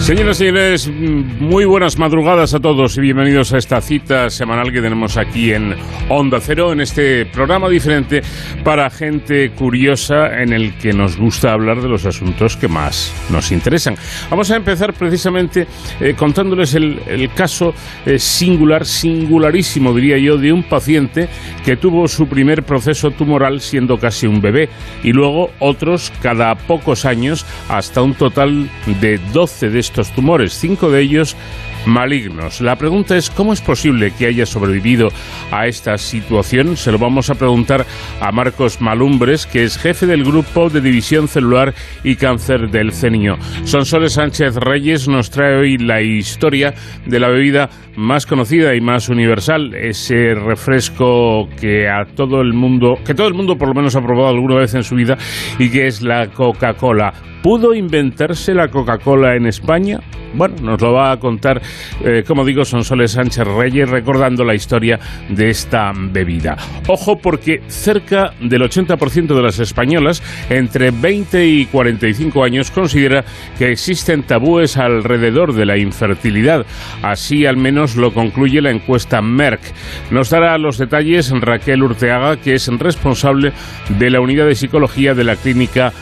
Señoras 0.00 0.40
y 0.40 0.44
señores, 0.46 0.88
muy 0.88 1.66
buenas 1.66 1.98
madrugadas 1.98 2.54
a 2.54 2.58
todos 2.58 2.96
y 2.96 3.02
bienvenidos 3.02 3.52
a 3.52 3.58
esta 3.58 3.82
cita 3.82 4.30
semanal 4.30 4.72
que 4.72 4.80
tenemos 4.80 5.18
aquí 5.18 5.52
en 5.52 5.76
Onda 6.08 6.40
Cero, 6.40 6.72
en 6.72 6.80
este 6.80 7.26
programa 7.26 7.68
diferente 7.68 8.22
para 8.64 8.88
gente 8.88 9.50
curiosa 9.50 10.40
en 10.40 10.54
el 10.54 10.76
que 10.78 10.94
nos 10.94 11.18
gusta 11.18 11.52
hablar 11.52 11.82
de 11.82 11.88
los 11.88 12.06
asuntos 12.06 12.56
que 12.56 12.66
más 12.66 13.14
nos 13.30 13.52
interesan. 13.52 13.94
Vamos 14.30 14.50
a 14.50 14.56
empezar 14.56 14.94
precisamente 14.94 15.66
eh, 16.00 16.14
contándoles 16.16 16.74
el, 16.74 17.30
caso 17.36 17.74
eh, 18.06 18.18
singular, 18.18 18.86
singularísimo 18.86 19.94
diría 19.94 20.16
yo, 20.16 20.38
de 20.38 20.50
un 20.50 20.62
paciente 20.62 21.28
que 21.64 21.76
tuvo 21.76 22.08
su 22.08 22.26
primer 22.26 22.62
proceso 22.62 23.10
tumoral 23.10 23.60
siendo 23.60 23.98
casi 23.98 24.26
un 24.26 24.40
bebé 24.40 24.70
y 25.04 25.12
luego 25.12 25.50
otros 25.58 26.10
cada 26.22 26.54
pocos 26.54 27.04
años 27.04 27.44
hasta 27.68 28.02
un 28.02 28.14
total 28.14 28.68
de 29.00 29.20
12 29.32 29.68
de 29.68 29.89
estos 29.90 30.12
tumores, 30.14 30.52
cinco 30.52 30.88
de 30.88 31.02
ellos 31.02 31.36
malignos. 31.84 32.60
La 32.60 32.76
pregunta 32.76 33.16
es 33.16 33.28
cómo 33.28 33.52
es 33.52 33.60
posible 33.60 34.12
que 34.16 34.26
haya 34.26 34.46
sobrevivido 34.46 35.08
a 35.50 35.66
esta 35.66 35.98
situación. 35.98 36.76
Se 36.76 36.92
lo 36.92 36.98
vamos 36.98 37.28
a 37.30 37.34
preguntar 37.34 37.84
a 38.20 38.30
Marcos 38.30 38.80
Malumbres, 38.80 39.46
que 39.46 39.64
es 39.64 39.78
jefe 39.78 40.06
del 40.06 40.22
grupo 40.22 40.68
de 40.68 40.80
división 40.80 41.26
celular 41.26 41.74
y 42.04 42.14
cáncer 42.14 42.70
del 42.70 42.92
CENIO. 42.92 43.36
Sonsoles 43.64 44.12
Sánchez 44.12 44.56
Reyes 44.56 45.08
nos 45.08 45.30
trae 45.30 45.56
hoy 45.56 45.78
la 45.78 46.02
historia 46.02 46.74
de 47.06 47.18
la 47.18 47.28
bebida 47.28 47.68
más 47.96 48.26
conocida 48.26 48.76
y 48.76 48.80
más 48.80 49.08
universal, 49.08 49.74
ese 49.74 50.34
refresco 50.34 51.48
que 51.60 51.88
a 51.88 52.04
todo 52.14 52.40
el 52.42 52.52
mundo, 52.52 52.94
que 53.04 53.14
todo 53.14 53.26
el 53.26 53.34
mundo 53.34 53.56
por 53.56 53.68
lo 53.68 53.74
menos 53.74 53.96
ha 53.96 54.00
probado 54.00 54.28
alguna 54.28 54.56
vez 54.56 54.74
en 54.74 54.84
su 54.84 54.94
vida 54.94 55.18
y 55.58 55.68
que 55.68 55.88
es 55.88 56.00
la 56.00 56.28
Coca-Cola. 56.28 57.12
¿Pudo 57.42 57.74
inventarse 57.74 58.52
la 58.52 58.68
Coca-Cola 58.68 59.34
en 59.34 59.46
España? 59.46 60.00
Bueno, 60.32 60.56
nos 60.62 60.80
lo 60.80 60.92
va 60.92 61.10
a 61.10 61.18
contar, 61.18 61.60
eh, 62.04 62.22
como 62.26 62.44
digo, 62.44 62.64
Sonsoles 62.64 63.12
Sánchez 63.12 63.46
Reyes, 63.46 63.88
recordando 63.88 64.44
la 64.44 64.54
historia 64.54 65.00
de 65.28 65.50
esta 65.50 65.92
bebida. 65.94 66.56
Ojo, 66.86 67.18
porque 67.18 67.62
cerca 67.66 68.32
del 68.40 68.62
80% 68.62 69.34
de 69.34 69.42
las 69.42 69.58
españolas, 69.58 70.22
entre 70.48 70.92
20 70.92 71.46
y 71.46 71.66
45 71.66 72.44
años, 72.44 72.70
considera 72.70 73.24
que 73.58 73.72
existen 73.72 74.22
tabúes 74.22 74.76
alrededor 74.76 75.54
de 75.54 75.66
la 75.66 75.78
infertilidad. 75.78 76.64
Así 77.02 77.46
al 77.46 77.56
menos 77.56 77.96
lo 77.96 78.14
concluye 78.14 78.60
la 78.60 78.70
encuesta 78.70 79.20
Merck. 79.20 79.62
Nos 80.10 80.30
dará 80.30 80.58
los 80.58 80.78
detalles 80.78 81.30
Raquel 81.30 81.82
Urteaga, 81.82 82.36
que 82.36 82.54
es 82.54 82.68
responsable 82.68 83.52
de 83.98 84.10
la 84.10 84.20
unidad 84.20 84.46
de 84.46 84.54
psicología 84.54 85.14
de 85.14 85.24
la 85.24 85.36
clínica 85.36 85.92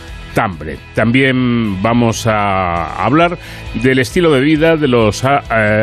también 0.94 1.82
vamos 1.82 2.26
a 2.26 3.04
hablar 3.04 3.38
del 3.82 3.98
estilo 3.98 4.32
de 4.32 4.40
vida, 4.40 4.76
de 4.76 4.88
los 4.88 5.24
eh, 5.24 5.28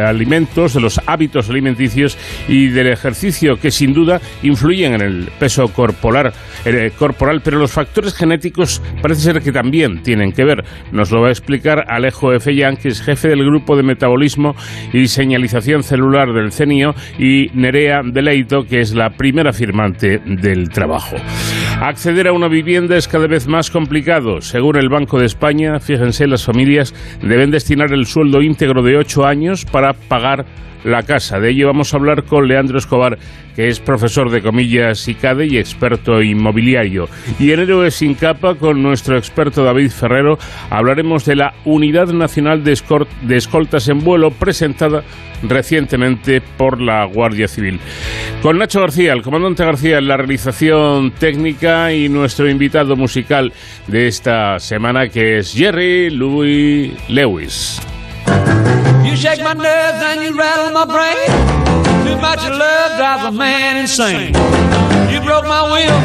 alimentos, 0.07 0.73
de 0.73 0.81
los 0.81 0.99
hábitos 1.05 1.49
alimenticios 1.49 2.17
y 2.47 2.67
del 2.67 2.87
ejercicio 2.87 3.57
que 3.57 3.71
sin 3.71 3.93
duda 3.93 4.21
influyen 4.43 4.93
en 4.95 5.01
el 5.01 5.29
peso 5.39 5.67
corporal, 5.67 6.33
eh, 6.65 6.91
corporal, 6.97 7.41
pero 7.43 7.59
los 7.59 7.71
factores 7.71 8.13
genéticos 8.15 8.81
parece 9.01 9.21
ser 9.21 9.41
que 9.41 9.51
también 9.51 10.01
tienen 10.03 10.31
que 10.31 10.45
ver. 10.45 10.63
Nos 10.91 11.11
lo 11.11 11.21
va 11.21 11.27
a 11.27 11.31
explicar 11.31 11.85
Alejo 11.89 12.33
F. 12.33 12.53
que 12.81 12.87
es 12.87 13.01
jefe 13.01 13.27
del 13.27 13.43
grupo 13.43 13.75
de 13.75 13.83
metabolismo 13.83 14.55
y 14.93 15.07
señalización 15.07 15.83
celular 15.83 16.33
del 16.33 16.51
CENIO, 16.51 16.95
y 17.17 17.49
Nerea 17.53 18.01
Deleito, 18.03 18.65
que 18.65 18.81
es 18.81 18.93
la 18.93 19.09
primera 19.11 19.53
firmante 19.53 20.19
del 20.19 20.69
trabajo. 20.69 21.15
Acceder 21.81 22.27
a 22.27 22.31
una 22.31 22.47
vivienda 22.47 22.95
es 22.95 23.07
cada 23.07 23.27
vez 23.27 23.47
más 23.47 23.69
complicado. 23.69 24.39
Según 24.41 24.77
el 24.77 24.87
Banco 24.87 25.19
de 25.19 25.25
España, 25.25 25.79
fíjense, 25.79 26.25
las 26.25 26.45
familias 26.45 26.93
deben 27.21 27.51
destinar 27.51 27.91
el 27.91 28.05
sueldo 28.05 28.41
íntegro 28.41 28.81
de 28.81 28.97
ocho 28.97 29.25
años 29.25 29.65
para 29.65 29.93
pagar 29.93 30.45
la 30.85 31.03
casa. 31.03 31.39
De 31.39 31.49
ello 31.49 31.67
vamos 31.67 31.93
a 31.93 31.97
hablar 31.97 32.23
con 32.23 32.47
Leandro 32.47 32.77
Escobar, 32.77 33.17
que 33.55 33.67
es 33.67 33.79
profesor 33.79 34.29
de 34.29 34.41
comillas 34.41 35.07
ICADE 35.07 35.47
y 35.47 35.57
experto 35.57 36.21
inmobiliario. 36.21 37.09
Y 37.39 37.51
en 37.51 37.59
Héroes 37.59 37.95
sin 37.95 38.13
capa, 38.13 38.55
con 38.55 38.81
nuestro 38.81 39.17
experto 39.17 39.63
David 39.63 39.89
Ferrero, 39.89 40.37
hablaremos 40.69 41.25
de 41.25 41.35
la 41.35 41.53
Unidad 41.65 42.07
Nacional 42.07 42.63
de, 42.63 42.73
Escoltas 43.35 43.89
en 43.89 43.99
Vuelo 43.99 44.31
presentada 44.31 45.03
recientemente 45.43 46.41
por 46.41 46.79
la 46.79 47.05
Guardia 47.05 47.47
Civil. 47.47 47.79
Con 48.41 48.57
Nacho 48.57 48.79
García, 48.79 49.13
el 49.13 49.21
comandante 49.21 49.65
García 49.65 49.99
la 50.01 50.17
realización 50.17 51.11
técnica 51.11 51.91
y 51.93 52.09
nuestro 52.09 52.49
invitado 52.49 52.95
musical 52.95 53.51
de 53.87 54.07
esta 54.07 54.59
semana 54.59 55.09
que 55.09 55.39
es 55.39 55.53
Jerry 55.53 56.11
Louis 56.11 56.93
Lewis. 57.09 57.81
You 59.05 59.15
shake 59.15 59.41
my 59.41 59.53
nerves 59.53 59.99
and 60.09 60.23
you 60.23 60.37
rattle 60.37 60.71
my 60.71 60.85
brain. 60.85 61.29
Too 62.05 62.17
much 62.21 62.43
love 62.47 62.97
drives 62.97 63.23
a 63.25 63.31
man 63.31 63.77
insane. 63.77 64.33
You 65.11 65.21
broke 65.21 65.45
my 65.45 65.63
will, 65.71 65.99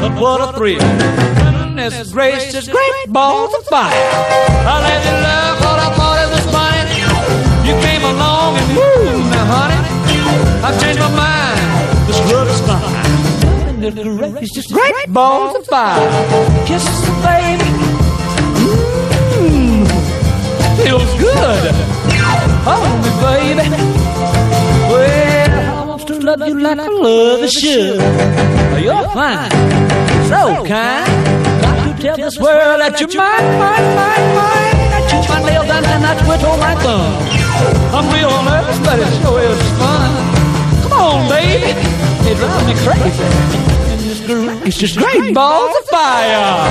but 0.00 0.20
what 0.20 0.40
a 0.40 0.52
thrill. 0.56 0.78
Goodness 0.78 2.12
gracious, 2.12 2.68
great 2.68 3.06
balls 3.08 3.54
of 3.54 3.64
fire. 3.66 3.92
I 3.92 4.74
let 4.88 5.00
you 5.06 5.16
love 5.28 5.56
what 5.64 5.78
I 5.86 5.88
thought 5.96 6.18
it 6.24 6.28
was 6.34 6.44
funny. 6.52 6.98
You 7.66 7.74
came 7.80 8.04
along 8.04 8.56
and 8.58 8.68
woo, 8.76 9.30
now 9.30 9.46
honey, 9.54 9.80
I've 10.62 10.80
changed 10.80 11.00
my 11.00 11.10
mind. 11.16 11.60
This 12.06 12.20
love 12.32 12.48
is 12.48 12.60
fine. 12.66 13.02
It's 14.42 14.52
just 14.52 14.72
great 14.72 15.08
balls 15.08 15.56
of 15.56 15.66
fire. 15.66 15.98
Kisses, 16.66 17.00
baby. 17.24 17.91
Feels 20.76 21.12
good. 21.20 21.74
Hold 22.64 22.96
me, 23.02 23.10
baby. 23.20 23.68
Well, 24.88 25.52
I 25.52 25.54
want 25.86 26.06
to 26.06 26.14
love 26.20 26.40
you 26.46 26.54
like 26.60 26.78
I 26.78 26.86
love 26.88 27.50
should. 27.50 28.00
You're 28.82 29.08
fine, 29.10 29.50
so 30.28 30.64
kind. 30.66 31.10
Got 31.62 31.76
to 31.96 32.02
tell 32.02 32.16
this 32.16 32.36
world 32.38 32.80
that 32.80 32.98
you're 32.98 33.14
mine, 33.14 33.58
mine, 33.58 33.94
mine, 33.94 34.34
mine. 34.34 34.76
I 34.96 34.98
chew 35.08 35.22
my 35.28 35.38
nails 35.48 35.66
down 35.66 35.84
and 35.84 36.04
I 36.04 36.14
twiddle 36.24 36.56
my 36.56 36.74
thumb. 36.82 37.14
I'm 37.94 38.06
real 38.10 38.42
nervous, 38.42 38.78
but 38.80 38.98
it 38.98 39.12
sure 39.22 39.40
is 39.40 39.60
fun. 39.78 40.10
Come 40.82 40.92
on, 40.92 41.28
baby. 41.28 41.72
It 42.26 42.36
drives 42.38 42.64
me 42.66 42.74
crazy. 42.82 43.28
It's 44.66 44.78
just 44.78 44.96
great 44.96 45.32
balls 45.34 45.74
of 45.80 45.84
fire. 45.88 46.70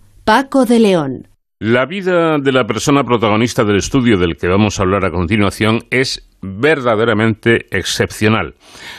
Paco 0.23 0.65
de 0.65 0.79
León. 0.79 1.27
La 1.59 1.87
vida 1.87 2.37
de 2.37 2.51
la 2.51 2.65
persona 2.65 3.03
protagonista 3.03 3.63
del 3.63 3.77
estudio 3.77 4.19
del 4.19 4.35
que 4.35 4.47
vamos 4.47 4.79
a 4.79 4.83
hablar 4.83 5.03
a 5.03 5.09
continuación 5.09 5.79
es 5.89 6.29
verdaderamente 6.43 7.65
excepcional. 7.71 8.53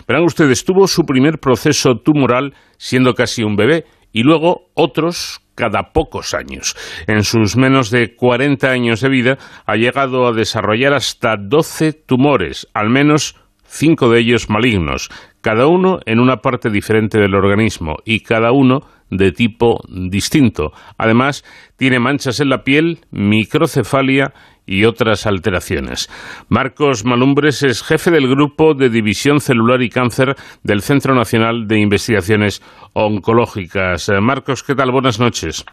Verán 0.08 0.24
ustedes, 0.24 0.64
tuvo 0.64 0.88
su 0.88 1.04
primer 1.04 1.38
proceso 1.38 1.94
tumoral 2.04 2.54
siendo 2.76 3.14
casi 3.14 3.44
un 3.44 3.54
bebé 3.54 3.84
y 4.12 4.24
luego 4.24 4.70
otros 4.74 5.40
cada 5.54 5.92
pocos 5.92 6.34
años. 6.34 6.74
En 7.06 7.22
sus 7.22 7.56
menos 7.56 7.92
de 7.92 8.16
40 8.16 8.68
años 8.68 9.00
de 9.00 9.08
vida 9.08 9.38
ha 9.64 9.76
llegado 9.76 10.26
a 10.26 10.32
desarrollar 10.32 10.92
hasta 10.92 11.36
12 11.38 11.92
tumores, 11.92 12.66
al 12.74 12.90
menos 12.90 13.36
cinco 13.64 14.10
de 14.10 14.20
ellos 14.20 14.50
malignos, 14.50 15.08
cada 15.42 15.66
uno 15.66 15.98
en 16.06 16.20
una 16.20 16.36
parte 16.36 16.70
diferente 16.70 17.18
del 17.18 17.34
organismo 17.34 17.96
y 18.04 18.20
cada 18.20 18.52
uno 18.52 18.80
de 19.10 19.32
tipo 19.32 19.80
distinto. 19.88 20.72
Además, 20.96 21.44
tiene 21.76 22.00
manchas 22.00 22.40
en 22.40 22.48
la 22.48 22.64
piel, 22.64 23.00
microcefalia 23.10 24.32
y 24.64 24.84
otras 24.84 25.26
alteraciones. 25.26 26.08
Marcos 26.48 27.04
Malumbres 27.04 27.62
es 27.62 27.82
jefe 27.82 28.10
del 28.10 28.28
grupo 28.28 28.74
de 28.74 28.88
división 28.88 29.40
celular 29.40 29.82
y 29.82 29.90
cáncer 29.90 30.36
del 30.62 30.80
Centro 30.80 31.14
Nacional 31.14 31.66
de 31.66 31.80
Investigaciones 31.80 32.62
Oncológicas. 32.94 34.08
Eh, 34.08 34.20
Marcos, 34.20 34.62
¿qué 34.62 34.74
tal? 34.74 34.92
Buenas 34.92 35.20
noches. 35.20 35.66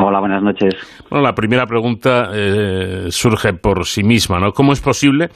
Hola, 0.00 0.20
buenas 0.20 0.42
noches. 0.44 0.76
Bueno, 1.10 1.24
la 1.24 1.34
primera 1.34 1.66
pregunta 1.66 2.30
eh, 2.32 3.06
surge 3.08 3.52
por 3.52 3.84
sí 3.84 4.04
misma, 4.04 4.38
¿no? 4.38 4.52
¿Cómo 4.52 4.72
es 4.72 4.80
posible 4.80 5.28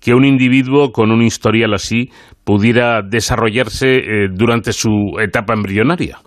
que 0.00 0.14
un 0.14 0.24
individuo 0.24 0.92
con 0.92 1.10
un 1.10 1.20
historial 1.20 1.74
así 1.74 2.10
pudiera 2.44 3.02
desarrollarse 3.02 3.96
eh, 3.96 4.28
durante 4.30 4.72
su 4.72 5.16
etapa 5.18 5.54
embrionaria? 5.54 6.18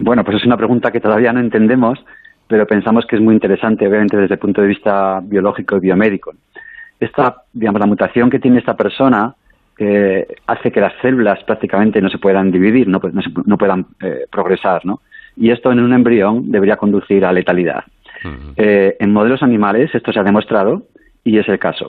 Bueno, 0.00 0.24
pues 0.24 0.38
es 0.38 0.46
una 0.46 0.56
pregunta 0.56 0.90
que 0.90 0.98
todavía 0.98 1.32
no 1.32 1.38
entendemos, 1.38 2.00
pero 2.48 2.66
pensamos 2.66 3.04
que 3.06 3.14
es 3.14 3.22
muy 3.22 3.34
interesante, 3.34 3.86
obviamente, 3.86 4.16
desde 4.16 4.34
el 4.34 4.40
punto 4.40 4.60
de 4.60 4.66
vista 4.66 5.20
biológico 5.22 5.76
y 5.76 5.80
biomédico. 5.80 6.32
Esta, 6.98 7.36
digamos, 7.52 7.80
la 7.80 7.86
mutación 7.86 8.30
que 8.30 8.40
tiene 8.40 8.58
esta 8.58 8.74
persona 8.74 9.32
eh, 9.78 10.26
hace 10.48 10.72
que 10.72 10.80
las 10.80 10.94
células 11.00 11.38
prácticamente 11.44 12.00
no 12.00 12.08
se 12.08 12.18
puedan 12.18 12.50
dividir, 12.50 12.88
no, 12.88 13.00
no, 13.46 13.56
puedan 13.56 13.86
eh, 14.02 14.24
progresar, 14.28 14.84
¿no? 14.84 15.02
Y 15.38 15.50
esto 15.50 15.70
en 15.70 15.80
un 15.80 15.92
embrión 15.92 16.50
debería 16.50 16.76
conducir 16.76 17.24
a 17.24 17.32
letalidad. 17.32 17.84
Eh, 18.56 18.96
en 18.98 19.12
modelos 19.12 19.42
animales 19.42 19.94
esto 19.94 20.12
se 20.12 20.18
ha 20.18 20.24
demostrado 20.24 20.82
y 21.22 21.38
es 21.38 21.48
el 21.48 21.58
caso. 21.58 21.88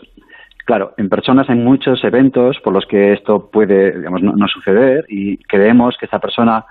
Claro, 0.65 0.93
en 0.97 1.09
personas 1.09 1.49
hay 1.49 1.55
muchos 1.55 2.03
eventos 2.03 2.59
por 2.63 2.73
los 2.73 2.85
que 2.85 3.13
esto 3.13 3.49
puede, 3.51 3.97
digamos, 3.97 4.21
no, 4.21 4.33
no 4.35 4.47
suceder 4.47 5.05
y 5.09 5.37
creemos 5.37 5.97
que 5.97 6.05
esta 6.05 6.19
persona 6.19 6.65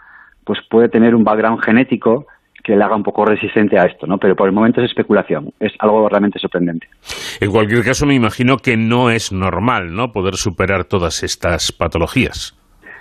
pues 0.44 0.60
puede 0.70 0.88
tener 0.88 1.14
un 1.14 1.24
background 1.24 1.60
genético 1.60 2.26
que 2.62 2.76
le 2.76 2.84
haga 2.84 2.96
un 2.96 3.02
poco 3.02 3.24
resistente 3.24 3.78
a 3.78 3.84
esto, 3.84 4.06
¿no? 4.06 4.18
Pero 4.18 4.36
por 4.36 4.46
el 4.46 4.54
momento 4.54 4.82
es 4.82 4.90
especulación, 4.90 5.52
es 5.58 5.72
algo 5.78 6.08
realmente 6.08 6.38
sorprendente. 6.38 6.86
En 7.40 7.50
cualquier 7.50 7.82
caso, 7.82 8.04
me 8.04 8.14
imagino 8.14 8.58
que 8.58 8.76
no 8.76 9.10
es 9.10 9.32
normal, 9.32 9.94
¿no? 9.94 10.12
Poder 10.12 10.36
superar 10.36 10.84
todas 10.84 11.22
estas 11.22 11.72
patologías. 11.72 12.57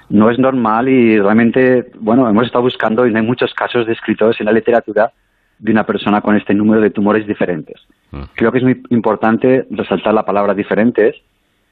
No 0.09 0.29
es 0.29 0.39
normal 0.39 0.87
y 0.87 1.19
realmente, 1.19 1.91
bueno, 1.99 2.29
hemos 2.29 2.45
estado 2.45 2.63
buscando 2.63 3.05
y 3.05 3.15
hay 3.15 3.21
muchos 3.21 3.53
casos 3.53 3.85
descritos 3.85 4.39
en 4.39 4.45
la 4.45 4.51
literatura 4.51 5.11
de 5.59 5.71
una 5.71 5.85
persona 5.85 6.21
con 6.21 6.35
este 6.35 6.53
número 6.53 6.81
de 6.81 6.91
tumores 6.91 7.27
diferentes. 7.27 7.81
Mm. 8.11 8.23
Creo 8.35 8.51
que 8.51 8.59
es 8.59 8.63
muy 8.63 8.81
importante 8.89 9.65
resaltar 9.71 10.13
la 10.13 10.25
palabra 10.25 10.53
diferentes 10.53 11.15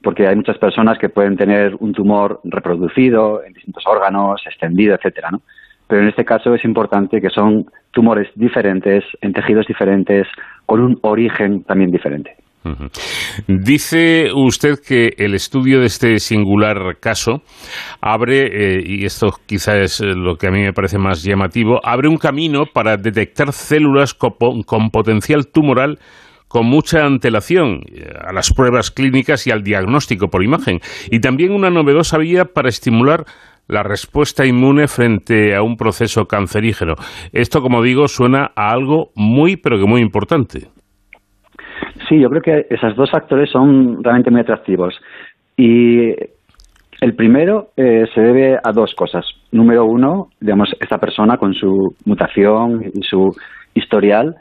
porque 0.02 0.26
hay 0.26 0.36
muchas 0.36 0.58
personas 0.58 0.98
que 0.98 1.08
pueden 1.08 1.36
tener 1.36 1.74
un 1.80 1.92
tumor 1.92 2.40
reproducido 2.44 3.42
en 3.44 3.52
distintos 3.54 3.84
órganos, 3.86 4.42
extendido, 4.46 4.94
etcétera, 4.94 5.30
¿no? 5.30 5.40
pero 5.86 6.02
en 6.02 6.08
este 6.08 6.24
caso 6.24 6.54
es 6.54 6.64
importante 6.64 7.20
que 7.20 7.30
son 7.30 7.66
tumores 7.92 8.28
diferentes, 8.34 9.04
en 9.20 9.32
tejidos 9.32 9.66
diferentes, 9.66 10.26
con 10.66 10.80
un 10.80 10.98
origen 11.02 11.62
también 11.64 11.90
diferente. 11.90 12.36
Dice 13.46 14.28
usted 14.34 14.78
que 14.86 15.10
el 15.18 15.34
estudio 15.34 15.80
de 15.80 15.86
este 15.86 16.18
singular 16.18 16.98
caso 17.00 17.42
abre, 18.00 18.46
eh, 18.46 18.82
y 18.84 19.04
esto 19.04 19.28
quizá 19.46 19.76
es 19.78 20.00
lo 20.00 20.36
que 20.36 20.48
a 20.48 20.50
mí 20.50 20.62
me 20.62 20.72
parece 20.72 20.98
más 20.98 21.22
llamativo, 21.22 21.80
abre 21.84 22.08
un 22.08 22.16
camino 22.16 22.64
para 22.72 22.96
detectar 22.96 23.52
células 23.52 24.14
con 24.14 24.90
potencial 24.90 25.46
tumoral 25.48 25.98
con 26.48 26.66
mucha 26.66 27.04
antelación 27.04 27.80
eh, 27.92 28.08
a 28.18 28.32
las 28.32 28.52
pruebas 28.52 28.90
clínicas 28.90 29.46
y 29.46 29.50
al 29.50 29.62
diagnóstico 29.62 30.28
por 30.28 30.42
imagen, 30.42 30.80
y 31.10 31.20
también 31.20 31.52
una 31.52 31.70
novedosa 31.70 32.18
vía 32.18 32.44
para 32.44 32.68
estimular 32.68 33.24
la 33.68 33.82
respuesta 33.82 34.46
inmune 34.46 34.86
frente 34.86 35.56
a 35.56 35.62
un 35.62 35.76
proceso 35.76 36.26
cancerígeno. 36.26 36.94
Esto, 37.32 37.60
como 37.60 37.82
digo, 37.82 38.06
suena 38.06 38.52
a 38.54 38.70
algo 38.70 39.10
muy, 39.16 39.56
pero 39.56 39.78
que 39.78 39.86
muy 39.86 40.00
importante. 40.00 40.68
Sí, 42.08 42.20
yo 42.20 42.28
creo 42.30 42.42
que 42.42 42.66
esos 42.70 42.94
dos 42.94 43.10
factores 43.10 43.50
son 43.50 44.02
realmente 44.02 44.30
muy 44.30 44.40
atractivos. 44.40 44.94
Y 45.56 46.10
el 47.00 47.14
primero 47.14 47.70
eh, 47.76 48.04
se 48.14 48.20
debe 48.20 48.58
a 48.62 48.72
dos 48.72 48.94
cosas. 48.94 49.26
Número 49.52 49.84
uno, 49.84 50.28
digamos, 50.40 50.74
esta 50.80 50.98
persona 50.98 51.36
con 51.36 51.54
su 51.54 51.94
mutación 52.04 52.84
y 52.94 53.02
su 53.02 53.34
historial. 53.74 54.36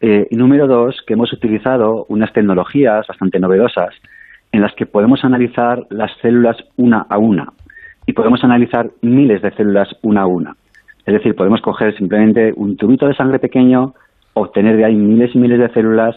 Eh, 0.00 0.28
y 0.30 0.36
número 0.36 0.66
dos, 0.66 1.02
que 1.06 1.14
hemos 1.14 1.32
utilizado 1.32 2.06
unas 2.08 2.32
tecnologías 2.32 3.06
bastante 3.06 3.40
novedosas 3.40 3.94
en 4.52 4.62
las 4.62 4.74
que 4.74 4.86
podemos 4.86 5.24
analizar 5.24 5.84
las 5.90 6.10
células 6.22 6.56
una 6.76 7.04
a 7.08 7.18
una 7.18 7.52
y 8.06 8.12
podemos 8.12 8.42
analizar 8.42 8.90
miles 9.02 9.42
de 9.42 9.50
células 9.50 9.88
una 10.02 10.22
a 10.22 10.26
una. 10.26 10.56
Es 11.04 11.14
decir, 11.14 11.34
podemos 11.34 11.60
coger 11.60 11.96
simplemente 11.96 12.52
un 12.56 12.76
tubito 12.76 13.06
de 13.06 13.14
sangre 13.14 13.38
pequeño, 13.38 13.94
obtener 14.34 14.76
de 14.76 14.84
ahí 14.84 14.94
miles 14.94 15.34
y 15.34 15.38
miles 15.38 15.58
de 15.58 15.68
células 15.70 16.16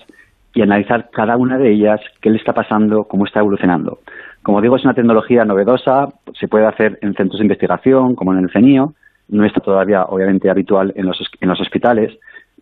y 0.53 0.61
analizar 0.61 1.09
cada 1.11 1.37
una 1.37 1.57
de 1.57 1.71
ellas, 1.71 2.01
qué 2.21 2.29
le 2.29 2.37
está 2.37 2.53
pasando, 2.53 3.05
cómo 3.05 3.25
está 3.25 3.39
evolucionando. 3.39 3.99
Como 4.43 4.61
digo, 4.61 4.75
es 4.75 4.83
una 4.83 4.93
tecnología 4.93 5.45
novedosa, 5.45 6.09
se 6.39 6.47
puede 6.47 6.65
hacer 6.65 6.97
en 7.01 7.13
centros 7.13 7.39
de 7.39 7.45
investigación, 7.45 8.15
como 8.15 8.33
en 8.33 8.39
el 8.39 8.51
CENIO, 8.51 8.93
no 9.29 9.45
está 9.45 9.61
todavía, 9.61 10.03
obviamente, 10.03 10.49
habitual 10.49 10.91
en 10.95 11.05
los, 11.05 11.21
en 11.39 11.47
los 11.47 11.61
hospitales, 11.61 12.17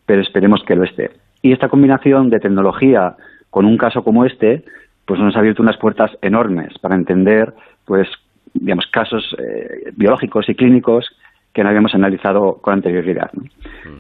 pero 0.06 0.22
esperemos 0.22 0.64
que 0.64 0.76
lo 0.76 0.84
esté. 0.84 1.12
Y 1.42 1.52
esta 1.52 1.70
combinación 1.70 2.30
de 2.30 2.40
tecnología 2.40 3.16
con 3.50 3.66
un 3.66 3.78
caso 3.78 4.04
como 4.04 4.26
este, 4.26 4.64
pues 5.06 5.20
nos 5.20 5.36
ha 5.36 5.40
abierto 5.40 5.64
unas 5.64 5.78
puertas 5.78 6.12
enormes 6.22 6.78
para 6.80 6.96
entender, 6.96 7.54
pues, 7.86 8.08
digamos, 8.54 8.86
casos 8.88 9.36
eh, 9.40 9.92
biológicos 9.96 10.48
y 10.50 10.56
clínicos 10.56 11.10
que 11.54 11.64
no 11.64 11.70
habíamos 11.70 11.96
analizado 11.96 12.60
con 12.62 12.76
anterioridad. 12.76 13.32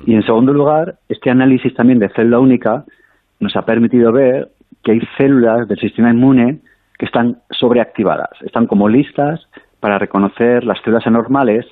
Y 0.05 0.13
en 0.13 0.23
segundo 0.23 0.53
lugar, 0.53 0.99
este 1.09 1.31
análisis 1.31 1.73
también 1.73 1.97
de 1.97 2.09
célula 2.09 2.39
única 2.39 2.85
nos 3.39 3.55
ha 3.55 3.63
permitido 3.63 4.11
ver 4.11 4.49
que 4.83 4.93
hay 4.93 5.01
células 5.17 5.67
del 5.67 5.79
sistema 5.79 6.11
inmune 6.11 6.59
que 6.97 7.05
están 7.05 7.37
sobreactivadas, 7.51 8.29
están 8.41 8.67
como 8.67 8.89
listas 8.89 9.47
para 9.79 9.97
reconocer 9.97 10.63
las 10.63 10.79
células 10.81 11.07
anormales 11.07 11.65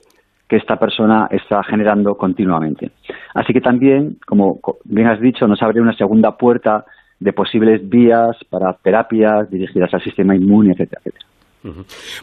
que 0.48 0.56
esta 0.56 0.78
persona 0.78 1.28
está 1.30 1.62
generando 1.64 2.16
continuamente. 2.16 2.92
Así 3.34 3.52
que 3.54 3.60
también, 3.60 4.18
como 4.26 4.60
bien 4.86 5.08
has 5.08 5.20
dicho, 5.20 5.46
nos 5.48 5.62
abre 5.62 5.82
una 5.82 5.94
segunda 5.94 6.38
puerta 6.38 6.86
de 7.20 7.34
posibles 7.34 7.88
vías 7.90 8.38
para 8.50 8.74
terapias 8.74 9.50
dirigidas 9.50 9.94
al 9.94 10.02
sistema 10.02 10.36
inmune, 10.36 10.72
etcétera, 10.72 11.02
etcétera. 11.04 11.26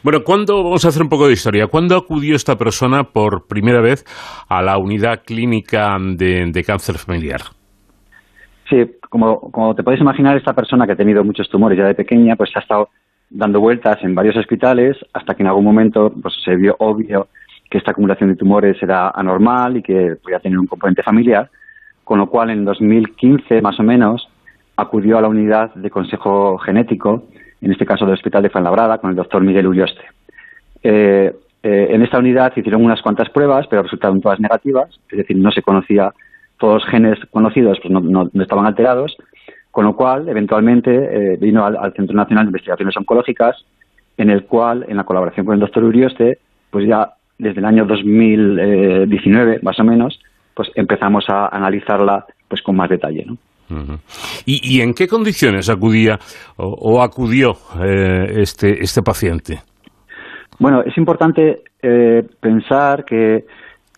Bueno, 0.02 0.20
¿cuándo, 0.24 0.62
vamos 0.62 0.84
a 0.84 0.88
hacer 0.88 1.02
un 1.02 1.08
poco 1.08 1.26
de 1.26 1.34
historia, 1.34 1.66
cuándo 1.66 1.96
acudió 1.96 2.34
esta 2.34 2.56
persona 2.56 3.04
por 3.04 3.46
primera 3.46 3.80
vez 3.80 4.04
a 4.48 4.62
la 4.62 4.78
unidad 4.78 5.22
clínica 5.24 5.98
de, 6.00 6.64
cáncer 6.66 6.96
familiar? 6.96 7.40
Sí, 8.68 8.97
como, 9.11 9.40
como, 9.50 9.75
te 9.75 9.83
puedes 9.83 10.00
imaginar, 10.00 10.37
esta 10.37 10.54
persona 10.54 10.87
que 10.87 10.92
ha 10.92 10.97
tenido 10.97 11.23
muchos 11.23 11.49
tumores 11.49 11.78
ya 11.78 11.87
de 11.87 11.94
pequeña, 11.94 12.37
pues 12.37 12.50
ha 12.56 12.61
estado 12.61 12.88
dando 13.30 13.61
vueltas 13.61 13.99
en 14.02 14.14
varios 14.14 14.37
hospitales 14.37 14.97
hasta 15.12 15.35
que 15.35 15.42
en 15.42 15.49
algún 15.49 15.64
momento 15.64 16.12
pues, 16.23 16.35
se 16.44 16.56
vio 16.56 16.76
obvio 16.78 17.28
que 17.71 17.78
esta 17.78 17.90
acumulación 17.90 18.30
de 18.30 18.37
tumores 18.37 18.80
era 18.83 19.11
anormal 19.11 19.76
y 19.76 19.83
que 19.83 20.16
podía 20.23 20.38
tener 20.38 20.59
un 20.59 20.66
componente 20.66 21.02
familiar, 21.02 21.50
con 22.04 22.18
lo 22.18 22.28
cual 22.28 22.50
en 22.50 22.64
2015 22.64 23.61
más 23.61 23.78
o 23.80 23.83
menos 23.83 24.28
acudió 24.76 25.18
a 25.18 25.21
la 25.21 25.28
unidad 25.28 25.75
de 25.75 25.90
consejo 25.90 26.59
genético 26.59 27.25
en 27.61 27.73
este 27.73 27.87
caso 27.87 28.04
del 28.04 28.14
Hospital 28.14 28.42
de 28.42 28.50
Fuenlabrada, 28.50 28.99
con 28.99 29.11
el 29.11 29.16
doctor 29.16 29.42
Miguel 29.42 29.66
Ulioste. 29.66 30.02
Eh, 30.83 31.35
eh, 31.62 31.87
en 31.90 32.02
esta 32.02 32.18
unidad 32.18 32.52
hicieron 32.54 32.85
unas 32.85 33.00
cuantas 33.00 33.30
pruebas, 33.30 33.66
pero 33.68 33.83
resultaron 33.83 34.21
todas 34.21 34.38
negativas, 34.38 34.90
es 35.11 35.18
decir, 35.18 35.37
no 35.38 35.50
se 35.50 35.62
conocía, 35.62 36.12
todos 36.64 36.83
los 36.83 36.90
genes 36.90 37.18
conocidos 37.30 37.78
pues 37.83 37.92
no, 37.92 38.30
estaban 38.40 38.64
alterados, 38.64 39.14
con 39.71 39.85
lo 39.85 39.94
cual, 39.94 40.30
eventualmente, 40.30 40.90
eh, 40.94 41.37
vino 41.38 41.62
al, 41.62 41.92
Centro 41.92 42.16
Nacional 42.16 42.47
de 42.47 42.49
Investigaciones 42.49 42.97
Oncológicas, 42.97 43.66
en 44.16 44.30
el 44.30 44.44
cual, 44.44 44.87
en 44.88 44.97
la 44.97 45.04
colaboración 45.04 45.44
con 45.44 45.54
el 45.56 45.61
doctor 45.61 45.85
Urioste, 45.85 46.38
pues 46.71 46.88
ya 46.88 47.11
desde 47.37 47.59
el 47.59 47.66
año 47.66 47.85
2019, 47.85 49.59
más 49.62 49.78
o 49.78 49.85
menos, 49.85 50.18
pues 50.54 50.71
empezamos 50.75 51.26
a 51.28 51.49
analizarla 51.49 52.25
pues 52.49 52.62
con 52.62 52.76
más 52.76 52.88
detalle, 52.88 53.26
¿no? 53.26 53.37
¿Y, 54.47 54.80
en 54.80 54.94
qué 54.94 55.06
condiciones 55.06 55.68
acudía 55.68 56.18
o, 56.56 57.02
acudió 57.02 57.56
eh, 57.83 58.37
este, 58.37 58.83
este 58.83 59.02
paciente? 59.02 59.61
Bueno, 60.59 60.83
es 60.83 60.97
importante 60.97 61.62
eh, 61.83 62.23
pensar 62.40 63.04
que 63.04 63.44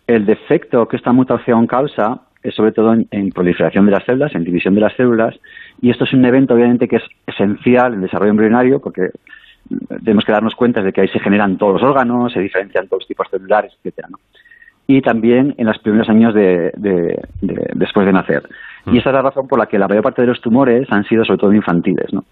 el 0.07 0.25
defecto 0.25 0.87
que 0.87 0.97
esta 0.97 1.11
mutación 1.11 1.67
causa 1.67 2.26
es 2.43 2.55
sobre 2.55 2.71
todo 2.71 2.93
en, 2.93 3.31
proliferación 3.31 3.85
de 3.85 3.91
las 3.91 4.05
células, 4.05 4.33
en 4.35 4.43
división 4.43 4.75
de 4.75 4.81
las 4.81 4.95
células, 4.95 5.35
y 5.81 5.89
esto 5.89 6.03
es 6.03 6.13
un 6.13 6.25
evento 6.25 6.53
obviamente 6.53 6.87
que 6.87 6.97
es 6.97 7.03
esencial 7.25 7.93
en 7.93 7.99
el 7.99 8.01
desarrollo 8.01 8.31
embrionario 8.31 8.79
porque 8.79 9.09
tenemos 10.03 10.23
que 10.23 10.31
darnos 10.31 10.55
cuenta 10.55 10.81
de 10.81 10.93
que 10.93 11.01
ahí 11.01 11.07
se 11.09 11.19
generan 11.19 11.57
todos 11.57 11.81
los 11.81 11.83
órganos, 11.83 12.31
se 12.31 12.39
diferencian 12.39 12.87
todos 12.87 13.01
los 13.01 13.07
tipos 13.07 13.27
celulares, 13.29 13.73
etcétera, 13.77 14.07
¿no? 14.09 14.19
y 14.87 15.01
también 15.01 15.53
en 15.57 15.67
los 15.67 15.77
primeros 15.79 16.09
años 16.09 16.33
de, 16.33 16.71
después 17.75 18.05
de 18.05 18.13
nacer. 18.13 18.43
Y 18.85 18.91
mm. 18.91 18.97
esa 18.97 19.09
es 19.09 19.15
la 19.15 19.21
razón 19.21 19.47
por 19.47 19.59
la 19.59 19.65
que 19.65 19.77
la 19.77 19.87
mayor 19.87 20.03
parte 20.03 20.21
de 20.21 20.29
los 20.29 20.41
tumores 20.41 20.87
han 20.89 21.03
sido 21.03 21.25
sobre 21.25 21.39
todo 21.39 21.53
infantiles. 21.53 22.13
¿no? 22.13 22.23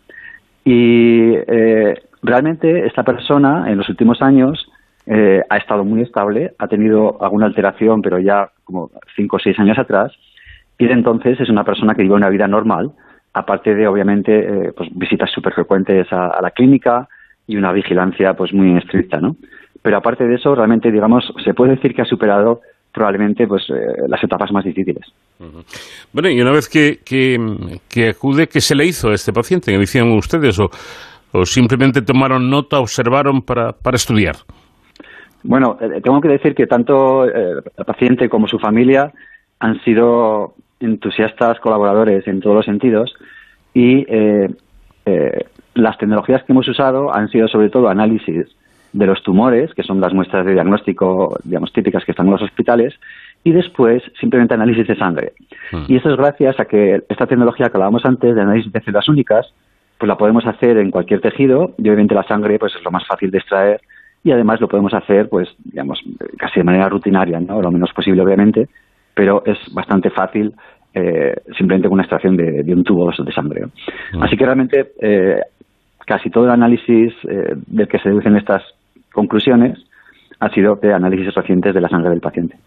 Y 0.63 1.33
eh, 1.35 2.01
realmente 2.23 2.87
esta 2.87 3.03
persona 3.03 3.69
en 3.69 3.77
los 3.77 3.89
últimos 3.89 4.21
años 4.21 4.71
eh, 5.07 5.41
ha 5.49 5.57
estado 5.57 5.83
muy 5.83 6.01
estable, 6.01 6.53
ha 6.57 6.67
tenido 6.67 7.17
alguna 7.23 7.45
alteración, 7.45 8.01
pero 8.01 8.19
ya 8.19 8.49
como 8.63 8.91
cinco 9.15 9.35
o 9.37 9.39
seis 9.39 9.57
años 9.59 9.77
atrás, 9.77 10.11
y 10.77 10.87
de 10.87 10.93
entonces 10.93 11.39
es 11.39 11.49
una 11.49 11.63
persona 11.63 11.93
que 11.93 12.01
vive 12.01 12.15
una 12.15 12.29
vida 12.29 12.47
normal, 12.47 12.91
aparte 13.33 13.75
de, 13.75 13.87
obviamente, 13.87 14.39
eh, 14.39 14.73
pues, 14.75 14.89
visitas 14.93 15.29
súper 15.31 15.53
frecuentes 15.53 16.07
a, 16.11 16.39
la 16.41 16.51
clínica 16.51 17.07
y 17.47 17.57
una 17.57 17.71
vigilancia 17.71 18.33
pues 18.33 18.53
muy 18.53 18.77
estricta, 18.77 19.19
¿no? 19.19 19.35
Pero 19.81 19.97
aparte 19.97 20.25
de 20.25 20.35
eso, 20.35 20.55
realmente, 20.55 20.91
digamos, 20.91 21.31
se 21.43 21.53
puede 21.53 21.75
decir 21.75 21.93
que 21.93 22.01
ha 22.01 22.05
superado 22.05 22.61
probablemente 22.91 23.45
pues 23.45 23.69
eh, 23.69 23.73
las 24.07 24.23
etapas 24.23 24.51
más 24.51 24.63
difíciles. 24.63 25.05
Bueno, 26.13 26.29
y 26.29 26.41
una 26.41 26.51
vez 26.51 26.69
que, 26.69 26.99
que, 27.05 28.09
acude, 28.09 28.47
¿qué 28.47 28.61
se 28.61 28.73
le 28.73 28.85
hizo 28.85 29.09
a 29.09 29.13
este 29.13 29.33
paciente? 29.33 29.71
¿Qué 29.71 29.77
decían 29.77 30.11
ustedes? 30.13 30.57
¿O, 30.59 30.71
o 31.33 31.45
simplemente 31.45 32.01
tomaron 32.01 32.49
nota, 32.49 32.79
observaron 32.79 33.41
para, 33.41 33.73
para 33.73 33.97
estudiar? 33.97 34.37
Bueno, 35.47 35.77
eh, 35.79 36.01
tengo 36.01 36.21
que 36.21 36.27
decir 36.27 36.55
que 36.55 36.67
tanto 36.67 37.25
el 37.25 37.63
paciente 37.85 38.29
como 38.29 38.47
su 38.47 38.59
familia 38.59 39.11
han 39.59 39.79
sido 39.83 40.55
entusiastas 40.79 41.59
colaboradores 41.59 42.27
en 42.27 42.41
todos 42.41 42.55
los 42.57 42.65
sentidos 42.65 43.13
y 43.73 44.05
eh, 44.07 44.49
eh, 45.05 45.45
las 45.73 45.97
tecnologías 45.97 46.43
que 46.43 46.53
hemos 46.53 46.67
usado 46.67 47.13
han 47.13 47.29
sido 47.29 47.47
sobre 47.47 47.69
todo 47.69 47.89
análisis 47.89 48.47
de 48.93 49.05
los 49.05 49.21
tumores, 49.23 49.73
que 49.73 49.83
son 49.83 49.99
las 49.99 50.13
muestras 50.13 50.45
de 50.45 50.53
diagnóstico, 50.53 51.37
digamos, 51.43 51.73
típicas 51.73 52.05
que 52.05 52.11
están 52.11 52.27
en 52.27 52.31
los 52.31 52.41
hospitales, 52.41 52.93
y 53.43 53.51
después 53.51 54.01
simplemente 54.19 54.53
análisis 54.53 54.87
de 54.87 54.95
sangre. 54.95 55.33
Hmm. 55.71 55.83
Y 55.89 55.97
eso 55.97 56.09
es 56.09 56.15
gracias 56.15 56.57
a 56.59 56.65
que 56.65 57.03
esta 57.09 57.27
tecnología 57.27 57.69
que 57.69 57.75
hablábamos 57.75 58.05
antes 58.05 58.33
de 58.33 58.41
análisis 58.41 58.71
de 58.71 58.81
células 58.81 59.09
únicas, 59.09 59.53
pues 59.97 60.07
la 60.07 60.17
podemos 60.17 60.45
hacer 60.45 60.77
en 60.77 60.91
cualquier 60.91 61.19
tejido, 61.19 61.73
y 61.77 61.89
obviamente 61.89 62.15
la 62.15 62.23
sangre 62.23 62.57
pues 62.57 62.73
es 62.73 62.83
lo 62.83 62.91
más 62.91 63.05
fácil 63.05 63.31
de 63.31 63.37
extraer, 63.39 63.81
y 64.25 64.31
además 64.31 64.59
lo 64.59 64.67
podemos 64.67 64.91
hacer, 64.95 65.29
pues, 65.29 65.47
digamos, 65.63 66.01
casi 66.39 66.59
de 66.59 66.63
manera 66.63 66.89
rutinaria, 66.89 67.39
¿no? 67.39 67.61
Lo 67.61 67.71
menos 67.71 67.93
posible, 67.93 68.23
obviamente, 68.23 68.67
pero 69.13 69.43
es 69.45 69.57
bastante 69.71 70.09
fácil 70.09 70.51
eh, 70.95 71.35
simplemente 71.55 71.87
con 71.87 71.93
una 71.93 72.03
extracción 72.03 72.35
de, 72.35 72.73
un 72.73 72.83
tubo 72.83 73.11
de 73.11 73.31
sangre. 73.31 73.67
Mm. 74.13 74.23
Así 74.23 74.35
que 74.35 74.43
realmente 74.43 74.93
eh, 74.99 75.41
casi 76.07 76.31
todo 76.31 76.45
el 76.45 76.49
análisis 76.49 77.13
eh, 77.29 77.53
del 77.67 77.87
que 77.87 77.99
se 77.99 78.09
deducen 78.09 78.35
estas 78.35 78.63
conclusiones 79.13 79.77
ha 80.39 80.49
sido 80.49 80.75
de 80.75 80.91
análisis 80.91 81.31
recientes 81.35 81.75
de 81.75 81.81
la 81.81 81.87
sangre 81.89 82.09
del 82.09 82.19
paciente. 82.19 82.57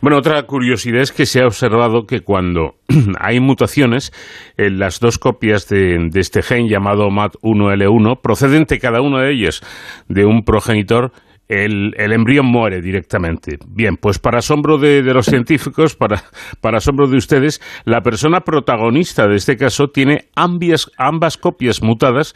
Bueno, 0.00 0.18
otra 0.18 0.42
curiosidad 0.42 1.00
es 1.00 1.12
que 1.12 1.26
se 1.26 1.40
ha 1.40 1.46
observado 1.46 2.06
que 2.06 2.20
cuando 2.20 2.74
hay 3.20 3.40
mutaciones 3.40 4.12
en 4.56 4.78
las 4.78 5.00
dos 5.00 5.18
copias 5.18 5.68
de, 5.68 6.08
de 6.10 6.20
este 6.20 6.42
gen 6.42 6.68
llamado 6.68 7.08
MAT1L1, 7.08 8.20
procedente 8.20 8.78
cada 8.78 9.00
una 9.00 9.22
de 9.22 9.32
ellas 9.32 9.62
de 10.08 10.26
un 10.26 10.44
progenitor 10.44 11.12
el, 11.48 11.94
el, 11.96 12.12
embrión 12.12 12.46
muere 12.46 12.80
directamente. 12.80 13.58
Bien, 13.68 13.96
pues 13.96 14.18
para 14.18 14.38
asombro 14.38 14.78
de, 14.78 15.02
los 15.02 15.26
científicos, 15.26 15.94
para, 15.94 16.22
para, 16.60 16.78
asombro 16.78 17.06
de 17.06 17.16
ustedes, 17.16 17.60
la 17.84 18.00
persona 18.02 18.40
protagonista 18.40 19.26
de 19.28 19.36
este 19.36 19.56
caso 19.56 19.88
tiene 19.88 20.28
ambas, 20.34 20.90
ambas 20.98 21.36
copias 21.36 21.82
mutadas 21.82 22.34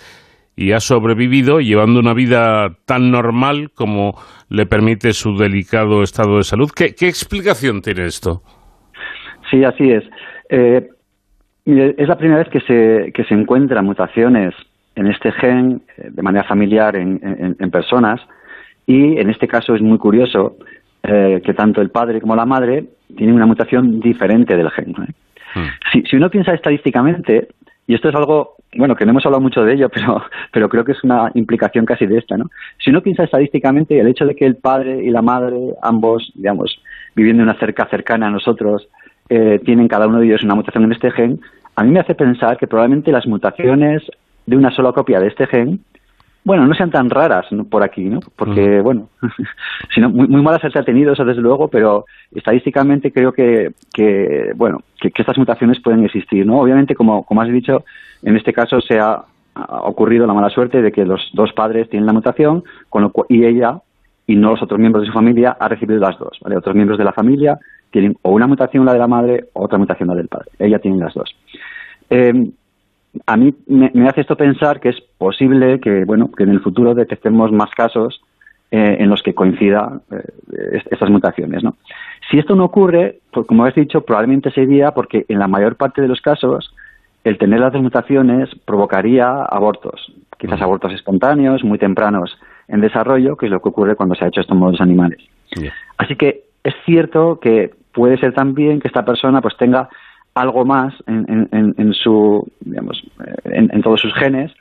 y 0.56 0.72
ha 0.72 0.80
sobrevivido 0.80 1.60
llevando 1.60 2.00
una 2.00 2.14
vida 2.14 2.76
tan 2.84 3.10
normal 3.10 3.70
como 3.74 4.14
le 4.48 4.66
permite 4.66 5.12
su 5.12 5.36
delicado 5.36 6.02
estado 6.02 6.38
de 6.38 6.44
salud. 6.44 6.70
¿Qué, 6.74 6.86
explicación 7.06 7.80
tiene 7.82 8.06
esto? 8.06 8.42
Sí, 9.50 9.64
así 9.64 9.90
es. 9.90 10.04
Eh, 10.48 10.88
es 11.64 12.08
la 12.08 12.18
primera 12.18 12.38
vez 12.38 12.48
que 12.48 12.60
se, 12.60 13.12
que 13.12 13.24
se 13.24 13.34
encuentran 13.34 13.84
mutaciones 13.84 14.54
en 14.96 15.06
este 15.06 15.32
gen 15.32 15.82
eh, 15.96 16.08
de 16.10 16.22
manera 16.22 16.44
familiar 16.44 16.96
en, 16.96 17.56
en 17.58 17.70
personas 17.70 18.20
y 18.86 19.18
en 19.18 19.30
este 19.30 19.46
caso 19.46 19.74
es 19.74 19.82
muy 19.82 19.98
curioso 19.98 20.56
eh, 21.02 21.40
que 21.44 21.54
tanto 21.54 21.80
el 21.80 21.90
padre 21.90 22.20
como 22.20 22.36
la 22.36 22.44
madre 22.44 22.84
tienen 23.16 23.34
una 23.34 23.46
mutación 23.46 24.00
diferente 24.00 24.54
del 24.54 24.70
gen. 24.70 24.92
Hmm. 25.54 25.64
Si, 25.92 26.16
uno 26.16 26.28
piensa 26.28 26.52
estadísticamente, 26.52 27.48
y 27.86 27.94
esto 27.94 28.10
es 28.10 28.14
algo, 28.14 28.56
bueno, 28.76 28.94
que 28.94 29.04
no 29.04 29.10
hemos 29.10 29.26
hablado 29.26 29.42
mucho 29.42 29.64
de 29.64 29.74
ello, 29.74 29.88
pero, 29.94 30.22
pero 30.52 30.68
creo 30.68 30.84
que 30.84 30.92
es 30.92 31.04
una 31.04 31.30
implicación 31.34 31.84
casi 31.84 32.06
de 32.06 32.18
esta, 32.18 32.36
¿no? 32.36 32.50
Si 32.78 32.90
uno 32.90 33.02
piensa 33.02 33.24
estadísticamente, 33.24 33.98
el 33.98 34.06
hecho 34.06 34.26
de 34.26 34.34
que 34.34 34.46
el 34.46 34.56
padre 34.56 35.02
y 35.02 35.10
la 35.10 35.22
madre, 35.22 35.56
ambos, 35.82 36.32
digamos, 36.34 36.80
viviendo 37.14 37.42
en 37.42 37.48
una 37.48 37.58
cerca 37.58 37.86
cercana 37.86 38.28
a 38.28 38.30
nosotros, 38.30 38.88
eh, 39.28 39.60
tienen 39.64 39.88
cada 39.88 40.06
uno 40.06 40.20
de 40.20 40.26
ellos 40.26 40.42
una 40.42 40.54
mutación 40.54 40.84
en 40.84 40.92
este 40.92 41.10
gen, 41.10 41.40
a 41.76 41.84
mí 41.84 41.90
me 41.90 42.00
hace 42.00 42.14
pensar 42.14 42.56
que 42.58 42.66
probablemente 42.66 43.12
las 43.12 43.26
mutaciones 43.26 44.02
de 44.46 44.56
una 44.56 44.70
sola 44.70 44.92
copia 44.92 45.20
de 45.20 45.28
este 45.28 45.46
gen 45.46 45.80
bueno, 46.42 46.66
no 46.66 46.74
sean 46.74 46.90
tan 46.90 47.10
raras 47.10 47.46
por 47.68 47.82
aquí, 47.82 48.02
¿no? 48.04 48.20
Porque, 48.34 48.80
bueno, 48.80 49.10
sino 49.94 50.08
muy, 50.08 50.26
muy 50.26 50.40
malas 50.40 50.60
se 50.60 50.78
ha 50.78 50.82
tenido, 50.84 51.12
eso 51.12 51.24
desde 51.24 51.42
luego, 51.42 51.68
pero 51.68 52.06
estadísticamente 52.34 53.12
creo 53.12 53.32
que, 53.32 53.72
que 53.92 54.52
bueno, 54.56 54.82
que, 54.98 55.12
estas 55.14 55.36
mutaciones 55.36 55.80
pueden 55.80 56.04
existir, 56.04 56.46
¿no? 56.46 56.60
Obviamente, 56.60 56.94
como, 56.94 57.24
como 57.24 57.42
has 57.42 57.52
dicho, 57.52 57.84
en 58.22 58.36
este 58.36 58.52
caso 58.52 58.80
se 58.80 58.98
ha, 58.98 59.24
ocurrido 59.54 60.26
la 60.26 60.32
mala 60.32 60.48
suerte 60.48 60.80
de 60.80 60.92
que 60.92 61.04
los 61.04 61.20
dos 61.34 61.52
padres 61.52 61.90
tienen 61.90 62.06
la 62.06 62.12
mutación 62.12 62.62
con 62.88 63.02
lo 63.02 63.12
y 63.28 63.44
ella 63.44 63.80
y 64.26 64.36
no 64.36 64.50
los 64.50 64.62
otros 64.62 64.78
miembros 64.78 65.02
de 65.02 65.08
su 65.08 65.12
familia 65.12 65.56
ha 65.58 65.68
recibido 65.68 65.98
las 65.98 66.16
dos, 66.18 66.38
¿vale? 66.40 66.56
Otros 66.56 66.74
miembros 66.76 66.98
de 66.98 67.04
la 67.04 67.12
familia 67.12 67.58
tienen 67.90 68.16
o 68.22 68.30
una 68.30 68.46
mutación 68.46 68.86
la 68.86 68.92
de 68.92 69.00
la 69.00 69.08
madre 69.08 69.46
o 69.52 69.64
otra 69.64 69.76
mutación 69.76 70.08
la 70.08 70.14
del 70.14 70.28
padre. 70.28 70.50
Ella 70.58 70.78
tiene 70.78 70.98
las 70.98 71.12
dos. 71.14 71.34
Eh, 72.08 72.32
a 73.26 73.36
mí 73.36 73.54
me, 73.66 74.08
hace 74.08 74.20
esto 74.20 74.36
pensar 74.36 74.80
que 74.80 74.90
es 74.90 75.00
posible 75.18 75.80
que, 75.80 76.04
bueno, 76.04 76.30
que 76.30 76.44
en 76.44 76.50
el 76.50 76.60
futuro 76.60 76.94
detectemos 76.94 77.50
más 77.50 77.70
casos 77.70 78.22
eh, 78.70 78.98
en 79.00 79.10
los 79.10 79.22
que 79.22 79.34
coincidan 79.34 80.02
eh, 80.12 80.82
estas 80.90 81.10
mutaciones, 81.10 81.64
¿no? 81.64 81.74
Si 82.30 82.38
esto 82.38 82.54
no 82.54 82.64
ocurre, 82.64 83.18
pues 83.32 83.46
como 83.46 83.64
has 83.64 83.74
dicho, 83.74 84.02
probablemente 84.02 84.52
sería 84.52 84.92
porque 84.92 85.24
en 85.28 85.40
la 85.40 85.48
mayor 85.48 85.74
parte 85.74 86.00
de 86.00 86.06
los 86.06 86.20
casos 86.20 86.72
el 87.24 87.38
tener 87.38 87.60
las 87.60 87.72
dos 87.72 87.82
mutaciones 87.82 88.48
provocaría 88.64 89.42
abortos, 89.42 90.12
quizás 90.38 90.60
abortos 90.62 90.92
espontáneos, 90.92 91.64
muy 91.64 91.78
tempranos 91.78 92.38
en 92.68 92.80
desarrollo, 92.80 93.36
que 93.36 93.46
es 93.46 93.52
lo 93.52 93.60
que 93.60 93.68
ocurre 93.68 93.96
cuando 93.96 94.14
se 94.14 94.24
ha 94.24 94.28
hecho 94.28 94.40
esto 94.40 94.54
en 94.54 94.60
modos 94.60 94.80
animales. 94.80 95.18
Así 95.98 96.16
que 96.16 96.44
es 96.64 96.74
cierto 96.84 97.40
que 97.40 97.72
puede 97.92 98.16
ser 98.18 98.32
también 98.32 98.80
que 98.80 98.88
esta 98.88 99.04
persona 99.04 99.40
pues 99.40 99.56
tenga 99.56 99.88
algo 100.34 100.64
más 100.64 100.94
en, 101.06 101.92
su, 101.92 102.46
digamos, 102.60 103.02
en, 103.44 103.82
todos 103.82 104.00
sus 104.00 104.14
genes 104.14 104.52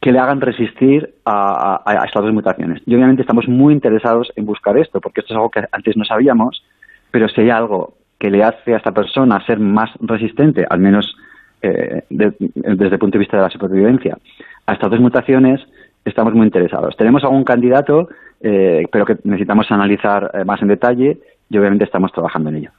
que 0.00 0.12
le 0.12 0.18
hagan 0.18 0.40
resistir 0.40 1.14
a, 1.24 1.82
estas 2.04 2.22
dos 2.22 2.32
mutaciones. 2.32 2.82
Y 2.86 2.94
obviamente 2.94 3.22
estamos 3.22 3.48
muy 3.48 3.72
interesados 3.72 4.30
en 4.36 4.44
buscar 4.44 4.76
esto, 4.76 5.00
porque 5.00 5.20
esto 5.20 5.32
es 5.32 5.36
algo 5.36 5.50
que 5.50 5.64
antes 5.72 5.96
no 5.96 6.04
sabíamos, 6.04 6.62
pero 7.10 7.28
si 7.28 7.40
hay 7.40 7.50
algo 7.50 7.94
que 8.18 8.30
le 8.30 8.44
hace 8.44 8.74
a 8.74 8.76
esta 8.76 8.92
persona 8.92 9.44
ser 9.46 9.58
más 9.58 9.90
resistente, 10.00 10.66
al 10.68 10.80
menos 10.80 11.16
eh, 11.62 12.02
desde 12.10 12.94
el 12.94 12.98
punto 12.98 13.18
de 13.18 13.20
vista 13.20 13.36
de 13.36 13.42
la 13.42 13.50
supervivencia, 13.50 14.16
a 14.66 14.72
estas 14.72 14.90
dos 14.90 15.00
mutaciones, 15.00 15.60
estamos 16.04 16.34
muy 16.34 16.46
interesados. 16.46 16.96
Tenemos 16.96 17.24
algún 17.24 17.44
candidato, 17.44 18.08
eh, 18.40 18.86
pero 18.90 19.04
que 19.04 19.16
necesitamos 19.24 19.66
analizar 19.70 20.30
eh, 20.34 20.44
más 20.44 20.60
en 20.62 20.68
detalle 20.68 21.18
y 21.48 21.58
obviamente 21.58 21.84
estamos 21.84 22.12
trabajando 22.12 22.50
en 22.50 22.56
ello. 22.56 22.70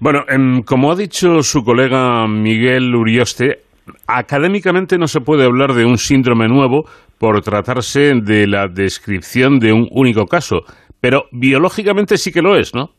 Bueno, 0.00 0.24
em, 0.28 0.62
como 0.62 0.90
ha 0.90 0.96
dicho 0.96 1.42
su 1.42 1.64
colega 1.64 2.26
Miguel 2.26 2.94
Urioste, 2.94 3.60
académicamente 4.06 4.98
no 4.98 5.06
se 5.06 5.20
puede 5.20 5.44
hablar 5.44 5.74
de 5.74 5.84
un 5.84 5.98
síndrome 5.98 6.48
nuevo 6.48 6.86
por 7.18 7.40
tratarse 7.40 8.12
de 8.20 8.46
la 8.46 8.68
descripción 8.68 9.60
de 9.60 9.72
un 9.72 9.88
único 9.92 10.26
caso, 10.26 10.64
pero 11.00 11.26
biológicamente 11.30 12.16
sí 12.16 12.32
que 12.32 12.42
lo 12.42 12.56
es, 12.56 12.74
¿no? 12.74 12.90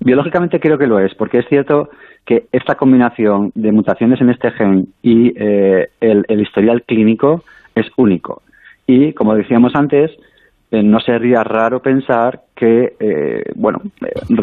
Biológicamente 0.00 0.60
creo 0.60 0.78
que 0.78 0.86
lo 0.86 1.00
es, 1.00 1.14
porque 1.14 1.38
es 1.38 1.46
cierto 1.48 1.90
que 2.26 2.46
esta 2.50 2.74
combinación 2.74 3.52
de 3.54 3.70
mutaciones 3.70 4.20
en 4.20 4.30
este 4.30 4.50
gen 4.50 4.88
y 5.00 5.32
eh, 5.36 5.88
el 6.00 6.40
historial 6.40 6.82
clínico 6.82 7.44
es 7.74 7.86
único. 7.96 8.42
Y, 8.86 9.12
como 9.12 9.34
decíamos 9.36 9.74
antes, 9.76 10.10
eh, 10.72 10.82
no 10.82 10.98
sería 10.98 11.44
raro 11.44 11.80
pensar 11.80 12.42
que, 12.54 12.96
eh, 12.98 13.44
bueno, 13.54 13.80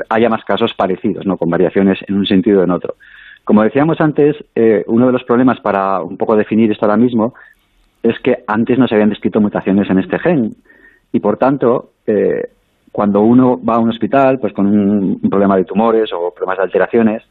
haya 0.09 0.29
más 0.29 0.45
casos 0.45 0.73
parecidos, 0.73 1.25
¿no? 1.25 1.37
Con 1.37 1.49
variaciones 1.49 1.99
en 2.07 2.15
un 2.15 2.25
sentido 2.25 2.61
o 2.61 2.63
en 2.63 2.71
otro. 2.71 2.95
Como 3.43 3.63
decíamos 3.63 3.99
antes, 3.99 4.37
uno 4.87 5.07
de 5.07 5.11
los 5.11 5.25
problemas 5.25 5.59
para 5.59 6.01
un 6.01 6.15
poco 6.15 6.37
definir 6.37 6.71
esto 6.71 6.85
ahora 6.85 6.95
mismo 6.95 7.33
es 8.01 8.17
que 8.19 8.37
antes 8.47 8.79
no 8.79 8.87
se 8.87 8.95
habían 8.95 9.09
descrito 9.09 9.41
mutaciones 9.41 9.89
en 9.89 9.99
este 9.99 10.17
gen 10.17 10.55
y, 11.11 11.19
por 11.19 11.35
tanto, 11.35 11.89
cuando 12.89 13.19
uno 13.19 13.59
va 13.61 13.75
a 13.75 13.79
un 13.79 13.89
hospital, 13.89 14.39
pues 14.39 14.53
con 14.53 14.67
un, 14.67 15.19
problema 15.29 15.57
de 15.57 15.65
tumores 15.65 16.09
o 16.13 16.31
problemas 16.33 16.57
de 16.57 16.63
alteraciones, 16.63 17.23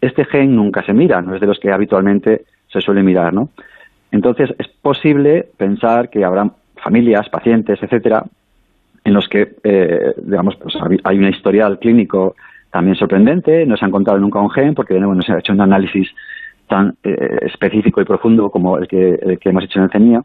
este 0.00 0.24
gen 0.24 0.56
nunca 0.56 0.82
se 0.82 0.92
mira, 0.92 1.20
no 1.20 1.34
es 1.34 1.40
de 1.40 1.46
los 1.46 1.58
que 1.58 1.70
habitualmente 1.70 2.44
se 2.68 2.80
suele 2.80 3.02
mirar, 3.02 3.32
¿no? 3.32 3.50
Entonces, 4.12 4.50
es 4.58 4.68
posible 4.68 5.46
pensar 5.56 6.08
que 6.10 6.24
habrá 6.24 6.50
familias, 6.82 7.28
pacientes, 7.28 7.78
etcétera, 7.82 8.24
en 9.04 9.14
los 9.14 9.28
que, 9.28 9.56
eh, 9.62 10.14
digamos, 10.22 10.56
pues 10.56 10.74
hay 11.04 11.18
una 11.18 11.30
historial 11.30 11.78
clínico 11.78 12.34
también 12.70 12.96
sorprendente, 12.96 13.66
no 13.66 13.76
se 13.76 13.84
ha 13.84 13.88
encontrado 13.88 14.18
nunca 14.18 14.40
un 14.40 14.50
gen, 14.50 14.74
porque 14.74 14.98
nuevo 14.98 15.14
no 15.14 15.22
se 15.22 15.32
ha 15.32 15.38
hecho 15.38 15.52
un 15.52 15.60
análisis 15.60 16.08
tan 16.68 16.94
eh, 17.02 17.38
específico 17.42 18.00
y 18.00 18.04
profundo 18.04 18.50
como 18.50 18.78
el 18.78 18.86
que, 18.86 19.18
hemos 19.44 19.64
hecho 19.64 19.80
en 19.80 19.84
el 19.84 19.90
CENIA, 19.90 20.22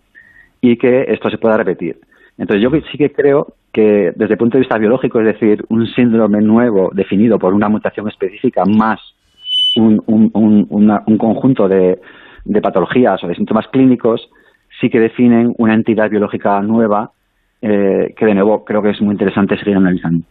y 0.62 0.77
que 0.77 1.05
esto 1.08 1.29
se 1.29 1.38
pueda 1.38 1.58
repetir. 1.58 2.00
Entonces 2.38 2.62
yo 2.62 2.70
sí 2.91 2.98
que 2.98 3.12
creo 3.12 3.55
que 3.72 4.13
desde 4.15 4.34
el 4.34 4.38
punto 4.38 4.58
de 4.58 4.62
vista 4.62 4.77
biológico, 4.77 5.20
es 5.20 5.25
decir, 5.25 5.63
un 5.70 5.88
síndrome 5.88 6.41
nuevo 6.41 6.91
definido 6.94 7.39
por 7.39 7.53
una 7.53 7.70
mutación 7.70 8.08
específica 8.08 8.63
más 8.65 9.00
un, 9.75 10.01
un, 10.08 11.17
conjunto 11.17 11.67
de, 11.67 12.00
de 12.46 12.62
patologías 12.62 13.24
o 13.24 13.27
de 13.27 13.36
síntomas 13.36 13.67
clínicos, 13.67 14.29
sí 14.79 14.89
que 14.89 15.00
definen 15.00 15.53
una 15.58 15.74
entidad 15.74 16.10
biológica 16.10 16.62
nueva 16.62 17.12
eh, 17.62 18.13
que 18.15 18.25
de 18.25 18.36
nuevo 18.36 18.63
creo 18.63 18.82
que 18.82 18.91
es 18.91 19.01
muy 19.01 19.13
interesante 19.13 19.58
seguir 19.58 19.77
analizando. 19.77 20.25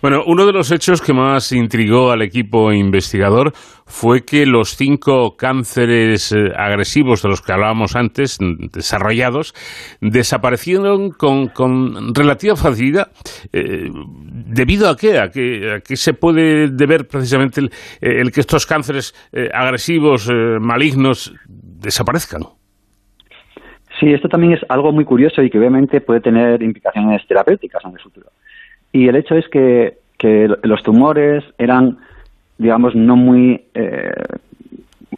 Bueno, 0.00 0.22
uno 0.26 0.46
de 0.46 0.52
los 0.52 0.70
hechos 0.72 1.02
que 1.02 1.12
más 1.12 1.52
intrigó 1.52 2.10
al 2.10 2.22
equipo 2.22 2.72
investigador 2.72 3.52
fue 3.84 4.24
que 4.24 4.46
los 4.46 4.76
cinco 4.76 5.36
cánceres 5.36 6.32
eh, 6.32 6.52
agresivos 6.56 7.22
de 7.22 7.28
los 7.28 7.42
que 7.42 7.52
hablábamos 7.52 7.96
antes, 7.96 8.38
desarrollados, 8.72 9.52
desaparecieron 10.00 11.10
con, 11.10 11.50
relativa 12.14 12.56
facilidad. 12.56 13.12
Eh, 13.52 13.90
¿Debido 13.92 14.88
a 14.88 14.96
qué? 14.96 15.18
¿A 15.18 15.28
qué, 15.30 15.96
se 15.96 16.14
puede 16.14 16.68
deber 16.68 17.06
precisamente 17.06 17.60
el, 18.00 18.32
que 18.32 18.40
estos 18.40 18.66
cánceres 18.66 19.14
eh, 19.32 19.50
agresivos, 19.52 20.30
malignos, 20.60 21.34
desaparezcan? 21.46 22.42
Sí, 23.98 24.12
esto 24.12 24.28
también 24.28 24.54
es 24.54 24.60
algo 24.68 24.92
muy 24.92 25.04
curioso 25.04 25.42
y 25.42 25.48
que 25.48 25.58
obviamente 25.58 26.00
puede 26.00 26.20
tener 26.20 26.62
implicaciones 26.62 27.26
terapéuticas 27.26 27.82
en 27.84 27.92
el 27.92 28.00
futuro. 28.00 28.26
Y 28.92 29.08
el 29.08 29.16
hecho 29.16 29.34
es 29.34 29.48
que, 29.48 29.98
los 30.62 30.82
tumores 30.82 31.44
eran, 31.58 31.98
digamos, 32.58 32.94
no 32.94 33.16
muy 33.16 33.62
eh, 33.74 34.10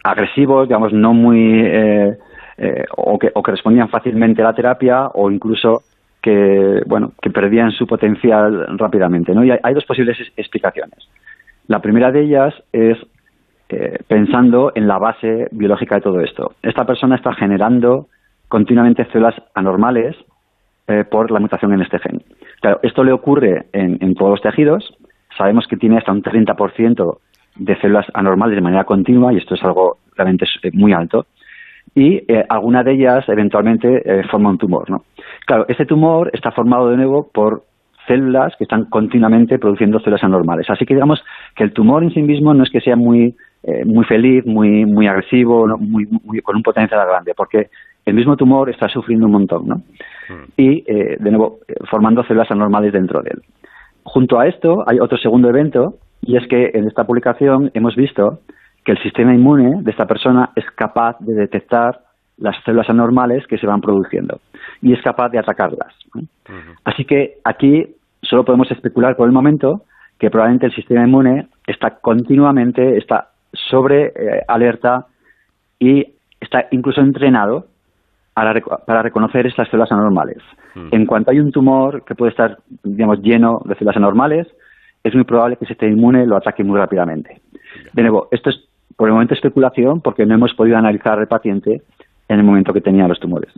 agresivos, 0.02 0.68
digamos, 0.68 0.92
no 0.92 1.14
muy. 1.14 1.60
Eh, 1.64 2.18
eh, 2.60 2.84
o, 2.96 3.18
que, 3.18 3.30
o 3.32 3.42
que 3.42 3.52
respondían 3.52 3.88
fácilmente 3.88 4.42
a 4.42 4.46
la 4.46 4.52
terapia 4.52 5.06
o 5.14 5.30
incluso 5.30 5.82
que, 6.20 6.82
bueno, 6.87 7.12
que 7.22 7.30
perdían 7.30 7.70
su 7.70 7.87
potencial 7.87 8.66
rápidamente. 8.76 9.32
¿no? 9.32 9.44
Y 9.44 9.52
hay, 9.52 9.75
dos 9.75 9.84
posibles 9.84 10.18
explicaciones. 10.37 11.08
La 11.68 11.80
primera 11.80 12.10
de 12.10 12.22
ellas 12.22 12.54
es 12.72 12.98
pensando 14.08 14.72
en 14.75 14.88
la 14.88 14.98
base 14.98 15.46
biológica 15.52 15.96
de 15.96 16.00
todo 16.00 16.20
esto. 16.20 16.54
Esta 16.62 16.84
persona 16.84 17.14
está 17.14 17.34
generando 17.34 18.08
continuamente 18.48 19.04
células 19.12 19.34
anormales 19.54 20.16
por 21.10 21.30
la 21.30 21.38
mutación 21.38 21.75
en 21.75 21.82
este 21.82 21.98
gen. 21.98 22.22
Claro, 22.60 22.80
esto 22.82 23.04
le 23.04 23.12
ocurre 23.12 23.66
en, 23.72 24.14
todos 24.14 24.32
los 24.32 24.40
tejidos. 24.40 24.96
Sabemos 25.36 25.66
que 25.66 25.76
tiene 25.76 25.98
hasta 25.98 26.12
un 26.12 26.22
30% 26.22 27.18
de 27.56 27.80
células 27.80 28.06
anormales 28.14 28.56
de 28.56 28.62
manera 28.62 28.84
continua 28.84 29.32
y 29.32 29.36
esto 29.36 29.54
es 29.54 29.62
algo 29.62 29.98
realmente 30.16 30.46
eh, 30.62 30.70
muy 30.72 30.92
alto. 30.92 31.26
Y 31.94 32.16
eh, 32.28 32.44
alguna 32.48 32.82
de 32.82 32.92
ellas 32.92 33.28
eventualmente 33.28 34.02
eh, 34.04 34.22
forma 34.30 34.50
un 34.50 34.58
tumor. 34.58 34.90
¿no? 34.90 35.04
Claro, 35.46 35.66
este 35.68 35.86
tumor 35.86 36.30
está 36.32 36.50
formado 36.50 36.88
de 36.90 36.96
nuevo 36.96 37.28
por 37.32 37.64
células 38.06 38.54
que 38.56 38.64
están 38.64 38.86
continuamente 38.86 39.58
produciendo 39.58 40.00
células 40.00 40.24
anormales. 40.24 40.68
Así 40.70 40.84
que 40.84 40.94
digamos 40.94 41.22
que 41.54 41.64
el 41.64 41.72
tumor 41.72 42.02
en 42.02 42.10
sí 42.10 42.22
mismo 42.22 42.54
no 42.54 42.64
es 42.64 42.70
que 42.70 42.80
sea 42.80 42.96
muy, 42.96 43.36
muy 43.84 44.04
feliz, 44.06 44.46
muy, 44.46 44.86
muy 44.86 45.06
agresivo, 45.06 45.66
muy, 45.76 46.06
con 46.42 46.56
un 46.56 46.62
potencial 46.62 47.06
grande, 47.06 47.34
porque 47.36 47.68
el 48.06 48.14
mismo 48.14 48.34
tumor 48.34 48.70
está 48.70 48.88
sufriendo 48.88 49.26
un 49.26 49.32
montón, 49.32 49.68
¿no? 49.68 49.82
Y, 50.56 50.85
eh, 50.87 51.16
de 51.18 51.30
nuevo, 51.30 51.61
eh, 51.68 51.75
formando 51.90 52.23
células 52.25 52.50
anormales 52.50 52.92
dentro 52.92 53.23
de 53.23 53.30
él. 53.30 53.42
Junto 54.02 54.38
a 54.38 54.47
esto, 54.47 54.85
hay 54.87 55.00
otro 55.00 55.18
segundo 55.18 55.49
evento, 55.49 55.94
y 56.23 56.37
es 56.37 56.47
que 56.49 56.70
en 56.75 56.87
esta 56.87 57.04
publicación 57.04 57.70
hemos 57.75 57.94
visto 57.97 58.40
que 58.85 58.92
el 58.92 59.02
sistema 59.02 59.35
inmune 59.35 59.82
de 59.82 59.90
esta 59.90 60.06
persona 60.06 60.50
es 60.56 60.64
capaz 60.75 61.16
de 61.20 61.35
detectar 61.35 62.00
las 62.38 62.56
células 62.64 62.88
anormales 62.88 63.47
que 63.47 63.58
se 63.58 63.66
van 63.66 63.80
produciendo 63.80 64.40
y 64.80 64.92
es 64.92 65.02
capaz 65.02 65.28
de 65.30 65.38
atacarlas. 65.38 65.94
Así 66.84 67.04
que 67.04 67.34
aquí 67.45 67.86
solo 68.23 68.45
podemos 68.45 68.71
especular 68.71 69.17
por 69.17 69.26
el 69.26 69.32
momento 69.32 69.82
que 70.19 70.30
probablemente 70.30 70.67
el 70.67 70.75
sistema 70.75 71.04
inmune 71.04 71.49
está 71.67 71.99
continuamente, 72.00 72.97
está 72.97 73.30
sobre 73.52 74.06
eh, 74.06 74.43
alerta 74.49 75.06
y 75.78 76.14
está 76.41 76.67
incluso 76.71 77.00
entrenado 77.00 77.67
para, 78.86 79.02
reconocer 79.02 79.46
estas 79.46 79.68
células 79.68 79.90
anormales. 79.92 80.38
Mm. 80.74 80.88
En 80.92 81.06
cuanto 81.06 81.30
hay 81.30 81.40
un 81.40 81.52
tumor 81.52 82.04
que 82.04 82.14
puede 82.14 82.30
estar, 82.30 82.58
digamos, 82.82 83.20
lleno 83.22 83.62
de 83.64 83.74
células 83.74 83.96
anormales, 83.96 84.46
es 85.02 85.14
muy 85.14 85.24
probable 85.24 85.56
que 85.56 85.64
ese 85.64 85.74
sistema 85.74 85.92
inmune 85.92 86.26
lo 86.26 86.36
ataque 86.36 86.64
muy 86.64 86.78
rápidamente. 86.78 87.40
De 87.92 88.02
nuevo, 88.02 88.28
esto 88.30 88.50
es 88.50 88.68
por 88.96 89.08
el 89.08 89.14
momento 89.14 89.34
especulación 89.34 90.00
porque 90.00 90.26
no 90.26 90.34
hemos 90.34 90.54
podido 90.54 90.76
analizar 90.76 91.18
al 91.18 91.28
paciente 91.28 91.82
en 92.28 92.38
el 92.38 92.44
momento 92.44 92.72
que 92.72 92.80
tenía 92.80 93.08
los 93.08 93.20
tumores. 93.20 93.52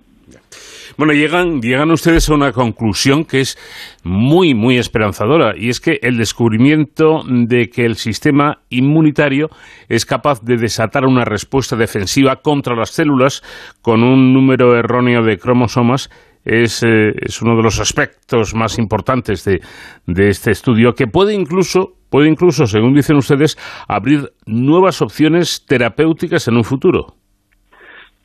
Bueno, 0.97 1.13
llegan, 1.13 1.61
llegan 1.61 1.91
ustedes 1.91 2.29
a 2.29 2.35
una 2.35 2.53
conclusión 2.53 3.25
que 3.25 3.41
es 3.41 3.57
muy, 4.05 4.55
muy 4.55 4.79
esperanzadora, 4.79 5.55
y 5.57 5.69
es 5.69 5.81
que 5.81 5.99
el 6.03 6.17
descubrimiento 6.17 7.23
de 7.27 7.69
que 7.69 7.85
el 7.85 7.97
sistema 7.97 8.59
inmunitario 8.71 9.49
es 9.89 10.07
capaz 10.07 10.43
de 10.43 10.57
desatar 10.57 11.05
una 11.05 11.25
respuesta 11.25 11.77
defensiva 11.77 12.37
contra 12.37 12.75
las 12.75 12.91
células 12.91 13.43
con 13.83 14.03
un 14.03 14.33
número 14.33 14.77
erróneo 14.77 15.23
de 15.23 15.39
cromosomas 15.39 16.11
es, 16.45 16.83
eh, 16.83 17.13
es 17.21 17.43
uno 17.43 17.57
de 17.57 17.63
los 17.63 17.81
aspectos 17.81 18.55
más 18.55 18.79
importantes 18.79 19.45
de, 19.45 19.61
de 20.07 20.29
este 20.29 20.51
estudio, 20.51 20.95
que 20.95 21.07
puede 21.07 21.35
incluso, 21.35 21.95
puede 22.11 22.29
incluso, 22.29 22.67
según 22.67 22.95
dicen 22.95 23.17
ustedes, 23.17 23.57
abrir 23.89 24.31
nuevas 24.47 25.03
opciones 25.03 25.65
terapéuticas 25.67 26.49
en 26.49 26.57
un 26.57 26.65
futuro. 26.65 27.15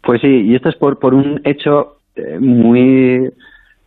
Pues 0.02 0.22
sí, 0.22 0.28
y 0.28 0.56
esto 0.56 0.70
es 0.70 0.76
por, 0.76 1.00
por 1.00 1.14
un 1.14 1.42
hecho 1.44 1.98
muy, 2.40 3.32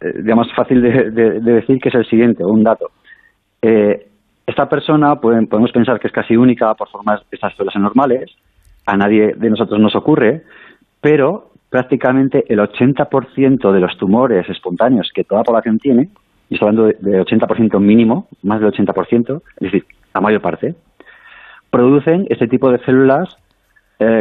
eh, 0.00 0.12
digamos, 0.22 0.48
fácil 0.54 0.82
de, 0.82 1.10
decir 1.40 1.80
que 1.80 1.88
es 1.88 1.94
el 1.94 2.06
siguiente, 2.06 2.44
un 2.44 2.62
dato. 2.62 2.90
Eh, 3.62 4.06
esta 4.46 4.68
persona 4.68 5.16
podemos 5.16 5.72
pensar 5.72 5.98
que 6.00 6.06
es 6.06 6.12
casi 6.12 6.36
única 6.36 6.72
por 6.74 6.88
formar 6.88 7.22
estas 7.30 7.54
células 7.54 7.76
anormales, 7.76 8.30
a 8.86 8.96
nadie 8.96 9.34
de 9.36 9.50
nosotros 9.50 9.78
nos 9.78 9.94
ocurre, 9.94 10.42
pero 11.00 11.50
prácticamente 11.68 12.44
el 12.48 12.60
80% 12.60 13.72
de 13.72 13.80
los 13.80 13.98
tumores 13.98 14.48
espontáneos 14.48 15.10
que 15.14 15.24
toda 15.24 15.40
la 15.40 15.44
población 15.44 15.78
tiene, 15.78 16.08
y 16.48 16.54
estoy 16.54 16.68
hablando 16.68 16.86
de, 16.86 17.20
80% 17.20 17.78
mínimo, 17.78 18.28
más 18.42 18.60
del 18.60 18.72
80%, 18.72 19.42
es 19.56 19.60
decir, 19.60 19.84
la 20.14 20.22
mayor 20.22 20.40
parte, 20.40 20.74
producen 21.70 22.26
este 22.30 22.48
tipo 22.48 22.70
de 22.70 22.78
células 22.84 23.36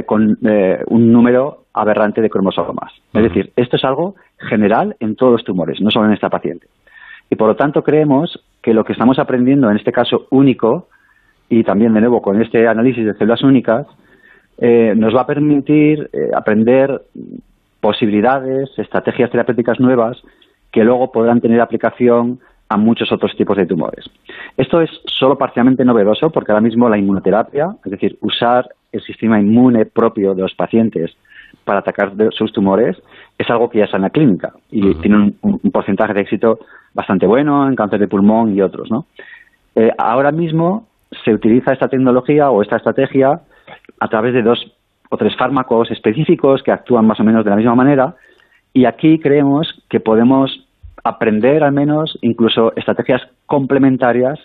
con 0.07 0.39
un 0.87 1.11
número 1.13 1.66
aberrante 1.77 2.21
de 2.21 2.29
cromosomas. 2.29 2.91
Es 3.13 3.23
decir, 3.23 3.51
esto 3.55 3.75
es 3.75 3.83
algo 3.83 4.15
general 4.37 4.95
en 4.99 5.15
todos 5.15 5.33
los 5.33 5.43
tumores, 5.43 5.79
no 5.81 5.91
solo 5.91 6.07
en 6.07 6.13
esta 6.13 6.29
paciente. 6.29 6.67
Y 7.29 7.35
por 7.35 7.47
lo 7.47 7.55
tanto 7.55 7.83
creemos 7.83 8.39
que 8.61 8.73
lo 8.73 8.83
que 8.83 8.93
estamos 8.93 9.19
aprendiendo 9.19 9.69
en 9.69 9.77
este 9.77 9.91
caso 9.91 10.27
único, 10.29 10.87
y 11.49 11.63
también 11.63 11.93
de 11.93 12.01
nuevo 12.01 12.21
con 12.21 12.41
este 12.41 12.67
análisis 12.67 13.05
de 13.05 13.13
células 13.15 13.43
únicas, 13.43 13.87
eh, 14.57 14.93
nos 14.95 15.15
va 15.15 15.21
a 15.21 15.27
permitir 15.27 16.09
eh, 16.13 16.31
aprender 16.35 17.01
posibilidades, 17.79 18.69
estrategias 18.77 19.29
terapéuticas 19.29 19.79
nuevas 19.79 20.21
que 20.71 20.83
luego 20.83 21.11
podrán 21.11 21.41
tener 21.41 21.61
aplicación 21.61 22.39
a 22.69 22.77
muchos 22.77 23.11
otros 23.11 23.35
tipos 23.37 23.55
de 23.55 23.65
tumores. 23.65 24.05
Esto 24.57 24.81
es 24.81 24.89
solo 25.05 25.37
parcialmente 25.37 25.85
novedoso 25.85 26.29
porque 26.31 26.51
ahora 26.51 26.61
mismo 26.61 26.89
la 26.89 26.97
inmunoterapia, 26.97 27.75
es 27.85 27.91
decir, 27.91 28.17
usar 28.21 28.67
el 28.91 29.01
sistema 29.01 29.39
inmune 29.39 29.85
propio 29.85 30.33
de 30.33 30.41
los 30.41 30.53
pacientes 30.53 31.15
para 31.67 31.79
atacar 31.79 32.13
sus 32.31 32.53
tumores 32.53 32.95
es 33.37 33.49
algo 33.49 33.69
que 33.69 33.79
ya 33.79 33.85
está 33.85 33.97
en 33.97 34.03
la 34.03 34.09
clínica 34.09 34.53
y 34.71 34.95
tiene 34.95 35.33
un, 35.41 35.59
porcentaje 35.71 36.13
de 36.13 36.21
éxito 36.21 36.59
bastante 36.93 37.27
bueno 37.27 37.67
en 37.67 37.75
cáncer 37.75 37.99
de 37.99 38.07
pulmón 38.07 38.55
y 38.55 38.61
otros. 38.61 38.89
¿no? 38.89 39.05
Eh, 39.75 39.91
ahora 39.97 40.31
mismo 40.31 40.87
se 41.25 41.33
utiliza 41.33 41.73
esta 41.73 41.89
tecnología 41.89 42.49
o 42.49 42.61
esta 42.61 42.77
estrategia 42.77 43.41
a 43.99 44.07
través 44.07 44.33
de 44.33 44.43
dos 44.43 44.65
o 45.09 45.17
tres 45.17 45.35
fármacos 45.35 45.91
específicos 45.91 46.63
que 46.63 46.71
actúan 46.71 47.05
más 47.05 47.19
o 47.19 47.25
menos 47.25 47.43
de 47.43 47.49
la 47.49 47.57
misma 47.57 47.75
manera 47.75 48.15
y 48.73 48.85
aquí 48.85 49.19
creemos 49.19 49.83
que 49.89 49.99
podemos 49.99 50.65
aprender 51.03 51.65
al 51.65 51.73
menos 51.73 52.17
incluso 52.21 52.73
estrategias 52.77 53.21
complementarias 53.45 54.39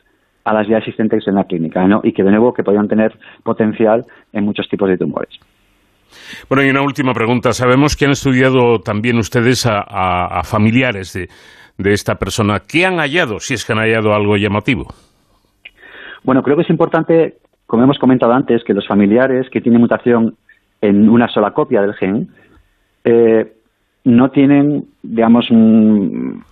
a 0.44 0.52
las 0.52 0.66
ya 0.66 0.78
existentes 0.78 1.26
en 1.28 1.36
la 1.36 1.44
clínica 1.44 1.86
¿no? 1.86 2.00
y 2.02 2.12
que 2.12 2.24
de 2.24 2.30
nuevo 2.30 2.52
que 2.52 2.64
podrían 2.64 2.88
tener 2.88 3.16
potencial 3.44 4.04
en 4.32 4.44
muchos 4.44 4.68
tipos 4.68 4.88
de 4.88 4.98
tumores. 4.98 5.38
Bueno, 6.48 6.64
y 6.64 6.70
una 6.70 6.82
última 6.82 7.12
pregunta. 7.12 7.52
Sabemos 7.52 7.96
que 7.96 8.04
han 8.04 8.12
estudiado 8.12 8.80
también 8.80 9.18
ustedes 9.18 9.66
a, 9.66 10.42
familiares 10.44 11.12
de, 11.12 11.28
esta 11.92 12.16
persona. 12.16 12.60
¿Qué 12.60 12.86
han 12.86 12.98
hallado, 12.98 13.40
si 13.40 13.54
es 13.54 13.64
que 13.64 13.72
han 13.72 13.78
hallado 13.78 14.14
algo 14.14 14.36
llamativo? 14.36 14.86
Bueno, 16.22 16.42
creo 16.42 16.56
que 16.56 16.62
es 16.62 16.70
importante, 16.70 17.38
como 17.66 17.82
hemos 17.82 17.98
comentado 17.98 18.32
antes, 18.32 18.62
que 18.64 18.74
los 18.74 18.86
familiares 18.86 19.48
que 19.50 19.60
tienen 19.60 19.80
mutación 19.80 20.36
en 20.80 21.08
una 21.08 21.28
sola 21.28 21.52
copia 21.52 21.82
del 21.82 21.94
gen 21.94 22.28
eh, 23.04 23.52
no 24.04 24.30
tienen, 24.30 24.86
digamos, 25.02 25.50
un, 25.50 26.44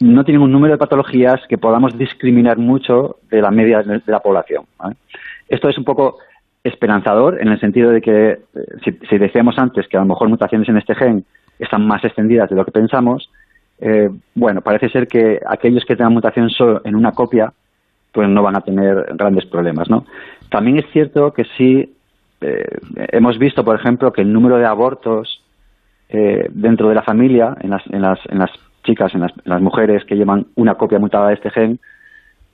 no 0.00 0.24
tienen 0.24 0.42
un 0.42 0.50
número 0.50 0.74
de 0.74 0.78
patologías 0.78 1.40
que 1.48 1.58
podamos 1.58 1.96
discriminar 1.96 2.58
mucho 2.58 3.16
de 3.30 3.42
la 3.42 3.50
media 3.50 3.82
de 3.82 4.00
la 4.06 4.20
población. 4.20 4.64
Esto 5.48 5.68
es 5.68 5.76
un 5.76 5.84
poco 5.84 6.18
esperanzador 6.64 7.40
en 7.40 7.48
el 7.48 7.60
sentido 7.60 7.90
de 7.90 8.00
que, 8.00 8.30
eh, 8.30 8.38
si, 9.08 9.18
decíamos 9.18 9.58
antes 9.58 9.88
que 9.88 9.96
a 9.96 10.00
lo 10.00 10.06
mejor 10.06 10.28
mutaciones 10.28 10.68
en 10.68 10.76
este 10.76 10.94
gen 10.94 11.24
están 11.58 11.86
más 11.86 12.04
extendidas 12.04 12.50
de 12.50 12.56
lo 12.56 12.64
que 12.64 12.72
pensamos, 12.72 13.30
eh, 13.80 14.10
bueno, 14.34 14.60
parece 14.60 14.88
ser 14.90 15.08
que 15.08 15.40
aquellos 15.46 15.84
que 15.84 15.96
tengan 15.96 16.12
mutación 16.12 16.50
solo 16.50 16.82
en 16.84 16.94
una 16.94 17.12
copia, 17.12 17.52
pues 18.12 18.28
no 18.28 18.42
van 18.42 18.56
a 18.56 18.60
tener 18.60 19.14
grandes 19.14 19.46
problemas, 19.46 19.88
¿no? 19.88 20.04
También 20.50 20.78
es 20.78 20.86
cierto 20.92 21.32
que 21.32 21.44
sí 21.56 21.94
eh, 22.40 22.64
hemos 23.12 23.38
visto, 23.38 23.64
por 23.64 23.76
ejemplo, 23.76 24.12
que 24.12 24.22
el 24.22 24.32
número 24.32 24.58
de 24.58 24.66
abortos 24.66 25.42
eh, 26.08 26.48
dentro 26.50 26.88
de 26.88 26.94
la 26.94 27.02
familia, 27.02 27.56
en 27.60 27.70
las, 27.70 27.82
en 27.86 28.02
las, 28.02 28.18
en 28.28 28.38
las 28.38 28.50
chicas, 28.84 29.14
en 29.14 29.20
las, 29.20 29.32
en 29.32 29.50
las 29.52 29.60
mujeres 29.60 30.04
que 30.04 30.16
llevan 30.16 30.46
una 30.56 30.74
copia 30.74 30.98
mutada 30.98 31.28
de 31.28 31.34
este 31.34 31.50
gen, 31.50 31.78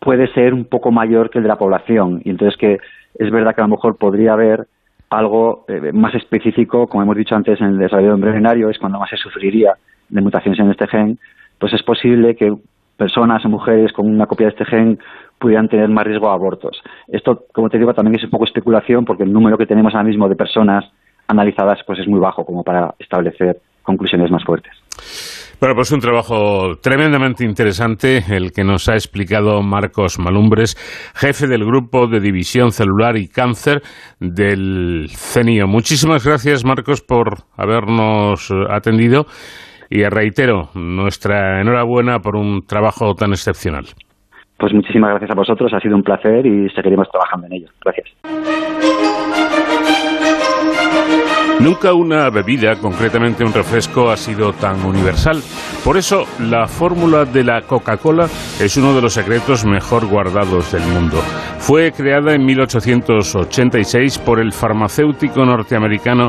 puede 0.00 0.32
ser 0.32 0.54
un 0.54 0.64
poco 0.64 0.90
mayor 0.90 1.30
que 1.30 1.38
el 1.38 1.44
de 1.44 1.48
la 1.48 1.59
población. 1.59 2.22
Y 2.24 2.30
entonces 2.30 2.59
que 2.59 2.78
es 3.18 3.30
verdad 3.30 3.54
que 3.54 3.61
a 3.61 3.64
lo 3.64 3.70
mejor 3.70 3.96
podría 3.96 4.32
haber 4.32 4.66
algo 5.11 5.64
eh, 5.68 5.92
más 5.92 6.14
específico, 6.14 6.87
como 6.87 7.02
hemos 7.02 7.16
dicho 7.16 7.35
antes 7.35 7.61
en 7.61 7.68
el 7.68 7.78
desarrollo 7.78 8.14
embrionario, 8.14 8.70
es 8.70 8.78
cuando 8.78 8.98
más 8.98 9.11
se 9.11 9.16
sufriría 9.16 9.74
de 10.09 10.20
mutaciones 10.20 10.59
en 10.61 10.70
este 10.70 10.87
gen, 10.88 11.18
pues 11.59 11.72
es 11.72 11.82
posible 11.82 12.37
que 12.37 12.54
personas 12.96 13.44
o 13.44 13.48
mujeres 13.48 13.92
con 13.92 14.09
una 14.09 14.26
copia 14.26 14.46
de 14.46 14.52
este 14.52 14.64
gen 14.64 14.98
pudieran 15.38 15.68
tener 15.68 15.88
más 15.88 16.06
riesgo 16.06 16.30
a 16.30 16.35
abortos. 16.35 16.82
Esto, 17.09 17.44
como 17.52 17.68
te 17.68 17.78
digo, 17.78 17.94
también 17.94 18.16
es 18.16 18.24
un 18.24 18.30
poco 18.30 18.44
especulación 18.44 19.04
porque 19.04 19.22
el 19.22 19.32
número 19.32 19.59
que 19.59 19.66
tenemos 19.66 19.94
ahora 19.94 20.09
mismo 20.09 20.28
de 20.28 20.37
personas 20.37 20.85
analizadas 21.28 21.80
pues 21.87 21.98
es 21.98 22.09
muy 22.09 22.20
bajo 22.20 22.44
como 22.44 22.62
para 22.62 22.94
establecer 22.98 23.61
conclusiones 23.82 24.30
más 24.30 24.44
fuertes. 24.44 24.72
Bueno, 25.59 25.75
pues 25.75 25.90
un 25.90 26.01
trabajo 26.01 26.77
tremendamente 26.83 27.42
interesante 27.45 28.23
el 28.29 28.53
que 28.53 28.62
nos 28.62 28.90
ha 28.90 28.95
explicado 28.95 29.62
Marcos 29.62 30.19
Malumbres, 30.19 30.77
jefe 31.14 31.47
del 31.47 31.64
Grupo 31.64 32.07
de 32.09 32.21
División 32.21 32.73
Celular 32.73 33.16
y 33.16 33.27
Cáncer 33.27 33.81
del 34.21 35.07
CENIO. 35.09 35.66
Muchísimas 35.66 36.27
gracias, 36.27 36.62
Marcos, 36.62 37.01
por 37.01 37.38
habernos 37.57 38.53
atendido 38.69 39.25
y 39.88 40.05
reitero 40.05 40.69
nuestra 40.75 41.62
enhorabuena 41.62 42.19
por 42.19 42.37
un 42.37 42.66
trabajo 42.66 43.14
tan 43.14 43.31
excepcional. 43.31 43.87
Pues 44.59 44.75
muchísimas 44.75 45.11
gracias 45.11 45.31
a 45.31 45.35
vosotros, 45.35 45.73
ha 45.73 45.81
sido 45.81 45.97
un 45.97 46.03
placer 46.03 46.45
y 46.45 46.69
seguiremos 46.71 47.09
trabajando 47.11 47.47
en 47.47 47.53
ello. 47.55 47.69
Gracias. 47.83 48.09
Nunca 51.61 51.95
una 51.95 52.29
bebida, 52.29 52.77
concretamente 52.77 53.42
un 53.42 53.53
refresco, 53.53 54.11
ha 54.11 54.16
sido 54.16 54.53
tan 54.53 54.85
universal. 54.85 55.42
Por 55.83 55.97
eso, 55.97 56.25
la 56.38 56.66
fórmula 56.66 57.25
de 57.25 57.42
la 57.42 57.62
Coca-Cola 57.62 58.29
es 58.61 58.77
uno 58.77 58.95
de 58.95 59.01
los 59.01 59.14
secretos 59.14 59.64
mejor 59.64 60.07
guardados 60.07 60.73
del 60.73 60.83
mundo. 60.83 61.19
Fue 61.59 61.92
creada 61.92 62.35
en 62.35 62.45
1886 62.45 64.19
por 64.19 64.38
el 64.38 64.53
farmacéutico 64.53 65.45
norteamericano 65.45 66.29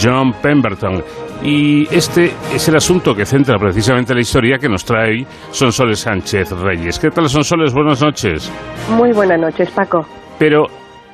John 0.00 0.34
Pemberton. 0.42 1.02
Y 1.42 1.92
este 1.94 2.32
es 2.54 2.68
el 2.68 2.76
asunto 2.76 3.14
que 3.14 3.24
centra 3.24 3.58
precisamente 3.58 4.14
la 4.14 4.20
historia 4.20 4.58
que 4.58 4.68
nos 4.68 4.84
trae 4.84 5.10
hoy 5.10 5.26
Sonsoles 5.50 6.00
Sánchez 6.00 6.52
Reyes. 6.52 6.98
¿Qué 6.98 7.10
tal, 7.10 7.28
Sonsoles? 7.28 7.72
Buenas 7.72 8.02
noches. 8.02 8.52
Muy 8.90 9.12
buenas 9.12 9.40
noches, 9.40 9.70
Paco. 9.70 10.06
Pero 10.38 10.66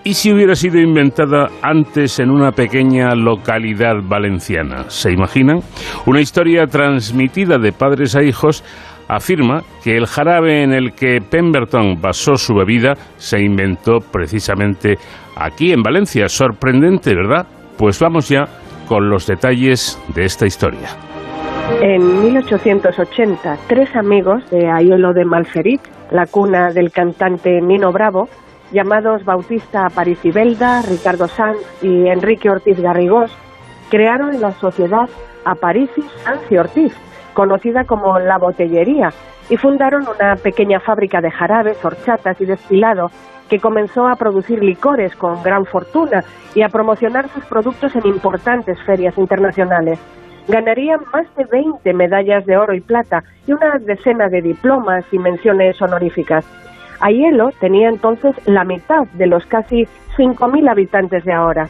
¿Y 0.04 0.14
si 0.14 0.32
hubiera 0.32 0.56
sido 0.56 0.80
inventada 0.80 1.48
antes 1.62 2.18
en 2.18 2.28
una 2.30 2.50
pequeña 2.50 3.14
localidad 3.14 4.02
valenciana? 4.02 4.90
¿Se 4.90 5.12
imaginan? 5.12 5.60
Una 6.06 6.20
historia 6.20 6.66
transmitida 6.66 7.56
de 7.58 7.70
padres 7.70 8.16
a 8.16 8.22
hijos 8.24 8.64
afirma 9.06 9.60
que 9.84 9.96
el 9.96 10.06
jarabe 10.06 10.64
en 10.64 10.72
el 10.72 10.92
que 10.94 11.20
Pemberton 11.20 12.00
basó 12.00 12.34
su 12.34 12.52
bebida 12.52 12.94
se 13.16 13.40
inventó 13.42 13.98
precisamente 14.00 14.96
aquí 15.36 15.72
en 15.72 15.82
Valencia. 15.82 16.28
Sorprendente, 16.28 17.14
¿verdad? 17.14 17.46
Pues 17.78 18.00
vamos 18.00 18.28
ya 18.28 18.48
con 18.88 19.08
los 19.08 19.28
detalles 19.28 20.02
de 20.16 20.24
esta 20.24 20.46
historia. 20.46 20.88
En 21.80 22.22
1880, 22.24 23.56
tres 23.68 23.94
amigos 23.94 24.50
de 24.50 24.68
Aiolo 24.68 25.12
de 25.12 25.24
Malferit, 25.24 25.80
la 26.10 26.26
cuna 26.26 26.72
del 26.72 26.90
cantante 26.90 27.60
Nino 27.60 27.92
Bravo, 27.92 28.28
llamados 28.72 29.24
Bautista 29.24 29.86
Aparicibelda, 29.86 30.82
Ricardo 30.82 31.28
Sanz 31.28 31.58
y 31.82 32.08
Enrique 32.08 32.50
Ortiz 32.50 32.80
Garrigós, 32.80 33.30
crearon 33.90 34.40
la 34.40 34.52
sociedad 34.52 35.08
Aparici 35.44 36.02
Sanz 36.24 36.40
y 36.50 36.56
Ortiz, 36.56 36.94
conocida 37.34 37.84
como 37.84 38.18
La 38.18 38.38
Botellería, 38.38 39.10
y 39.50 39.56
fundaron 39.56 40.06
una 40.08 40.36
pequeña 40.36 40.80
fábrica 40.80 41.20
de 41.20 41.30
jarabes, 41.30 41.84
horchatas 41.84 42.40
y 42.40 42.46
destilado 42.46 43.10
que 43.48 43.60
comenzó 43.60 44.06
a 44.06 44.16
producir 44.16 44.62
licores 44.62 45.14
con 45.16 45.42
gran 45.42 45.66
fortuna 45.66 46.24
y 46.54 46.62
a 46.62 46.68
promocionar 46.68 47.28
sus 47.28 47.44
productos 47.44 47.94
en 47.96 48.06
importantes 48.06 48.78
ferias 48.86 49.18
internacionales. 49.18 49.98
Ganarían 50.48 51.00
más 51.12 51.26
de 51.36 51.44
20 51.44 51.92
medallas 51.92 52.46
de 52.46 52.56
oro 52.56 52.74
y 52.74 52.80
plata 52.80 53.22
y 53.46 53.52
una 53.52 53.78
decena 53.78 54.28
de 54.28 54.40
diplomas 54.40 55.04
y 55.12 55.18
menciones 55.18 55.80
honoríficas. 55.82 56.46
Aielo 57.02 57.50
tenía 57.60 57.88
entonces 57.88 58.34
la 58.46 58.64
mitad 58.64 59.06
de 59.14 59.26
los 59.26 59.44
casi 59.46 59.86
5.000 60.16 60.70
habitantes 60.70 61.24
de 61.24 61.32
ahora. 61.32 61.68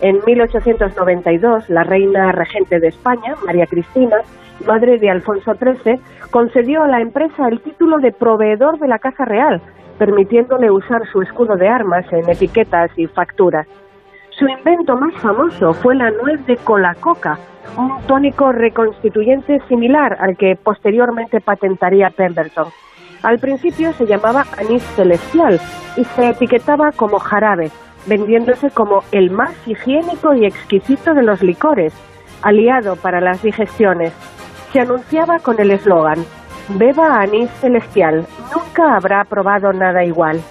En 0.00 0.20
1892, 0.26 1.70
la 1.70 1.84
reina 1.84 2.32
regente 2.32 2.78
de 2.78 2.88
España, 2.88 3.34
María 3.46 3.66
Cristina, 3.66 4.18
madre 4.66 4.98
de 4.98 5.08
Alfonso 5.08 5.54
XIII, 5.54 5.98
concedió 6.30 6.82
a 6.82 6.88
la 6.88 7.00
empresa 7.00 7.48
el 7.48 7.60
título 7.60 7.98
de 7.98 8.12
proveedor 8.12 8.78
de 8.78 8.88
la 8.88 8.98
Casa 8.98 9.24
Real, 9.24 9.62
permitiéndole 9.98 10.70
usar 10.70 11.06
su 11.10 11.22
escudo 11.22 11.56
de 11.56 11.68
armas 11.68 12.04
en 12.12 12.28
etiquetas 12.28 12.90
y 12.96 13.06
facturas. 13.06 13.66
Su 14.30 14.46
invento 14.46 14.96
más 14.96 15.14
famoso 15.14 15.72
fue 15.72 15.94
la 15.94 16.10
nuez 16.10 16.44
de 16.46 16.56
colacoca, 16.56 17.38
un 17.78 18.02
tónico 18.06 18.52
reconstituyente 18.52 19.60
similar 19.68 20.18
al 20.20 20.36
que 20.36 20.56
posteriormente 20.56 21.40
patentaría 21.40 22.10
Pemberton. 22.10 22.66
Al 23.24 23.38
principio 23.38 23.90
se 23.94 24.04
llamaba 24.04 24.44
anís 24.58 24.82
celestial 24.96 25.58
y 25.96 26.04
se 26.04 26.28
etiquetaba 26.28 26.92
como 26.92 27.18
jarabe, 27.18 27.70
vendiéndose 28.06 28.70
como 28.70 29.02
el 29.12 29.30
más 29.30 29.54
higiénico 29.66 30.34
y 30.34 30.44
exquisito 30.44 31.14
de 31.14 31.22
los 31.22 31.42
licores, 31.42 31.94
aliado 32.42 32.96
para 32.96 33.22
las 33.22 33.42
digestiones. 33.42 34.12
Se 34.74 34.80
anunciaba 34.80 35.38
con 35.38 35.58
el 35.58 35.70
eslogan, 35.70 36.22
Beba 36.68 37.18
anís 37.18 37.50
celestial, 37.62 38.26
nunca 38.54 38.94
habrá 38.94 39.24
probado 39.24 39.72
nada 39.72 40.04
igual. 40.04 40.42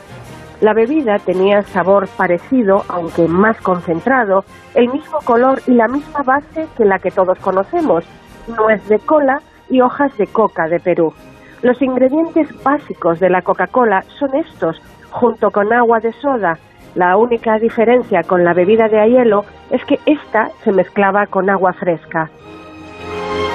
La 0.60 0.74
bebida 0.74 1.20
tenía 1.20 1.62
sabor 1.62 2.08
parecido, 2.08 2.86
aunque 2.88 3.28
más 3.28 3.62
concentrado, 3.62 4.46
el 4.74 4.90
mismo 4.90 5.20
color 5.26 5.62
y 5.68 5.74
la 5.74 5.88
misma 5.88 6.24
base 6.24 6.68
que 6.76 6.86
la 6.86 6.98
que 6.98 7.12
todos 7.12 7.38
conocemos, 7.38 8.04
nuez 8.48 8.84
de 8.88 8.98
cola 8.98 9.42
y 9.70 9.82
hojas 9.82 10.18
de 10.18 10.26
coca 10.26 10.68
de 10.68 10.80
Perú. 10.80 11.14
Los 11.64 11.82
ingredientes 11.82 12.50
básicos 12.62 13.22
de 13.22 13.30
la 13.30 13.42
Coca-Cola 13.42 14.04
son 14.20 14.36
estos, 14.36 14.76
junto 15.12 15.50
con 15.50 15.72
agua 15.72 16.02
de 16.02 16.12
soda. 16.22 16.60
La 16.94 17.16
única 17.16 17.58
diferencia 17.58 18.22
con 18.24 18.44
la 18.44 18.54
bebida 18.54 18.90
de 18.90 19.10
hielo 19.10 19.46
es 19.72 19.82
que 19.86 19.98
esta 20.06 20.50
se 20.66 20.74
mezclaba 20.74 21.26
con 21.26 21.50
agua 21.50 21.72
fresca. 21.72 22.30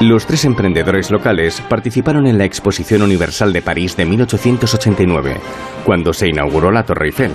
Los 0.00 0.26
tres 0.26 0.46
emprendedores 0.46 1.10
locales 1.10 1.60
participaron 1.68 2.26
en 2.26 2.38
la 2.38 2.44
Exposición 2.44 3.02
Universal 3.02 3.52
de 3.52 3.60
París 3.60 3.94
de 3.94 4.06
1889, 4.06 5.36
cuando 5.84 6.14
se 6.14 6.28
inauguró 6.28 6.70
la 6.70 6.84
Torre 6.84 7.06
Eiffel, 7.06 7.32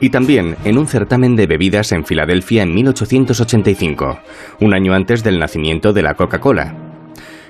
y 0.00 0.08
también 0.08 0.56
en 0.64 0.78
un 0.78 0.86
certamen 0.86 1.36
de 1.36 1.46
bebidas 1.46 1.92
en 1.92 2.06
Filadelfia 2.06 2.62
en 2.62 2.72
1885, 2.72 4.20
un 4.60 4.72
año 4.72 4.94
antes 4.94 5.22
del 5.22 5.38
nacimiento 5.38 5.92
de 5.92 6.02
la 6.02 6.14
Coca-Cola. 6.14 6.87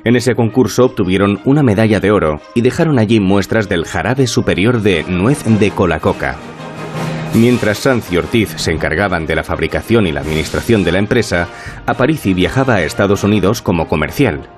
En 0.09 0.17
ese 0.17 0.35
concurso 0.35 0.87
obtuvieron 0.87 1.39
una 1.45 1.63
medalla 1.63 2.01
de 2.01 2.11
oro 2.11 2.41
y 2.55 2.63
dejaron 2.63 2.99
allí 2.99 3.21
muestras 3.21 3.69
del 3.69 3.85
jarabe 3.85 4.27
superior 4.27 4.81
de 4.81 5.05
nuez 5.07 5.45
de 5.45 5.71
colacoca. 5.71 6.37
Mientras 7.35 7.77
Sanz 7.77 8.11
y 8.11 8.17
Ortiz 8.17 8.55
se 8.57 8.73
encargaban 8.73 9.27
de 9.27 9.37
la 9.37 9.45
fabricación 9.45 10.07
y 10.07 10.13
la 10.13 10.21
administración 10.21 10.83
de 10.83 10.93
la 10.93 10.99
empresa, 10.99 11.49
Aparici 11.85 12.33
viajaba 12.33 12.77
a 12.77 12.85
Estados 12.85 13.23
Unidos 13.23 13.61
como 13.61 13.87
comercial. 13.87 14.49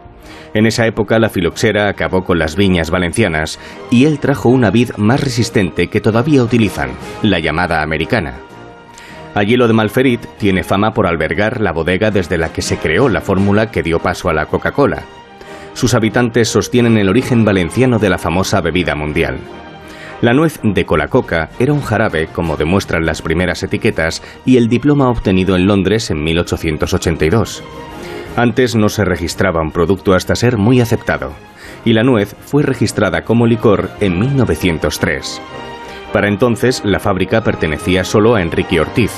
En 0.54 0.66
esa 0.66 0.86
época 0.86 1.18
la 1.18 1.30
filoxera 1.30 1.88
acabó 1.88 2.22
con 2.22 2.38
las 2.38 2.54
viñas 2.54 2.92
valencianas 2.92 3.58
y 3.90 4.04
él 4.04 4.20
trajo 4.20 4.50
una 4.50 4.70
vid 4.70 4.92
más 4.98 5.20
resistente 5.20 5.88
que 5.88 6.00
todavía 6.00 6.44
utilizan, 6.44 6.90
la 7.22 7.40
llamada 7.40 7.82
americana. 7.82 8.34
Allí 9.34 9.56
de 9.56 9.72
Malferit 9.72 10.24
tiene 10.38 10.62
fama 10.62 10.92
por 10.92 11.08
albergar 11.08 11.60
la 11.60 11.72
bodega 11.72 12.12
desde 12.12 12.38
la 12.38 12.52
que 12.52 12.62
se 12.62 12.76
creó 12.76 13.08
la 13.08 13.20
fórmula 13.20 13.72
que 13.72 13.82
dio 13.82 13.98
paso 13.98 14.28
a 14.28 14.32
la 14.32 14.46
Coca-Cola. 14.46 15.02
Sus 15.74 15.94
habitantes 15.94 16.48
sostienen 16.48 16.96
el 16.98 17.09
origen 17.09 17.44
valenciano 17.44 17.98
de 17.98 18.11
la 18.11 18.18
famosa 18.18 18.61
bebida 18.61 18.94
mundial. 18.94 19.38
La 20.20 20.35
nuez 20.35 20.61
de 20.62 20.85
colacoca 20.85 21.48
era 21.59 21.72
un 21.72 21.80
jarabe, 21.80 22.26
como 22.26 22.56
demuestran 22.56 23.06
las 23.06 23.22
primeras 23.22 23.62
etiquetas, 23.62 24.22
y 24.44 24.59
el 24.59 24.68
diploma 24.68 25.09
obtenido 25.09 25.56
en 25.56 25.66
Londres 25.66 26.11
en 26.11 26.22
1882. 26.22 27.62
Antes 28.37 28.76
no 28.76 28.90
se 28.90 29.04
registraba 29.04 29.62
un 29.62 29.72
producto 29.72 30.12
hasta 30.12 30.37
ser 30.37 30.59
muy 30.59 30.80
aceptado, 30.80 31.33
y 31.85 31.94
la 31.94 32.02
nuez 32.02 32.37
fue 32.44 32.62
registrada 32.62 33.22
como 33.22 33.46
licor 33.46 33.90
en 34.00 34.18
1903. 34.18 35.40
Para 36.12 36.28
entonces, 36.28 36.83
la 36.85 37.00
fábrica 37.00 37.42
pertenecía 37.42 38.04
solo 38.04 38.35
a 38.35 38.42
Enrique 38.42 38.80
Ortiz, 38.80 39.12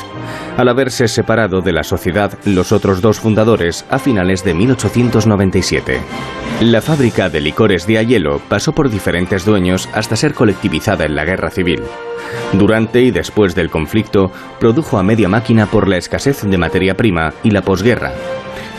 al 0.56 0.68
haberse 0.68 1.08
separado 1.08 1.60
de 1.60 1.72
la 1.72 1.82
sociedad 1.82 2.38
los 2.44 2.72
otros 2.72 3.00
dos 3.00 3.18
fundadores 3.20 3.84
a 3.90 3.98
finales 3.98 4.44
de 4.44 4.54
1897. 4.54 6.00
La 6.60 6.80
fábrica 6.80 7.28
de 7.28 7.40
licores 7.40 7.86
de 7.86 7.98
Ayelo 7.98 8.40
pasó 8.48 8.72
por 8.72 8.88
diferentes 8.88 9.44
dueños 9.44 9.88
hasta 9.92 10.16
ser 10.16 10.34
colectivizada 10.34 11.04
en 11.04 11.16
la 11.16 11.24
Guerra 11.24 11.50
Civil. 11.50 11.82
Durante 12.52 13.02
y 13.02 13.10
después 13.10 13.54
del 13.54 13.70
conflicto, 13.70 14.30
produjo 14.60 14.98
a 14.98 15.02
media 15.02 15.28
máquina 15.28 15.66
por 15.66 15.88
la 15.88 15.96
escasez 15.96 16.42
de 16.42 16.58
materia 16.58 16.96
prima 16.96 17.34
y 17.42 17.50
la 17.50 17.62
posguerra. 17.62 18.12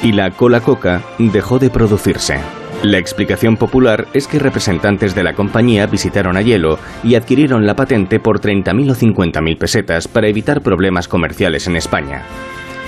Y 0.01 0.11
la 0.13 0.31
cola 0.31 0.61
coca 0.61 1.01
dejó 1.17 1.59
de 1.59 1.69
producirse. 1.69 2.39
La 2.83 2.97
explicación 2.97 3.55
popular 3.55 4.07
es 4.13 4.27
que 4.27 4.39
representantes 4.39 5.15
de 5.15 5.23
la 5.23 5.33
compañía 5.35 5.87
visitaron 5.87 6.35
a 6.35 6.41
Hielo 6.41 6.79
y 7.01 7.15
adquirieron 7.15 7.65
la 7.65 7.77
patente 7.77 8.19
por 8.19 8.41
30.000 8.41 8.91
o 8.91 8.95
50.000 8.95 9.57
pesetas 9.57 10.09
para 10.09 10.27
evitar 10.27 10.61
problemas 10.61 11.07
comerciales 11.07 11.65
en 11.67 11.77
España. 11.77 12.23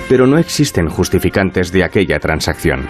Pero 0.06 0.26
no 0.26 0.36
existen 0.36 0.90
justificantes 0.90 1.72
de 1.72 1.82
aquella 1.82 2.18
transacción. 2.18 2.86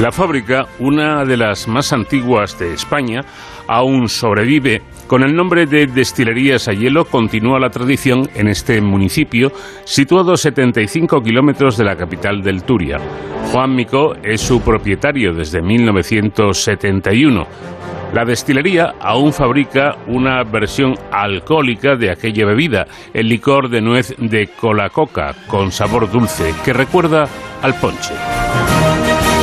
La 0.00 0.10
fábrica, 0.10 0.66
una 0.80 1.24
de 1.24 1.36
las 1.36 1.68
más 1.68 1.92
antiguas 1.92 2.58
de 2.58 2.74
España, 2.74 3.20
aún 3.68 4.08
sobrevive. 4.08 4.82
Con 5.08 5.22
el 5.22 5.34
nombre 5.34 5.64
de 5.64 5.86
Destilerías 5.86 6.68
a 6.68 6.74
Hielo 6.74 7.06
continúa 7.06 7.58
la 7.58 7.70
tradición 7.70 8.28
en 8.34 8.46
este 8.46 8.78
municipio, 8.82 9.50
situado 9.84 10.34
a 10.34 10.36
75 10.36 11.22
kilómetros 11.22 11.78
de 11.78 11.84
la 11.84 11.96
capital 11.96 12.42
del 12.42 12.62
Turia. 12.62 12.98
Juan 13.50 13.74
Mico 13.74 14.12
es 14.22 14.42
su 14.42 14.60
propietario 14.60 15.32
desde 15.32 15.62
1971. 15.62 17.46
La 18.12 18.26
destilería 18.26 18.96
aún 19.00 19.32
fabrica 19.32 19.96
una 20.08 20.44
versión 20.44 20.94
alcohólica 21.10 21.96
de 21.96 22.10
aquella 22.10 22.44
bebida, 22.44 22.86
el 23.14 23.28
licor 23.28 23.70
de 23.70 23.80
nuez 23.80 24.14
de 24.18 24.48
cola 24.60 24.90
coca, 24.90 25.34
con 25.46 25.72
sabor 25.72 26.10
dulce, 26.10 26.52
que 26.66 26.74
recuerda 26.74 27.26
al 27.62 27.72
ponche. 27.80 28.12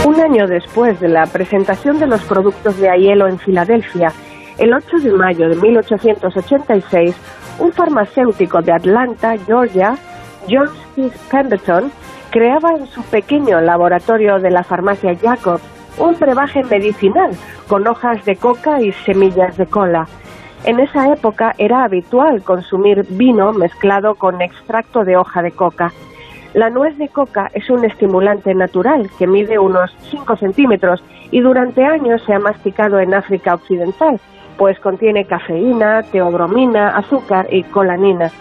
Un 0.05 0.21
año 0.21 0.45
después 0.45 0.99
de 0.99 1.09
la 1.09 1.25
presentación 1.25 1.97
de 1.97 2.05
los 2.05 2.21
productos 2.21 2.77
de 2.77 2.87
Aiello 2.87 3.27
en 3.27 3.39
Filadelfia, 3.39 4.13
el 4.57 4.73
8 4.73 4.97
de 5.03 5.11
mayo 5.11 5.49
de 5.49 5.55
1886, 5.55 7.15
un 7.59 7.71
farmacéutico 7.71 8.61
de 8.61 8.71
Atlanta, 8.71 9.35
Georgia, 9.45 9.95
John 10.49 10.69
Steve 10.91 11.13
Pemberton, 11.29 11.91
creaba 12.29 12.71
en 12.71 12.85
su 12.87 13.01
pequeño 13.03 13.59
laboratorio 13.61 14.39
de 14.39 14.51
la 14.51 14.63
farmacia 14.63 15.15
Jacob 15.15 15.59
un 15.97 16.17
brebaje 16.19 16.63
medicinal 16.63 17.31
con 17.67 17.87
hojas 17.87 18.23
de 18.25 18.35
coca 18.35 18.81
y 18.81 18.91
semillas 18.91 19.57
de 19.57 19.65
cola. 19.65 20.07
En 20.65 20.79
esa 20.79 21.11
época 21.13 21.53
era 21.57 21.83
habitual 21.83 22.41
consumir 22.43 23.05
vino 23.09 23.53
mezclado 23.53 24.15
con 24.15 24.41
extracto 24.41 25.03
de 25.03 25.15
hoja 25.15 25.41
de 25.41 25.51
coca. 25.51 25.91
La 26.53 26.69
nuez 26.69 26.97
de 26.97 27.09
coca 27.09 27.49
es 27.53 27.69
un 27.69 27.85
estimulante 27.85 28.53
natural 28.55 29.09
que 29.19 29.27
mide 29.27 29.59
unos 29.59 29.95
5 30.09 30.37
centímetros 30.37 31.03
y 31.31 31.41
durante 31.41 31.85
años 31.85 32.21
se 32.25 32.33
ha 32.33 32.39
masticado 32.39 32.99
en 32.99 33.13
África 33.13 33.53
Occidental, 33.53 34.19
pues 34.57 34.79
contiene 34.79 35.25
cafeína, 35.25 36.03
teobromina, 36.03 36.97
azúcar 36.97 37.47
y 37.51 37.63
colanina 37.63 38.31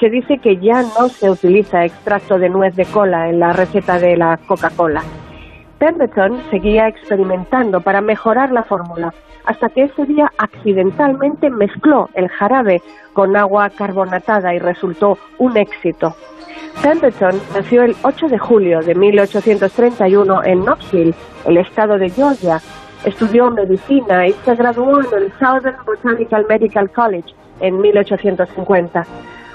se 0.00 0.10
dice 0.10 0.38
que 0.38 0.56
ya 0.58 0.82
no 0.82 1.08
se 1.08 1.30
utiliza 1.30 1.84
extracto 1.84 2.38
de 2.38 2.48
nuez 2.48 2.74
de 2.76 2.84
cola 2.84 3.28
en 3.28 3.40
la 3.40 3.52
receta 3.52 3.98
de 3.98 4.16
la 4.16 4.38
Coca-Cola. 4.46 5.02
Pemberton 5.78 6.40
seguía 6.50 6.88
experimentando 6.88 7.80
para 7.80 8.00
mejorar 8.00 8.52
la 8.52 8.62
fórmula, 8.64 9.12
hasta 9.44 9.68
que 9.68 9.84
ese 9.84 10.04
día 10.06 10.32
accidentalmente 10.38 11.50
mezcló 11.50 12.08
el 12.14 12.28
jarabe 12.28 12.80
con 13.12 13.36
agua 13.36 13.70
carbonatada 13.70 14.54
y 14.54 14.58
resultó 14.58 15.18
un 15.38 15.56
éxito. 15.56 16.14
Pemberton 16.82 17.40
nació 17.54 17.82
el 17.82 17.94
8 18.02 18.28
de 18.28 18.38
julio 18.38 18.80
de 18.80 18.94
1831 18.94 20.44
en 20.44 20.64
Knoxville, 20.64 21.14
el 21.46 21.56
estado 21.58 21.98
de 21.98 22.10
Georgia. 22.10 22.60
Estudió 23.04 23.50
medicina 23.50 24.26
y 24.26 24.32
se 24.32 24.54
graduó 24.54 25.00
en 25.00 25.06
el 25.14 25.32
Southern 25.38 25.76
Botanical 25.84 26.46
Medical 26.48 26.90
College 26.90 27.34
en 27.60 27.78
1850. 27.80 29.04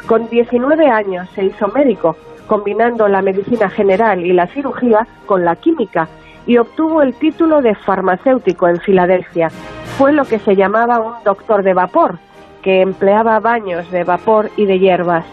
Con 0.05 0.29
19 0.29 0.87
años 0.87 1.27
se 1.33 1.45
hizo 1.45 1.67
médico, 1.69 2.15
combinando 2.45 3.07
la 3.07 3.23
medicina 3.23 3.67
general 3.69 4.23
y 4.23 4.33
la 4.33 4.47
cirugía 4.47 5.07
con 5.25 5.45
la 5.45 5.55
química, 5.55 6.07
y 6.45 6.57
obtuvo 6.57 7.01
el 7.01 7.15
título 7.15 7.61
de 7.61 7.73
farmacéutico 7.73 8.67
en 8.67 8.79
Filadelfia. 8.81 9.49
Fue 9.97 10.13
lo 10.13 10.25
que 10.25 10.39
se 10.39 10.55
llamaba 10.55 10.99
un 10.99 11.23
doctor 11.23 11.63
de 11.63 11.73
vapor, 11.73 12.19
que 12.61 12.81
empleaba 12.81 13.39
baños 13.39 13.89
de 13.91 14.03
vapor 14.03 14.51
y 14.57 14.65
de 14.65 14.79
hierbas. 14.79 15.25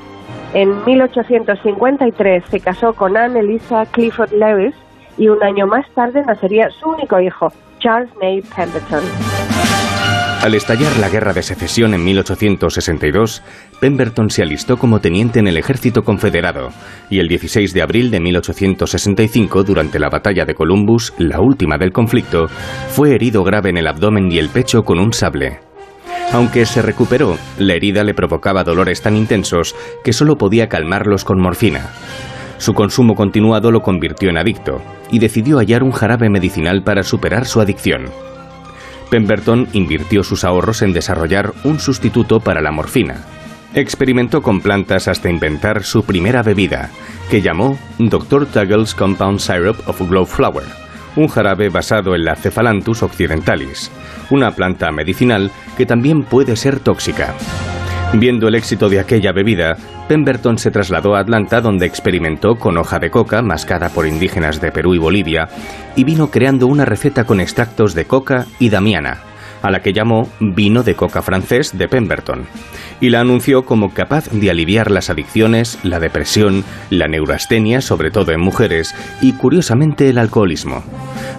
En 0.54 0.84
1853 0.86 2.44
se 2.46 2.60
casó 2.60 2.94
con 2.94 3.16
Anne 3.16 3.40
Elisa 3.40 3.84
Clifford 3.86 4.32
Lewis 4.32 4.74
y 5.18 5.28
un 5.28 5.42
año 5.42 5.66
más 5.66 5.88
tarde 5.90 6.22
nacería 6.24 6.70
su 6.70 6.90
único 6.90 7.20
hijo, 7.20 7.52
Charles 7.86 8.10
May 8.20 8.42
Pemberton. 8.42 9.04
Al 10.42 10.54
estallar 10.54 10.96
la 10.96 11.08
Guerra 11.08 11.32
de 11.32 11.44
Secesión 11.44 11.94
en 11.94 12.02
1862, 12.02 13.44
Pemberton 13.80 14.28
se 14.28 14.42
alistó 14.42 14.76
como 14.76 14.98
teniente 14.98 15.38
en 15.38 15.46
el 15.46 15.56
ejército 15.56 16.02
confederado 16.02 16.70
y 17.10 17.20
el 17.20 17.28
16 17.28 17.72
de 17.72 17.82
abril 17.82 18.10
de 18.10 18.18
1865, 18.18 19.62
durante 19.62 20.00
la 20.00 20.08
batalla 20.08 20.44
de 20.44 20.54
Columbus, 20.54 21.14
la 21.18 21.38
última 21.38 21.78
del 21.78 21.92
conflicto, 21.92 22.48
fue 22.88 23.14
herido 23.14 23.44
grave 23.44 23.70
en 23.70 23.76
el 23.76 23.86
abdomen 23.86 24.32
y 24.32 24.38
el 24.38 24.48
pecho 24.48 24.82
con 24.82 24.98
un 24.98 25.12
sable. 25.12 25.60
Aunque 26.32 26.66
se 26.66 26.82
recuperó, 26.82 27.38
la 27.56 27.74
herida 27.74 28.02
le 28.02 28.14
provocaba 28.14 28.64
dolores 28.64 29.00
tan 29.00 29.14
intensos 29.14 29.76
que 30.02 30.12
solo 30.12 30.34
podía 30.34 30.68
calmarlos 30.68 31.24
con 31.24 31.40
morfina. 31.40 31.92
Su 32.58 32.74
consumo 32.74 33.14
continuado 33.14 33.70
lo 33.70 33.82
convirtió 33.82 34.30
en 34.30 34.38
adicto 34.38 34.82
y 35.10 35.18
decidió 35.18 35.58
hallar 35.58 35.82
un 35.82 35.92
jarabe 35.92 36.30
medicinal 36.30 36.82
para 36.82 37.02
superar 37.02 37.46
su 37.46 37.60
adicción. 37.60 38.06
Pemberton 39.10 39.68
invirtió 39.72 40.24
sus 40.24 40.44
ahorros 40.44 40.82
en 40.82 40.92
desarrollar 40.92 41.52
un 41.64 41.78
sustituto 41.78 42.40
para 42.40 42.60
la 42.60 42.72
morfina. 42.72 43.24
Experimentó 43.74 44.42
con 44.42 44.60
plantas 44.60 45.06
hasta 45.06 45.30
inventar 45.30 45.84
su 45.84 46.02
primera 46.02 46.42
bebida, 46.42 46.90
que 47.30 47.42
llamó 47.42 47.78
Dr. 47.98 48.46
Tuggle's 48.46 48.94
Compound 48.94 49.38
Syrup 49.38 49.76
of 49.86 50.00
Glowflower, 50.08 50.64
un 51.16 51.28
jarabe 51.28 51.68
basado 51.68 52.14
en 52.14 52.24
la 52.24 52.36
Cephalanthus 52.36 53.02
occidentalis, 53.02 53.90
una 54.30 54.52
planta 54.52 54.90
medicinal 54.92 55.50
que 55.76 55.86
también 55.86 56.24
puede 56.24 56.56
ser 56.56 56.80
tóxica. 56.80 57.34
Viendo 58.14 58.48
el 58.48 58.54
éxito 58.54 58.88
de 58.88 59.00
aquella 59.00 59.32
bebida, 59.32 59.76
Pemberton 60.08 60.58
se 60.58 60.70
trasladó 60.70 61.16
a 61.16 61.20
Atlanta 61.20 61.60
donde 61.60 61.86
experimentó 61.86 62.54
con 62.54 62.78
hoja 62.78 62.98
de 62.98 63.10
coca 63.10 63.42
mascada 63.42 63.88
por 63.90 64.06
indígenas 64.06 64.60
de 64.60 64.70
Perú 64.70 64.94
y 64.94 64.98
Bolivia 64.98 65.48
y 65.96 66.04
vino 66.04 66.30
creando 66.30 66.66
una 66.66 66.84
receta 66.84 67.24
con 67.24 67.40
extractos 67.40 67.94
de 67.94 68.06
coca 68.06 68.46
y 68.58 68.70
damiana, 68.70 69.18
a 69.60 69.70
la 69.70 69.80
que 69.80 69.92
llamó 69.92 70.28
vino 70.40 70.82
de 70.82 70.94
coca 70.94 71.20
francés 71.20 71.76
de 71.76 71.88
Pemberton, 71.88 72.46
y 73.00 73.10
la 73.10 73.20
anunció 73.20 73.64
como 73.64 73.92
capaz 73.92 74.30
de 74.30 74.50
aliviar 74.50 74.90
las 74.90 75.10
adicciones, 75.10 75.78
la 75.82 75.98
depresión, 75.98 76.64
la 76.90 77.08
neurastenia, 77.08 77.80
sobre 77.80 78.10
todo 78.10 78.32
en 78.32 78.40
mujeres, 78.40 78.94
y 79.20 79.32
curiosamente 79.32 80.08
el 80.08 80.18
alcoholismo. 80.18 80.84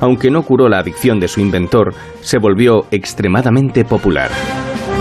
Aunque 0.01 0.30
no 0.30 0.43
curó 0.43 0.69
la 0.69 0.80
adicción 0.80 1.19
de 1.19 1.30
su 1.30 1.39
inventor, 1.39 1.95
se 2.21 2.38
volvió 2.38 2.86
extremadamente 2.91 3.86
popular. 3.86 4.30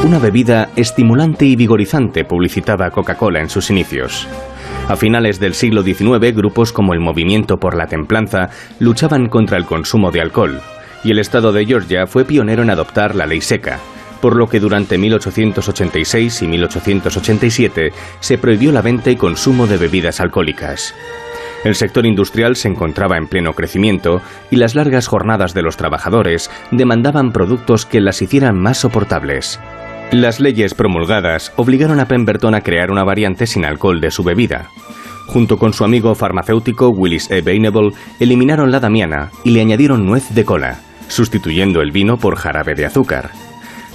Una 0.07 0.21
bebida 0.21 0.71
estimulante 0.77 1.47
y 1.47 1.57
vigorizante 1.57 2.25
publicitaba 2.25 2.93
Coca-Cola 2.93 3.41
en 3.41 3.51
sus 3.51 3.71
inicios. 3.71 4.29
A 4.87 4.95
finales 4.95 5.41
del 5.41 5.53
siglo 5.53 5.83
XIX, 5.83 6.33
grupos 6.33 6.73
como 6.73 6.95
el 6.95 7.01
Movimiento 7.01 7.57
por 7.57 7.77
la 7.77 7.89
Templanza 7.89 8.51
luchaban 8.79 9.27
contra 9.27 9.59
el 9.59 9.65
consumo 9.65 10.13
de 10.13 10.21
alcohol, 10.21 10.61
y 11.03 11.11
el 11.11 11.19
estado 11.19 11.51
de 11.51 11.67
Georgia 11.67 12.07
fue 12.07 12.25
pionero 12.25 12.63
en 12.63 12.71
adoptar 12.71 13.17
la 13.17 13.27
ley 13.27 13.41
seca, 13.41 13.81
por 14.21 14.37
lo 14.37 14.47
que 14.47 14.61
durante 14.61 14.97
1886 14.97 16.41
y 16.41 16.47
1887 16.47 17.91
se 18.21 18.39
prohibió 18.39 18.71
la 18.71 18.83
venta 18.83 19.11
y 19.11 19.17
consumo 19.17 19.67
de 19.67 19.77
bebidas 19.77 20.21
alcohólicas. 20.21 20.95
El 21.65 21.75
sector 21.75 22.07
industrial 22.07 22.55
se 22.55 22.69
encontraba 22.69 23.17
en 23.17 23.27
pleno 23.27 23.55
crecimiento 23.55 24.23
y 24.53 24.57
las 24.57 24.77
largas 24.77 25.09
jornadas 25.09 25.53
de 25.53 25.63
los 25.63 25.77
trabajadores 25.77 26.49
demandaban 26.71 27.33
productos 27.33 27.87
que 27.87 28.01
las 28.01 28.23
hicieran 28.23 28.57
más 28.57 28.79
soportables. 28.79 29.59
Las 30.13 30.39
leyes 30.39 30.73
promulgadas 30.73 31.53
obligaron 31.57 31.99
a 31.99 32.07
Pemberton 32.07 32.55
a 32.55 32.61
crear 32.61 32.93
una 32.93 33.03
variante 33.03 33.47
sin 33.47 33.65
alcohol 33.65 34.01
de 34.01 34.13
su 34.13 34.23
bebida. 34.23 34.71
Junto 35.27 35.59
con 35.59 35.73
su 35.73 35.83
amigo 35.83 36.15
farmacéutico 36.15 36.91
Willis 36.91 37.29
E. 37.31 37.43
Bainable, 37.43 37.91
eliminaron 38.21 38.71
la 38.71 38.79
damiana 38.79 39.31
y 39.43 39.51
le 39.51 39.61
añadieron 39.61 40.07
nuez 40.07 40.33
de 40.33 40.45
cola, 40.45 40.79
sustituyendo 41.09 41.83
el 41.83 41.91
vino 41.91 42.19
por 42.19 42.37
jarabe 42.37 42.77
de 42.77 42.87
azúcar. 42.87 43.33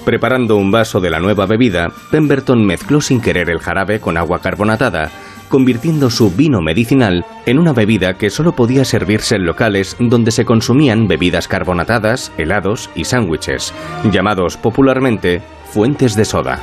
Preparando 0.04 0.56
un 0.56 0.70
vaso 0.70 1.00
de 1.00 1.08
la 1.08 1.18
nueva 1.18 1.46
bebida, 1.46 1.90
Pemberton 2.10 2.64
mezcló 2.66 3.00
sin 3.00 3.22
querer 3.22 3.48
el 3.48 3.60
jarabe 3.60 3.98
con 3.98 4.18
agua 4.18 4.40
carbonatada, 4.40 5.10
convirtiendo 5.52 6.08
su 6.08 6.30
vino 6.30 6.62
medicinal 6.62 7.26
en 7.44 7.58
una 7.58 7.74
bebida 7.74 8.14
que 8.14 8.30
solo 8.30 8.52
podía 8.52 8.86
servirse 8.86 9.36
en 9.36 9.44
locales 9.44 9.96
donde 9.98 10.30
se 10.30 10.46
consumían 10.46 11.08
bebidas 11.08 11.46
carbonatadas, 11.46 12.32
helados 12.38 12.88
y 12.94 13.04
sándwiches, 13.04 13.74
llamados 14.10 14.56
popularmente 14.56 15.42
fuentes 15.66 16.16
de 16.16 16.24
soda. 16.24 16.58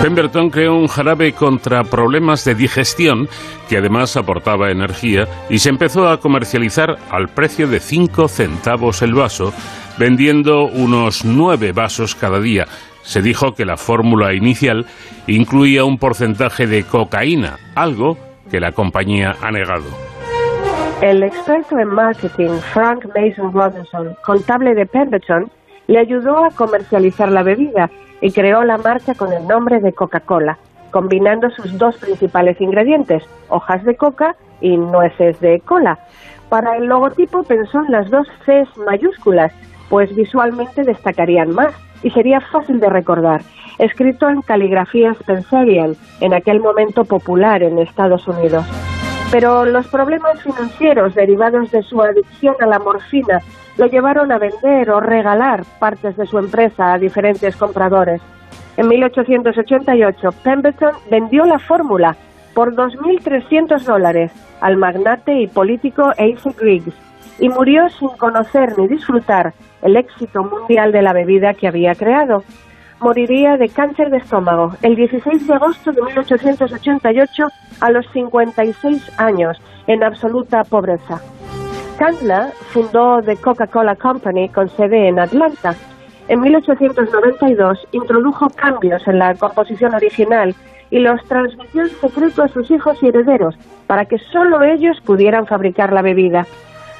Pemberton 0.00 0.48
creó 0.48 0.74
un 0.76 0.88
jarabe 0.88 1.34
contra 1.34 1.84
problemas 1.84 2.46
de 2.46 2.54
digestión 2.54 3.28
que 3.68 3.76
además 3.76 4.16
aportaba 4.16 4.70
energía 4.70 5.28
y 5.50 5.58
se 5.58 5.68
empezó 5.68 6.08
a 6.08 6.18
comercializar 6.18 6.96
al 7.10 7.28
precio 7.28 7.68
de 7.68 7.78
5 7.78 8.26
centavos 8.28 9.02
el 9.02 9.12
vaso, 9.12 9.52
vendiendo 9.98 10.64
unos 10.64 11.26
9 11.26 11.72
vasos 11.72 12.14
cada 12.14 12.40
día. 12.40 12.68
Se 13.08 13.22
dijo 13.22 13.54
que 13.54 13.64
la 13.64 13.78
fórmula 13.78 14.34
inicial 14.34 14.84
incluía 15.26 15.86
un 15.86 15.96
porcentaje 15.96 16.66
de 16.66 16.84
cocaína, 16.84 17.56
algo 17.74 18.18
que 18.50 18.60
la 18.60 18.72
compañía 18.72 19.34
ha 19.40 19.50
negado. 19.50 19.86
El 21.00 21.22
experto 21.22 21.78
en 21.78 21.88
marketing 21.88 22.58
Frank 22.74 23.06
Mason 23.16 23.50
Robinson, 23.50 24.14
contable 24.22 24.74
de 24.74 24.84
Pemberton, 24.84 25.50
le 25.86 26.00
ayudó 26.00 26.44
a 26.44 26.50
comercializar 26.50 27.32
la 27.32 27.42
bebida 27.42 27.90
y 28.20 28.30
creó 28.30 28.62
la 28.62 28.76
marca 28.76 29.14
con 29.14 29.32
el 29.32 29.48
nombre 29.48 29.80
de 29.80 29.94
Coca-Cola, 29.94 30.58
combinando 30.90 31.48
sus 31.48 31.78
dos 31.78 31.96
principales 31.96 32.60
ingredientes, 32.60 33.22
hojas 33.48 33.82
de 33.84 33.96
coca 33.96 34.36
y 34.60 34.76
nueces 34.76 35.40
de 35.40 35.60
cola. 35.60 35.98
Para 36.50 36.76
el 36.76 36.84
logotipo 36.84 37.42
pensó 37.42 37.78
en 37.86 37.90
las 37.90 38.10
dos 38.10 38.28
Cs 38.44 38.76
mayúsculas, 38.84 39.50
pues 39.88 40.14
visualmente 40.14 40.82
destacarían 40.82 41.54
más 41.54 41.72
y 42.02 42.10
sería 42.10 42.40
fácil 42.40 42.80
de 42.80 42.88
recordar. 42.88 43.42
Escrito 43.78 44.28
en 44.28 44.42
caligrafía 44.42 45.14
Spencerian, 45.14 45.94
en 46.20 46.34
aquel 46.34 46.60
momento 46.60 47.04
popular 47.04 47.62
en 47.62 47.78
Estados 47.78 48.26
Unidos. 48.26 48.64
Pero 49.30 49.64
los 49.66 49.86
problemas 49.88 50.42
financieros 50.42 51.14
derivados 51.14 51.70
de 51.70 51.82
su 51.82 52.00
adicción 52.00 52.56
a 52.60 52.66
la 52.66 52.78
morfina 52.78 53.40
lo 53.76 53.86
llevaron 53.86 54.32
a 54.32 54.38
vender 54.38 54.90
o 54.90 55.00
regalar 55.00 55.64
partes 55.78 56.16
de 56.16 56.26
su 56.26 56.38
empresa 56.38 56.94
a 56.94 56.98
diferentes 56.98 57.56
compradores. 57.56 58.20
En 58.76 58.88
1888, 58.88 60.30
Pemberton 60.42 60.92
vendió 61.10 61.44
la 61.44 61.58
fórmula 61.58 62.16
por 62.54 62.74
2.300 62.74 63.82
dólares 63.82 64.32
al 64.60 64.76
magnate 64.76 65.40
y 65.40 65.46
político 65.46 66.10
Asa 66.10 66.50
Griggs 66.58 66.94
y 67.38 67.48
murió 67.48 67.88
sin 67.90 68.08
conocer 68.10 68.76
ni 68.78 68.88
disfrutar 68.88 69.52
el 69.82 69.96
éxito 69.96 70.42
mundial 70.44 70.92
de 70.92 71.02
la 71.02 71.12
bebida 71.12 71.54
que 71.54 71.68
había 71.68 71.94
creado. 71.94 72.42
Moriría 73.00 73.56
de 73.56 73.68
cáncer 73.68 74.10
de 74.10 74.18
estómago 74.18 74.72
el 74.82 74.96
16 74.96 75.46
de 75.46 75.54
agosto 75.54 75.92
de 75.92 76.02
1888 76.02 77.48
a 77.80 77.90
los 77.90 78.06
56 78.12 79.18
años, 79.18 79.60
en 79.86 80.02
absoluta 80.02 80.64
pobreza. 80.64 81.20
Candler 81.98 82.52
fundó 82.72 83.20
The 83.22 83.36
Coca-Cola 83.36 83.96
Company 83.96 84.48
con 84.48 84.68
sede 84.68 85.08
en 85.08 85.18
Atlanta. 85.18 85.74
En 86.28 86.40
1892 86.40 87.88
introdujo 87.92 88.48
cambios 88.50 89.06
en 89.08 89.18
la 89.18 89.34
composición 89.34 89.94
original 89.94 90.54
y 90.90 91.00
los 91.00 91.22
transmitió 91.24 91.82
en 91.82 91.90
secreto 91.90 92.42
a 92.42 92.48
sus 92.48 92.70
hijos 92.70 93.02
y 93.02 93.08
herederos 93.08 93.56
para 93.86 94.04
que 94.04 94.18
solo 94.18 94.62
ellos 94.62 95.00
pudieran 95.04 95.46
fabricar 95.46 95.92
la 95.92 96.02
bebida. 96.02 96.46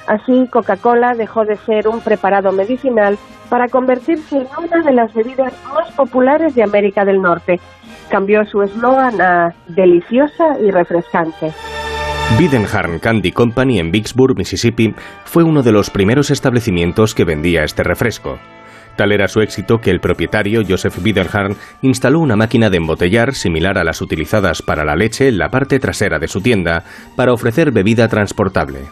Así, 0.09 0.49
Coca-Cola 0.51 1.15
dejó 1.15 1.45
de 1.45 1.57
ser 1.59 1.87
un 1.87 2.01
preparado 2.01 2.51
medicinal 2.51 3.19
para 3.51 3.69
convertirse 3.69 4.39
en 4.39 4.47
una 4.57 4.83
de 4.83 4.93
las 4.95 5.13
bebidas 5.13 5.53
más 5.75 5.93
populares 5.93 6.55
de 6.55 6.63
América 6.63 7.05
del 7.05 7.21
Norte. 7.21 7.61
Cambió 8.09 8.43
su 8.47 8.63
eslogan 8.63 9.21
a 9.21 9.55
deliciosa 9.69 10.59
y 10.61 10.71
refrescante. 10.71 11.53
Bidenharn 12.39 13.01
Candy 13.01 13.33
Company 13.33 13.81
en 13.81 13.91
Vicksburg, 13.91 14.35
Mississippi, 14.35 14.95
fue 15.25 15.45
uno 15.45 15.63
de 15.63 15.73
los 15.73 15.91
primeros 15.91 16.31
establecimientos 16.31 17.15
que 17.15 17.25
vendía 17.25 17.65
este 17.65 17.83
refresco. 17.83 18.39
Tal 18.97 19.13
era 19.13 19.29
su 19.29 19.43
éxito 19.43 19.79
que 19.79 19.91
el 19.91 20.01
propietario, 20.01 20.63
Joseph 20.67 21.03
Bidenharn, 21.03 21.55
instaló 21.83 22.21
una 22.21 22.35
máquina 22.35 22.71
de 22.71 22.79
embotellar 22.79 23.35
similar 23.35 23.77
a 23.77 23.85
las 23.85 24.01
utilizadas 24.01 24.63
para 24.63 24.87
la 24.87 24.97
leche 24.97 25.29
en 25.29 25.37
la 25.37 25.51
parte 25.51 25.79
trasera 25.79 26.19
de 26.19 26.29
su 26.29 26.41
tienda 26.41 26.85
para 27.15 27.35
ofrecer 27.35 27.73
bebida 27.73 28.09
transportable. 28.09 28.89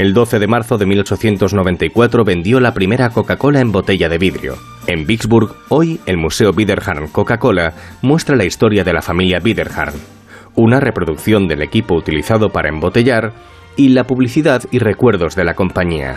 El 0.00 0.14
12 0.14 0.38
de 0.38 0.46
marzo 0.46 0.78
de 0.78 0.86
1894 0.86 2.24
vendió 2.24 2.58
la 2.58 2.72
primera 2.72 3.10
Coca-Cola 3.10 3.60
en 3.60 3.70
botella 3.70 4.08
de 4.08 4.16
vidrio. 4.16 4.56
En 4.86 5.06
Vicksburg, 5.06 5.54
hoy 5.68 6.00
el 6.06 6.16
Museo 6.16 6.54
Biderharn 6.54 7.08
Coca-Cola 7.08 7.74
muestra 8.00 8.34
la 8.34 8.46
historia 8.46 8.82
de 8.82 8.94
la 8.94 9.02
familia 9.02 9.40
Biderharn 9.40 9.92
una 10.54 10.80
reproducción 10.80 11.48
del 11.48 11.60
equipo 11.60 11.94
utilizado 11.94 12.48
para 12.48 12.70
embotellar 12.70 13.34
y 13.76 13.90
la 13.90 14.06
publicidad 14.06 14.62
y 14.70 14.78
recuerdos 14.78 15.36
de 15.36 15.44
la 15.44 15.52
compañía. 15.52 16.16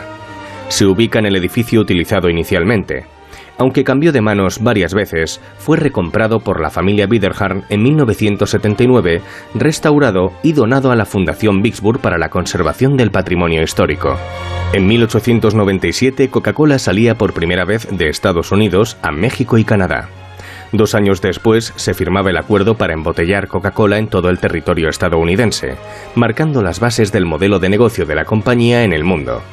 Se 0.69 0.85
ubica 0.85 1.19
en 1.19 1.25
el 1.25 1.35
edificio 1.35 1.81
utilizado 1.81 2.29
inicialmente. 2.29 3.05
Aunque 3.57 3.83
cambió 3.83 4.11
de 4.11 4.21
manos 4.21 4.61
varias 4.61 4.93
veces, 4.93 5.39
fue 5.57 5.77
recomprado 5.77 6.39
por 6.39 6.59
la 6.59 6.69
familia 6.69 7.07
Biderharn 7.07 7.65
en 7.69 7.83
1979, 7.83 9.21
restaurado 9.53 10.33
y 10.41 10.53
donado 10.53 10.91
a 10.91 10.95
la 10.95 11.05
Fundación 11.05 11.61
Vicksburg 11.61 11.99
para 11.99 12.17
la 12.17 12.29
conservación 12.29 12.97
del 12.97 13.11
patrimonio 13.11 13.61
histórico. 13.61 14.17
En 14.73 14.87
1897, 14.87 16.29
Coca-Cola 16.29 16.79
salía 16.79 17.15
por 17.15 17.33
primera 17.33 17.63
vez 17.63 17.87
de 17.91 18.09
Estados 18.09 18.51
Unidos 18.51 18.97
a 19.03 19.11
México 19.11 19.59
y 19.59 19.63
Canadá. 19.63 20.09
Dos 20.71 20.95
años 20.95 21.21
después 21.21 21.71
se 21.75 21.93
firmaba 21.93 22.31
el 22.31 22.37
acuerdo 22.37 22.75
para 22.75 22.93
embotellar 22.93 23.47
Coca-Cola 23.47 23.99
en 23.99 24.07
todo 24.07 24.29
el 24.29 24.39
territorio 24.39 24.89
estadounidense, 24.89 25.75
marcando 26.15 26.63
las 26.63 26.79
bases 26.79 27.11
del 27.11 27.27
modelo 27.27 27.59
de 27.59 27.69
negocio 27.69 28.07
de 28.07 28.15
la 28.15 28.25
compañía 28.25 28.83
en 28.83 28.93
el 28.93 29.03
mundo. 29.03 29.43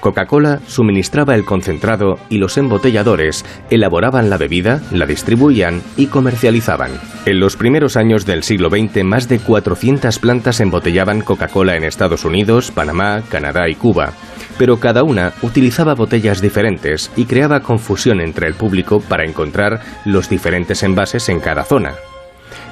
Coca-Cola 0.00 0.60
suministraba 0.66 1.34
el 1.34 1.44
concentrado 1.44 2.18
y 2.28 2.38
los 2.38 2.58
embotelladores 2.58 3.44
elaboraban 3.70 4.30
la 4.30 4.38
bebida, 4.38 4.80
la 4.90 5.06
distribuían 5.06 5.82
y 5.96 6.06
comercializaban. 6.06 6.90
En 7.26 7.38
los 7.38 7.56
primeros 7.56 7.96
años 7.96 8.26
del 8.26 8.42
siglo 8.42 8.70
XX, 8.70 9.04
más 9.04 9.28
de 9.28 9.38
400 9.38 10.18
plantas 10.18 10.60
embotellaban 10.60 11.20
Coca-Cola 11.20 11.76
en 11.76 11.84
Estados 11.84 12.24
Unidos, 12.24 12.70
Panamá, 12.70 13.22
Canadá 13.28 13.68
y 13.68 13.74
Cuba 13.74 14.12
pero 14.60 14.78
cada 14.78 15.04
una 15.04 15.32
utilizaba 15.40 15.94
botellas 15.94 16.42
diferentes 16.42 17.10
y 17.16 17.24
creaba 17.24 17.60
confusión 17.60 18.20
entre 18.20 18.46
el 18.46 18.52
público 18.52 19.00
para 19.00 19.24
encontrar 19.24 19.80
los 20.04 20.28
diferentes 20.28 20.82
envases 20.82 21.30
en 21.30 21.40
cada 21.40 21.64
zona. 21.64 21.94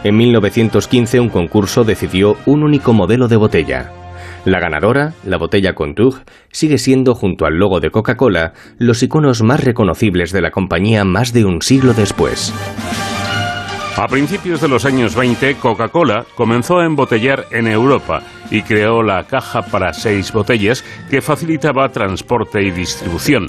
En 0.05 0.15
1915 0.15 1.19
un 1.19 1.31
concurso 1.31 1.85
decidió 1.85 2.37
un 2.45 2.63
único 2.63 2.93
modelo 2.93 3.27
de 3.27 3.37
botella. 3.37 3.98
La 4.45 4.61
ganadora, 4.61 5.15
la 5.25 5.37
botella 5.37 5.75
Contour, 5.75 6.23
sigue 6.51 6.79
siendo 6.79 7.15
junto 7.15 7.45
al 7.45 7.55
logo 7.59 7.81
de 7.81 7.91
Coca-Cola 7.91 8.53
los 8.79 9.03
iconos 9.03 9.43
más 9.43 9.63
reconocibles 9.63 10.33
de 10.33 10.43
la 10.43 10.51
compañía 10.51 11.05
más 11.05 11.33
de 11.33 11.45
un 11.45 11.61
siglo 11.63 11.93
después. 11.93 12.55
A 13.99 14.07
principios 14.07 14.61
de 14.61 14.69
los 14.69 14.85
años 14.85 15.17
20, 15.17 15.57
Coca-Cola 15.57 16.25
comenzó 16.37 16.79
a 16.79 16.87
embotellar 16.87 17.47
en 17.51 17.67
Europa 17.67 18.23
y 18.49 18.63
creó 18.63 19.03
la 19.03 19.25
caja 19.25 19.63
para 19.63 19.93
seis 19.93 20.33
botellas 20.33 20.85
que 21.11 21.21
facilitaba 21.21 21.89
transporte 21.89 22.63
y 22.63 22.71
distribución. 22.71 23.49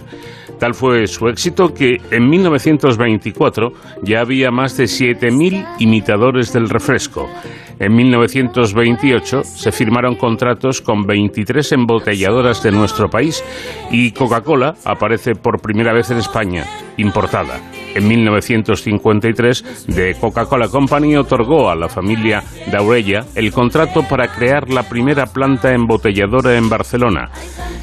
Tal 0.59 0.73
fue 0.73 1.05
su 1.05 1.27
éxito 1.27 1.73
que 1.73 1.97
en 2.09 2.27
1924 2.27 3.71
ya 4.01 4.21
había 4.21 4.49
más 4.49 4.75
de 4.75 4.85
7.000 4.85 5.67
imitadores 5.77 6.51
del 6.51 6.67
refresco. 6.67 7.29
En 7.79 7.95
1928 7.95 9.43
se 9.43 9.71
firmaron 9.71 10.15
contratos 10.15 10.81
con 10.81 11.03
23 11.03 11.71
embotelladoras 11.71 12.61
de 12.61 12.71
nuestro 12.71 13.09
país 13.09 13.43
y 13.89 14.11
Coca-Cola 14.11 14.75
aparece 14.83 15.35
por 15.35 15.61
primera 15.61 15.93
vez 15.93 16.11
en 16.11 16.17
España, 16.17 16.65
importada 16.97 17.59
en 17.95 18.07
1953, 18.07 19.85
The 19.93 20.15
Coca-Cola 20.15 20.67
Company 20.67 21.15
otorgó 21.15 21.69
a 21.69 21.75
la 21.75 21.89
familia 21.89 22.43
Daurella 22.71 23.25
el 23.35 23.51
contrato 23.51 24.03
para 24.03 24.27
crear 24.27 24.69
la 24.69 24.83
primera 24.83 25.25
planta 25.25 25.73
embotelladora 25.73 26.55
en 26.55 26.69
Barcelona. 26.69 27.31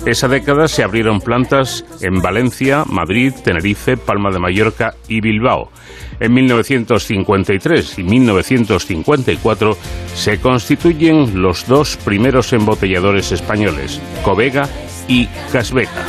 Esa 0.05 0.29
década 0.29 0.69
se 0.69 0.85
abrieron 0.85 1.21
plantas 1.21 1.85
en 2.01 2.23
Valencia, 2.23 2.85
Madrid, 2.87 3.33
Tenerife, 3.45 3.97
Palma 3.97 4.31
de 4.31 4.39
Mallorca 4.39 4.95
y 5.09 5.21
Bilbao. 5.21 5.71
En 6.19 6.33
1953 6.33 7.99
y 7.99 8.03
1954 8.03 9.77
se 10.15 10.39
constituyen 10.41 11.43
los 11.43 11.67
dos 11.67 11.97
primeros 11.99 12.53
embotelladores 12.53 13.33
españoles, 13.33 14.01
Covega 14.25 14.69
y 15.09 15.27
Casbeca. 15.53 16.07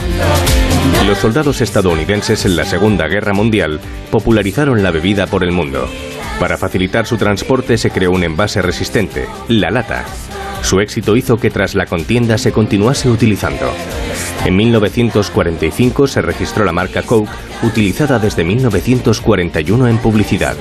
Los 1.06 1.18
soldados 1.18 1.62
estadounidenses 1.62 2.46
en 2.46 2.56
la 2.56 2.66
Segunda 2.66 3.08
Guerra 3.08 3.34
Mundial 3.34 3.80
popularizaron 4.12 4.82
la 4.82 4.92
bebida 4.92 5.28
por 5.28 5.44
el 5.44 5.52
mundo. 5.52 5.88
Para 6.40 6.58
facilitar 6.58 7.06
su 7.06 7.18
transporte 7.18 7.78
se 7.78 7.92
creó 7.92 8.12
un 8.12 8.24
envase 8.24 8.62
resistente, 8.62 9.26
la 9.48 9.72
lata. 9.72 10.06
Su 10.62 10.80
éxito 10.80 11.16
hizo 11.16 11.38
que 11.38 11.50
tras 11.50 11.76
la 11.76 11.86
contienda 11.86 12.38
se 12.38 12.52
continuase 12.52 13.10
utilizando. 13.10 13.72
En 14.46 14.56
1945 14.56 16.08
se 16.08 16.22
registró 16.22 16.66
la 16.66 16.74
marca 16.74 17.04
Coke, 17.04 17.30
utilizada 17.64 18.20
desde 18.20 18.44
1941 18.44 19.88
en 19.88 19.98
publicidad. 19.98 20.56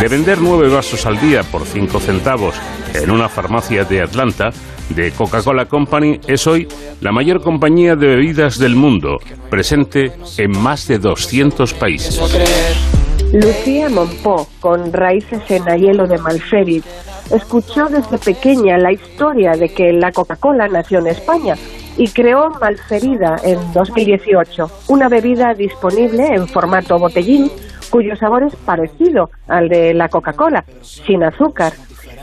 De 0.00 0.08
vender 0.08 0.38
nueve 0.40 0.68
vasos 0.68 1.06
al 1.06 1.20
día 1.20 1.42
por 1.42 1.64
cinco 1.64 2.00
centavos 2.00 2.54
en 2.94 3.10
una 3.10 3.28
farmacia 3.28 3.84
de 3.84 4.02
Atlanta, 4.02 4.50
de 4.90 5.12
Coca-Cola 5.12 5.66
Company 5.66 6.20
es 6.26 6.46
hoy 6.46 6.66
la 7.00 7.12
mayor 7.12 7.42
compañía 7.42 7.94
de 7.94 8.06
bebidas 8.06 8.58
del 8.58 8.74
mundo, 8.74 9.18
presente 9.50 10.12
en 10.38 10.50
más 10.58 10.88
de 10.88 10.98
200 10.98 11.74
países. 11.74 12.20
Lucía 13.32 13.88
Monpó, 13.90 14.48
con 14.60 14.92
raíces 14.92 15.42
en 15.50 15.68
Ayelo 15.68 16.06
de 16.06 16.16
Malferit, 16.18 16.84
escuchó 17.30 17.86
desde 17.86 18.18
pequeña 18.18 18.78
la 18.78 18.92
historia 18.92 19.52
de 19.52 19.68
que 19.68 19.92
la 19.92 20.12
Coca-Cola 20.12 20.68
nació 20.68 20.98
en 21.00 21.08
España 21.08 21.54
y 21.96 22.08
creó 22.08 22.50
Malferida 22.60 23.36
en 23.42 23.58
2018, 23.72 24.70
una 24.88 25.08
bebida 25.08 25.52
disponible 25.54 26.26
en 26.26 26.46
formato 26.46 26.98
botellín 26.98 27.50
cuyo 27.90 28.14
sabor 28.16 28.44
es 28.44 28.54
parecido 28.56 29.30
al 29.48 29.68
de 29.68 29.94
la 29.94 30.08
Coca-Cola, 30.08 30.64
sin 30.82 31.24
azúcar. 31.24 31.72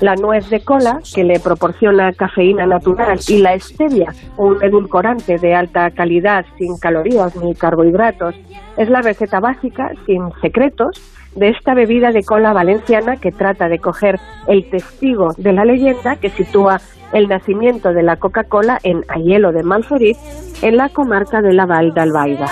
La 0.01 0.15
nuez 0.15 0.49
de 0.49 0.59
cola, 0.59 0.99
que 1.13 1.23
le 1.23 1.39
proporciona 1.39 2.11
cafeína 2.11 2.65
natural, 2.65 3.17
y 3.29 3.37
la 3.37 3.57
stevia, 3.57 4.13
un 4.35 4.61
edulcorante 4.61 5.37
de 5.37 5.55
alta 5.55 5.89
calidad 5.91 6.45
sin 6.57 6.77
calorías 6.77 7.33
ni 7.37 7.55
carbohidratos, 7.55 8.35
es 8.75 8.89
la 8.89 9.01
receta 9.01 9.39
básica, 9.39 9.91
sin 10.05 10.31
secretos, 10.41 10.99
de 11.35 11.49
esta 11.49 11.73
bebida 11.73 12.11
de 12.11 12.23
cola 12.23 12.53
valenciana 12.53 13.17
que 13.17 13.31
trata 13.31 13.67
de 13.67 13.79
coger 13.79 14.19
el 14.47 14.69
testigo 14.69 15.33
de 15.37 15.53
la 15.53 15.65
leyenda 15.65 16.15
que 16.15 16.29
sitúa 16.29 16.81
el 17.13 17.27
nacimiento 17.27 17.93
de 17.93 18.03
la 18.03 18.17
Coca-Cola 18.17 18.79
en 18.83 19.03
Ayelo 19.07 19.51
de 19.51 19.63
Malferit, 19.63 20.17
en 20.61 20.77
la 20.77 20.89
comarca 20.89 21.41
de 21.41 21.53
la 21.53 21.65
Val 21.65 21.93
de 21.93 22.01
Albaida. 22.01 22.47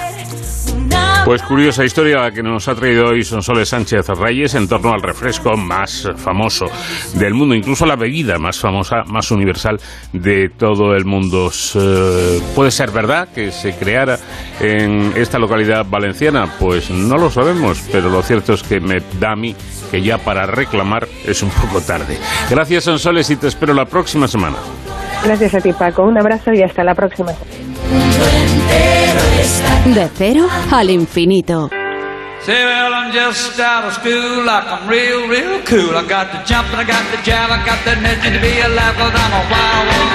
Pues 1.26 1.42
curiosa 1.42 1.86
historia 1.86 2.30
que 2.32 2.44
nos 2.44 2.68
ha 2.68 2.76
traído 2.76 3.06
hoy 3.06 3.24
Sonsoles 3.24 3.70
Sánchez 3.70 4.10
Reyes 4.10 4.56
en 4.56 4.68
torno 4.68 4.92
al 4.94 5.02
refresco 5.02 5.56
más 5.56 6.10
famoso 6.18 6.66
del 7.16 7.34
mundo, 7.34 7.56
incluso 7.56 7.86
la 7.86 7.96
bebida 7.96 8.38
más 8.40 8.60
famosa, 8.60 9.04
más 9.08 9.32
universal 9.32 9.80
de 10.12 10.50
todo 10.50 10.94
el 10.94 11.06
mundo. 11.06 11.50
¿Puede 12.54 12.72
ser 12.72 12.92
verdad 12.92 13.30
que 13.34 13.54
se 13.54 13.74
creara 13.74 14.20
en 14.60 15.14
esta 15.16 15.40
localidad 15.40 15.86
valenciana? 15.90 16.56
Pues 16.60 16.90
no 16.90 17.18
lo 17.18 17.30
sabemos, 17.32 17.82
pero 17.90 18.10
lo 18.10 18.22
cierto 18.22 18.54
es 18.54 18.62
que 18.62 18.82
me 18.82 19.02
da 19.18 19.32
a 19.32 19.36
mí 19.38 19.56
que 19.92 20.02
ya 20.02 20.18
para 20.18 20.46
reclamar 20.46 21.08
es 21.26 21.42
un 21.42 21.52
poco 21.52 21.80
tarde. 21.80 22.18
Gracias 22.50 22.84
Sonsoles 22.84 23.30
y 23.30 23.38
te 23.38 23.48
espero 23.48 23.74
la 23.74 23.86
próxima 23.86 24.28
semana. 24.28 24.58
Gracias 25.24 25.56
a 25.56 25.62
ti 25.62 25.72
Paco, 25.72 26.04
un 26.04 26.18
abrazo 26.18 26.52
y 26.54 26.62
hasta 26.62 26.84
la 26.84 26.94
próxima. 26.94 27.32
De 29.86 30.10
cero 30.16 30.48
al 30.72 30.90
infinito. 30.90 31.70
Say, 32.46 32.64
well, 32.64 32.94
I'm 32.94 33.12
just 33.12 33.60
out 33.60 33.84
of 33.84 33.94
school, 33.94 34.46
like 34.46 34.64
I'm 34.64 34.88
real, 34.88 35.28
real 35.28 35.60
cool. 35.66 35.98
I 35.98 36.08
got 36.08 36.32
the 36.32 36.40
jump 36.48 36.72
and 36.72 36.80
I 36.80 36.86
got 36.88 37.04
the 37.12 37.20
jab, 37.22 37.52
I 37.52 37.60
got 37.68 37.84
the 37.84 37.92
energy 37.92 38.32
to 38.32 38.40
be 38.40 38.64
alive, 38.64 38.96
cause 38.96 39.12
I'm 39.12 39.34
a 39.36 39.44
wild 39.52 39.86
one. 39.92 40.10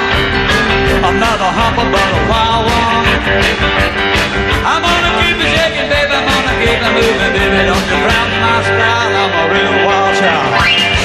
I'm 1.05 1.17
not 1.21 1.37
a 1.37 1.51
but 1.85 2.11
a 2.17 2.21
wild 2.33 2.65
one. 2.65 3.07
I'm 4.65 4.81
gonna 4.81 5.13
keep 5.21 5.37
it 5.37 5.51
shaking, 5.53 5.89
baby, 5.93 6.17
I'm 6.17 6.25
gonna 6.25 6.55
keep 6.65 6.81
it 6.81 6.93
moving, 6.97 7.33
baby. 7.37 7.61
Don't 7.69 7.87
you 7.93 7.99
frown 8.09 8.31
my 8.41 8.57
style, 8.65 9.13
I'm 9.21 9.33
a 9.37 9.45
real 9.53 9.75
wild 9.85 10.13
child. 10.17 10.49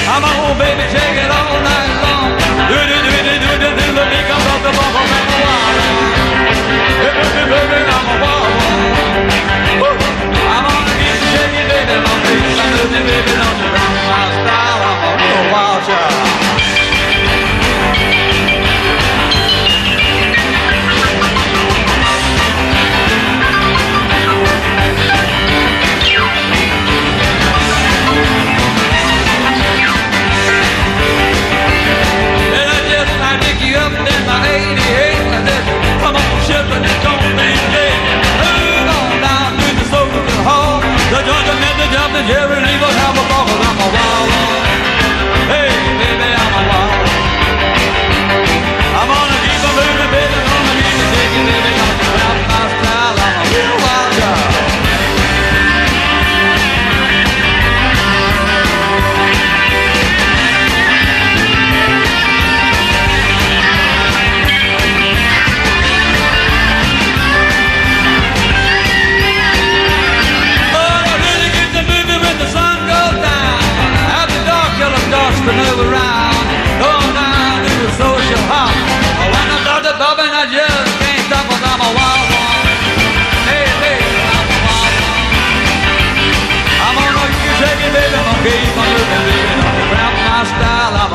I'm 0.08 0.24
a 0.24 0.32
whole 0.40 0.56
baby, 0.56 0.88
shake 0.88 1.20
it 1.20 1.30
all 1.30 1.60
night 1.60 1.92
long. 2.00 2.14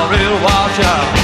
Real 0.09 0.33
wild. 0.41 1.18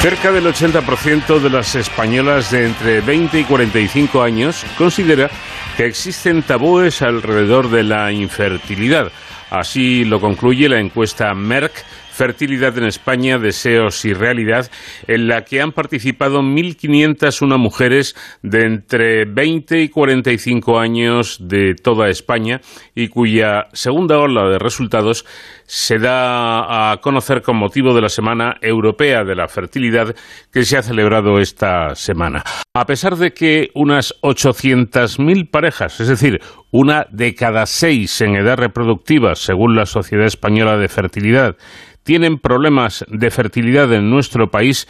Cerca 0.00 0.30
del 0.30 0.46
80% 0.46 1.40
de 1.40 1.50
las 1.50 1.74
españolas 1.74 2.52
de 2.52 2.66
entre 2.66 3.00
20 3.00 3.40
y 3.40 3.44
45 3.44 4.22
años 4.22 4.64
considera 4.78 5.28
que 5.76 5.86
existen 5.86 6.44
tabúes 6.44 7.02
alrededor 7.02 7.68
de 7.68 7.82
la 7.82 8.12
infertilidad. 8.12 9.10
Así 9.50 10.04
lo 10.04 10.20
concluye 10.20 10.68
la 10.68 10.78
encuesta 10.78 11.34
Merck 11.34 11.84
Fertilidad 12.18 12.76
en 12.76 12.84
España, 12.84 13.38
Deseos 13.38 14.04
y 14.04 14.12
Realidad, 14.12 14.68
en 15.06 15.28
la 15.28 15.44
que 15.44 15.62
han 15.62 15.70
participado 15.70 16.42
1.501 16.42 17.58
mujeres 17.58 18.16
de 18.42 18.64
entre 18.64 19.24
20 19.24 19.82
y 19.82 19.88
45 19.88 20.80
años 20.80 21.38
de 21.40 21.76
toda 21.76 22.08
España 22.08 22.60
y 22.96 23.06
cuya 23.06 23.68
segunda 23.72 24.18
ola 24.18 24.48
de 24.48 24.58
resultados 24.58 25.24
se 25.64 26.00
da 26.00 26.90
a 26.90 26.96
conocer 26.96 27.40
con 27.42 27.56
motivo 27.56 27.94
de 27.94 28.00
la 28.00 28.08
Semana 28.08 28.56
Europea 28.62 29.22
de 29.22 29.36
la 29.36 29.46
Fertilidad 29.46 30.16
que 30.52 30.64
se 30.64 30.76
ha 30.76 30.82
celebrado 30.82 31.38
esta 31.38 31.94
semana. 31.94 32.42
A 32.74 32.86
pesar 32.86 33.16
de 33.16 33.32
que 33.32 33.70
unas 33.74 34.12
800.000 34.22 35.50
parejas, 35.50 36.00
es 36.00 36.08
decir, 36.08 36.40
una 36.70 37.06
de 37.10 37.34
cada 37.34 37.66
seis 37.66 38.20
en 38.20 38.34
edad 38.34 38.56
reproductiva, 38.56 39.34
según 39.34 39.74
la 39.74 39.86
Sociedad 39.86 40.26
Española 40.26 40.76
de 40.76 40.88
Fertilidad, 40.88 41.56
tienen 42.08 42.38
problemas 42.38 43.04
de 43.06 43.30
fertilidad 43.30 43.92
en 43.92 44.08
nuestro 44.08 44.50
país, 44.50 44.88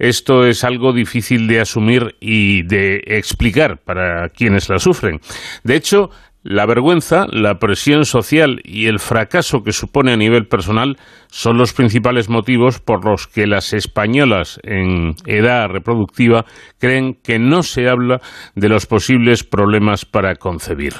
esto 0.00 0.44
es 0.44 0.64
algo 0.64 0.92
difícil 0.92 1.46
de 1.46 1.60
asumir 1.60 2.16
y 2.18 2.64
de 2.64 3.04
explicar 3.06 3.78
para 3.78 4.30
quienes 4.30 4.68
la 4.68 4.80
sufren. 4.80 5.20
De 5.62 5.76
hecho, 5.76 6.10
la 6.48 6.64
vergüenza, 6.64 7.26
la 7.28 7.58
presión 7.58 8.04
social 8.04 8.60
y 8.62 8.86
el 8.86 9.00
fracaso 9.00 9.64
que 9.64 9.72
supone 9.72 10.12
a 10.12 10.16
nivel 10.16 10.46
personal 10.46 10.96
son 11.26 11.58
los 11.58 11.72
principales 11.72 12.28
motivos 12.28 12.78
por 12.78 13.04
los 13.04 13.26
que 13.26 13.48
las 13.48 13.72
españolas 13.72 14.60
en 14.62 15.16
edad 15.26 15.68
reproductiva 15.68 16.44
creen 16.78 17.14
que 17.14 17.40
no 17.40 17.64
se 17.64 17.88
habla 17.88 18.20
de 18.54 18.68
los 18.68 18.86
posibles 18.86 19.42
problemas 19.42 20.04
para 20.04 20.36
concebir. 20.36 20.94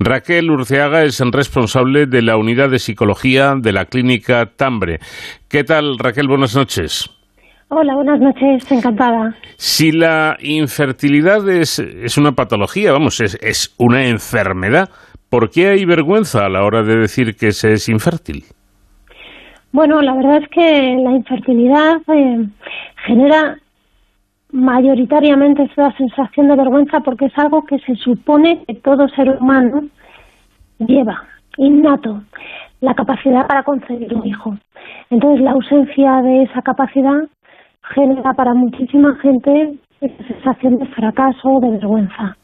Raquel 0.00 0.50
Urceaga 0.50 1.04
es 1.04 1.20
responsable 1.20 2.06
de 2.06 2.22
la 2.22 2.36
unidad 2.36 2.68
de 2.68 2.80
psicología 2.80 3.54
de 3.56 3.72
la 3.72 3.84
clínica 3.84 4.46
Tambre. 4.56 4.98
¿Qué 5.46 5.62
tal, 5.62 5.96
Raquel? 6.00 6.26
Buenas 6.26 6.56
noches. 6.56 7.17
Hola, 7.70 7.96
buenas 7.96 8.18
noches, 8.18 8.72
encantada. 8.72 9.34
Si 9.56 9.92
la 9.92 10.38
infertilidad 10.40 11.46
es, 11.50 11.78
es 11.78 12.16
una 12.16 12.32
patología, 12.32 12.92
vamos, 12.92 13.20
es, 13.20 13.38
es, 13.42 13.74
una 13.78 14.06
enfermedad, 14.06 14.88
¿por 15.28 15.50
qué 15.50 15.68
hay 15.68 15.84
vergüenza 15.84 16.46
a 16.46 16.48
la 16.48 16.64
hora 16.64 16.82
de 16.82 16.96
decir 16.96 17.36
que 17.36 17.52
se 17.52 17.74
es 17.74 17.90
infértil? 17.90 18.44
Bueno, 19.70 20.00
la 20.00 20.14
verdad 20.14 20.38
es 20.42 20.48
que 20.48 20.96
la 21.04 21.10
infertilidad 21.10 22.00
eh, 22.08 22.46
genera 23.06 23.58
mayoritariamente 24.50 25.64
esta 25.64 25.94
sensación 25.98 26.48
de 26.48 26.56
vergüenza 26.56 27.00
porque 27.00 27.26
es 27.26 27.36
algo 27.36 27.66
que 27.66 27.78
se 27.80 27.96
supone 27.96 28.64
que 28.66 28.76
todo 28.76 29.06
ser 29.10 29.36
humano 29.38 29.82
lleva, 30.78 31.22
innato, 31.58 32.22
la 32.80 32.94
capacidad 32.94 33.46
para 33.46 33.62
concebir 33.62 34.14
un 34.14 34.26
hijo. 34.26 34.56
Entonces, 35.10 35.42
la 35.42 35.50
ausencia 35.50 36.22
de 36.22 36.44
esa 36.44 36.62
capacidad 36.62 37.28
genera 37.94 38.32
para 38.34 38.54
muchísima 38.54 39.14
gente 39.20 39.78
esa 40.00 40.24
sensación 40.26 40.76
de 40.76 40.86
fracaso 40.86 41.48
o 41.48 41.60
de 41.60 41.70
vergüenza. 41.72 42.36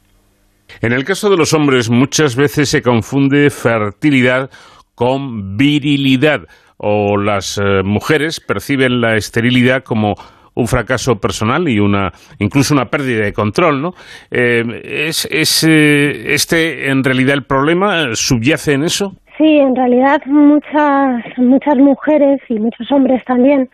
En 0.80 0.92
el 0.92 1.04
caso 1.04 1.30
de 1.30 1.36
los 1.36 1.52
hombres 1.54 1.90
muchas 1.90 2.36
veces 2.36 2.68
se 2.68 2.82
confunde 2.82 3.50
fertilidad 3.50 4.50
con 4.94 5.56
virilidad 5.56 6.40
o 6.76 7.16
las 7.16 7.58
eh, 7.58 7.82
mujeres 7.84 8.40
perciben 8.40 9.00
la 9.00 9.16
esterilidad 9.16 9.82
como 9.84 10.14
un 10.56 10.66
fracaso 10.66 11.16
personal 11.16 11.68
y 11.68 11.80
una 11.80 12.10
incluso 12.38 12.74
una 12.74 12.86
pérdida 12.86 13.24
de 13.24 13.32
control, 13.32 13.82
¿no? 13.82 13.90
Eh, 14.30 14.62
¿Es, 14.84 15.26
es 15.30 15.64
eh, 15.64 16.32
este 16.32 16.90
en 16.90 17.02
realidad 17.02 17.34
el 17.34 17.44
problema 17.44 18.14
subyace 18.14 18.74
en 18.74 18.84
eso? 18.84 19.12
Sí, 19.36 19.58
en 19.58 19.74
realidad 19.74 20.20
muchas 20.26 21.24
muchas 21.38 21.76
mujeres 21.76 22.40
y 22.48 22.58
muchos 22.60 22.90
hombres 22.92 23.24
también 23.24 23.68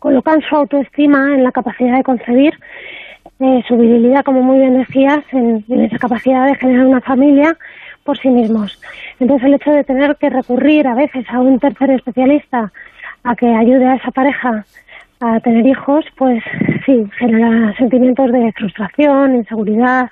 colocan 0.00 0.40
su 0.42 0.56
autoestima 0.56 1.34
en 1.34 1.44
la 1.44 1.52
capacidad 1.52 1.96
de 1.96 2.02
concebir, 2.02 2.58
eh, 3.38 3.62
su 3.68 3.76
virilidad, 3.76 4.24
como 4.24 4.42
muy 4.42 4.58
bien 4.58 4.78
decías, 4.78 5.20
en, 5.30 5.64
esa 5.68 5.98
capacidad 5.98 6.46
de 6.46 6.56
generar 6.56 6.86
una 6.86 7.00
familia 7.00 7.56
por 8.02 8.18
sí 8.18 8.28
mismos. 8.28 8.80
Entonces 9.20 9.46
el 9.46 9.54
hecho 9.54 9.70
de 9.70 9.84
tener 9.84 10.16
que 10.16 10.30
recurrir 10.30 10.88
a 10.88 10.94
veces 10.94 11.24
a 11.30 11.40
un 11.40 11.58
tercer 11.60 11.90
especialista 11.90 12.72
a 13.22 13.36
que 13.36 13.46
ayude 13.46 13.86
a 13.86 13.94
esa 13.94 14.10
pareja 14.10 14.64
a 15.20 15.38
tener 15.40 15.66
hijos, 15.66 16.04
pues 16.16 16.42
sí, 16.86 17.04
genera 17.18 17.74
sentimientos 17.76 18.32
de 18.32 18.52
frustración, 18.52 19.36
inseguridad, 19.36 20.10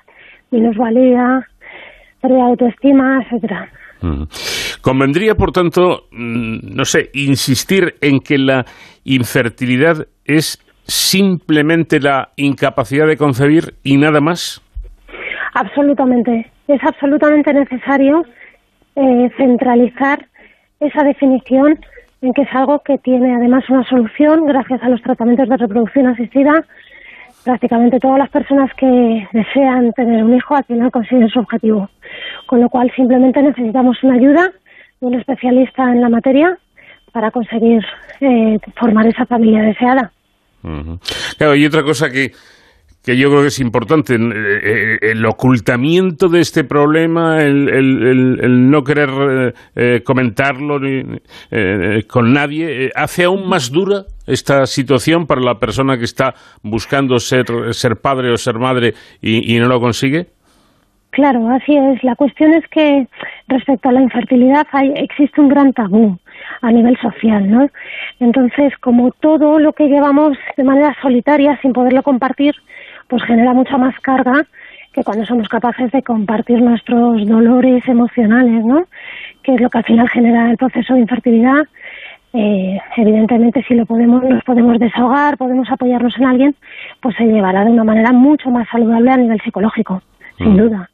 minusvalía, 0.50 1.48
pérdida 2.20 2.44
de 2.44 2.50
autoestima, 2.50 3.22
etcétera. 3.22 3.68
Convendría, 4.80 5.34
por 5.34 5.52
tanto, 5.52 6.04
mm, 6.12 6.74
no 6.74 6.84
sé, 6.84 7.10
insistir 7.14 7.94
en 8.00 8.20
que 8.20 8.38
la 8.38 8.64
infertilidad 9.04 10.06
es 10.24 10.58
simplemente 10.86 12.00
la 12.00 12.30
incapacidad 12.36 13.06
de 13.06 13.16
concebir 13.16 13.74
y 13.82 13.96
nada 13.96 14.20
más. 14.20 14.62
Absolutamente. 15.54 16.50
Es 16.68 16.80
absolutamente 16.82 17.52
necesario 17.52 18.22
eh, 18.96 19.30
centralizar 19.36 20.26
esa 20.80 21.02
definición 21.02 21.78
en 22.20 22.32
que 22.32 22.42
es 22.42 22.48
algo 22.52 22.80
que 22.84 22.98
tiene 22.98 23.34
además 23.34 23.64
una 23.68 23.84
solución 23.88 24.46
gracias 24.46 24.82
a 24.82 24.88
los 24.88 25.02
tratamientos 25.02 25.48
de 25.48 25.56
reproducción 25.56 26.06
asistida 26.06 26.64
prácticamente 27.44 27.98
todas 27.98 28.18
las 28.18 28.30
personas 28.30 28.70
que 28.74 29.26
desean 29.32 29.92
tener 29.92 30.22
un 30.24 30.34
hijo 30.34 30.54
al 30.54 30.64
final 30.64 30.90
consiguen 30.90 31.28
su 31.28 31.38
objetivo. 31.38 31.88
Con 32.48 32.62
lo 32.62 32.70
cual 32.70 32.90
simplemente 32.96 33.42
necesitamos 33.42 34.02
una 34.02 34.14
ayuda 34.14 34.50
de 35.00 35.06
un 35.06 35.14
especialista 35.14 35.82
en 35.92 36.00
la 36.00 36.08
materia 36.08 36.56
para 37.12 37.30
conseguir 37.30 37.82
eh, 38.22 38.58
formar 38.74 39.06
esa 39.06 39.26
familia 39.26 39.62
deseada. 39.62 40.10
Claro, 41.36 41.54
y 41.54 41.66
otra 41.66 41.82
cosa 41.82 42.08
que, 42.08 42.32
que 43.04 43.18
yo 43.18 43.28
creo 43.28 43.42
que 43.42 43.48
es 43.48 43.60
importante, 43.60 44.14
eh, 44.14 44.18
eh, 44.18 44.98
el 45.02 45.26
ocultamiento 45.26 46.28
de 46.28 46.40
este 46.40 46.64
problema, 46.64 47.42
el, 47.42 48.70
no 48.70 48.82
querer 48.82 49.52
comentarlo 50.04 50.80
con 52.08 52.32
nadie, 52.32 52.92
hace 52.94 53.24
aún 53.24 53.46
más 53.46 53.70
dura 53.70 54.04
esta 54.26 54.64
situación 54.64 55.26
para 55.26 55.42
la 55.42 55.58
persona 55.58 55.98
que 55.98 56.04
está 56.04 56.34
buscando 56.62 57.18
ser, 57.18 57.44
ser 57.72 57.96
padre 57.96 58.32
o 58.32 58.38
ser 58.38 58.58
madre 58.58 58.94
y, 59.20 59.58
no 59.58 59.68
lo 59.68 59.80
consigue? 59.80 60.37
Claro, 61.10 61.48
así 61.50 61.76
es. 61.76 62.02
La 62.04 62.16
cuestión 62.16 62.52
es 62.52 62.66
que 62.68 63.06
respecto 63.48 63.88
a 63.88 63.92
la 63.92 64.02
infertilidad 64.02 64.66
hay, 64.72 64.92
existe 64.96 65.40
un 65.40 65.48
gran 65.48 65.72
tabú 65.72 66.18
a 66.60 66.70
nivel 66.70 66.96
social, 66.98 67.50
¿no? 67.50 67.68
Entonces, 68.20 68.76
como 68.78 69.10
todo 69.12 69.58
lo 69.58 69.72
que 69.72 69.88
llevamos 69.88 70.36
de 70.56 70.64
manera 70.64 70.94
solitaria, 71.00 71.58
sin 71.62 71.72
poderlo 71.72 72.02
compartir, 72.02 72.54
pues 73.08 73.22
genera 73.24 73.54
mucha 73.54 73.78
más 73.78 73.98
carga 74.00 74.46
que 74.92 75.02
cuando 75.02 75.24
somos 75.24 75.48
capaces 75.48 75.90
de 75.92 76.02
compartir 76.02 76.60
nuestros 76.60 77.26
dolores 77.26 77.86
emocionales, 77.88 78.64
¿no? 78.64 78.86
Que 79.42 79.54
es 79.54 79.60
lo 79.60 79.70
que 79.70 79.78
al 79.78 79.84
final 79.84 80.08
genera 80.08 80.50
el 80.50 80.56
proceso 80.56 80.94
de 80.94 81.00
infertilidad 81.00 81.64
eh, 82.34 82.78
evidentemente 82.96 83.64
si 83.66 83.74
lo 83.74 83.86
podemos 83.86 84.22
nos 84.22 84.44
podemos 84.44 84.78
desahogar, 84.78 85.38
podemos 85.38 85.70
apoyarnos 85.70 86.16
en 86.18 86.26
alguien, 86.26 86.56
pues 87.00 87.16
se 87.16 87.24
llevará 87.24 87.64
de 87.64 87.70
una 87.70 87.84
manera 87.84 88.12
mucho 88.12 88.50
más 88.50 88.68
saludable 88.68 89.10
a 89.10 89.16
nivel 89.16 89.40
psicológico, 89.40 90.02
sin 90.36 90.52
mm. 90.52 90.56
duda. 90.56 90.90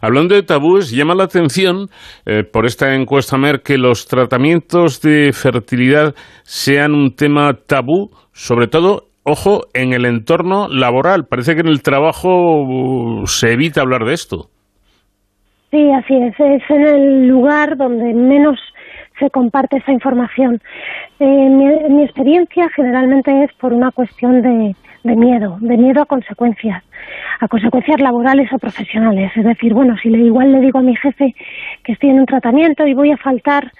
Hablando 0.00 0.34
de 0.34 0.42
tabúes, 0.42 0.90
llama 0.90 1.14
la 1.14 1.24
atención 1.24 1.88
eh, 2.26 2.44
por 2.44 2.66
esta 2.66 2.94
encuesta 2.94 3.36
MER 3.38 3.62
que 3.62 3.78
los 3.78 4.06
tratamientos 4.06 5.00
de 5.00 5.32
fertilidad 5.32 6.14
sean 6.42 6.94
un 6.94 7.14
tema 7.14 7.52
tabú, 7.66 8.10
sobre 8.32 8.66
todo, 8.66 9.04
ojo, 9.24 9.62
en 9.72 9.92
el 9.92 10.04
entorno 10.04 10.68
laboral. 10.68 11.24
Parece 11.28 11.54
que 11.54 11.60
en 11.60 11.68
el 11.68 11.82
trabajo 11.82 12.62
uh, 12.62 13.26
se 13.26 13.52
evita 13.52 13.80
hablar 13.80 14.04
de 14.04 14.14
esto. 14.14 14.48
Sí, 15.70 15.90
así 15.90 16.14
es. 16.14 16.34
Es 16.38 16.70
en 16.70 16.86
el 16.86 17.26
lugar 17.26 17.76
donde 17.76 18.14
menos 18.14 18.58
se 19.18 19.30
comparte 19.30 19.78
esa 19.78 19.92
información. 19.92 20.60
Eh, 21.18 21.48
mi, 21.48 22.02
experiencia 22.04 22.68
generalmente 22.74 23.30
es 23.44 23.52
por 23.60 23.72
una 23.72 23.90
cuestión 23.90 24.42
de, 24.42 24.74
miedo, 25.04 25.58
de 25.60 25.76
miedo 25.76 26.02
a 26.02 26.06
consecuencias, 26.06 26.82
a 27.40 27.48
consecuencias 27.48 28.00
laborales 28.00 28.52
o 28.52 28.58
profesionales. 28.58 29.30
Es 29.36 29.44
decir, 29.44 29.74
bueno, 29.74 29.96
si 30.02 30.08
le, 30.08 30.18
igual 30.18 30.52
le 30.52 30.60
digo 30.60 30.78
a 30.78 30.82
mi 30.82 30.96
jefe 30.96 31.34
que 31.82 31.92
estoy 31.92 32.10
en 32.10 32.20
un 32.20 32.26
tratamiento 32.26 32.86
y 32.86 32.94
voy 32.94 33.12
a 33.12 33.16
faltar 33.16 33.70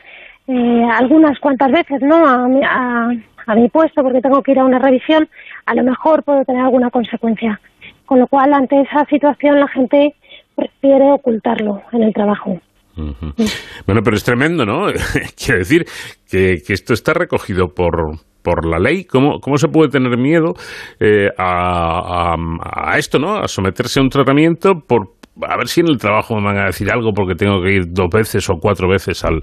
eh, 0.47 0.85
algunas 0.93 1.39
cuantas 1.39 1.73
veces 1.73 2.03
no 2.03 2.27
a, 2.27 2.47
a, 2.67 3.11
a 3.47 3.55
mi 3.55 3.69
puesto 3.69 4.03
porque 4.03 4.21
tengo 4.21 4.43
que 4.43 4.53
ir 4.53 4.59
a 4.59 4.65
una 4.65 4.79
revisión, 4.79 5.29
a 5.67 5.75
lo 5.75 5.83
mejor 5.83 6.23
puedo 6.23 6.45
tener 6.45 6.63
alguna 6.63 6.91
consecuencia. 6.91 7.61
Con 8.07 8.21
lo 8.21 8.27
cual, 8.27 8.53
ante 8.53 8.81
esa 8.83 9.05
situación, 9.07 9.59
la 9.59 9.69
gente 9.69 10.15
prefiere 10.55 11.13
ocultarlo 11.13 11.83
en 11.93 12.03
el 12.03 12.13
trabajo. 12.13 12.61
Bueno, 12.97 14.03
pero 14.05 14.17
es 14.17 14.25
tremendo, 14.25 14.65
¿no? 14.65 14.87
Quiero 15.37 15.59
decir 15.59 15.85
que, 16.31 16.63
esto 16.69 16.95
está 16.95 17.13
recogido 17.13 17.75
por, 17.75 18.19
por 18.45 18.67
la 18.67 18.79
ley. 18.79 19.05
¿Cómo, 19.05 19.41
¿Cómo 19.41 19.59
se 19.59 19.69
puede 19.69 19.91
tener 19.91 20.17
miedo 20.19 20.55
eh, 21.01 21.31
a, 21.37 22.37
a, 22.37 22.99
esto, 22.99 23.19
¿no? 23.19 23.37
A 23.37 23.49
someterse 23.49 23.99
a 23.99 24.03
un 24.03 24.11
tratamiento 24.11 24.79
por 24.79 25.15
a 25.43 25.57
ver 25.57 25.67
si 25.67 25.81
en 25.81 25.89
el 25.89 25.99
trabajo 25.99 26.37
me 26.37 26.45
van 26.45 26.59
a 26.59 26.67
decir 26.67 26.89
algo 26.93 27.13
porque 27.13 27.35
tengo 27.35 27.61
que 27.61 27.73
ir 27.73 27.93
dos 27.93 28.09
veces 28.09 28.49
o 28.51 28.61
cuatro 28.61 28.87
veces 28.89 29.25
al, 29.25 29.43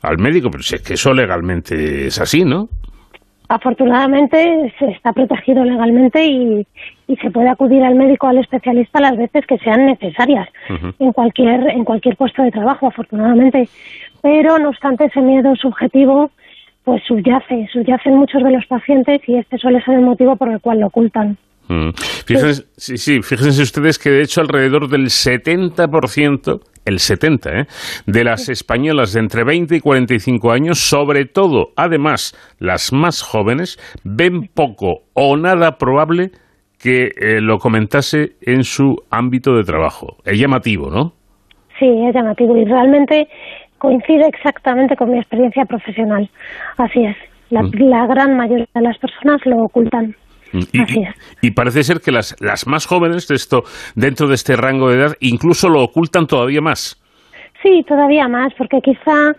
al 0.00 0.16
médico, 0.16 0.48
pero 0.50 0.62
si 0.62 0.76
es 0.76 0.80
que 0.80 0.94
eso 0.94 1.12
legalmente 1.12 2.06
es 2.06 2.18
así, 2.18 2.46
¿no? 2.46 2.70
afortunadamente 3.48 4.72
se 4.78 4.90
está 4.90 5.12
protegido 5.12 5.64
legalmente 5.64 6.24
y, 6.26 6.66
se 7.22 7.30
puede 7.30 7.48
acudir 7.48 7.82
al 7.82 7.94
médico 7.94 8.26
al 8.26 8.36
especialista 8.36 9.00
las 9.00 9.16
veces 9.16 9.46
que 9.46 9.56
sean 9.58 9.86
necesarias 9.86 10.46
en 10.98 11.12
cualquier 11.12 11.66
en 11.70 11.82
cualquier 11.82 12.16
puesto 12.16 12.42
de 12.42 12.50
trabajo 12.50 12.86
afortunadamente 12.86 13.66
pero 14.20 14.58
no 14.58 14.68
obstante 14.68 15.06
ese 15.06 15.22
miedo 15.22 15.56
subjetivo 15.56 16.30
pues 16.88 17.02
subyace 17.06 17.68
subyace 17.70 18.08
en 18.08 18.16
muchos 18.16 18.42
de 18.42 18.50
los 18.50 18.64
pacientes 18.64 19.20
y 19.26 19.36
este 19.36 19.58
suele 19.58 19.78
ser 19.82 19.96
el 19.96 20.06
motivo 20.06 20.36
por 20.36 20.50
el 20.50 20.58
cual 20.58 20.80
lo 20.80 20.86
ocultan 20.86 21.36
fíjense, 22.24 22.64
sí, 22.78 22.96
sí, 22.96 23.20
fíjense 23.20 23.60
ustedes 23.60 23.98
que 23.98 24.08
de 24.08 24.22
hecho 24.22 24.40
alrededor 24.40 24.88
del 24.88 25.08
70% 25.08 26.60
el 26.86 26.98
70, 26.98 27.50
¿eh? 27.50 27.66
de 28.06 28.24
las 28.24 28.48
españolas 28.48 29.12
de 29.12 29.20
entre 29.20 29.44
20 29.44 29.76
y 29.76 29.80
45 29.80 30.50
años, 30.50 30.78
sobre 30.78 31.26
todo, 31.26 31.72
además, 31.76 32.34
las 32.58 32.94
más 32.94 33.20
jóvenes, 33.20 33.78
ven 34.02 34.48
poco 34.48 35.02
o 35.12 35.36
nada 35.36 35.76
probable 35.76 36.30
que 36.78 37.10
eh, 37.20 37.42
lo 37.42 37.58
comentase 37.58 38.36
en 38.40 38.64
su 38.64 38.96
ámbito 39.10 39.54
de 39.54 39.64
trabajo. 39.64 40.16
Es 40.24 40.40
llamativo, 40.40 40.88
¿no? 40.88 41.12
Sí, 41.78 41.86
es 42.08 42.14
llamativo 42.14 42.56
y 42.56 42.64
realmente 42.64 43.28
coincide 43.78 44.26
exactamente 44.26 44.96
con 44.96 45.10
mi 45.10 45.18
experiencia 45.18 45.64
profesional. 45.64 46.28
Así 46.76 47.04
es. 47.04 47.16
La, 47.50 47.62
Mm. 47.62 47.70
la 47.78 48.06
gran 48.06 48.36
mayoría 48.36 48.66
de 48.74 48.80
las 48.82 48.98
personas 48.98 49.40
lo 49.46 49.64
ocultan. 49.64 50.14
Y, 50.52 50.80
Así 50.80 51.02
es. 51.02 51.14
y 51.42 51.50
parece 51.50 51.82
ser 51.84 52.00
que 52.00 52.10
las, 52.10 52.34
las 52.40 52.66
más 52.66 52.86
jóvenes 52.86 53.28
de 53.28 53.34
esto, 53.34 53.64
dentro 53.94 54.28
de 54.28 54.34
este 54.34 54.56
rango 54.56 54.88
de 54.90 54.96
edad, 54.96 55.12
incluso 55.20 55.68
lo 55.68 55.82
ocultan 55.82 56.26
todavía 56.26 56.60
más. 56.62 56.96
Sí, 57.62 57.84
todavía 57.86 58.28
más, 58.28 58.52
porque 58.56 58.80
quizá 58.80 59.32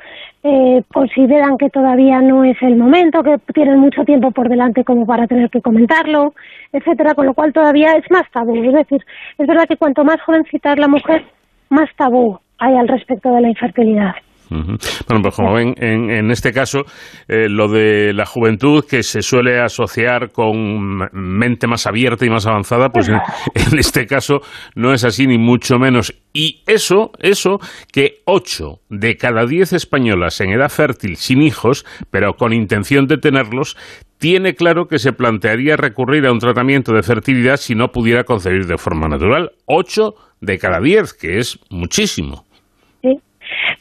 eh, 0.44 0.84
consideran 0.94 1.58
que 1.58 1.70
todavía 1.70 2.20
no 2.22 2.44
es 2.44 2.58
el 2.62 2.76
momento, 2.76 3.24
que 3.24 3.38
tienen 3.54 3.80
mucho 3.80 4.04
tiempo 4.04 4.32
por 4.32 4.50
delante 4.50 4.84
como 4.84 5.06
para 5.06 5.26
tener 5.26 5.50
que 5.50 5.62
comentarlo, 5.62 6.34
etcétera, 6.74 7.16
con 7.16 7.26
lo 7.26 7.34
cual 7.34 7.54
todavía 7.54 7.94
es 7.94 8.04
más 8.12 8.30
tabú. 8.32 8.56
Es 8.64 8.74
decir, 8.74 9.04
es 9.38 9.48
verdad 9.48 9.68
que 9.68 9.78
cuanto 9.78 10.04
más 10.04 10.22
jovencita 10.22 10.74
es 10.74 10.80
la 10.80 10.88
mujer, 10.88 11.26
más 11.70 11.90
tabú 11.96 12.38
hay 12.60 12.76
al 12.76 12.88
respecto 12.88 13.34
de 13.34 13.42
la 13.42 13.50
infertilidad. 13.50 14.16
Bueno, 14.50 15.22
pues 15.22 15.36
como 15.36 15.54
ven, 15.54 15.76
en, 15.78 16.10
en 16.10 16.32
este 16.32 16.52
caso, 16.52 16.80
eh, 17.28 17.48
lo 17.50 17.68
de 17.68 18.14
la 18.14 18.26
juventud 18.26 18.84
que 18.86 19.04
se 19.04 19.22
suele 19.22 19.60
asociar 19.60 20.32
con 20.32 21.10
mente 21.14 21.68
más 21.68 21.86
abierta 21.86 22.26
y 22.26 22.30
más 22.30 22.48
avanzada, 22.48 22.90
pues 22.90 23.10
en, 23.10 23.16
en 23.56 23.78
este 23.78 24.06
caso 24.06 24.42
no 24.76 24.94
es 24.94 25.04
así 25.04 25.28
ni 25.28 25.38
mucho 25.38 25.78
menos. 25.78 26.16
Y 26.34 26.62
eso, 26.68 27.12
eso 27.20 27.60
que 27.92 28.22
8 28.26 28.80
de 28.90 29.18
cada 29.18 29.46
10 29.46 29.74
españolas 29.74 30.42
en 30.42 30.52
edad 30.52 30.70
fértil 30.70 31.16
sin 31.18 31.42
hijos, 31.42 31.86
pero 32.12 32.34
con 32.34 32.54
intención 32.54 33.06
de 33.08 33.18
tenerlos, 33.18 33.78
tiene 34.20 34.54
claro 34.54 34.88
que 34.88 35.00
se 35.00 35.14
plantearía 35.14 35.78
recurrir 35.78 36.26
a 36.26 36.32
un 36.32 36.40
tratamiento 36.40 36.94
de 36.94 37.04
fertilidad 37.04 37.58
si 37.58 37.74
no 37.74 37.88
pudiera 37.88 38.26
concebir 38.26 38.66
de 38.66 38.78
forma 38.78 39.08
natural. 39.08 39.52
8 39.66 40.14
de 40.42 40.58
cada 40.58 40.80
10, 40.80 41.14
que 41.14 41.40
es 41.40 41.60
muchísimo. 41.70 42.49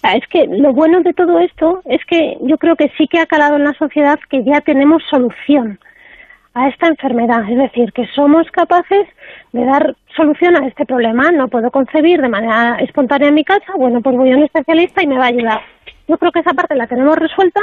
Ah, 0.03 0.15
Es 0.17 0.27
que 0.29 0.47
lo 0.47 0.73
bueno 0.73 1.01
de 1.03 1.13
todo 1.13 1.39
esto 1.41 1.83
es 1.85 2.05
que 2.07 2.37
yo 2.43 2.57
creo 2.59 2.77
que 2.77 2.91
sí 2.97 3.07
que 3.09 3.19
ha 3.19 3.27
calado 3.27 3.57
en 3.57 3.65
la 3.65 3.75
sociedad 3.75 4.19
que 4.31 4.45
ya 4.45 4.61
tenemos 4.61 5.03
solución 5.11 5.79
a 6.55 6.69
esta 6.69 6.89
enfermedad, 6.89 7.49
es 7.49 7.57
decir, 7.57 7.93
que 7.93 8.07
somos 8.15 8.51
capaces 8.51 9.07
de 9.53 9.65
dar 9.65 9.95
solución 10.17 10.57
a 10.57 10.67
este 10.67 10.87
problema. 10.87 11.31
No 11.31 11.49
puedo 11.49 11.71
concebir 11.71 12.21
de 12.21 12.29
manera 12.29 12.79
espontánea 12.81 13.29
en 13.29 13.35
mi 13.35 13.45
casa, 13.45 13.75
bueno, 13.77 14.01
pues 14.01 14.17
voy 14.17 14.33
a 14.33 14.37
un 14.37 14.45
especialista 14.45 15.03
y 15.03 15.07
me 15.07 15.19
va 15.19 15.25
a 15.25 15.29
ayudar. 15.29 15.61
Yo 16.09 16.17
creo 16.19 16.33
que 16.33 16.41
esa 16.41 16.55
parte 16.55 16.75
la 16.75 16.87
tenemos 16.87 17.17
resuelta 17.17 17.61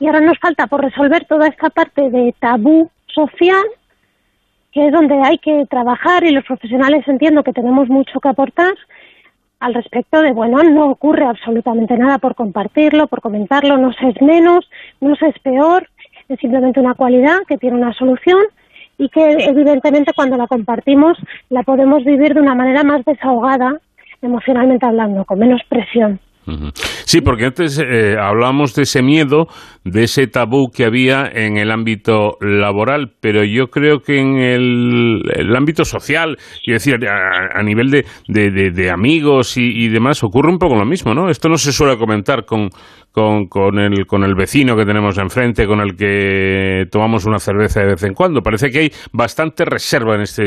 y 0.00 0.06
ahora 0.06 0.20
nos 0.20 0.38
falta 0.38 0.66
por 0.66 0.82
resolver 0.82 1.24
toda 1.26 1.46
esta 1.46 1.70
parte 1.70 2.10
de 2.10 2.34
tabú 2.38 2.90
social 3.06 3.64
que 4.72 4.88
es 4.88 4.92
donde 4.92 5.14
hay 5.24 5.38
que 5.38 5.64
trabajar 5.70 6.22
y 6.24 6.32
los 6.32 6.44
profesionales 6.44 7.08
entiendo 7.08 7.42
que 7.42 7.54
tenemos 7.54 7.88
mucho 7.88 8.20
que 8.20 8.28
aportar 8.28 8.74
al 9.60 9.74
respecto 9.74 10.20
de, 10.20 10.32
bueno, 10.32 10.62
no 10.62 10.90
ocurre 10.90 11.24
absolutamente 11.24 11.96
nada 11.96 12.18
por 12.18 12.34
compartirlo, 12.34 13.06
por 13.06 13.20
comentarlo, 13.20 13.78
no 13.78 13.92
se 13.92 14.08
es 14.08 14.20
menos, 14.20 14.68
no 15.00 15.16
se 15.16 15.28
es 15.28 15.38
peor, 15.40 15.88
es 16.28 16.38
simplemente 16.40 16.80
una 16.80 16.94
cualidad 16.94 17.38
que 17.48 17.58
tiene 17.58 17.76
una 17.76 17.92
solución 17.94 18.42
y 18.98 19.08
que 19.08 19.44
evidentemente 19.44 20.12
cuando 20.14 20.36
la 20.36 20.46
compartimos 20.46 21.18
la 21.50 21.62
podemos 21.62 22.04
vivir 22.04 22.34
de 22.34 22.40
una 22.40 22.54
manera 22.54 22.82
más 22.82 23.04
desahogada, 23.04 23.80
emocionalmente 24.22 24.86
hablando, 24.86 25.24
con 25.24 25.38
menos 25.38 25.62
presión. 25.68 26.18
Sí, 27.04 27.20
porque 27.20 27.46
antes 27.46 27.78
eh, 27.78 28.16
hablábamos 28.20 28.74
de 28.74 28.82
ese 28.82 29.02
miedo, 29.02 29.46
de 29.84 30.04
ese 30.04 30.28
tabú 30.28 30.70
que 30.70 30.84
había 30.84 31.26
en 31.26 31.56
el 31.56 31.70
ámbito 31.72 32.36
laboral, 32.40 33.14
pero 33.20 33.44
yo 33.44 33.66
creo 33.66 33.98
que 34.00 34.18
en 34.20 34.38
el, 34.38 35.56
ámbito 35.56 35.84
social, 35.84 36.36
y 36.64 36.72
decir, 36.72 36.96
a, 37.08 37.62
nivel 37.62 37.90
de, 37.90 38.04
de- 38.28 38.90
amigos 38.90 39.56
y, 39.56 39.84
y 39.84 39.88
demás, 39.88 40.22
ocurre 40.22 40.50
un 40.50 40.58
poco 40.58 40.76
lo 40.76 40.86
mismo, 40.86 41.14
¿no? 41.14 41.28
Esto 41.28 41.48
no 41.48 41.56
se 41.56 41.72
suele 41.72 41.96
comentar 41.96 42.44
con, 42.44 42.68
con, 43.10 43.46
con 43.46 43.78
el, 43.78 44.06
con 44.06 44.22
el 44.22 44.34
vecino 44.34 44.76
que 44.76 44.84
tenemos 44.84 45.18
enfrente, 45.18 45.66
con 45.66 45.80
el 45.80 45.96
que 45.96 46.84
tomamos 46.90 47.26
una 47.26 47.38
cerveza 47.38 47.80
de 47.80 47.86
vez 47.86 48.02
en 48.04 48.14
cuando. 48.14 48.40
Parece 48.40 48.70
que 48.70 48.78
hay 48.78 48.90
bastante 49.12 49.64
reserva 49.64 50.14
en 50.14 50.20
este, 50.20 50.42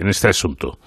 en 0.00 0.08
este 0.08 0.28
asunto. 0.28 0.78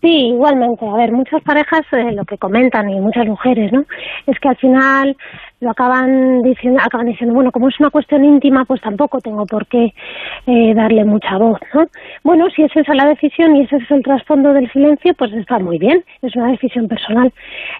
Sí, 0.00 0.28
igualmente. 0.28 0.86
A 0.86 0.94
ver, 0.94 1.10
muchas 1.10 1.42
parejas 1.42 1.82
eh, 1.90 2.12
lo 2.12 2.24
que 2.24 2.38
comentan 2.38 2.88
y 2.88 3.00
muchas 3.00 3.26
mujeres, 3.26 3.72
¿no? 3.72 3.84
Es 4.28 4.38
que 4.38 4.48
al 4.48 4.56
final 4.56 5.16
lo 5.60 5.70
acaban 5.70 6.40
diciendo, 6.42 6.80
acaban 6.80 7.08
diciendo, 7.08 7.34
bueno, 7.34 7.50
como 7.50 7.68
es 7.68 7.80
una 7.80 7.90
cuestión 7.90 8.24
íntima, 8.24 8.64
pues 8.64 8.80
tampoco 8.80 9.18
tengo 9.20 9.44
por 9.44 9.66
qué 9.66 9.92
eh, 10.46 10.72
darle 10.74 11.04
mucha 11.04 11.36
voz, 11.36 11.58
¿no? 11.74 11.88
Bueno, 12.22 12.48
si 12.54 12.62
es 12.62 12.70
esa 12.76 12.94
la 12.94 13.06
decisión 13.06 13.56
y 13.56 13.62
ese 13.62 13.76
es 13.76 13.90
el 13.90 14.04
trasfondo 14.04 14.52
del 14.52 14.70
silencio, 14.70 15.14
pues 15.14 15.32
está 15.32 15.58
muy 15.58 15.78
bien, 15.78 16.04
es 16.22 16.36
una 16.36 16.52
decisión 16.52 16.86
personal. 16.86 17.32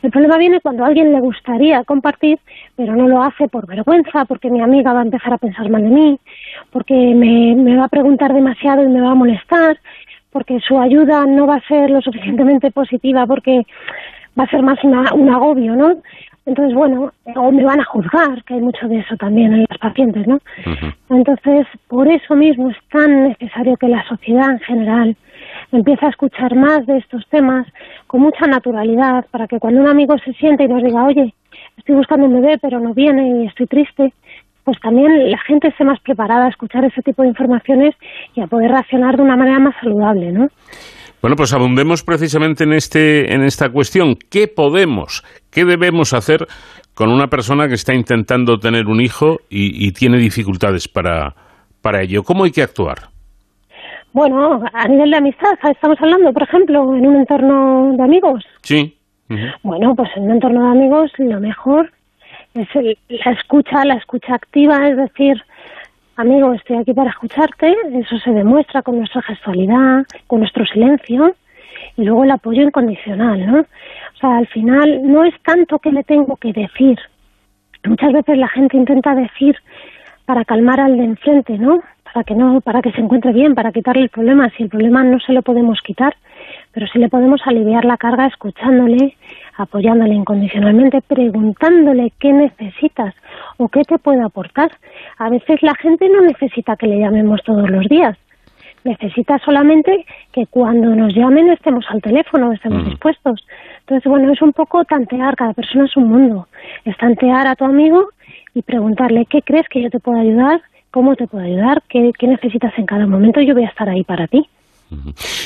El 0.02 0.10
problema 0.10 0.38
viene 0.38 0.60
cuando 0.60 0.82
a 0.82 0.88
alguien 0.88 1.12
le 1.12 1.20
gustaría 1.20 1.84
compartir, 1.84 2.40
pero 2.74 2.96
no 2.96 3.06
lo 3.06 3.22
hace 3.22 3.46
por 3.46 3.68
vergüenza, 3.68 4.24
porque 4.24 4.50
mi 4.50 4.60
amiga 4.60 4.92
va 4.92 5.00
a 5.00 5.04
empezar 5.04 5.34
a 5.34 5.38
pensar 5.38 5.70
mal 5.70 5.82
de 5.82 5.90
mí, 5.90 6.18
porque 6.72 6.94
me, 6.94 7.54
me 7.54 7.76
va 7.76 7.84
a 7.84 7.88
preguntar 7.88 8.34
demasiado 8.34 8.82
y 8.82 8.88
me 8.88 9.00
va 9.00 9.12
a 9.12 9.14
molestar, 9.14 9.78
porque 10.32 10.58
su 10.60 10.78
ayuda 10.78 11.26
no 11.26 11.46
va 11.46 11.56
a 11.56 11.68
ser 11.68 11.90
lo 11.90 12.00
suficientemente 12.00 12.70
positiva, 12.70 13.26
porque 13.26 13.62
va 14.38 14.44
a 14.44 14.50
ser 14.50 14.62
más 14.62 14.82
una- 14.84 15.12
un 15.14 15.30
agobio, 15.30 15.74
¿no? 15.74 15.96
Entonces, 16.46 16.74
bueno, 16.74 17.12
o 17.36 17.52
me 17.52 17.62
van 17.64 17.80
a 17.80 17.84
juzgar, 17.84 18.42
que 18.44 18.54
hay 18.54 18.60
mucho 18.60 18.88
de 18.88 18.98
eso 19.00 19.16
también 19.16 19.52
en 19.52 19.66
las 19.68 19.78
pacientes, 19.78 20.26
¿no? 20.26 20.38
Entonces, 21.10 21.66
por 21.88 22.08
eso 22.08 22.34
mismo 22.34 22.70
es 22.70 22.76
tan 22.90 23.28
necesario 23.28 23.76
que 23.76 23.88
la 23.88 24.02
sociedad 24.08 24.50
en 24.52 24.60
general 24.60 25.16
empiece 25.72 26.06
a 26.06 26.10
escuchar 26.10 26.54
más 26.54 26.86
de 26.86 26.98
estos 26.98 27.26
temas 27.28 27.66
con 28.06 28.22
mucha 28.22 28.46
naturalidad, 28.46 29.26
para 29.30 29.46
que 29.46 29.58
cuando 29.58 29.80
un 29.82 29.88
amigo 29.88 30.16
se 30.18 30.32
siente 30.34 30.64
y 30.64 30.68
nos 30.68 30.82
diga, 30.82 31.04
oye, 31.04 31.34
estoy 31.76 31.96
buscando 31.96 32.26
un 32.26 32.40
bebé, 32.40 32.56
pero 32.58 32.80
no 32.80 32.94
viene 32.94 33.42
y 33.42 33.46
estoy 33.46 33.66
triste, 33.66 34.14
pues 34.68 34.80
también 34.82 35.30
la 35.30 35.38
gente 35.46 35.68
esté 35.68 35.82
más 35.82 35.98
preparada 36.00 36.44
a 36.44 36.50
escuchar 36.50 36.84
ese 36.84 37.00
tipo 37.00 37.22
de 37.22 37.28
informaciones 37.28 37.94
y 38.34 38.42
a 38.42 38.46
poder 38.46 38.70
reaccionar 38.70 39.16
de 39.16 39.22
una 39.22 39.34
manera 39.34 39.58
más 39.58 39.74
saludable, 39.80 40.30
¿no? 40.30 40.48
Bueno, 41.22 41.36
pues 41.36 41.54
abundemos 41.54 42.04
precisamente 42.04 42.64
en, 42.64 42.74
este, 42.74 43.32
en 43.32 43.44
esta 43.44 43.70
cuestión. 43.70 44.16
¿Qué 44.30 44.46
podemos, 44.46 45.24
qué 45.50 45.64
debemos 45.64 46.12
hacer 46.12 46.40
con 46.94 47.10
una 47.10 47.28
persona 47.28 47.66
que 47.66 47.72
está 47.72 47.94
intentando 47.94 48.58
tener 48.58 48.88
un 48.88 49.00
hijo 49.00 49.38
y, 49.48 49.86
y 49.86 49.92
tiene 49.92 50.18
dificultades 50.18 50.86
para, 50.86 51.32
para 51.80 52.02
ello? 52.02 52.22
¿Cómo 52.22 52.44
hay 52.44 52.50
que 52.50 52.60
actuar? 52.60 53.08
Bueno, 54.12 54.60
a 54.70 54.86
nivel 54.86 55.12
de 55.12 55.16
amistad, 55.16 55.48
estamos 55.70 55.96
hablando, 55.98 56.30
por 56.30 56.42
ejemplo, 56.42 56.94
en 56.94 57.06
un 57.06 57.16
entorno 57.16 57.96
de 57.96 58.04
amigos. 58.04 58.44
Sí. 58.60 58.94
Bueno, 59.62 59.94
pues 59.96 60.10
en 60.16 60.24
un 60.24 60.32
entorno 60.32 60.62
de 60.62 60.78
amigos 60.78 61.10
lo 61.16 61.40
mejor 61.40 61.90
es 62.58 62.68
el- 62.76 62.98
la 63.08 63.32
escucha, 63.32 63.84
la 63.84 63.94
escucha 63.94 64.34
activa, 64.34 64.88
es 64.88 64.96
decir, 64.96 65.42
amigo, 66.16 66.52
estoy 66.52 66.76
aquí 66.76 66.92
para 66.92 67.10
escucharte, 67.10 67.74
eso 67.94 68.18
se 68.18 68.30
demuestra 68.30 68.82
con 68.82 68.98
nuestra 68.98 69.22
gestualidad, 69.22 70.04
con 70.26 70.40
nuestro 70.40 70.64
silencio 70.66 71.34
y 71.96 72.04
luego 72.04 72.24
el 72.24 72.30
apoyo 72.30 72.62
incondicional, 72.62 73.46
¿no? 73.46 73.60
O 73.60 74.16
sea, 74.20 74.38
al 74.38 74.46
final 74.48 75.00
no 75.04 75.24
es 75.24 75.34
tanto 75.42 75.78
que 75.78 75.92
le 75.92 76.02
tengo 76.02 76.36
que 76.36 76.52
decir. 76.52 76.98
Muchas 77.84 78.12
veces 78.12 78.36
la 78.36 78.48
gente 78.48 78.76
intenta 78.76 79.14
decir 79.14 79.56
para 80.26 80.44
calmar 80.44 80.80
al 80.80 80.96
de 80.96 81.04
enfrente, 81.04 81.56
¿no? 81.56 81.80
Para 82.12 82.24
que 82.24 82.34
no, 82.34 82.60
para 82.60 82.82
que 82.82 82.90
se 82.92 83.00
encuentre 83.00 83.32
bien, 83.32 83.54
para 83.54 83.70
quitarle 83.70 84.02
el 84.02 84.08
problema. 84.08 84.50
Si 84.56 84.64
el 84.64 84.68
problema 84.68 85.04
no 85.04 85.20
se 85.20 85.32
lo 85.32 85.42
podemos 85.42 85.80
quitar, 85.82 86.16
pero 86.72 86.86
sí 86.88 86.98
le 86.98 87.08
podemos 87.08 87.40
aliviar 87.46 87.84
la 87.84 87.96
carga 87.96 88.26
escuchándole, 88.26 89.16
apoyándole 89.58 90.14
incondicionalmente, 90.14 91.02
preguntándole 91.02 92.12
qué 92.18 92.32
necesitas 92.32 93.14
o 93.58 93.68
qué 93.68 93.82
te 93.82 93.98
puede 93.98 94.22
aportar. 94.22 94.70
A 95.18 95.28
veces 95.28 95.62
la 95.62 95.74
gente 95.74 96.08
no 96.08 96.22
necesita 96.22 96.76
que 96.76 96.86
le 96.86 97.00
llamemos 97.00 97.42
todos 97.42 97.68
los 97.68 97.86
días. 97.88 98.16
Necesita 98.84 99.38
solamente 99.38 100.06
que 100.32 100.46
cuando 100.46 100.94
nos 100.94 101.12
llamen 101.12 101.50
estemos 101.50 101.84
al 101.90 102.00
teléfono, 102.00 102.52
estemos 102.52 102.86
dispuestos. 102.86 103.44
Entonces, 103.80 104.08
bueno, 104.08 104.32
es 104.32 104.40
un 104.40 104.52
poco 104.52 104.84
tantear, 104.84 105.34
cada 105.34 105.52
persona 105.52 105.84
es 105.86 105.96
un 105.96 106.08
mundo. 106.08 106.46
Es 106.84 106.96
tantear 106.96 107.48
a 107.48 107.56
tu 107.56 107.64
amigo 107.64 108.10
y 108.54 108.62
preguntarle 108.62 109.26
qué 109.26 109.42
crees 109.42 109.68
que 109.68 109.82
yo 109.82 109.90
te 109.90 109.98
puedo 109.98 110.20
ayudar, 110.20 110.62
cómo 110.92 111.16
te 111.16 111.26
puedo 111.26 111.44
ayudar, 111.44 111.82
qué, 111.88 112.12
qué 112.16 112.28
necesitas 112.28 112.72
en 112.78 112.86
cada 112.86 113.06
momento, 113.06 113.40
yo 113.40 113.54
voy 113.54 113.64
a 113.64 113.68
estar 113.68 113.88
ahí 113.88 114.04
para 114.04 114.28
ti. 114.28 114.48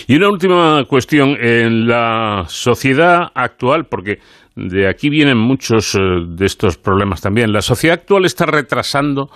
Y 0.06 0.16
una 0.16 0.28
última 0.28 0.84
cuestión. 0.88 1.36
En 1.40 1.86
la 1.86 2.44
sociedad 2.48 3.28
actual, 3.34 3.86
porque 3.86 4.18
de 4.54 4.88
aquí 4.88 5.08
vienen 5.08 5.38
muchos 5.38 5.94
eh, 5.94 5.98
de 6.26 6.46
estos 6.46 6.76
problemas 6.76 7.20
también, 7.20 7.52
¿la 7.52 7.62
sociedad 7.62 7.98
actual 8.00 8.24
está 8.24 8.46
retrasando 8.46 9.30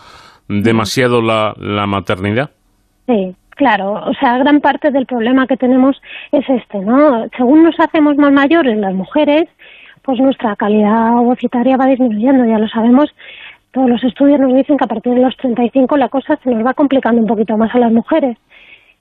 demasiado 0.48 1.22
la, 1.22 1.54
la 1.58 1.86
maternidad? 1.86 2.50
Sí, 3.06 3.34
claro. 3.50 3.94
O 3.94 4.14
sea, 4.20 4.38
gran 4.38 4.60
parte 4.60 4.90
del 4.90 5.06
problema 5.06 5.46
que 5.46 5.56
tenemos 5.56 5.96
es 6.32 6.44
este, 6.48 6.78
¿no? 6.78 7.26
Según 7.36 7.64
nos 7.64 7.78
hacemos 7.78 8.16
más 8.16 8.32
mayores 8.32 8.76
las 8.78 8.94
mujeres, 8.94 9.48
pues 10.02 10.20
nuestra 10.20 10.54
calidad 10.56 11.18
ovocitaria 11.18 11.76
va 11.76 11.86
disminuyendo, 11.86 12.44
ya 12.44 12.58
lo 12.58 12.68
sabemos. 12.68 13.06
Todos 13.72 13.90
los 13.90 14.04
estudios 14.04 14.40
nos 14.40 14.54
dicen 14.54 14.78
que 14.78 14.84
a 14.84 14.88
partir 14.88 15.14
de 15.14 15.20
los 15.20 15.36
35 15.36 15.96
la 15.96 16.08
cosa 16.08 16.38
se 16.42 16.50
nos 16.50 16.64
va 16.64 16.74
complicando 16.74 17.20
un 17.20 17.26
poquito 17.26 17.56
más 17.56 17.74
a 17.74 17.78
las 17.78 17.92
mujeres. 17.92 18.38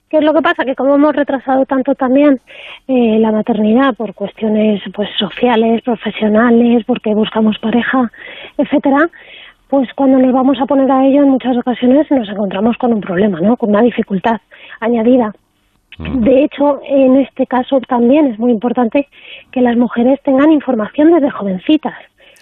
¿Qué 0.08 0.18
es 0.18 0.24
lo 0.24 0.32
que 0.32 0.42
pasa? 0.42 0.64
Que 0.64 0.76
como 0.76 0.94
hemos 0.94 1.14
retrasado 1.14 1.64
tanto 1.66 1.94
también 1.94 2.40
eh, 2.86 3.18
la 3.18 3.32
maternidad 3.32 3.94
por 3.94 4.14
cuestiones 4.14 4.80
pues 4.94 5.08
sociales, 5.18 5.82
profesionales, 5.82 6.84
porque 6.86 7.12
buscamos 7.12 7.58
pareja, 7.58 8.10
etcétera, 8.56 9.08
pues 9.68 9.88
cuando 9.94 10.18
nos 10.18 10.32
vamos 10.32 10.58
a 10.60 10.66
poner 10.66 10.90
a 10.90 11.04
ello 11.04 11.22
en 11.22 11.30
muchas 11.30 11.56
ocasiones 11.56 12.06
nos 12.10 12.28
encontramos 12.28 12.76
con 12.76 12.92
un 12.92 13.00
problema, 13.00 13.40
¿no? 13.40 13.56
Con 13.56 13.70
una 13.70 13.82
dificultad 13.82 14.40
añadida. 14.80 15.32
De 15.98 16.44
hecho, 16.44 16.80
en 16.86 17.16
este 17.16 17.46
caso 17.46 17.80
también 17.80 18.26
es 18.26 18.38
muy 18.38 18.52
importante 18.52 19.08
que 19.50 19.62
las 19.62 19.76
mujeres 19.76 20.20
tengan 20.22 20.52
información 20.52 21.10
desde 21.10 21.30
jovencitas, 21.30 21.94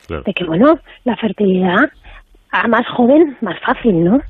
de 0.09 0.35
que, 0.35 0.45
bueno, 0.45 0.79
la 1.05 1.17
fertilidad 1.17 1.89
a 2.51 2.69
más 2.69 2.87
joven, 2.89 3.37
más 3.41 3.59
fácil, 3.61 4.05
¿no? 4.05 4.21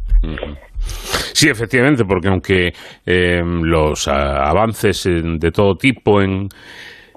Sí, 1.35 1.49
efectivamente, 1.49 2.05
porque 2.05 2.29
aunque 2.29 2.73
eh, 3.05 3.43
los 3.45 4.07
avances 4.07 5.03
de 5.05 5.51
todo 5.51 5.77
tipo 5.77 6.23
en, 6.23 6.49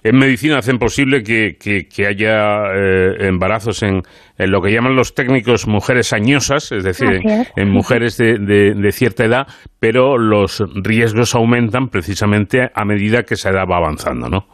en 0.01 0.17
medicina 0.17 0.57
hacen 0.57 0.79
posible 0.79 1.21
que, 1.21 1.87
haya 2.07 2.63
eh, 2.73 3.27
embarazos 3.27 3.83
en, 3.83 4.01
lo 4.39 4.59
que 4.59 4.71
llaman 4.71 4.95
los 4.95 5.13
técnicos 5.13 5.67
mujeres 5.67 6.13
añosas, 6.13 6.71
es 6.71 6.83
decir, 6.83 7.21
en, 7.55 7.69
mujeres 7.69 8.17
de, 8.17 8.39
de, 8.39 8.91
cierta 8.91 9.25
edad, 9.25 9.47
pero 9.79 10.17
los 10.17 10.63
riesgos 10.75 11.35
aumentan 11.35 11.89
precisamente 11.89 12.71
a 12.73 12.85
medida 12.85 13.21
que 13.21 13.35
esa 13.35 13.51
edad 13.51 13.67
va 13.69 13.77
avanzando, 13.77 14.29
¿no? 14.29 14.47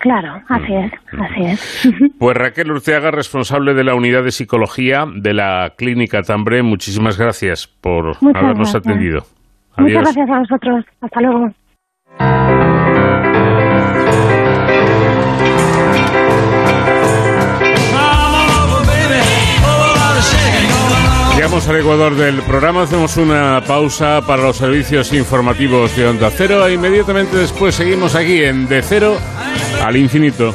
Claro, 0.00 0.42
así 0.48 0.74
es, 0.74 0.92
así 1.18 1.42
es. 1.42 1.88
Pues 2.18 2.36
Raquel 2.36 2.72
Urteaga, 2.72 3.10
responsable 3.10 3.74
de 3.74 3.84
la 3.84 3.94
unidad 3.94 4.24
de 4.24 4.30
psicología 4.30 5.04
de 5.14 5.34
la 5.34 5.74
Clínica 5.76 6.22
Tambre, 6.22 6.62
muchísimas 6.62 7.18
gracias 7.18 7.66
por 7.66 8.16
habernos 8.34 8.74
atendido. 8.74 9.24
Muchas 9.76 10.02
gracias 10.02 10.30
a 10.30 10.38
vosotros. 10.38 10.84
Hasta 11.02 11.20
luego. 11.20 11.52
Llegamos 21.40 21.66
al 21.68 21.76
Ecuador 21.80 22.14
del 22.16 22.42
programa, 22.42 22.82
hacemos 22.82 23.16
una 23.16 23.64
pausa 23.66 24.20
para 24.26 24.42
los 24.42 24.58
servicios 24.58 25.10
informativos 25.14 25.96
de 25.96 26.06
Onda 26.06 26.30
Cero 26.30 26.66
e 26.66 26.74
inmediatamente 26.74 27.34
después 27.34 27.74
seguimos 27.74 28.14
aquí 28.14 28.44
en 28.44 28.68
De 28.68 28.82
Cero 28.82 29.16
al 29.82 29.96
Infinito. 29.96 30.54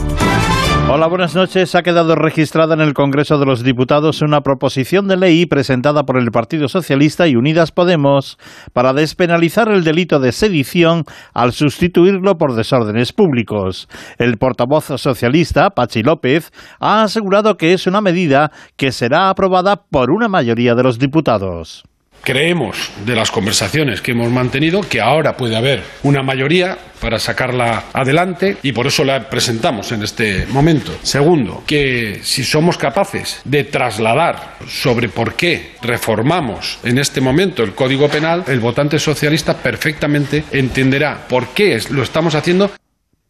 Hola, 0.89 1.07
buenas 1.07 1.35
noches. 1.35 1.73
Ha 1.75 1.83
quedado 1.83 2.15
registrada 2.15 2.73
en 2.73 2.81
el 2.81 2.93
Congreso 2.93 3.37
de 3.37 3.45
los 3.45 3.63
Diputados 3.63 4.21
una 4.21 4.41
proposición 4.41 5.07
de 5.07 5.15
ley 5.15 5.45
presentada 5.45 6.03
por 6.03 6.17
el 6.17 6.31
Partido 6.31 6.67
Socialista 6.67 7.27
y 7.27 7.35
Unidas 7.35 7.71
Podemos 7.71 8.37
para 8.73 8.93
despenalizar 8.93 9.69
el 9.69 9.83
delito 9.83 10.19
de 10.19 10.31
sedición 10.31 11.05
al 11.33 11.53
sustituirlo 11.53 12.37
por 12.37 12.55
desórdenes 12.55 13.13
públicos. 13.13 13.87
El 14.17 14.37
portavoz 14.37 14.85
socialista, 14.97 15.69
Pachi 15.69 16.03
López, 16.03 16.51
ha 16.79 17.03
asegurado 17.03 17.55
que 17.55 17.73
es 17.73 17.87
una 17.87 18.01
medida 18.01 18.51
que 18.75 18.91
será 18.91 19.29
aprobada 19.29 19.77
por 19.77 20.11
una 20.11 20.27
mayoría 20.27 20.75
de 20.75 20.83
los 20.83 20.99
diputados. 20.99 21.83
Creemos 22.23 22.91
de 23.05 23.15
las 23.15 23.31
conversaciones 23.31 24.01
que 24.01 24.11
hemos 24.11 24.29
mantenido 24.29 24.81
que 24.81 25.01
ahora 25.01 25.37
puede 25.37 25.55
haber 25.55 25.83
una 26.03 26.21
mayoría 26.21 26.77
para 26.99 27.17
sacarla 27.17 27.85
adelante 27.93 28.57
y 28.61 28.71
por 28.73 28.85
eso 28.85 29.03
la 29.03 29.27
presentamos 29.27 29.91
en 29.91 30.03
este 30.03 30.45
momento. 30.45 30.93
Segundo, 31.01 31.63
que 31.65 32.19
si 32.23 32.43
somos 32.43 32.77
capaces 32.77 33.41
de 33.43 33.63
trasladar 33.63 34.57
sobre 34.67 35.09
por 35.09 35.33
qué 35.33 35.71
reformamos 35.81 36.77
en 36.83 36.99
este 36.99 37.19
momento 37.19 37.63
el 37.63 37.73
Código 37.73 38.07
Penal, 38.07 38.43
el 38.47 38.59
votante 38.59 38.99
socialista 38.99 39.57
perfectamente 39.57 40.43
entenderá 40.51 41.25
por 41.27 41.47
qué 41.49 41.81
lo 41.89 42.03
estamos 42.03 42.35
haciendo 42.35 42.71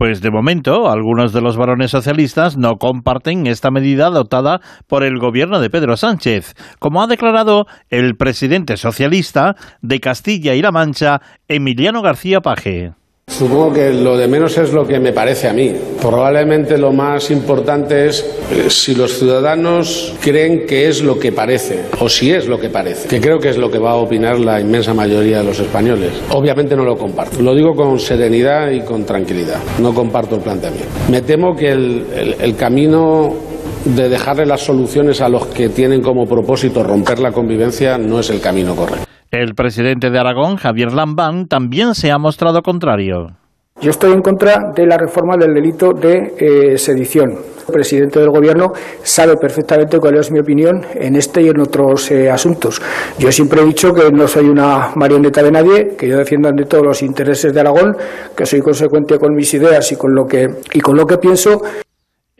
pues 0.02 0.20
de 0.20 0.32
momento, 0.32 0.89
algunos 0.89 1.32
de 1.32 1.41
los 1.41 1.58
varones 1.58 1.91
socialistas 1.91 2.58
no 2.58 2.78
comparten 2.78 3.45
esta 3.45 3.70
medida 3.70 4.08
adoptada 4.08 4.60
por 4.88 5.04
el 5.04 5.20
gobierno 5.20 5.60
de 5.60 5.70
Pedro 5.70 5.95
Sánchez, 5.95 6.56
como 6.80 7.04
ha 7.04 7.06
declarado 7.06 7.68
el 7.91 8.16
presidente 8.16 8.78
socialista 8.78 9.54
de 9.84 9.99
Castilla 9.99 10.56
y 10.56 10.64
La 10.64 10.72
Mancha, 10.72 11.22
Emiliano 11.47 12.02
García 12.02 12.39
Paje. 12.41 12.93
Supongo 13.32 13.74
que 13.74 13.94
lo 13.94 14.18
de 14.18 14.28
menos 14.28 14.58
es 14.58 14.74
lo 14.74 14.86
que 14.86 15.00
me 15.00 15.14
parece 15.14 15.48
a 15.48 15.54
mí. 15.54 15.74
Probablemente 16.02 16.78
lo 16.78 16.92
más 16.92 17.32
importante 17.32 18.08
es 18.08 18.26
eh, 18.52 18.70
si 18.70 18.94
los 18.94 19.18
ciudadanos 19.18 20.14
creen 20.22 20.66
que 20.66 20.90
es 20.90 21.02
lo 21.02 21.18
que 21.18 21.32
parece 21.32 21.80
o 22.00 22.10
si 22.10 22.32
es 22.32 22.48
lo 22.48 22.60
que 22.60 22.70
parece, 22.70 23.08
que 23.08 23.22
creo 23.22 23.40
que 23.40 23.50
es 23.50 23.58
lo 23.58 23.72
que 23.72 23.80
va 23.80 23.92
a 23.92 23.96
opinar 23.96 24.38
la 24.40 24.60
inmensa 24.60 24.94
mayoría 24.94 25.40
de 25.40 25.46
los 25.46 25.60
españoles. 25.60 26.12
Obviamente 26.32 26.76
no 26.76 26.84
lo 26.84 26.98
comparto. 26.98 27.42
Lo 27.42 27.56
digo 27.56 27.74
con 27.74 28.00
serenidad 28.00 28.70
y 28.70 28.82
con 28.82 29.06
tranquilidad. 29.06 29.60
No 29.80 29.94
comparto 29.94 30.36
el 30.36 30.42
planteamiento. 30.42 30.90
Me 31.10 31.22
temo 31.22 31.56
que 31.56 31.72
el, 31.72 32.36
el 32.40 32.56
camino 32.56 33.51
de 33.86 34.10
dejarle 34.10 34.46
las 34.46 34.62
soluciones 34.62 35.22
a 35.22 35.30
los 35.30 35.48
que 35.48 35.70
tienen 35.70 36.02
como 36.02 36.26
propósito 36.26 36.84
romper 36.84 37.20
la 37.20 37.32
convivencia 37.32 37.98
no 37.98 38.20
es 38.20 38.30
el 38.30 38.42
camino 38.42 38.76
correcto. 38.76 39.06
El 39.32 39.56
presidente 39.56 40.10
de 40.10 40.20
Aragón, 40.20 40.58
Javier 40.58 40.92
Lambán, 40.92 41.48
también 41.48 41.96
se 41.96 42.12
ha 42.12 42.18
mostrado 42.18 42.62
contrario. 42.62 43.38
Yo 43.80 43.90
estoy 43.90 44.12
en 44.12 44.22
contra 44.22 44.72
de 44.76 44.86
la 44.86 44.98
reforma 44.98 45.38
del 45.38 45.54
delito 45.56 45.94
de 45.94 46.34
eh, 46.38 46.78
sedición. 46.78 47.32
El 47.68 47.74
presidente 47.74 48.20
del 48.20 48.30
Gobierno 48.30 48.74
sabe 49.02 49.38
perfectamente 49.38 49.98
cuál 50.00 50.18
es 50.18 50.30
mi 50.32 50.40
opinión 50.40 50.86
en 50.94 51.16
este 51.16 51.42
y 51.42 51.48
en 51.48 51.60
otros 51.60 52.12
eh, 52.12 52.30
asuntos. 52.30 52.82
Yo 53.18 53.32
siempre 53.32 53.62
he 53.62 53.66
dicho 53.66 53.94
que 53.94 54.12
no 54.12 54.28
soy 54.28 54.50
una 54.50 54.92
marioneta 54.96 55.42
de 55.42 55.52
nadie, 55.52 55.96
que 55.98 56.08
yo 56.08 56.18
defiendo 56.18 56.50
ante 56.50 56.66
todos 56.66 56.86
los 56.86 57.02
intereses 57.02 57.54
de 57.54 57.60
Aragón, 57.60 57.96
que 58.36 58.46
soy 58.46 58.60
consecuente 58.60 59.18
con 59.18 59.34
mis 59.34 59.52
ideas 59.54 59.92
y 59.92 59.96
con 59.96 60.14
lo 60.14 60.26
que, 60.26 60.48
y 60.74 60.80
con 60.82 60.96
lo 60.96 61.08
que 61.08 61.18
pienso. 61.18 61.62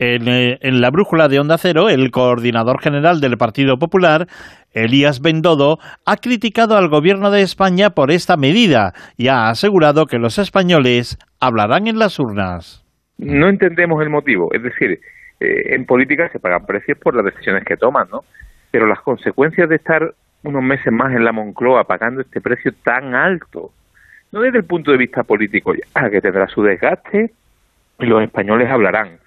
Eh, 0.04 0.58
en, 0.60 0.80
la 0.80 0.90
brújula 0.90 1.28
de 1.28 1.38
Onda 1.38 1.58
Cero, 1.58 1.88
el 1.88 2.10
coordinador 2.10 2.80
general 2.82 3.20
del 3.20 3.38
Partido 3.38 3.78
Popular, 3.78 4.26
Elías 4.72 5.20
Bendodo, 5.20 5.78
ha 6.04 6.16
criticado 6.16 6.76
al 6.76 6.88
gobierno 6.88 7.30
de 7.30 7.42
España 7.42 7.90
por 7.90 8.10
esta 8.10 8.36
medida 8.36 8.94
y 9.16 9.28
ha 9.28 9.48
asegurado 9.48 10.06
que 10.06 10.18
los 10.18 10.38
españoles 10.38 11.18
hablarán 11.38 11.86
en 11.86 12.00
las 12.00 12.18
urnas. 12.18 12.84
No 13.18 13.48
entendemos 13.48 14.02
el 14.02 14.10
motivo, 14.10 14.52
es 14.52 14.64
decir, 14.64 14.98
eh, 15.38 15.74
en 15.76 15.86
política 15.86 16.28
se 16.32 16.40
pagan 16.40 16.66
precios 16.66 16.98
por 16.98 17.14
las 17.14 17.24
decisiones 17.24 17.62
que 17.64 17.76
toman, 17.76 18.08
¿no? 18.10 18.24
Pero 18.72 18.88
las 18.88 19.00
consecuencias 19.02 19.68
de 19.68 19.76
estar 19.76 20.14
unos 20.42 20.64
meses 20.64 20.92
más 20.92 21.14
en 21.14 21.24
la 21.24 21.30
Moncloa 21.30 21.84
pagando 21.84 22.22
este 22.22 22.40
precio 22.40 22.72
tan 22.82 23.14
alto, 23.14 23.70
no 24.32 24.40
desde 24.40 24.58
el 24.58 24.64
punto 24.64 24.90
de 24.90 24.98
vista 24.98 25.22
político, 25.22 25.74
ya 25.76 26.10
que 26.10 26.20
tendrá 26.20 26.48
su 26.48 26.64
desgaste 26.64 27.30
y 28.00 28.06
los 28.06 28.20
españoles 28.20 28.68
hablarán 28.68 29.22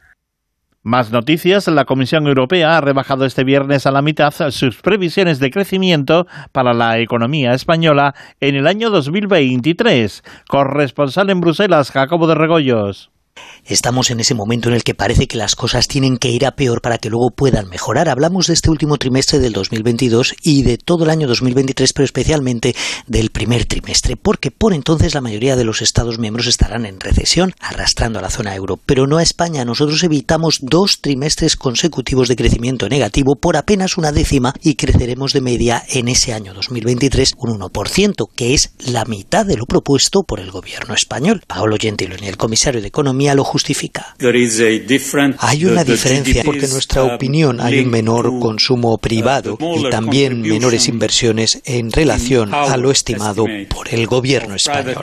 más 0.86 1.12
noticias, 1.12 1.68
la 1.68 1.86
Comisión 1.86 2.28
Europea 2.28 2.78
ha 2.78 2.82
rebajado 2.82 3.26
este 3.26 3.44
viernes 3.44 3.88
a 3.88 3.92
la 3.92 4.04
mitad 4.04 4.32
sus 4.52 4.84
previsiones 4.84 5.40
de 5.40 5.50
crecimiento 5.50 6.28
para 6.52 6.76
la 6.76 7.00
economía 7.00 7.56
española 7.56 8.14
en 8.40 8.54
el 8.54 8.68
año 8.68 8.92
2023. 8.92 10.24
Corresponsal 10.48 11.32
en 11.32 11.42
Bruselas, 11.42 11.90
Jacobo 11.90 12.28
de 12.28 12.36
Regoyos. 12.36 13.15
Estamos 13.68 14.12
en 14.12 14.20
ese 14.20 14.36
momento 14.36 14.70
en 14.70 14.76
el 14.76 14.84
que 14.84 14.94
parece 14.94 15.28
que 15.28 15.38
las 15.38 15.56
cosas 15.56 15.88
tienen 15.88 16.18
que 16.18 16.30
ir 16.30 16.46
a 16.46 16.56
peor 16.56 16.82
para 16.82 17.00
que 17.00 17.10
luego 17.10 17.32
puedan 17.32 17.68
mejorar. 17.68 18.10
Hablamos 18.10 18.46
de 18.46 18.54
este 18.54 18.70
último 18.70 18.98
trimestre 18.98 19.40
del 19.40 19.54
2022 19.54 20.36
y 20.44 20.62
de 20.62 20.78
todo 20.78 21.04
el 21.04 21.10
año 21.10 21.28
2023, 21.28 21.92
pero 21.94 22.06
especialmente 22.06 22.76
del 23.08 23.32
primer 23.32 23.66
trimestre, 23.66 24.18
porque 24.18 24.52
por 24.52 24.76
entonces 24.76 25.16
la 25.16 25.22
mayoría 25.22 25.56
de 25.56 25.64
los 25.64 25.82
Estados 25.82 26.20
miembros 26.20 26.46
estarán 26.46 26.86
en 26.86 27.00
recesión, 27.00 27.56
arrastrando 27.60 28.20
a 28.20 28.22
la 28.22 28.30
zona 28.30 28.54
euro, 28.54 28.78
pero 28.86 29.08
no 29.08 29.18
a 29.18 29.24
España. 29.24 29.66
Nosotros 29.66 30.04
evitamos 30.04 30.60
dos 30.62 31.02
trimestres 31.02 31.56
consecutivos 31.56 32.28
de 32.28 32.36
crecimiento 32.36 32.88
negativo 32.88 33.36
por 33.36 33.58
apenas 33.58 33.98
una 33.98 34.12
décima 34.12 34.54
y 34.62 34.76
creceremos 34.76 35.34
de 35.34 35.42
media 35.42 35.84
en 35.90 36.08
ese 36.08 36.34
año 36.34 36.54
2023 36.54 37.34
un 37.40 37.60
1%, 37.60 38.30
que 38.36 38.54
es 38.54 38.74
la 38.78 39.06
mitad 39.06 39.44
de 39.44 39.58
lo 39.58 39.66
propuesto 39.66 40.22
por 40.22 40.40
el 40.40 40.52
gobierno 40.52 40.94
español. 40.94 41.42
Paolo 41.48 41.78
Gentiloni, 41.80 42.28
el 42.28 42.38
comisario 42.38 42.80
de 42.80 42.90
Economía, 42.90 43.25
lo 43.34 43.44
justifica. 43.44 44.16
Hay 45.40 45.66
una 45.66 45.84
diferencia 45.84 46.44
porque 46.44 46.66
en 46.66 46.72
nuestra 46.72 47.04
um, 47.04 47.14
opinión 47.14 47.62
hay 47.62 47.80
un 47.80 47.90
menor 47.90 48.40
consumo 48.40 48.94
uh, 48.94 48.98
privado 48.98 49.58
y 49.60 49.90
también 49.90 50.42
menores 50.42 50.88
inversiones 50.88 51.62
en 51.66 51.92
relación 51.92 52.54
a 52.54 52.78
lo 52.78 52.92
estimado 52.92 53.46
por 53.70 53.88
el 53.90 54.06
gobierno 54.06 54.56
español. 54.56 54.96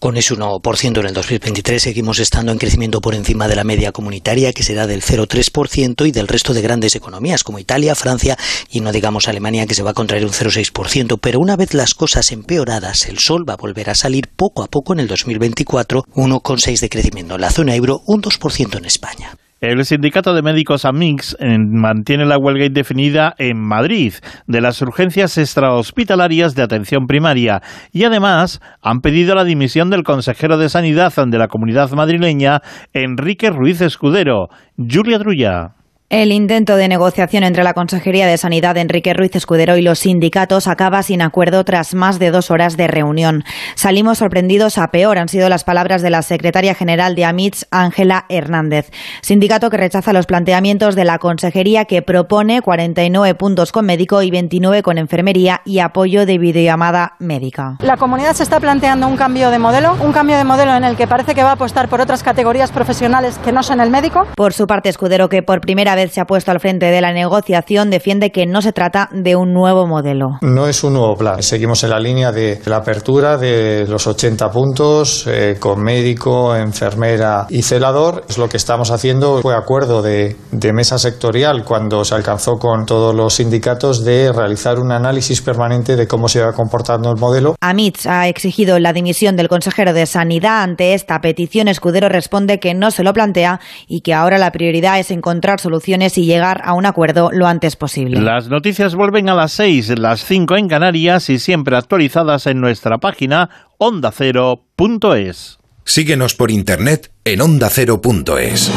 Con 0.00 0.16
ese 0.16 0.34
1% 0.34 0.98
en 0.98 1.06
el 1.06 1.12
2023 1.12 1.82
seguimos 1.82 2.20
estando 2.20 2.52
en 2.52 2.58
crecimiento 2.58 3.02
por 3.02 3.14
encima 3.14 3.48
de 3.48 3.54
la 3.54 3.64
media 3.64 3.92
comunitaria, 3.92 4.54
que 4.54 4.62
será 4.62 4.86
del 4.86 5.02
0,3%, 5.02 6.08
y 6.08 6.10
del 6.10 6.26
resto 6.26 6.54
de 6.54 6.62
grandes 6.62 6.96
economías 6.96 7.44
como 7.44 7.58
Italia, 7.58 7.94
Francia 7.94 8.38
y 8.70 8.80
no 8.80 8.92
digamos 8.92 9.28
Alemania, 9.28 9.66
que 9.66 9.74
se 9.74 9.82
va 9.82 9.90
a 9.90 9.94
contraer 9.94 10.24
un 10.24 10.32
0,6%. 10.32 11.18
Pero 11.20 11.38
una 11.38 11.54
vez 11.54 11.74
las 11.74 11.92
cosas 11.92 12.32
empeoradas, 12.32 13.08
el 13.08 13.18
sol 13.18 13.46
va 13.46 13.52
a 13.52 13.58
volver 13.58 13.90
a 13.90 13.94
salir 13.94 14.28
poco 14.34 14.62
a 14.62 14.68
poco 14.68 14.94
en 14.94 15.00
el 15.00 15.06
2024, 15.06 16.04
1,6% 16.14 16.80
de 16.80 16.88
crecimiento 16.88 17.34
en 17.34 17.42
la 17.42 17.50
zona 17.50 17.74
euro, 17.74 18.00
un 18.06 18.22
2% 18.22 18.78
en 18.78 18.86
España. 18.86 19.36
El 19.60 19.84
sindicato 19.84 20.32
de 20.32 20.40
médicos 20.40 20.86
AMIX 20.86 21.36
mantiene 21.68 22.24
la 22.24 22.38
huelga 22.38 22.64
indefinida 22.64 23.34
en 23.36 23.60
Madrid 23.60 24.14
de 24.46 24.62
las 24.62 24.80
urgencias 24.80 25.36
extrahospitalarias 25.36 26.54
de 26.54 26.62
atención 26.62 27.06
primaria 27.06 27.60
y 27.92 28.04
además 28.04 28.62
han 28.80 29.00
pedido 29.00 29.34
la 29.34 29.44
dimisión 29.44 29.90
del 29.90 30.02
consejero 30.02 30.56
de 30.56 30.70
Sanidad 30.70 31.12
de 31.26 31.38
la 31.38 31.48
comunidad 31.48 31.90
madrileña, 31.90 32.62
Enrique 32.94 33.50
Ruiz 33.50 33.82
Escudero. 33.82 34.48
Julia 34.78 35.18
Drulla. 35.18 35.79
El 36.10 36.32
intento 36.32 36.74
de 36.74 36.88
negociación 36.88 37.44
entre 37.44 37.62
la 37.62 37.72
Consejería 37.72 38.26
de 38.26 38.36
Sanidad 38.36 38.76
Enrique 38.76 39.14
Ruiz 39.14 39.36
Escudero 39.36 39.76
y 39.76 39.82
los 39.82 40.00
sindicatos 40.00 40.66
acaba 40.66 41.04
sin 41.04 41.22
acuerdo 41.22 41.64
tras 41.64 41.94
más 41.94 42.18
de 42.18 42.32
dos 42.32 42.50
horas 42.50 42.76
de 42.76 42.88
reunión. 42.88 43.44
Salimos 43.76 44.18
sorprendidos 44.18 44.76
a 44.76 44.90
peor, 44.90 45.18
han 45.18 45.28
sido 45.28 45.48
las 45.48 45.62
palabras 45.62 46.02
de 46.02 46.10
la 46.10 46.22
secretaria 46.22 46.74
general 46.74 47.14
de 47.14 47.26
AMITS, 47.26 47.68
Ángela 47.70 48.26
Hernández. 48.28 48.90
Sindicato 49.22 49.70
que 49.70 49.76
rechaza 49.76 50.12
los 50.12 50.26
planteamientos 50.26 50.96
de 50.96 51.04
la 51.04 51.20
Consejería 51.20 51.84
que 51.84 52.02
propone 52.02 52.60
49 52.60 53.36
puntos 53.36 53.70
con 53.70 53.86
médico 53.86 54.20
y 54.22 54.32
29 54.32 54.82
con 54.82 54.98
enfermería 54.98 55.62
y 55.64 55.78
apoyo 55.78 56.26
de 56.26 56.38
videollamada 56.38 57.14
médica. 57.20 57.76
La 57.78 57.96
comunidad 57.96 58.32
se 58.32 58.42
está 58.42 58.58
planteando 58.58 59.06
un 59.06 59.16
cambio 59.16 59.52
de 59.52 59.60
modelo, 59.60 59.96
un 60.02 60.10
cambio 60.10 60.36
de 60.36 60.42
modelo 60.42 60.74
en 60.74 60.82
el 60.82 60.96
que 60.96 61.06
parece 61.06 61.36
que 61.36 61.44
va 61.44 61.50
a 61.50 61.52
apostar 61.52 61.88
por 61.88 62.00
otras 62.00 62.24
categorías 62.24 62.72
profesionales 62.72 63.38
que 63.44 63.52
no 63.52 63.62
son 63.62 63.80
el 63.80 63.90
médico. 63.90 64.26
Por 64.34 64.52
su 64.52 64.66
parte, 64.66 64.88
Escudero, 64.88 65.28
que 65.28 65.44
por 65.44 65.60
primera 65.60 65.94
vez 65.94 65.99
se 66.08 66.20
ha 66.20 66.24
puesto 66.24 66.50
al 66.50 66.60
frente 66.60 66.86
de 66.86 67.00
la 67.00 67.12
negociación, 67.12 67.90
defiende 67.90 68.30
que 68.30 68.46
no 68.46 68.62
se 68.62 68.72
trata 68.72 69.08
de 69.12 69.36
un 69.36 69.52
nuevo 69.52 69.86
modelo. 69.86 70.38
No 70.40 70.66
es 70.66 70.82
un 70.82 70.94
nuevo 70.94 71.16
plan. 71.16 71.42
Seguimos 71.42 71.84
en 71.84 71.90
la 71.90 72.00
línea 72.00 72.32
de 72.32 72.60
la 72.64 72.76
apertura 72.76 73.36
de 73.36 73.86
los 73.86 74.06
80 74.06 74.50
puntos 74.50 75.26
eh, 75.26 75.56
con 75.60 75.82
médico, 75.82 76.56
enfermera 76.56 77.46
y 77.50 77.62
celador. 77.62 78.24
Es 78.28 78.38
lo 78.38 78.48
que 78.48 78.56
estamos 78.56 78.90
haciendo. 78.90 79.40
Fue 79.42 79.54
acuerdo 79.54 80.02
de, 80.02 80.36
de 80.50 80.72
mesa 80.72 80.98
sectorial 80.98 81.64
cuando 81.64 82.04
se 82.04 82.14
alcanzó 82.14 82.56
con 82.56 82.86
todos 82.86 83.14
los 83.14 83.34
sindicatos 83.34 84.04
de 84.04 84.32
realizar 84.32 84.78
un 84.78 84.92
análisis 84.92 85.42
permanente 85.42 85.96
de 85.96 86.06
cómo 86.06 86.28
se 86.28 86.40
va 86.40 86.52
comportando 86.52 87.10
el 87.10 87.18
modelo. 87.18 87.56
AMITS 87.60 88.06
ha 88.06 88.28
exigido 88.28 88.78
la 88.78 88.92
dimisión 88.92 89.36
del 89.36 89.48
consejero 89.48 89.92
de 89.92 90.06
Sanidad. 90.06 90.62
Ante 90.62 90.94
esta 90.94 91.20
petición, 91.20 91.68
Escudero 91.68 92.08
responde 92.08 92.58
que 92.58 92.74
no 92.74 92.90
se 92.90 93.02
lo 93.02 93.12
plantea 93.12 93.60
y 93.86 94.00
que 94.00 94.14
ahora 94.14 94.38
la 94.38 94.52
prioridad 94.52 94.98
es 94.98 95.10
encontrar 95.10 95.60
soluciones 95.60 95.89
y 95.90 96.24
llegar 96.24 96.62
a 96.64 96.74
un 96.74 96.86
acuerdo 96.86 97.30
lo 97.32 97.46
antes 97.46 97.76
posible. 97.76 98.20
Las 98.20 98.48
noticias 98.48 98.94
vuelven 98.94 99.28
a 99.28 99.34
las 99.34 99.52
6, 99.52 99.98
las 99.98 100.24
5 100.24 100.56
en 100.56 100.68
Canarias 100.68 101.28
y 101.30 101.38
siempre 101.38 101.76
actualizadas 101.76 102.46
en 102.46 102.60
nuestra 102.60 102.98
página 102.98 103.50
ondacero.es. 103.78 105.58
Síguenos 105.84 106.34
por 106.34 106.50
internet 106.50 107.10
en 107.24 107.40
ondacero.es. 107.40 108.70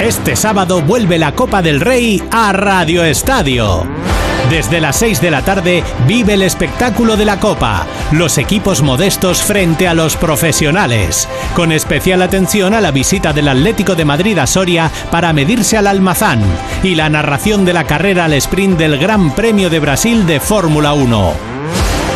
Este 0.00 0.36
sábado 0.36 0.82
vuelve 0.82 1.18
la 1.18 1.32
Copa 1.34 1.62
del 1.62 1.80
Rey 1.80 2.20
a 2.30 2.52
Radio 2.52 3.04
Estadio. 3.04 4.13
Desde 4.50 4.80
las 4.80 4.96
6 4.96 5.20
de 5.20 5.30
la 5.30 5.42
tarde 5.42 5.82
vive 6.06 6.34
el 6.34 6.42
espectáculo 6.42 7.16
de 7.16 7.24
la 7.24 7.40
Copa, 7.40 7.86
los 8.12 8.36
equipos 8.36 8.82
modestos 8.82 9.42
frente 9.42 9.88
a 9.88 9.94
los 9.94 10.16
profesionales, 10.16 11.28
con 11.56 11.72
especial 11.72 12.20
atención 12.20 12.74
a 12.74 12.80
la 12.80 12.90
visita 12.90 13.32
del 13.32 13.48
Atlético 13.48 13.94
de 13.94 14.04
Madrid 14.04 14.38
a 14.38 14.46
Soria 14.46 14.90
para 15.10 15.32
medirse 15.32 15.78
al 15.78 15.86
Almazán 15.86 16.42
y 16.82 16.94
la 16.94 17.08
narración 17.08 17.64
de 17.64 17.72
la 17.72 17.84
carrera 17.84 18.26
al 18.26 18.34
sprint 18.34 18.78
del 18.78 18.98
Gran 18.98 19.34
Premio 19.34 19.70
de 19.70 19.80
Brasil 19.80 20.26
de 20.26 20.40
Fórmula 20.40 20.92
1. 20.92 21.32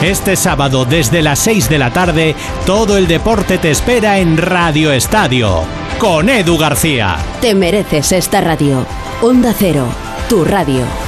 Este 0.03 0.37
sábado 0.37 0.85
desde 0.85 1.23
las 1.23 1.39
6 1.41 1.69
de 1.71 1.79
la 1.79 1.93
tarde, 1.93 2.37
todo 2.67 2.99
el 2.99 3.09
deporte 3.09 3.59
te 3.59 3.71
espera 3.71 4.19
en 4.19 4.37
Radio 4.37 4.93
Estadio, 4.93 5.63
con 5.99 6.29
Edu 6.29 6.59
García. 6.59 7.17
Te 7.41 7.55
mereces 7.55 8.13
esta 8.13 8.41
radio. 8.43 8.87
Onda 9.23 9.53
Cero, 9.59 9.87
tu 10.29 10.45
radio. 10.45 11.08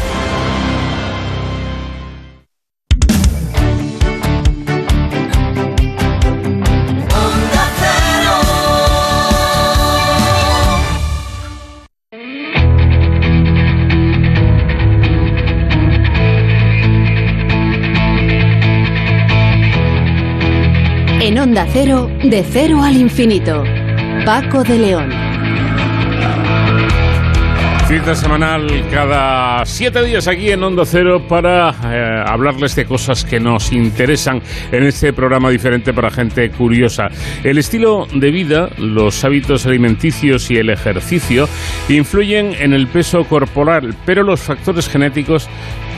Onda 21.51 21.67
Cero, 21.73 22.09
de 22.23 22.45
cero 22.49 22.81
al 22.81 22.97
infinito. 22.97 23.65
Paco 24.25 24.63
de 24.63 24.79
León. 24.79 25.11
Cita 27.89 28.15
semanal 28.15 28.69
cada 28.89 29.67
siete 29.67 30.05
días 30.05 30.29
aquí 30.29 30.53
en 30.53 30.63
Onda 30.63 30.85
Cero 30.85 31.27
para 31.29 31.71
eh, 31.71 32.25
hablarles 32.25 32.77
de 32.77 32.85
cosas 32.85 33.25
que 33.25 33.41
nos 33.41 33.73
interesan 33.73 34.41
en 34.71 34.85
este 34.85 35.13
programa 35.13 35.51
diferente 35.51 35.93
para 35.93 36.13
gente 36.13 36.51
curiosa. 36.51 37.09
El 37.43 37.59
estilo 37.59 38.07
de 38.15 38.31
vida, 38.31 38.71
los 38.79 39.25
hábitos 39.25 39.67
alimenticios 39.67 40.53
y 40.53 40.59
el 40.59 40.71
ejercicio 40.71 41.49
influyen 41.89 42.55
en 42.61 42.75
el 42.75 42.87
peso 42.87 43.25
corporal, 43.25 43.97
pero 44.07 44.23
los 44.23 44.39
factores 44.39 44.89
genéticos 44.89 45.49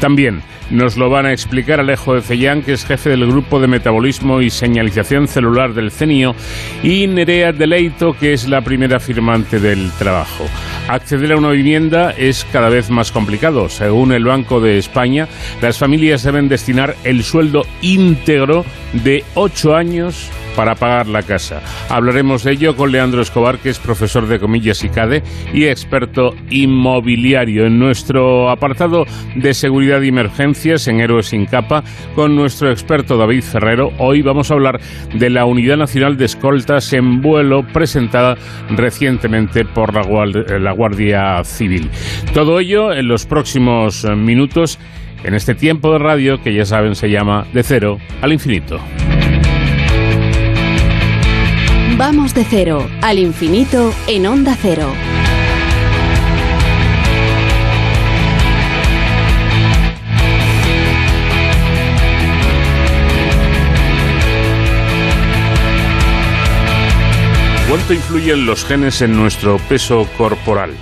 también. 0.02 0.42
Nos 0.68 0.96
lo 0.96 1.10
van 1.10 1.26
a 1.26 1.32
explicar 1.32 1.78
Alejo 1.78 2.14
de 2.14 2.22
Fellán, 2.22 2.62
que 2.62 2.72
es 2.72 2.84
jefe 2.84 3.10
del 3.10 3.24
Grupo 3.24 3.60
de 3.60 3.68
Metabolismo 3.68 4.40
y 4.40 4.50
Señalización 4.50 5.28
Celular 5.28 5.74
del 5.74 5.92
CENIO, 5.92 6.34
y 6.82 7.06
Nerea 7.06 7.52
Deleito, 7.52 8.12
que 8.18 8.32
es 8.32 8.48
la 8.48 8.62
primera 8.62 8.98
firmante 8.98 9.60
del 9.60 9.92
trabajo. 9.92 10.44
Acceder 10.88 11.30
a 11.30 11.36
una 11.36 11.50
vivienda 11.50 12.10
es 12.18 12.44
cada 12.52 12.68
vez 12.68 12.90
más 12.90 13.12
complicado. 13.12 13.68
Según 13.68 14.10
el 14.10 14.24
Banco 14.24 14.60
de 14.60 14.76
España, 14.76 15.28
las 15.60 15.78
familias 15.78 16.24
deben 16.24 16.48
destinar 16.48 16.96
el 17.04 17.22
sueldo 17.22 17.64
íntegro 17.80 18.64
de 19.04 19.22
ocho 19.34 19.76
años 19.76 20.32
para 20.56 20.74
pagar 20.74 21.06
la 21.06 21.22
casa. 21.22 21.62
Hablaremos 21.88 22.44
de 22.44 22.52
ello 22.52 22.76
con 22.76 22.92
Leandro 22.92 23.22
Escobar, 23.22 23.58
que 23.58 23.70
es 23.70 23.78
profesor 23.78 24.26
de 24.26 24.38
comillas 24.38 24.82
y 24.84 24.88
CADE 24.88 25.22
y 25.52 25.64
experto 25.64 26.34
inmobiliario. 26.50 27.66
En 27.66 27.78
nuestro 27.78 28.50
apartado 28.50 29.04
de 29.34 29.54
seguridad 29.54 30.02
y 30.02 30.08
emergencias 30.08 30.88
en 30.88 31.00
Héroes 31.00 31.26
sin 31.26 31.46
capa, 31.46 31.82
con 32.14 32.36
nuestro 32.36 32.70
experto 32.70 33.16
David 33.16 33.42
Ferrero, 33.42 33.92
hoy 33.98 34.22
vamos 34.22 34.50
a 34.50 34.54
hablar 34.54 34.80
de 35.14 35.30
la 35.30 35.44
Unidad 35.44 35.76
Nacional 35.76 36.16
de 36.16 36.26
Escoltas 36.26 36.92
en 36.92 37.20
vuelo 37.20 37.66
presentada 37.72 38.36
recientemente 38.70 39.64
por 39.64 39.94
la 39.94 40.02
Guardia, 40.02 40.58
la 40.58 40.72
Guardia 40.72 41.44
Civil. 41.44 41.90
Todo 42.34 42.60
ello 42.60 42.92
en 42.92 43.08
los 43.08 43.26
próximos 43.26 44.04
minutos 44.04 44.78
en 45.24 45.34
este 45.34 45.54
tiempo 45.54 45.92
de 45.92 45.98
radio 45.98 46.42
que 46.42 46.54
ya 46.54 46.64
saben 46.64 46.94
se 46.94 47.10
llama 47.10 47.46
De 47.52 47.62
Cero 47.62 47.98
al 48.20 48.32
Infinito. 48.32 48.80
Vamos 52.04 52.34
de 52.34 52.44
cero 52.44 52.90
al 53.00 53.20
infinito 53.20 53.94
en 54.08 54.26
Onda 54.26 54.56
Cero. 54.60 54.92
¿Cuánto 67.68 67.94
influyen 67.94 68.46
los 68.46 68.64
genes 68.64 69.00
en 69.00 69.16
nuestro 69.16 69.58
peso 69.68 70.08
corporal? 70.18 70.74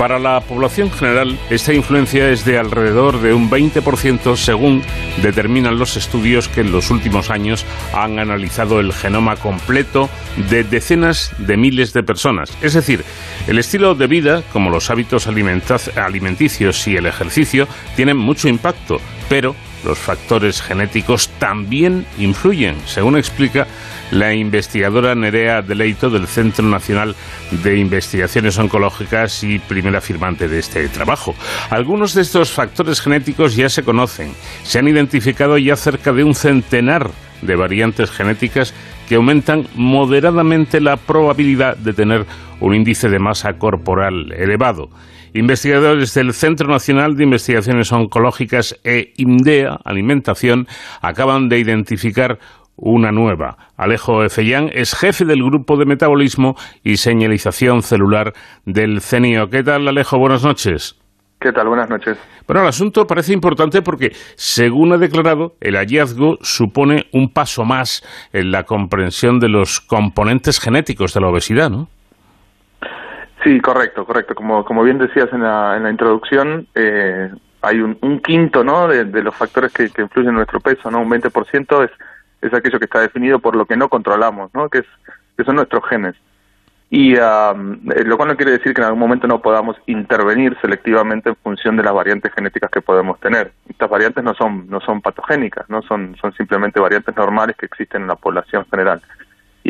Para 0.00 0.18
la 0.18 0.40
población 0.40 0.90
general, 0.90 1.38
esta 1.50 1.74
influencia 1.74 2.30
es 2.30 2.46
de 2.46 2.56
alrededor 2.56 3.20
de 3.20 3.34
un 3.34 3.50
20% 3.50 4.34
según 4.34 4.82
determinan 5.20 5.78
los 5.78 5.98
estudios 5.98 6.48
que 6.48 6.62
en 6.62 6.72
los 6.72 6.90
últimos 6.90 7.28
años 7.28 7.66
han 7.92 8.18
analizado 8.18 8.80
el 8.80 8.94
genoma 8.94 9.36
completo 9.36 10.08
de 10.48 10.64
decenas 10.64 11.34
de 11.36 11.58
miles 11.58 11.92
de 11.92 12.02
personas. 12.02 12.50
Es 12.62 12.72
decir, 12.72 13.04
el 13.46 13.58
estilo 13.58 13.94
de 13.94 14.06
vida, 14.06 14.42
como 14.54 14.70
los 14.70 14.88
hábitos 14.88 15.26
alimenticios 15.26 16.88
y 16.88 16.96
el 16.96 17.04
ejercicio, 17.04 17.68
tienen 17.94 18.16
mucho 18.16 18.48
impacto, 18.48 19.02
pero 19.28 19.54
los 19.84 19.98
factores 19.98 20.62
genéticos 20.62 21.28
también 21.38 22.06
influyen, 22.18 22.76
según 22.86 23.16
explica 23.16 23.66
la 24.10 24.34
investigadora 24.34 25.14
Nerea 25.14 25.62
Deleito 25.62 26.10
del 26.10 26.26
Centro 26.26 26.64
Nacional 26.64 27.14
de 27.50 27.78
Investigaciones 27.78 28.58
Oncológicas 28.58 29.44
y 29.44 29.58
primera 29.58 30.00
firmante 30.00 30.48
de 30.48 30.58
este 30.58 30.88
trabajo. 30.88 31.34
Algunos 31.70 32.14
de 32.14 32.22
estos 32.22 32.50
factores 32.50 33.00
genéticos 33.00 33.56
ya 33.56 33.68
se 33.68 33.82
conocen. 33.82 34.32
Se 34.64 34.78
han 34.78 34.88
identificado 34.88 35.58
ya 35.58 35.76
cerca 35.76 36.12
de 36.12 36.24
un 36.24 36.34
centenar 36.34 37.10
de 37.42 37.56
variantes 37.56 38.10
genéticas 38.10 38.74
que 39.08 39.14
aumentan 39.14 39.66
moderadamente 39.74 40.80
la 40.80 40.96
probabilidad 40.96 41.76
de 41.76 41.92
tener 41.92 42.26
un 42.60 42.74
índice 42.74 43.08
de 43.08 43.18
masa 43.18 43.54
corporal 43.54 44.32
elevado. 44.32 44.90
Investigadores 45.32 46.12
del 46.14 46.32
Centro 46.32 46.68
Nacional 46.68 47.14
de 47.14 47.24
Investigaciones 47.24 47.92
Oncológicas 47.92 48.80
e 48.82 49.12
IMDEA, 49.16 49.78
Alimentación, 49.84 50.66
acaban 51.00 51.48
de 51.48 51.60
identificar 51.60 52.38
una 52.76 53.12
nueva. 53.12 53.56
Alejo 53.76 54.24
Efellán 54.24 54.70
es 54.72 54.94
jefe 54.94 55.24
del 55.24 55.44
Grupo 55.44 55.76
de 55.76 55.86
Metabolismo 55.86 56.54
y 56.82 56.96
Señalización 56.96 57.82
Celular 57.82 58.32
del 58.64 59.00
CENIO. 59.00 59.48
¿Qué 59.48 59.62
tal, 59.62 59.86
Alejo? 59.86 60.18
Buenas 60.18 60.44
noches. 60.44 60.96
¿Qué 61.38 61.52
tal? 61.52 61.68
Buenas 61.68 61.88
noches. 61.88 62.18
Bueno, 62.46 62.62
el 62.62 62.68
asunto 62.68 63.06
parece 63.06 63.32
importante 63.32 63.82
porque, 63.82 64.10
según 64.34 64.92
ha 64.92 64.98
declarado, 64.98 65.54
el 65.60 65.76
hallazgo 65.76 66.38
supone 66.40 67.04
un 67.12 67.32
paso 67.32 67.64
más 67.64 68.02
en 68.32 68.50
la 68.50 68.64
comprensión 68.64 69.38
de 69.38 69.48
los 69.48 69.80
componentes 69.80 70.58
genéticos 70.58 71.14
de 71.14 71.20
la 71.20 71.28
obesidad, 71.28 71.70
¿no? 71.70 71.88
Sí, 73.42 73.60
correcto, 73.60 74.04
correcto. 74.04 74.34
Como, 74.34 74.64
como 74.64 74.82
bien 74.82 74.98
decías 74.98 75.32
en 75.32 75.42
la, 75.42 75.76
en 75.76 75.84
la 75.84 75.90
introducción, 75.90 76.66
eh, 76.74 77.30
hay 77.62 77.80
un, 77.80 77.96
un, 78.02 78.20
quinto 78.20 78.62
¿no? 78.62 78.86
de, 78.88 79.04
los 79.22 79.34
factores 79.34 79.72
que, 79.72 79.88
que, 79.90 80.02
influyen 80.02 80.30
en 80.30 80.36
nuestro 80.36 80.60
peso, 80.60 80.90
¿no? 80.90 81.00
Un 81.00 81.10
20% 81.10 81.84
es, 81.84 81.90
es 82.42 82.54
aquello 82.54 82.78
que 82.78 82.84
está 82.84 83.00
definido 83.00 83.38
por 83.38 83.56
lo 83.56 83.66
que 83.66 83.76
no 83.76 83.88
controlamos, 83.88 84.52
¿no? 84.54 84.68
Que, 84.68 84.78
es, 84.78 84.86
que 85.36 85.44
son 85.44 85.56
nuestros 85.56 85.82
genes. 85.88 86.16
Y 86.92 87.16
um, 87.16 87.78
lo 88.04 88.16
cual 88.16 88.30
no 88.30 88.36
quiere 88.36 88.52
decir 88.52 88.74
que 88.74 88.80
en 88.80 88.86
algún 88.86 88.98
momento 88.98 89.28
no 89.28 89.40
podamos 89.40 89.76
intervenir 89.86 90.58
selectivamente 90.60 91.28
en 91.28 91.36
función 91.36 91.76
de 91.76 91.84
las 91.84 91.94
variantes 91.94 92.32
genéticas 92.34 92.68
que 92.68 92.80
podemos 92.80 93.18
tener. 93.20 93.52
Estas 93.68 93.88
variantes 93.88 94.24
no 94.24 94.34
son, 94.34 94.68
no 94.68 94.80
son 94.80 95.00
patogénicas, 95.00 95.70
no 95.70 95.82
son, 95.82 96.16
son 96.20 96.32
simplemente 96.34 96.80
variantes 96.80 97.14
normales 97.14 97.56
que 97.56 97.66
existen 97.66 98.02
en 98.02 98.08
la 98.08 98.16
población 98.16 98.66
general. 98.68 99.00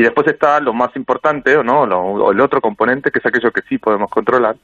Y 0.01 0.03
después 0.03 0.27
está 0.29 0.61
lo 0.61 0.73
más 0.73 0.97
importante, 0.97 1.55
o 1.59 1.63
no, 1.63 1.85
lo, 1.85 2.33
el 2.33 2.41
otro 2.41 2.63
componente, 2.63 3.11
que 3.11 3.19
es 3.19 3.27
aquello 3.27 3.53
que 3.53 3.61
sí 3.69 3.77
podemos 3.77 4.11
controlar, 4.11 4.57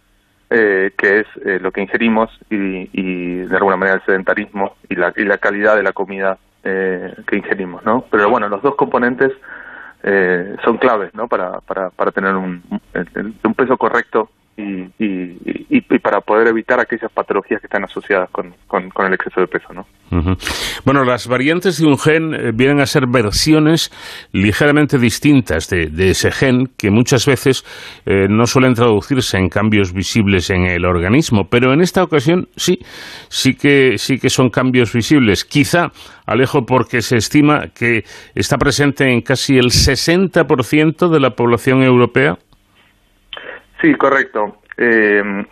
eh, 0.49 0.93
que 0.97 1.21
es 1.21 1.27
eh, 1.45 1.59
lo 1.61 1.73
que 1.73 1.83
ingerimos 1.83 2.31
y, 2.49 2.89
y, 2.91 3.43
de 3.43 3.55
alguna 3.55 3.77
manera 3.77 3.99
el 3.99 4.05
sedentarismo 4.07 4.77
y 4.89 4.95
la, 4.95 5.13
y 5.15 5.25
la 5.25 5.37
calidad 5.37 5.77
de 5.77 5.83
la 5.83 5.93
comida 5.93 6.39
eh, 6.65 7.15
que 7.27 7.37
ingerimos, 7.37 7.85
¿no? 7.85 8.07
Pero 8.11 8.31
bueno, 8.31 8.49
los 8.49 8.63
dos 8.63 8.77
componentes 8.77 9.31
eh, 10.05 10.57
son 10.65 10.79
claves, 10.79 11.15
¿no? 11.15 11.29
Para, 11.29 11.61
para, 11.61 11.91
para 11.91 12.13
tener 12.13 12.35
un, 12.35 12.63
un 13.45 13.55
peso 13.55 13.77
correcto 13.77 14.31
y, 14.57 14.85
y, 14.99 15.37
y, 15.69 15.99
para 15.99 16.21
poder 16.21 16.49
evitar 16.49 16.81
aquellas 16.81 17.13
patologías 17.13 17.61
que 17.61 17.67
están 17.67 17.85
asociadas 17.85 18.31
con, 18.31 18.55
con, 18.67 19.07
el 19.07 19.15
exceso 19.15 19.41
de 19.41 19.47
peso. 19.47 19.69
¿no? 19.75 19.87
Bueno, 20.85 21.05
las 21.05 21.29
variantes 21.29 21.79
de 21.79 21.87
un 21.87 21.99
gen 21.99 22.33
eh, 22.33 22.53
vienen 22.55 22.81
a 22.81 22.87
ser 22.87 23.07
versiones 23.07 23.91
ligeramente 24.33 24.99
distintas 24.99 25.69
de, 25.69 25.89
de 25.91 26.11
ese 26.11 26.31
gen 26.31 26.69
que 26.79 26.91
muchas 26.91 27.27
veces 27.27 27.65
eh, 28.07 28.27
no 28.29 28.47
suelen 28.47 28.75
traducirse 28.75 29.37
en 29.37 29.49
cambios 29.49 29.93
visibles 29.93 30.49
en 30.51 30.67
el 30.67 30.87
organismo, 30.87 31.49
pero 31.51 31.75
en 31.75 31.81
esta 31.81 32.03
ocasión 32.03 32.49
sí, 32.57 32.79
sí 33.29 33.55
que, 33.55 33.99
sí 33.99 34.19
que 34.19 34.31
son 34.31 34.49
cambios 34.49 34.93
visibles. 34.93 35.45
Quizá, 35.45 35.89
Alejo, 36.25 36.65
porque 36.65 37.03
se 37.03 37.17
estima 37.17 37.69
que 37.75 38.05
está 38.35 38.57
presente 38.57 39.13
en 39.13 39.21
casi 39.21 39.57
el 39.57 39.67
60% 39.67 41.09
de 41.11 41.21
la 41.21 41.31
población 41.31 41.83
europea. 41.83 42.39
Sí, 43.81 43.95
correcto. 43.95 44.59
Eh, 44.77 45.45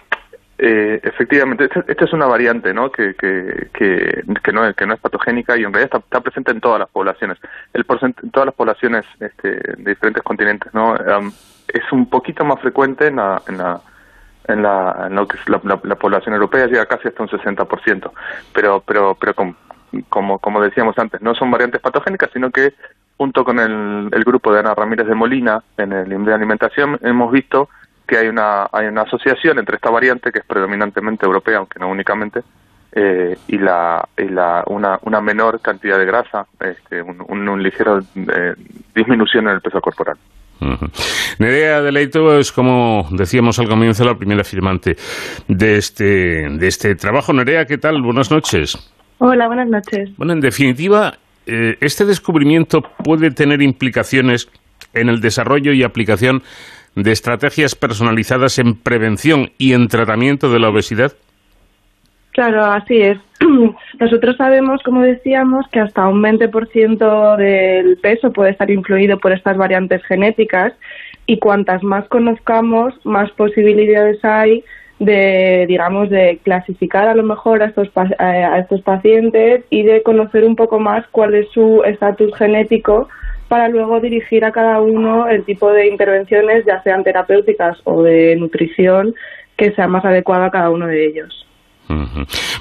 Eh, 0.57 1.01
efectivamente, 1.03 1.64
esta, 1.64 2.05
es 2.05 2.12
una 2.12 2.27
variante 2.27 2.72
¿no? 2.72 2.89
Que, 2.93 3.16
que, 3.16 3.70
que, 3.75 4.53
no 4.53 4.72
que 4.72 4.87
no 4.87 4.95
es 4.95 5.01
patogénica 5.01 5.57
y 5.57 5.64
en 5.64 5.72
realidad 5.72 5.87
está, 5.87 5.99
está 5.99 6.20
presente 6.20 6.53
en 6.53 6.61
todas 6.61 6.79
las 6.79 6.89
poblaciones. 6.91 7.39
El 7.72 7.85
en 8.22 8.31
todas 8.31 8.47
las 8.47 8.55
poblaciones 8.55 9.05
este, 9.18 9.49
de 9.51 9.85
diferentes 9.95 10.22
continentes. 10.22 10.72
¿no? 10.72 10.95
Es 11.66 11.91
un 11.91 12.09
poquito 12.09 12.45
más 12.45 12.61
frecuente 12.61 13.09
en 13.09 13.16
la, 13.16 13.43
en 13.49 13.59
la, 13.59 13.81
en 14.47 14.62
la, 14.62 15.07
en 15.09 15.16
lo 15.16 15.27
que 15.27 15.39
la, 15.49 15.61
la- 15.64 15.81
la 15.83 15.97
población 15.97 16.35
europea, 16.35 16.66
llega 16.68 16.87
casi 16.87 17.09
hasta 17.09 17.25
un 17.25 17.29
60%. 17.31 18.12
Pero, 18.55 18.81
pero, 18.87 19.16
pero 19.20 19.35
com- 19.35 19.57
como, 20.09 20.39
como 20.39 20.62
decíamos 20.62 20.97
antes, 20.99 21.20
no 21.20 21.35
son 21.35 21.51
variantes 21.51 21.81
patogénicas, 21.81 22.31
sino 22.33 22.53
que 22.53 22.75
junto 23.16 23.45
con 23.45 23.59
el, 23.59 24.09
el 24.12 24.25
grupo 24.25 24.53
de 24.53 24.61
Ana 24.61 24.72
Ramírez 24.75 25.09
de 25.09 25.16
Molina 25.16 25.64
en 25.79 25.93
el 25.93 26.09
de 26.25 26.35
Alimentación 26.35 26.97
hemos 27.03 27.33
visto 27.33 27.68
que 28.07 28.18
hay 28.18 28.28
una, 28.28 28.68
hay 28.72 28.86
una 28.86 29.02
asociación 29.02 29.59
entre 29.59 29.76
esta 29.76 29.90
variante, 29.90 30.30
que 30.30 30.40
es 30.40 30.44
predominantemente 30.44 31.24
europea, 31.26 31.59
aunque 31.59 31.78
no 31.78 31.88
únicamente, 31.88 32.40
eh, 32.92 33.36
y 33.48 33.59
la, 33.59 34.07
y 34.16 34.28
la 34.28 34.62
una, 34.66 34.98
una 35.02 35.20
menor 35.20 35.61
cantidad 35.61 35.98
de 35.98 36.05
grasa, 36.05 36.46
este, 36.61 37.02
un, 37.02 37.24
un, 37.28 37.48
un 37.48 37.62
ligero 37.62 38.00
eh, 38.14 38.55
disminución 38.94 39.48
en 39.48 39.55
el 39.55 39.61
peso 39.61 39.80
corporal. 39.80 40.16
Ujú. 40.61 40.86
Nerea 41.40 41.82
Deleito 41.82 42.38
es, 42.38 42.52
como 42.52 43.09
decíamos 43.11 43.59
al 43.59 43.68
comienzo, 43.68 44.05
la 44.05 44.14
primera 44.14 44.44
firmante 44.44 44.96
de 45.48 45.76
este, 45.76 46.48
de 46.48 46.66
este 46.68 46.94
trabajo. 46.94 47.32
Nerea, 47.32 47.64
¿qué 47.66 47.76
tal? 47.76 48.00
Buenas 48.02 48.30
noches. 48.30 48.78
Hola, 49.18 49.48
buenas 49.48 49.68
noches. 49.68 50.11
Bueno, 50.16 50.32
en 50.32 50.40
definitiva, 50.40 51.14
eh, 51.46 51.76
este 51.80 52.05
descubrimiento 52.05 52.82
puede 52.82 53.32
tener 53.32 53.62
implicaciones 53.62 54.48
en 54.92 55.09
el 55.09 55.20
desarrollo 55.20 55.72
y 55.72 55.82
aplicación 55.82 56.42
de 56.95 57.12
estrategias 57.12 57.74
personalizadas 57.74 58.59
en 58.59 58.76
prevención 58.76 59.51
y 59.59 59.72
en 59.72 59.88
tratamiento 59.88 60.51
de 60.51 60.61
la 60.61 60.68
obesidad. 60.68 61.12
Claro, 62.32 62.64
así 62.64 63.01
es. 63.01 63.18
Nosotros 64.01 64.36
sabemos, 64.36 64.82
como 64.82 65.03
decíamos, 65.03 65.66
que 65.68 65.80
hasta 65.80 66.09
un 66.09 66.20
20% 66.20 67.36
del 67.36 67.97
peso 67.99 68.32
puede 68.32 68.51
estar 68.51 68.70
influido 68.70 69.18
por 69.18 69.32
estas 69.32 69.57
variantes 69.57 70.05
genéticas 70.05 70.72
y 71.26 71.38
cuantas 71.38 71.82
más 71.82 72.09
conozcamos, 72.09 72.95
más 73.05 73.30
posibilidades 73.32 74.24
hay 74.24 74.64
de, 74.99 75.64
digamos, 75.68 76.11
de 76.11 76.40
clasificar 76.42 77.09
a 77.09 77.14
lo 77.14 77.22
mejor 77.22 77.62
a 77.62 77.66
estos, 77.66 77.88
eh, 77.88 78.14
a 78.18 78.59
estos 78.59 78.80
pacientes 78.82 79.64
y 79.70 79.82
de 79.82 80.03
conocer 80.03 80.45
un 80.45 80.57
poco 80.57 80.78
más 80.78 81.07
cuál 81.12 81.34
es 81.34 81.49
su 81.53 81.82
estatus 81.84 82.34
genético 82.36 83.09
para 83.55 83.68
luego 83.68 84.00
dirigir 84.00 84.44
a 84.44 84.50
cada 84.50 84.80
uno 84.80 85.28
el 85.28 85.44
tipo 85.44 85.70
de 85.70 85.86
intervenciones, 85.86 86.64
ya 86.66 86.82
sean 86.82 87.05
terapéuticas 87.05 87.78
o 87.84 88.02
de 88.02 88.34
nutrición, 88.34 89.14
que 89.57 89.70
sea 89.76 89.86
más 89.86 90.05
adecuado 90.05 90.42
a 90.42 90.50
cada 90.50 90.70
uno 90.70 90.88
de 90.88 91.07
ellos. 91.07 91.46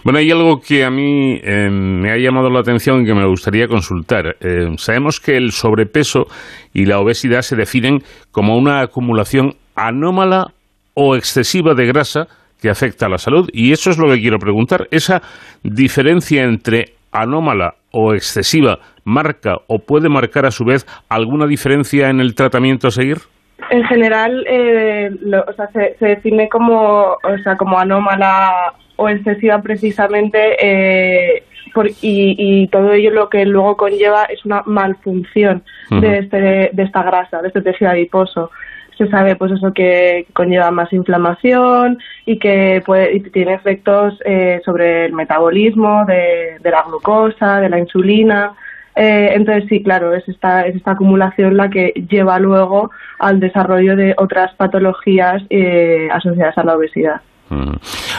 Bueno, 0.04 0.20
hay 0.20 0.30
algo 0.30 0.60
que 0.60 0.86
a 0.86 0.92
mí 0.92 1.40
eh, 1.44 1.68
me 1.72 2.12
ha 2.12 2.18
llamado 2.18 2.52
la 2.52 2.60
atención 2.60 3.02
y 3.02 3.06
que 3.08 3.16
me 3.16 3.26
gustaría 3.26 3.68
consultar. 3.68 4.36
Eh, 4.40 4.68
sabemos 4.78 5.20
que 5.20 5.36
el 5.36 5.50
sobrepeso 5.50 6.26
y 6.76 6.86
la 6.86 7.00
obesidad 7.00 7.42
se 7.42 7.56
definen 7.56 7.98
como 8.32 8.56
una 8.56 8.82
acumulación 8.82 9.54
anómala 9.76 10.54
o 10.94 11.16
excesiva 11.16 11.74
de 11.74 11.88
grasa 11.88 12.28
que 12.62 12.70
afecta 12.70 13.08
a 13.08 13.10
la 13.10 13.18
salud 13.18 13.50
y 13.52 13.72
eso 13.72 13.90
es 13.90 13.98
lo 13.98 14.14
que 14.14 14.22
quiero 14.22 14.38
preguntar. 14.38 14.88
Esa 14.92 15.24
diferencia 15.64 16.44
entre 16.44 16.94
anómala 17.12 17.74
o 17.92 18.14
excesiva 18.14 18.78
marca 19.04 19.58
o 19.68 19.80
puede 19.80 20.10
marcar 20.10 20.46
a 20.46 20.52
su 20.52 20.66
vez 20.66 20.86
alguna 21.10 21.46
diferencia 21.48 22.10
en 22.10 22.20
el 22.20 22.36
tratamiento 22.36 22.88
a 22.88 22.92
seguir? 22.92 23.18
En 23.70 23.84
general, 23.86 24.46
eh, 24.48 25.10
lo- 25.22 25.44
o 25.48 25.54
sea, 25.54 25.68
se, 25.72 25.96
se 26.00 26.06
define 26.08 26.50
como, 26.50 27.14
o 27.24 27.38
sea, 27.44 27.56
como 27.56 27.80
anómala 27.80 28.74
o 28.98 29.10
excesiva 29.10 29.62
precisamente 29.62 30.56
eh, 30.60 31.44
por- 31.74 31.88
y, 31.88 32.36
y 32.38 32.68
todo 32.68 32.92
ello 32.94 33.12
lo 33.12 33.30
que 33.30 33.46
luego 33.46 33.76
conlleva 33.78 34.26
es 34.26 34.44
una 34.46 34.62
malfunción 34.66 35.64
de, 35.90 36.20
este, 36.20 36.38
de 36.74 36.84
esta 36.84 37.04
grasa, 37.04 37.42
de 37.42 37.48
este 37.48 37.62
tejido 37.62 37.92
adiposo. 37.92 38.52
Se 38.98 39.08
sabe 39.08 39.36
pues 39.36 39.52
eso 39.54 39.74
que 39.74 40.28
conlleva 40.34 40.70
más 40.70 40.94
inflamación 40.94 41.98
y 42.28 42.38
que 42.38 42.84
puede, 42.86 43.16
y 43.16 43.20
tiene 43.22 43.56
efectos 43.56 44.20
eh, 44.24 44.62
sobre 44.64 45.06
el 45.06 45.14
metabolismo 45.14 46.06
de, 46.06 46.58
de 46.62 46.70
la 46.72 46.84
glucosa, 46.84 47.60
de 47.60 47.70
la 47.70 47.80
insulina. 47.80 48.54
Eh, 48.96 49.32
entonces 49.34 49.66
sí, 49.70 49.82
claro, 49.82 50.14
es 50.14 50.28
esta, 50.28 50.66
es 50.68 50.76
esta 50.76 50.92
acumulación 50.92 51.58
la 51.58 51.70
que 51.70 51.94
lleva 52.10 52.40
luego 52.40 52.92
al 53.20 53.40
desarrollo 53.40 53.96
de 53.96 54.14
otras 54.18 54.54
patologías 54.56 55.44
eh, 55.50 56.08
asociadas 56.12 56.58
a 56.58 56.64
la 56.64 56.76
obesidad. 56.76 57.22
Ujú. 57.50 57.74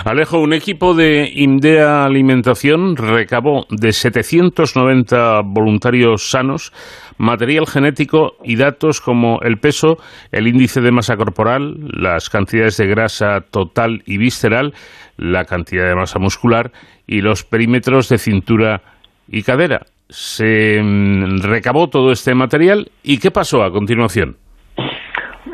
Alejo, 0.04 0.40
un 0.40 0.52
equipo 0.52 0.94
de 0.94 1.30
IMDEA 1.34 2.04
Alimentación 2.04 2.96
recabó 2.96 3.66
de 3.70 3.92
790 3.92 5.40
voluntarios 5.44 6.30
sanos 6.30 6.72
material 7.16 7.66
genético 7.66 8.36
y 8.42 8.56
datos 8.56 9.00
como 9.00 9.40
el 9.42 9.58
peso, 9.58 9.98
el 10.32 10.46
índice 10.46 10.80
de 10.80 10.90
masa 10.90 11.16
corporal, 11.16 11.76
las 11.92 12.28
cantidades 12.28 12.76
de 12.76 12.86
grasa 12.86 13.40
total 13.40 14.02
y 14.04 14.18
visceral, 14.18 14.74
la 15.16 15.44
cantidad 15.44 15.88
de 15.88 15.94
masa 15.94 16.18
muscular 16.18 16.72
y 17.06 17.20
los 17.20 17.44
perímetros 17.44 18.08
de 18.08 18.18
cintura 18.18 18.82
y 19.28 19.42
cadera. 19.42 19.86
Se 20.08 20.80
mm, 20.82 21.40
recabó 21.42 21.88
todo 21.88 22.12
este 22.12 22.34
material 22.34 22.90
y 23.02 23.18
¿qué 23.18 23.30
pasó 23.30 23.62
a 23.64 23.72
continuación? 23.72 24.36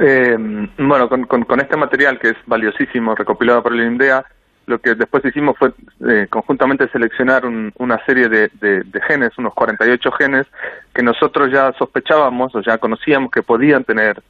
Eh, 0.01 0.37
bueno, 0.79 1.09
con, 1.09 1.25
con, 1.25 1.61
este 1.61 1.77
material 1.77 2.19
que 2.19 2.29
es 2.31 2.37
valiosísimo, 2.47 3.15
recopilado 3.15 3.63
por 3.63 3.75
el 3.75 3.83
INDEA, 3.87 4.25
lo 4.67 4.79
que 4.79 4.95
después 4.95 5.25
hicimos 5.25 5.57
fue 5.59 5.73
eh, 6.09 6.27
conjuntamente 6.31 6.89
seleccionar 6.89 7.45
un- 7.45 7.73
una 7.79 8.03
serie 8.07 8.29
de, 8.29 8.51
de- 8.61 8.83
de 8.85 9.01
genes, 9.03 9.37
unos 9.37 9.53
48 9.55 10.11
genes, 10.13 10.47
que 10.95 11.03
nosotros 11.03 11.51
ya 11.53 11.73
sospechábamos 11.79 12.55
o 12.55 12.61
ya 12.63 12.79
conocíamos 12.79 13.31
que 13.31 13.43
podían 13.43 13.85
tener 13.85 14.23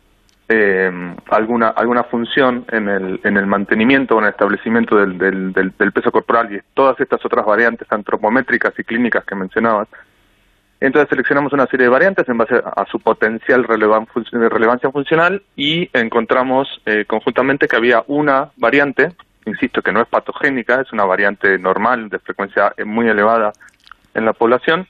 eh, 0.48 0.90
alguna 1.30 1.68
alguna 1.68 2.02
función 2.04 2.64
en 2.72 2.88
el, 2.88 3.20
en 3.22 3.36
el 3.36 3.46
mantenimiento 3.46 4.16
o 4.16 4.18
en 4.18 4.24
el 4.24 4.30
establecimiento 4.30 4.96
del, 4.96 5.16
del, 5.16 5.52
del- 5.52 5.72
del 5.78 5.92
peso 5.92 6.10
corporal 6.10 6.52
y 6.52 6.58
todas 6.74 6.98
estas 6.98 7.24
otras 7.24 7.46
variantes 7.46 7.86
antropométricas 7.92 8.72
y 8.78 8.82
clínicas 8.82 9.24
que 9.24 9.36
mencionabas. 9.36 9.86
Entonces 10.80 11.10
seleccionamos 11.10 11.52
una 11.52 11.66
serie 11.66 11.84
de 11.84 11.90
variantes 11.90 12.26
en 12.28 12.38
base 12.38 12.54
a, 12.54 12.86
su 12.86 12.98
potencial 13.00 13.64
relevan- 13.66 14.06
de 14.32 14.48
relevancia 14.48 14.90
funcional 14.90 15.42
y 15.54 15.90
encontramos 15.92 16.80
eh, 16.86 17.04
conjuntamente 17.06 17.68
que 17.68 17.76
había 17.76 18.02
una 18.06 18.48
variante, 18.56 19.12
insisto 19.44 19.82
que 19.82 19.92
no 19.92 20.00
es 20.00 20.08
patogénica, 20.08 20.80
es 20.80 20.90
una 20.92 21.04
variante 21.04 21.58
normal 21.58 22.08
de 22.08 22.18
frecuencia 22.18 22.72
eh, 22.78 22.84
muy 22.84 23.08
elevada 23.08 23.52
en 24.14 24.24
la 24.24 24.32
población, 24.32 24.86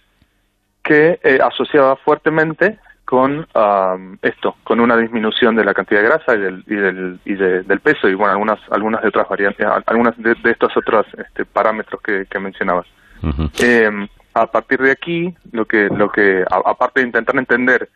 que 0.82 1.18
eh, 1.24 1.38
asociaba 1.43 1.97
fuertemente 1.97 2.78
con 3.05 3.45
esto, 4.22 4.55
con 4.62 4.78
una 4.78 4.97
disminución 4.97 5.57
de 5.57 5.64
la 5.64 5.74
cantidad 5.74 6.01
de 6.01 6.07
grasa 6.07 6.34
y 6.36 6.38
del, 6.38 6.64
y 6.68 6.74
del, 6.76 7.20
y 7.24 7.34
de- 7.34 7.62
del 7.64 7.80
peso 7.80 8.09
y 8.09 8.14
bueno, 8.14 8.32
algunas, 8.34 8.61
algunas 8.70 9.03
de 9.03 9.09
otras 9.09 9.28
variantes, 9.28 9.66
al- 9.66 9.82
algunas 9.86 10.16
de, 10.16 10.36
de 10.36 10.51
estos 10.53 10.76
otros 10.76 11.05
este, 11.18 11.45
parámetros 11.45 12.01
que, 12.01 12.26
que 12.30 12.38
mencionabas. 12.38 12.86
Eh, 13.61 13.91
a 14.43 14.47
partir 14.47 14.80
de 14.80 14.93
aquí, 14.93 15.34
lo 15.53 15.64
que, 15.66 15.88
lo 15.88 16.11
que 16.11 16.45
aparte 16.51 17.01
de 17.01 17.07
intentar 17.07 17.36
entender 17.36 17.88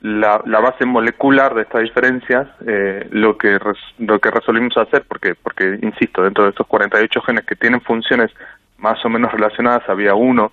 la, 0.00 0.42
base 0.60 0.84
molecular 0.84 1.54
de 1.54 1.62
estas 1.62 1.82
diferencias, 1.82 2.46
eh, 2.66 3.06
lo 3.10 3.38
que 3.38 3.58
lo 3.98 4.18
que 4.18 4.30
resolvimos 4.30 4.76
hacer, 4.76 5.04
porque 5.08 5.34
porque 5.34 5.78
insisto, 5.82 6.22
dentro 6.22 6.44
de 6.44 6.50
estos 6.50 6.66
48 6.66 7.20
genes 7.22 7.44
que 7.46 7.56
tienen 7.56 7.80
funciones 7.80 8.30
más 8.78 9.02
o 9.04 9.08
menos 9.08 9.32
relacionadas, 9.32 9.88
había 9.88 10.14
uno 10.14 10.52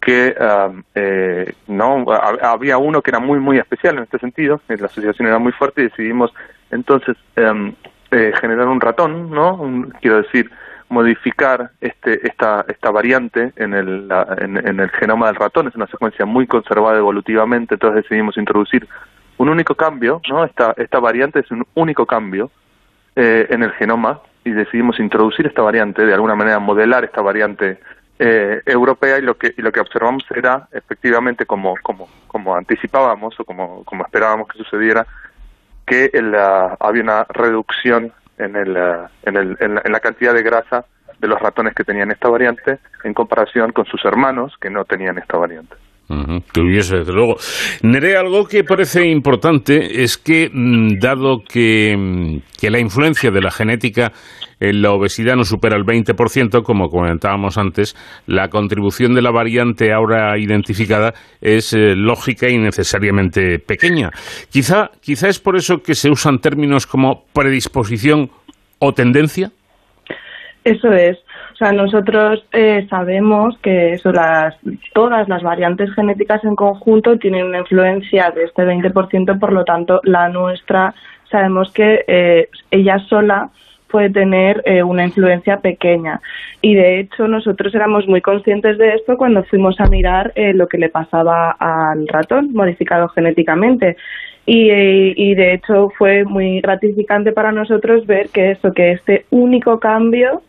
que 0.00 0.34
um, 0.38 0.82
eh, 0.94 1.52
no 1.68 2.04
ha- 2.12 2.50
había 2.52 2.76
uno 2.78 3.00
que 3.00 3.10
era 3.10 3.20
muy 3.20 3.38
muy 3.38 3.58
especial 3.58 3.96
en 3.96 4.02
este 4.04 4.18
sentido, 4.18 4.60
la 4.68 4.86
asociación 4.86 5.28
era 5.28 5.38
muy 5.38 5.52
fuerte 5.52 5.80
y 5.82 5.84
decidimos 5.84 6.32
entonces 6.70 7.16
em, 7.36 7.74
eh, 8.10 8.32
generar 8.40 8.66
un 8.68 8.80
ratón, 8.80 9.30
¿no? 9.30 9.54
Un- 9.54 9.90
quiero 10.00 10.20
decir 10.22 10.50
modificar 10.94 11.58
este 11.80 12.10
esta 12.26 12.64
esta 12.74 12.90
variante 12.90 13.52
en 13.56 13.74
el 13.74 14.08
la- 14.08 14.26
en, 14.38 14.56
el 14.80 14.90
genoma 14.90 15.26
del 15.26 15.36
ratón. 15.36 15.68
Es 15.68 15.74
una 15.74 15.86
secuencia 15.94 16.24
muy 16.24 16.46
conservada 16.46 16.96
evolutivamente, 16.98 17.74
entonces 17.74 18.02
decidimos 18.04 18.36
introducir 18.36 18.86
un 19.36 19.48
único 19.48 19.74
cambio, 19.74 20.20
¿no? 20.30 20.44
Esta 20.44 20.66
esta 20.76 20.98
variante 21.00 21.40
es 21.40 21.50
un 21.50 21.62
único 21.74 22.06
cambio 22.06 22.50
eh, 23.16 23.46
en 23.50 23.62
el 23.62 23.72
genoma 23.72 24.20
y 24.44 24.50
decidimos 24.52 24.98
introducir 25.00 25.46
esta 25.46 25.62
variante, 25.62 26.04
de 26.06 26.14
alguna 26.14 26.34
manera 26.34 26.58
modelar 26.58 27.02
esta 27.04 27.22
variante 27.22 27.78
eh, 28.18 28.60
europea. 28.66 29.18
Y 29.18 29.22
lo 29.22 29.34
que 29.36 29.48
y 29.58 29.62
lo 29.62 29.72
que 29.72 29.80
observamos 29.80 30.24
era 30.34 30.68
efectivamente 30.72 31.44
como 31.46 31.74
como 31.82 32.08
como 32.28 32.54
anticipábamos 32.56 33.38
o 33.40 33.44
como 33.44 33.82
como 33.84 34.04
esperábamos 34.04 34.48
que 34.48 34.58
sucediera 34.58 35.06
que 35.86 36.10
el, 36.14 36.34
ah, 36.34 36.76
había 36.80 37.02
una 37.02 37.24
reducción 37.28 38.12
en 38.38 38.56
el, 38.56 38.76
ah, 38.76 39.10
en, 39.22 39.36
el 39.36 39.56
en, 39.60 39.74
la, 39.76 39.82
en 39.84 39.92
la 39.92 40.00
cantidad 40.00 40.34
de 40.34 40.42
grasa 40.42 40.84
de 41.18 41.28
los 41.28 41.40
ratones 41.40 41.74
que 41.74 41.84
tenían 41.84 42.10
esta 42.10 42.28
variante 42.28 42.78
en 43.04 43.14
comparación 43.14 43.72
con 43.72 43.86
sus 43.86 44.04
hermanos 44.04 44.54
que 44.60 44.70
no 44.70 44.84
tenían 44.84 45.18
esta 45.18 45.38
variante. 45.38 45.76
Curioso, 46.06 46.98
desde 46.98 47.12
luego. 47.12 47.36
Neré, 47.82 48.16
algo 48.16 48.44
que 48.44 48.62
parece 48.62 49.08
importante 49.08 50.02
es 50.02 50.18
que, 50.18 50.50
mm, 50.52 50.98
dado 51.00 51.38
que, 51.38 51.96
mm, 51.96 52.60
que 52.60 52.70
la 52.70 52.78
influencia 52.78 53.30
de 53.30 53.40
la 53.40 53.50
genética 53.50 54.12
en 54.60 54.82
la 54.82 54.92
obesidad 54.92 55.36
no 55.36 55.44
supera 55.44 55.76
el 55.76 55.84
20%, 55.84 56.62
como 56.62 56.88
comentábamos 56.88 57.58
antes, 57.58 57.96
la 58.26 58.48
contribución 58.48 59.14
de 59.14 59.22
la 59.22 59.30
variante 59.30 59.92
ahora 59.92 60.38
identificada 60.38 61.14
es 61.40 61.72
eh, 61.72 61.94
lógica 61.96 62.48
y 62.48 62.58
necesariamente 62.58 63.58
pequeña. 63.58 64.10
Quizá, 64.50 64.90
quizá 65.00 65.28
es 65.28 65.40
por 65.40 65.56
eso 65.56 65.78
que 65.78 65.94
se 65.94 66.10
usan 66.10 66.38
términos 66.38 66.86
como 66.86 67.24
predisposición 67.32 68.30
o 68.78 68.92
tendencia. 68.92 69.50
Eso 70.64 70.92
es. 70.92 71.18
O 71.54 71.56
sea, 71.56 71.70
nosotros 71.70 72.44
eh, 72.52 72.84
sabemos 72.90 73.56
que 73.58 73.92
eso, 73.92 74.10
las, 74.10 74.56
todas 74.92 75.28
las 75.28 75.40
variantes 75.44 75.94
genéticas 75.94 76.42
en 76.42 76.56
conjunto 76.56 77.16
tienen 77.16 77.46
una 77.46 77.60
influencia 77.60 78.32
de 78.32 78.42
este 78.42 78.64
20%, 78.64 79.38
por 79.38 79.52
lo 79.52 79.64
tanto, 79.64 80.00
la 80.02 80.28
nuestra 80.28 80.92
sabemos 81.30 81.72
que 81.72 82.04
eh, 82.08 82.48
ella 82.72 82.98
sola 83.08 83.50
puede 83.88 84.10
tener 84.10 84.62
eh, 84.64 84.82
una 84.82 85.04
influencia 85.04 85.58
pequeña. 85.58 86.20
Y 86.60 86.74
de 86.74 86.98
hecho 86.98 87.28
nosotros 87.28 87.72
éramos 87.72 88.08
muy 88.08 88.20
conscientes 88.20 88.76
de 88.76 88.94
esto 88.94 89.16
cuando 89.16 89.44
fuimos 89.44 89.78
a 89.78 89.86
mirar 89.86 90.32
lo 90.34 90.66
que 90.66 90.78
le 90.78 90.88
pasaba 90.88 91.52
al 91.52 92.08
ratón 92.08 92.52
modificado 92.52 93.08
genéticamente. 93.10 93.96
Y, 94.44 94.70
y, 95.16 95.34
de 95.36 95.54
hecho 95.54 95.88
fue 95.96 96.24
muy 96.24 96.60
gratificante 96.60 97.32
para 97.32 97.52
nosotros 97.52 98.06
ver 98.06 98.28
que 98.28 98.50
eso, 98.50 98.72
que 98.72 98.92
este 98.92 99.24
único 99.30 99.78
cambio 99.78 100.42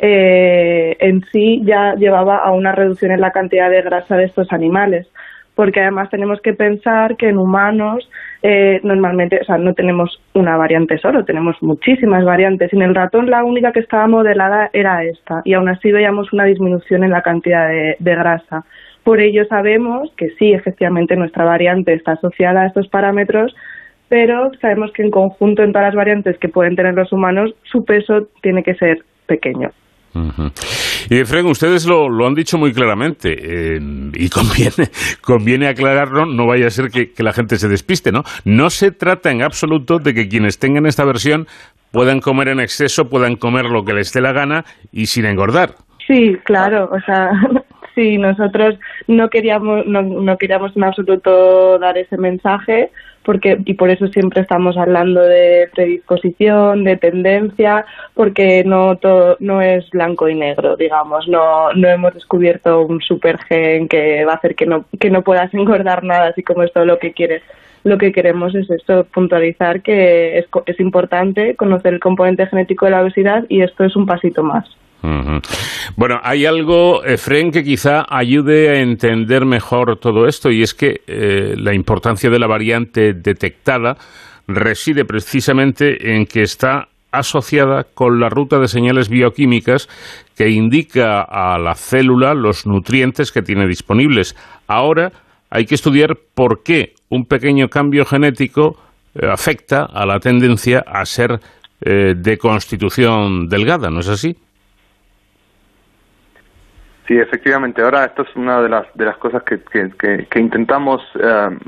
eh, 0.00 0.96
en 1.00 1.24
sí 1.32 1.60
ya 1.64 1.94
llevaba 1.96 2.38
a 2.38 2.52
una 2.52 2.72
reducción 2.72 3.10
en 3.10 3.20
la 3.20 3.32
cantidad 3.32 3.68
de 3.68 3.82
grasa 3.82 4.16
de 4.16 4.24
estos 4.24 4.52
animales. 4.52 5.08
Porque 5.54 5.80
además 5.80 6.08
tenemos 6.08 6.40
que 6.40 6.54
pensar 6.54 7.16
que 7.16 7.28
en 7.28 7.36
humanos 7.36 8.08
eh, 8.42 8.78
normalmente, 8.84 9.40
o 9.40 9.44
sea, 9.44 9.58
no 9.58 9.74
tenemos 9.74 10.22
una 10.34 10.56
variante 10.56 10.98
solo, 10.98 11.24
tenemos 11.24 11.56
muchísimas 11.60 12.24
variantes. 12.24 12.72
En 12.72 12.82
el 12.82 12.94
ratón 12.94 13.28
la 13.28 13.42
única 13.42 13.72
que 13.72 13.80
estaba 13.80 14.06
modelada 14.06 14.70
era 14.72 15.02
esta 15.02 15.42
y 15.44 15.54
aún 15.54 15.68
así 15.68 15.90
veíamos 15.90 16.32
una 16.32 16.44
disminución 16.44 17.02
en 17.02 17.10
la 17.10 17.22
cantidad 17.22 17.68
de, 17.68 17.96
de 17.98 18.14
grasa. 18.14 18.64
Por 19.02 19.20
ello 19.20 19.44
sabemos 19.46 20.12
que 20.16 20.30
sí, 20.38 20.52
efectivamente, 20.52 21.16
nuestra 21.16 21.44
variante 21.44 21.92
está 21.92 22.12
asociada 22.12 22.62
a 22.62 22.66
estos 22.66 22.86
parámetros, 22.86 23.52
pero 24.08 24.52
sabemos 24.60 24.92
que 24.92 25.02
en 25.02 25.10
conjunto 25.10 25.64
en 25.64 25.72
todas 25.72 25.88
las 25.88 25.96
variantes 25.96 26.38
que 26.38 26.48
pueden 26.48 26.76
tener 26.76 26.94
los 26.94 27.12
humanos, 27.12 27.52
su 27.64 27.84
peso 27.84 28.28
tiene 28.42 28.62
que 28.62 28.74
ser 28.74 29.02
pequeño. 29.26 29.72
Y 31.10 31.18
Efraín, 31.18 31.46
ustedes 31.46 31.86
lo, 31.86 32.26
han 32.26 32.34
dicho 32.34 32.58
muy 32.58 32.72
claramente 32.72 33.36
eh, 33.38 33.80
y 34.14 34.28
conviene, 34.28 34.90
conviene 35.20 35.68
aclararlo, 35.68 36.26
no 36.26 36.46
vaya 36.46 36.66
a 36.66 36.70
ser 36.70 36.90
que, 36.90 37.12
la 37.18 37.32
gente 37.32 37.58
se 37.58 37.68
despiste, 37.68 38.12
¿no? 38.12 38.24
No 38.44 38.70
se 38.70 38.90
trata 38.90 39.30
en 39.30 39.42
absoluto 39.42 39.98
de 39.98 40.14
que 40.14 40.28
quienes 40.28 40.58
tengan 40.58 40.86
esta 40.86 41.04
versión 41.04 41.46
puedan 41.90 42.20
comer 42.20 42.48
en 42.48 42.60
exceso, 42.60 43.08
puedan 43.08 43.36
comer 43.36 43.66
lo 43.66 43.84
que 43.84 43.94
les 43.94 44.12
dé 44.12 44.20
la 44.20 44.32
gana 44.32 44.64
y 44.92 45.06
sin 45.06 45.24
engordar. 45.24 45.74
Sí, 46.06 46.36
claro, 46.44 46.90
o 46.90 47.00
sea, 47.00 47.30
sí, 47.98 48.16
nosotros 48.16 48.78
no 49.08 49.28
queríamos, 49.28 49.84
no, 49.86 50.02
no 50.02 50.38
queríamos 50.38 50.76
en 50.76 50.84
absoluto 50.84 51.78
dar 51.80 51.98
ese 51.98 52.16
mensaje, 52.16 52.90
porque 53.24 53.58
y 53.64 53.74
por 53.74 53.90
eso 53.90 54.06
siempre 54.06 54.42
estamos 54.42 54.76
hablando 54.76 55.20
de 55.20 55.68
predisposición, 55.74 56.84
de 56.84 56.96
tendencia, 56.96 57.84
porque 58.14 58.62
no 58.64 58.96
todo, 58.96 59.36
no 59.40 59.60
es 59.60 59.90
blanco 59.90 60.28
y 60.28 60.36
negro, 60.36 60.76
digamos, 60.76 61.26
no 61.26 61.72
no 61.72 61.88
hemos 61.88 62.14
descubierto 62.14 62.82
un 62.82 63.00
super 63.00 63.38
gen 63.38 63.88
que 63.88 64.24
va 64.24 64.34
a 64.34 64.36
hacer 64.36 64.54
que 64.54 64.66
no 64.66 64.84
que 65.00 65.10
no 65.10 65.22
puedas 65.22 65.52
engordar 65.52 66.04
nada, 66.04 66.28
así 66.28 66.42
como 66.42 66.62
es 66.62 66.72
todo 66.72 66.84
lo 66.84 66.98
que 66.98 67.12
quieres. 67.12 67.42
Lo 67.84 67.96
que 67.96 68.12
queremos 68.12 68.54
es 68.54 68.68
esto, 68.70 69.04
puntualizar 69.04 69.82
que 69.82 70.38
es, 70.38 70.46
es 70.66 70.80
importante 70.80 71.54
conocer 71.54 71.94
el 71.94 72.00
componente 72.00 72.46
genético 72.46 72.84
de 72.84 72.90
la 72.90 73.02
obesidad 73.02 73.44
y 73.48 73.62
esto 73.62 73.84
es 73.84 73.96
un 73.96 74.04
pasito 74.04 74.42
más. 74.42 74.66
Bueno, 75.96 76.20
hay 76.22 76.46
algo, 76.46 77.04
Efren, 77.04 77.50
que 77.50 77.64
quizá 77.64 78.04
ayude 78.08 78.70
a 78.70 78.80
entender 78.80 79.44
mejor 79.44 79.98
todo 79.98 80.26
esto 80.26 80.50
y 80.50 80.62
es 80.62 80.74
que 80.74 81.02
eh, 81.06 81.54
la 81.56 81.74
importancia 81.74 82.30
de 82.30 82.38
la 82.38 82.46
variante 82.46 83.14
detectada 83.14 83.96
reside 84.46 85.04
precisamente 85.04 86.14
en 86.14 86.26
que 86.26 86.42
está 86.42 86.88
asociada 87.10 87.84
con 87.84 88.20
la 88.20 88.28
ruta 88.28 88.58
de 88.58 88.68
señales 88.68 89.08
bioquímicas 89.08 89.88
que 90.36 90.50
indica 90.50 91.22
a 91.22 91.58
la 91.58 91.74
célula 91.74 92.34
los 92.34 92.66
nutrientes 92.66 93.32
que 93.32 93.42
tiene 93.42 93.66
disponibles. 93.66 94.36
Ahora 94.66 95.12
hay 95.50 95.64
que 95.64 95.74
estudiar 95.74 96.16
por 96.34 96.62
qué 96.62 96.94
un 97.08 97.24
pequeño 97.24 97.68
cambio 97.68 98.04
genético 98.04 98.76
eh, 99.14 99.26
afecta 99.26 99.84
a 99.84 100.04
la 100.04 100.20
tendencia 100.20 100.84
a 100.86 101.04
ser 101.06 101.40
eh, 101.80 102.14
de 102.16 102.38
constitución 102.38 103.48
delgada, 103.48 103.90
¿no 103.90 104.00
es 104.00 104.08
así? 104.08 104.36
Sí, 107.08 107.18
efectivamente. 107.18 107.80
Ahora 107.80 108.04
esto 108.04 108.20
es 108.20 108.36
una 108.36 108.60
de 108.60 108.68
las 108.68 108.86
de 108.92 109.06
las 109.06 109.16
cosas 109.16 109.42
que, 109.42 109.58
que, 109.62 110.38
intentamos 110.38 111.00
eh, 111.18 111.58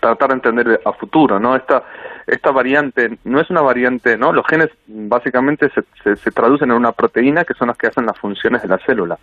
tratar 0.00 0.30
de 0.30 0.34
entender 0.34 0.80
a 0.82 0.92
futuro, 0.94 1.38
¿no? 1.38 1.54
Esta 1.54 1.84
esta 2.26 2.52
variante 2.52 3.18
no 3.24 3.38
es 3.38 3.50
una 3.50 3.60
variante, 3.60 4.16
¿no? 4.16 4.32
Los 4.32 4.46
genes 4.46 4.70
básicamente 4.86 5.70
se, 6.02 6.16
se, 6.16 6.30
traducen 6.30 6.70
en 6.70 6.76
una 6.78 6.92
proteína 6.92 7.44
que 7.44 7.52
son 7.52 7.68
las 7.68 7.76
que 7.76 7.88
hacen 7.88 8.06
las 8.06 8.18
funciones 8.18 8.62
de 8.62 8.68
la 8.68 8.78
célula. 8.78 9.18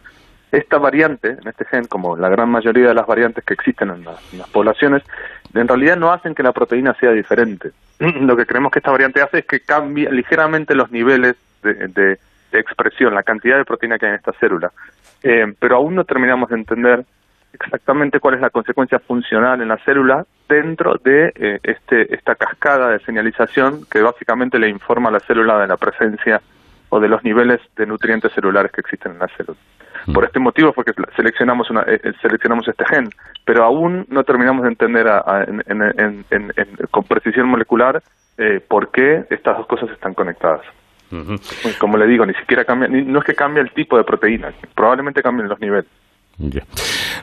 Esta 0.51 0.77
variante, 0.77 1.30
en 1.30 1.47
este 1.47 1.65
gen, 1.65 1.85
como 1.85 2.15
la 2.15 2.30
gran 2.30 2.49
mayoría 2.49 2.89
de 2.89 2.93
las 2.93 3.07
variantes 3.07 3.43
que 3.43 3.55
existen 3.55 3.89
en, 3.89 4.05
las 4.05 4.49
poblaciones, 4.51 5.01
en 5.55 5.68
realidad 5.68 5.97
no 5.97 6.11
hacen 6.11 6.35
que 6.35 6.43
la 6.43 6.51
proteína 6.51 6.95
sea 6.99 7.10
diferente. 7.11 7.72
Lo 7.99 8.38
que 8.38 8.45
creemos 8.45 8.72
que 8.72 8.80
esta 8.80 8.91
variante 8.91 9.23
hace 9.23 9.39
es 9.39 9.45
que 9.47 9.61
cambie 9.61 10.11
ligeramente 10.11 10.76
los 10.76 10.91
niveles 10.91 11.35
de, 11.64 11.88
de 11.88 12.19
expresión, 12.59 13.13
la 13.13 13.23
cantidad 13.23 13.57
de 13.57 13.65
proteína 13.65 13.97
que 13.97 14.05
hay 14.05 14.11
en 14.11 14.17
esta 14.17 14.34
célula. 14.34 14.71
Eh, 15.23 15.53
pero 15.57 15.77
aún 15.77 15.95
no 15.95 16.03
terminamos 16.03 16.49
de 16.49 16.55
entender 16.55 17.05
exactamente 17.53 18.19
cuál 18.19 18.35
es 18.35 18.41
la 18.41 18.49
consecuencia 18.49 18.99
funcional 18.99 19.61
en 19.61 19.69
la 19.69 19.77
célula 19.77 20.25
dentro 20.49 20.95
de 21.03 21.31
eh, 21.35 21.59
este, 21.63 22.13
esta 22.13 22.35
cascada 22.35 22.89
de 22.89 22.99
señalización 22.99 23.85
que 23.89 24.01
básicamente 24.01 24.59
le 24.59 24.69
informa 24.69 25.09
a 25.09 25.13
la 25.13 25.19
célula 25.19 25.59
de 25.59 25.67
la 25.67 25.77
presencia 25.77 26.41
o 26.89 26.99
de 26.99 27.07
los 27.07 27.23
niveles 27.23 27.61
de 27.75 27.85
nutrientes 27.85 28.31
celulares 28.34 28.71
que 28.71 28.81
existen 28.81 29.13
en 29.13 29.19
la 29.19 29.27
célula. 29.30 29.57
Mm. 30.07 30.13
Por 30.13 30.25
este 30.25 30.39
motivo 30.39 30.73
fue 30.73 30.84
que 30.84 30.93
seleccionamos, 31.15 31.69
una, 31.69 31.84
eh, 31.84 31.99
seleccionamos 32.21 32.67
este 32.67 32.85
gen, 32.85 33.09
pero 33.45 33.63
aún 33.63 34.05
no 34.09 34.23
terminamos 34.23 34.63
de 34.63 34.69
entender 34.69 35.07
con 36.91 37.03
precisión 37.05 37.47
molecular 37.47 38.01
por 38.67 38.89
qué 38.89 39.25
estas 39.30 39.57
dos 39.57 39.67
cosas 39.67 39.91
están 39.91 40.15
conectadas. 40.15 40.65
Como 41.80 41.97
le 41.97 42.07
digo, 42.07 42.25
ni 42.25 42.34
siquiera 42.34 42.65
cambia, 42.65 42.88
no 42.88 43.19
es 43.19 43.25
que 43.25 43.34
cambie 43.34 43.61
el 43.61 43.71
tipo 43.71 43.97
de 43.97 44.03
proteína, 44.03 44.49
probablemente 44.75 45.21
cambien 45.21 45.47
los 45.47 45.59
niveles. 45.59 45.85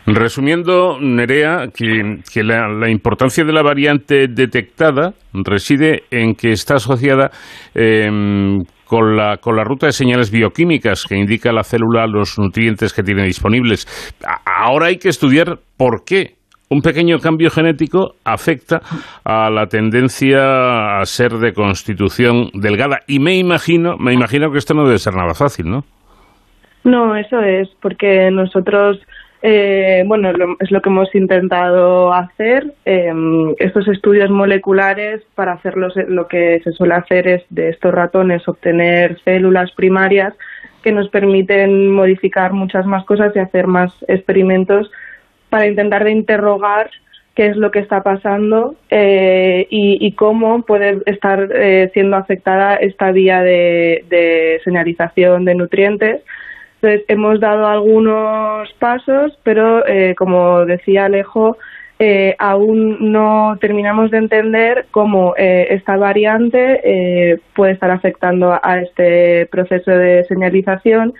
Resumiendo, 0.07 0.99
Nerea, 1.01 1.67
que, 1.75 2.43
la, 2.43 2.89
importancia 2.89 3.45
de 3.45 3.53
la 3.53 3.63
variante 3.63 4.29
detectada 4.29 5.15
reside 5.33 6.05
en 6.11 6.35
que 6.35 6.53
está 6.53 6.77
asociada 6.77 7.31
em, 7.75 8.63
con, 8.85 9.17
la, 9.17 9.39
con 9.39 9.57
la 9.57 9.65
ruta 9.65 9.87
de 9.87 9.93
señales 9.93 10.31
bioquímicas 10.31 11.05
que 11.09 11.17
indica 11.17 11.51
a 11.51 11.53
la 11.53 11.65
célula 11.65 12.07
los 12.07 12.39
nutrientes 12.39 12.93
que 12.93 13.03
tiene 13.03 13.25
disponibles. 13.25 13.87
ahora 14.47 14.87
hay 14.87 14.97
que 14.97 15.09
estudiar 15.09 15.59
por 15.77 16.05
qué 16.05 16.40
un 16.71 16.83
pequeño 16.83 17.19
cambio 17.19 17.51
genético 17.51 18.15
afecta 18.25 18.81
a 19.25 19.51
la 19.51 19.67
tendencia 19.67 21.01
a 21.01 21.05
ser 21.05 21.33
de 21.33 21.53
constitución 21.53 22.51
delgada. 22.55 23.01
Y 23.09 23.19
me 23.19 23.37
imagino, 23.37 23.97
me 23.99 24.13
imagino 24.13 24.53
que 24.53 24.59
esto 24.59 24.73
no 24.73 24.85
debe 24.85 24.99
ser 24.99 25.15
nada 25.15 25.35
fácil, 25.35 25.69
¿no? 25.69 25.85
No, 26.85 27.17
eso 27.17 27.41
es, 27.43 27.69
porque 27.83 28.31
nosotros, 28.31 29.01
eh, 29.43 30.05
bueno, 30.07 30.31
es 30.61 30.71
lo 30.71 30.81
que 30.81 30.89
hemos 30.89 31.13
intentado 31.15 32.15
hacer. 32.15 32.73
Em, 32.85 33.53
estos 33.59 33.89
estudios 33.89 34.31
moleculares, 34.31 35.23
para 35.35 35.55
hacerlos, 35.55 35.95
lo 36.09 36.29
que 36.29 36.61
se 36.63 36.71
suele 36.71 36.95
hacer 36.95 37.27
es 37.27 37.43
de 37.51 37.71
estos 37.71 37.93
ratones 37.93 38.47
obtener 38.49 39.19
células 39.25 39.73
primarias 39.73 40.35
que 40.85 40.93
nos 40.93 41.09
permiten 41.09 41.91
modificar 41.91 42.53
muchas 42.53 42.87
más 42.87 43.05
cosas 43.05 43.35
y 43.35 43.41
hacer 43.41 43.67
más 43.67 43.93
experimentos 44.07 44.91
para 45.51 45.67
intentar 45.67 46.05
de 46.05 46.13
interrogar 46.13 46.91
qué 47.35 47.47
es 47.47 47.57
lo 47.57 47.71
que 47.71 47.79
está 47.79 48.03
pasando 48.03 48.75
eh, 48.91 49.67
y, 49.71 50.13
cómo 50.13 50.63
puede 50.63 51.01
estar 51.07 51.49
eh, 51.55 51.91
siendo 51.95 52.17
afectada 52.17 52.77
esta 52.77 53.13
vía 53.13 53.43
de, 53.43 54.61
señalización 54.65 55.45
de 55.45 55.55
nutrientes. 55.55 56.23
Entonces, 56.77 57.05
hemos 57.09 57.41
dado 57.41 57.67
algunos 57.67 58.73
pasos, 58.79 59.39
pero 59.43 59.87
eh, 59.87 60.15
como 60.17 60.65
decía 60.65 61.07
Alejo, 61.07 61.57
aún 62.39 63.13
no 63.13 63.59
terminamos 63.61 64.11
de 64.11 64.19
entender 64.19 64.87
cómo 64.91 65.35
esta 65.37 65.99
variante 65.99 67.39
puede 67.55 67.73
estar 67.73 67.91
afectando 67.91 68.59
a 68.63 68.81
este 68.81 69.45
proceso 69.47 69.91
de 69.91 70.25
señalización 70.25 71.13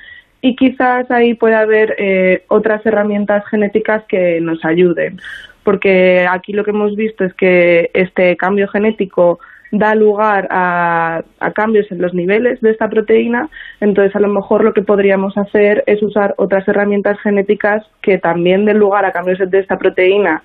y 0.43 0.57
quizás 0.57 1.11
ahí 1.11 1.35
puede 1.35 1.55
haber 1.55 1.95
eh, 1.99 2.45
otras 2.49 2.85
herramientas 2.87 3.45
genéticas 3.49 4.05
que 4.09 4.41
nos 4.41 4.65
ayuden, 4.65 5.21
porque 5.65 6.27
aquí 6.29 6.53
lo 6.53 6.65
que 6.65 6.71
hemos 6.71 6.97
visto 6.97 7.25
es 7.25 7.35
que 7.35 7.91
este 7.95 8.37
cambio 8.37 8.69
genético 8.69 9.39
da 9.73 9.95
lugar 9.95 10.49
a, 10.51 11.23
cambios 11.55 11.91
en 11.93 12.01
los 12.03 12.13
niveles 12.13 12.61
de 12.61 12.71
esta 12.71 12.89
proteína, 12.89 13.49
entonces 13.81 14.15
a 14.17 14.21
lo 14.21 14.29
mejor 14.29 14.65
lo 14.65 14.73
que 14.73 14.83
podríamos 14.83 15.37
hacer 15.37 15.85
es 15.87 16.03
usar 16.03 16.35
otras 16.39 16.67
herramientas 16.67 17.21
genéticas 17.21 17.85
que 18.03 18.19
también 18.19 18.65
den 18.65 18.79
lugar 18.79 19.05
a 19.05 19.13
cambios 19.13 19.39
de 19.39 19.59
esta 19.59 19.79
proteína 19.79 20.43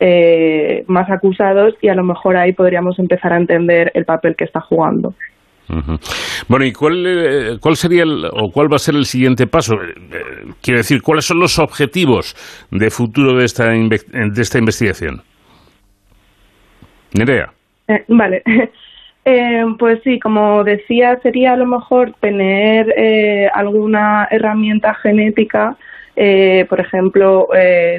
eh, 0.00 0.84
más 0.88 1.08
acusados 1.08 1.74
y 1.80 1.88
a 1.88 1.94
lo 1.94 2.02
mejor 2.02 2.36
ahí 2.36 2.52
podríamos 2.52 2.98
empezar 2.98 3.32
a 3.32 3.36
entender 3.36 3.92
el 3.94 4.04
papel 4.04 4.34
que 4.34 4.44
está 4.44 4.60
jugando. 4.60 5.14
Bueno, 6.48 6.66
¿y 6.66 6.72
cuál, 6.72 7.06
eh, 7.06 7.56
cuál 7.60 7.76
sería 7.76 8.02
el, 8.02 8.24
o 8.26 8.50
cuál 8.52 8.70
va 8.70 8.76
a 8.76 8.78
ser 8.78 8.94
el 8.94 9.04
siguiente 9.04 9.46
paso? 9.46 9.74
Eh, 9.74 10.52
quiero 10.62 10.78
decir, 10.78 11.00
¿cuáles 11.02 11.24
son 11.24 11.40
los 11.40 11.58
objetivos 11.58 12.34
de 12.70 12.90
futuro 12.90 13.38
de 13.38 13.44
esta, 13.44 13.70
de 13.70 14.42
esta 14.42 14.58
investigación? 14.58 15.22
Nerea. 17.14 17.50
Eh, 17.88 18.04
vale. 18.08 18.42
pues 19.78 20.00
sí, 20.04 20.18
como 20.20 20.64
decía, 20.64 21.16
sería 21.22 21.52
a 21.52 21.56
lo 21.56 21.66
mejor 21.66 22.12
tener 22.20 22.86
alguna 23.54 24.28
herramienta 24.30 24.94
genética 24.94 25.76
por 26.68 26.78
ejemplo, 26.78 27.48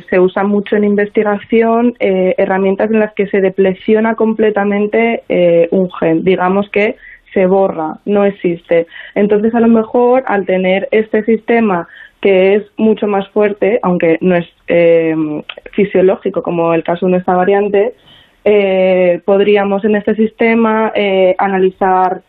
se 0.09 0.19
usa 0.19 0.43
mucho 0.43 0.77
en 0.77 0.85
investigación 0.85 1.95
herramientas 1.99 2.89
en 2.89 2.99
las 2.99 3.13
que 3.13 3.27
se 3.27 3.41
depresiona 3.41 4.15
completamente 4.15 5.23
un 5.71 5.89
gen. 5.99 6.23
Digamos 6.23 6.69
que 6.69 6.95
se 7.35 7.45
borra, 7.45 7.99
no 8.05 8.25
existe. 8.25 8.87
Entonces, 9.13 9.53
a 9.53 9.59
lo 9.59 9.67
mejor, 9.67 10.23
al 10.25 10.47
tener 10.47 10.87
este 10.89 11.23
sistema 11.25 11.87
que 12.21 12.55
es 12.55 12.63
mucho 12.77 13.05
más 13.05 13.27
fuerte, 13.29 13.79
aunque 13.83 14.17
no 14.21 14.35
es 14.35 14.47
eh, 14.67 15.15
fisiológico 15.73 16.41
como 16.41 16.73
el 16.73 16.83
caso 16.83 17.05
de 17.07 17.17
esta 17.17 17.35
variante, 17.35 17.93
eh, 18.43 19.21
podríamos 19.25 19.85
en 19.85 19.95
este 19.95 20.15
sistema 20.15 20.91
eh, 20.95 21.35
analizar, 21.37 22.23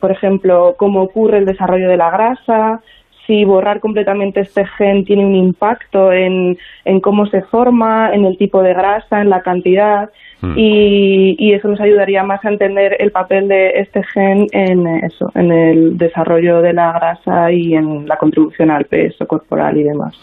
por 0.00 0.10
ejemplo, 0.10 0.74
cómo 0.78 1.02
ocurre 1.02 1.36
el 1.36 1.44
desarrollo 1.44 1.90
de 1.90 1.98
la 1.98 2.10
grasa, 2.10 2.80
si 3.28 3.44
borrar 3.44 3.78
completamente 3.78 4.40
este 4.40 4.66
gen 4.78 5.04
tiene 5.04 5.24
un 5.24 5.36
impacto 5.36 6.10
en, 6.10 6.56
en 6.86 7.00
cómo 7.00 7.26
se 7.26 7.42
forma, 7.42 8.10
en 8.14 8.24
el 8.24 8.38
tipo 8.38 8.62
de 8.62 8.72
grasa, 8.72 9.20
en 9.20 9.28
la 9.28 9.42
cantidad. 9.42 10.10
Hmm. 10.40 10.54
Y, 10.56 11.52
eso 11.52 11.68
nos 11.68 11.80
ayudaría 11.80 12.22
más 12.22 12.44
a 12.44 12.48
entender 12.48 12.96
el 13.00 13.10
papel 13.10 13.48
de 13.48 13.70
este 13.80 14.02
gen 14.04 14.46
en 14.52 14.86
eso, 14.86 15.30
en 15.34 15.50
el 15.50 15.98
desarrollo 15.98 16.62
de 16.62 16.72
la 16.72 16.92
grasa 16.92 17.50
y 17.50 17.74
en 17.74 18.06
la 18.06 18.16
contribución 18.16 18.70
al 18.70 18.84
peso 18.84 19.26
corporal 19.26 19.76
y 19.76 19.82
demás. 19.82 20.14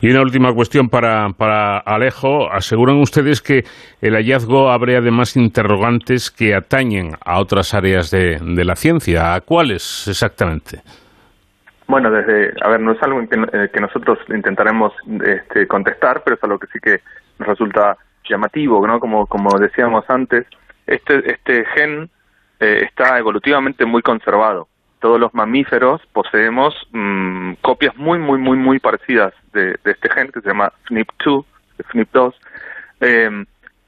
Y 0.00 0.10
una 0.10 0.22
última 0.22 0.52
cuestión 0.52 0.88
para, 0.88 1.28
para 1.36 1.78
Alejo. 1.78 2.50
¿Aseguran 2.50 2.96
ustedes 2.96 3.40
que 3.40 3.64
el 4.02 4.14
hallazgo 4.14 4.70
abre 4.70 4.96
además 4.96 5.36
interrogantes 5.36 6.30
que 6.30 6.54
atañen 6.54 7.12
a 7.24 7.40
otras 7.40 7.72
áreas 7.72 8.10
de, 8.10 8.38
de 8.38 8.64
la 8.64 8.74
ciencia? 8.74 9.34
¿A 9.34 9.40
cuáles 9.40 10.08
exactamente? 10.08 10.82
Bueno, 11.94 12.10
desde, 12.10 12.52
a 12.60 12.70
ver, 12.70 12.80
no 12.80 12.90
es 12.90 13.00
algo 13.04 13.20
que, 13.20 13.70
que 13.72 13.80
nosotros 13.80 14.18
intentaremos 14.28 14.92
este, 15.24 15.68
contestar, 15.68 16.24
pero 16.24 16.34
es 16.34 16.42
algo 16.42 16.58
que 16.58 16.66
sí 16.72 16.80
que 16.80 17.02
nos 17.38 17.46
resulta 17.46 17.96
llamativo, 18.28 18.84
¿no? 18.84 18.98
Como, 18.98 19.26
como 19.26 19.56
decíamos 19.60 20.04
antes, 20.08 20.44
este, 20.88 21.30
este 21.30 21.64
gen 21.66 22.10
eh, 22.58 22.82
está 22.84 23.16
evolutivamente 23.16 23.84
muy 23.84 24.02
conservado. 24.02 24.66
Todos 24.98 25.20
los 25.20 25.32
mamíferos 25.34 26.02
poseemos 26.12 26.74
mm, 26.90 27.52
copias 27.60 27.96
muy, 27.96 28.18
muy, 28.18 28.40
muy, 28.40 28.56
muy 28.56 28.80
parecidas 28.80 29.32
de, 29.52 29.76
de, 29.84 29.92
este 29.92 30.10
gen 30.10 30.32
que 30.32 30.40
se 30.40 30.48
llama 30.48 30.72
SNP2, 30.88 31.44
SNP2, 31.78 32.34
eh, 33.02 33.44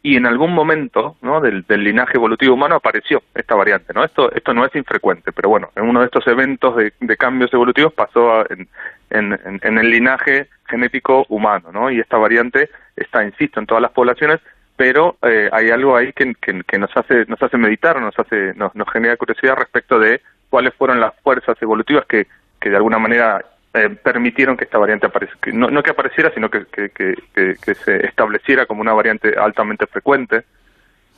y 0.06 0.14
en 0.14 0.24
algún 0.24 0.52
momento 0.54 1.16
¿no? 1.20 1.40
del, 1.40 1.64
linaje 1.68 2.16
evolutivo 2.16 2.54
humano 2.54 2.76
apareció 2.76 3.24
esta 3.34 3.56
variante. 3.56 3.92
¿no? 3.92 4.04
Esto, 4.04 4.30
esto 4.30 4.54
no 4.54 4.64
es 4.64 4.72
infrecuente, 4.76 5.32
pero 5.32 5.48
bueno, 5.48 5.72
en 5.74 5.82
uno 5.82 5.98
de 5.98 6.06
estos 6.06 6.24
eventos 6.28 6.76
de, 6.76 6.92
de 7.00 7.16
cambios 7.16 7.52
evolutivos 7.52 7.92
pasó 7.92 8.48
en, 8.48 8.68
en, 9.10 9.36
en, 9.62 9.78
el 9.78 9.90
linaje 9.90 10.46
genético 10.68 11.26
humano, 11.28 11.72
¿no? 11.72 11.90
y 11.90 11.98
esta 11.98 12.18
variante 12.18 12.70
está, 12.94 13.24
insisto, 13.24 13.58
en 13.58 13.66
todas 13.66 13.82
las 13.82 13.90
poblaciones, 13.90 14.38
pero 14.76 15.16
eh, 15.22 15.48
hay 15.50 15.70
algo 15.70 15.96
ahí 15.96 16.12
que, 16.12 16.34
que, 16.40 16.78
nos 16.78 16.96
hace 16.96 17.24
nos 17.26 17.42
hace 17.42 17.56
meditar, 17.56 18.00
nos 18.00 18.16
hace 18.16 18.54
nos, 18.54 18.76
nos 18.76 18.88
genera 18.92 19.16
curiosidad 19.16 19.56
respecto 19.56 19.98
de 19.98 20.20
cuáles 20.48 20.72
fueron 20.74 21.00
las 21.00 21.14
fuerzas 21.24 21.60
evolutivas 21.60 22.06
que, 22.06 22.28
que 22.60 22.70
de 22.70 22.76
alguna 22.76 23.00
manera 23.00 23.44
eh, 23.76 23.90
permitieron 23.90 24.56
que 24.56 24.64
esta 24.64 24.78
variante 24.78 25.06
apareciera, 25.06 25.38
no, 25.52 25.68
no 25.68 25.82
que 25.82 25.90
apareciera, 25.90 26.32
sino 26.32 26.48
que, 26.48 26.64
que, 26.66 26.88
que, 26.90 27.74
se 27.74 28.06
estableciera 28.06 28.64
como 28.64 28.80
una 28.80 28.94
variante 28.94 29.34
altamente 29.38 29.86
frecuente. 29.86 30.44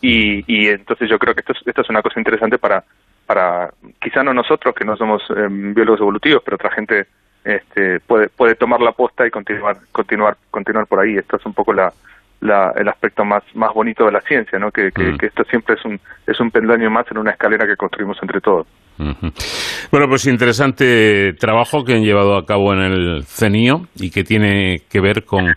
Y, 0.01 0.45
y 0.47 0.69
entonces 0.69 1.09
yo 1.09 1.19
creo 1.19 1.35
que 1.35 1.41
esto 1.41 1.53
es, 1.53 1.67
esto 1.67 1.83
es 1.83 1.89
una 1.89 2.03
cosa 2.03 2.19
interesante 2.19 2.59
para, 2.59 2.83
para 3.27 3.71
quizá 4.01 4.25
no 4.25 4.35
nosotros 4.35 4.75
que 4.75 4.85
no 4.85 4.97
somos 4.97 5.23
eh, 5.31 5.47
biólogos 5.49 6.01
evolutivos, 6.01 6.43
pero 6.45 6.57
otra 6.57 6.71
gente 6.71 7.07
este, 7.45 8.01
puede, 8.01 8.29
puede 8.29 8.57
tomar 8.57 8.81
la 8.81 8.93
posta 8.93 9.25
y 9.25 9.31
continuar, 9.31 9.77
continuar, 9.93 10.37
continuar 10.51 10.87
por 10.87 10.99
ahí. 10.99 11.17
Esto 11.17 11.37
es 11.37 11.47
un 11.47 11.55
poco 11.55 11.73
la, 11.73 11.93
la, 12.41 12.73
el 12.77 12.89
aspecto 12.89 13.25
más, 13.25 13.45
más 13.55 13.73
bonito 13.73 14.05
de 14.05 14.13
la 14.13 14.21
ciencia, 14.23 14.59
¿no? 14.59 14.73
Que, 14.73 14.91
que, 14.91 15.13
mm. 15.13 15.19
que, 15.19 15.27
esto 15.27 15.45
siempre 15.45 15.77
es 15.77 15.85
un, 15.85 16.01
es 16.27 16.41
un 16.41 16.51
peldaño 16.51 16.91
más 16.91 17.09
en 17.11 17.19
una 17.19 17.31
escalera 17.31 17.67
que 17.67 17.77
construimos 17.77 18.19
entre 18.21 18.41
todos. 18.41 18.67
Bueno, 18.99 20.07
pues 20.09 20.27
interesante 20.27 21.33
trabajo 21.35 21.85
que 21.85 21.95
han 21.95 22.03
llevado 22.03 22.37
a 22.37 22.45
cabo 22.45 22.73
en 22.75 22.81
el 22.81 23.23
CENIO 23.25 23.83
y 23.97 24.11
que 24.11 24.25
tiene 24.25 24.79
que 24.91 25.01
ver 25.01 25.25
con 25.25 25.55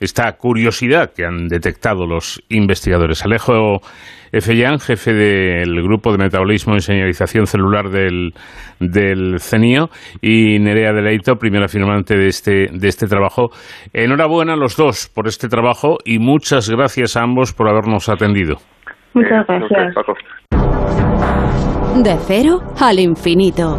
esta 0.00 0.32
curiosidad 0.32 1.12
que 1.14 1.24
han 1.24 1.48
detectado 1.48 2.06
los 2.06 2.42
investigadores. 2.48 3.24
Alejo 3.24 3.80
Efellán, 4.32 4.78
jefe 4.78 5.12
del 5.12 5.82
Grupo 5.82 6.12
de 6.12 6.18
Metabolismo 6.18 6.76
y 6.76 6.80
Señalización 6.80 7.46
Celular 7.46 7.88
del, 7.90 8.32
del 8.78 9.40
CENIO, 9.40 9.88
y 10.20 10.58
Nerea 10.58 10.92
Deleito, 10.92 11.36
primera 11.36 11.68
firmante 11.68 12.16
de 12.16 12.28
este, 12.28 12.68
de 12.72 12.88
este 12.88 13.06
trabajo. 13.06 13.50
Enhorabuena 13.92 14.52
a 14.54 14.56
los 14.56 14.76
dos 14.76 15.10
por 15.12 15.26
este 15.26 15.48
trabajo 15.48 15.98
y 16.04 16.18
muchas 16.18 16.70
gracias 16.70 17.16
a 17.16 17.22
ambos 17.22 17.52
por 17.52 17.68
habernos 17.68 18.08
atendido. 18.08 18.56
Muchas 19.14 19.46
gracias. 19.46 19.94
De 22.04 22.16
cero 22.28 22.60
al 22.78 23.00
infinito. 23.00 23.76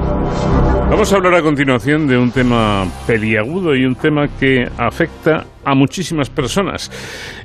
Vamos 0.89 1.13
a 1.13 1.15
hablar 1.15 1.35
a 1.35 1.41
continuación 1.41 2.05
de 2.05 2.17
un 2.17 2.31
tema 2.31 2.85
peliagudo 3.07 3.73
y 3.73 3.85
un 3.85 3.95
tema 3.95 4.27
que 4.27 4.67
afecta 4.77 5.45
a 5.63 5.73
muchísimas 5.73 6.29
personas, 6.29 6.91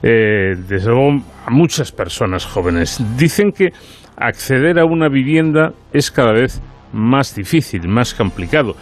eh, 0.02 0.56
desde 0.56 0.86
luego 0.88 1.22
a 1.46 1.50
muchas 1.50 1.92
personas 1.92 2.44
jóvenes. 2.44 3.00
Dicen 3.16 3.52
que 3.52 3.68
acceder 4.16 4.80
a 4.80 4.84
una 4.84 5.08
vivienda 5.08 5.72
es 5.92 6.10
cada 6.10 6.32
vez 6.32 6.60
más 6.92 7.36
difícil, 7.36 7.86
más 7.86 8.12
complicado. 8.12 8.74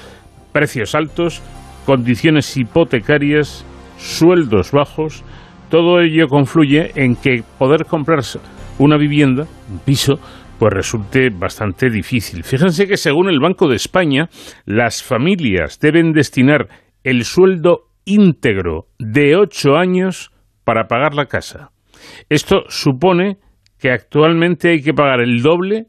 Precios 0.50 0.94
altos, 0.94 1.42
condiciones 1.84 2.56
hipotecarias, 2.56 3.66
sueldos 3.98 4.72
bajos, 4.72 5.24
todo 5.68 6.00
ello 6.00 6.26
confluye 6.28 6.92
en 6.94 7.16
que 7.16 7.42
poder 7.58 7.84
comprarse 7.84 8.38
una 8.78 8.96
vivienda, 8.96 9.44
un 9.70 9.78
piso, 9.80 10.18
pues 10.62 10.74
resulte 10.74 11.30
bastante 11.30 11.90
difícil. 11.90 12.44
Fíjense 12.44 12.86
que 12.86 12.96
según 12.96 13.28
el 13.28 13.40
Banco 13.40 13.66
de 13.66 13.74
España, 13.74 14.28
las 14.64 15.02
familias 15.02 15.80
deben 15.80 16.12
destinar 16.12 16.68
el 17.02 17.24
sueldo 17.24 17.88
íntegro 18.04 18.86
de 18.96 19.34
ocho 19.34 19.74
años 19.74 20.30
para 20.62 20.86
pagar 20.86 21.14
la 21.14 21.26
casa. 21.26 21.72
Esto 22.28 22.62
supone 22.68 23.38
que 23.76 23.90
actualmente 23.90 24.68
hay 24.68 24.82
que 24.82 24.94
pagar 24.94 25.20
el 25.20 25.42
doble 25.42 25.86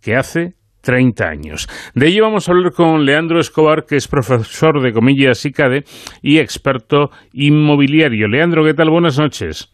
que 0.00 0.16
hace 0.16 0.54
30 0.80 1.28
años. 1.28 1.68
De 1.94 2.08
ello 2.08 2.22
vamos 2.22 2.48
a 2.48 2.52
hablar 2.52 2.72
con 2.72 3.04
Leandro 3.04 3.38
Escobar, 3.40 3.84
que 3.84 3.96
es 3.96 4.08
profesor 4.08 4.80
de 4.80 4.94
comillas 4.94 5.44
ICADE 5.44 5.84
y 6.22 6.38
experto 6.38 7.10
inmobiliario. 7.34 8.26
Leandro, 8.26 8.64
¿qué 8.64 8.72
tal? 8.72 8.88
Buenas 8.88 9.18
noches. 9.18 9.70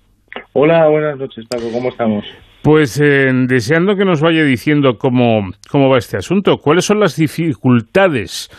Hola, 0.55 0.89
buenas 0.89 1.17
noches, 1.17 1.47
Paco. 1.49 1.71
¿Cómo 1.73 1.91
estamos? 1.91 2.25
Pues 2.63 3.01
eh, 3.01 3.31
deseando 3.47 3.97
que 3.97 4.05
nos 4.05 4.21
vaya 4.21 4.45
diciendo 4.45 4.99
cómo, 4.99 5.49
cómo 5.71 5.89
va 5.89 5.97
este 5.97 6.19
asunto, 6.19 6.59
¿cuáles 6.59 6.85
son 6.85 7.01
las 7.01 7.17
dificultades 7.17 8.51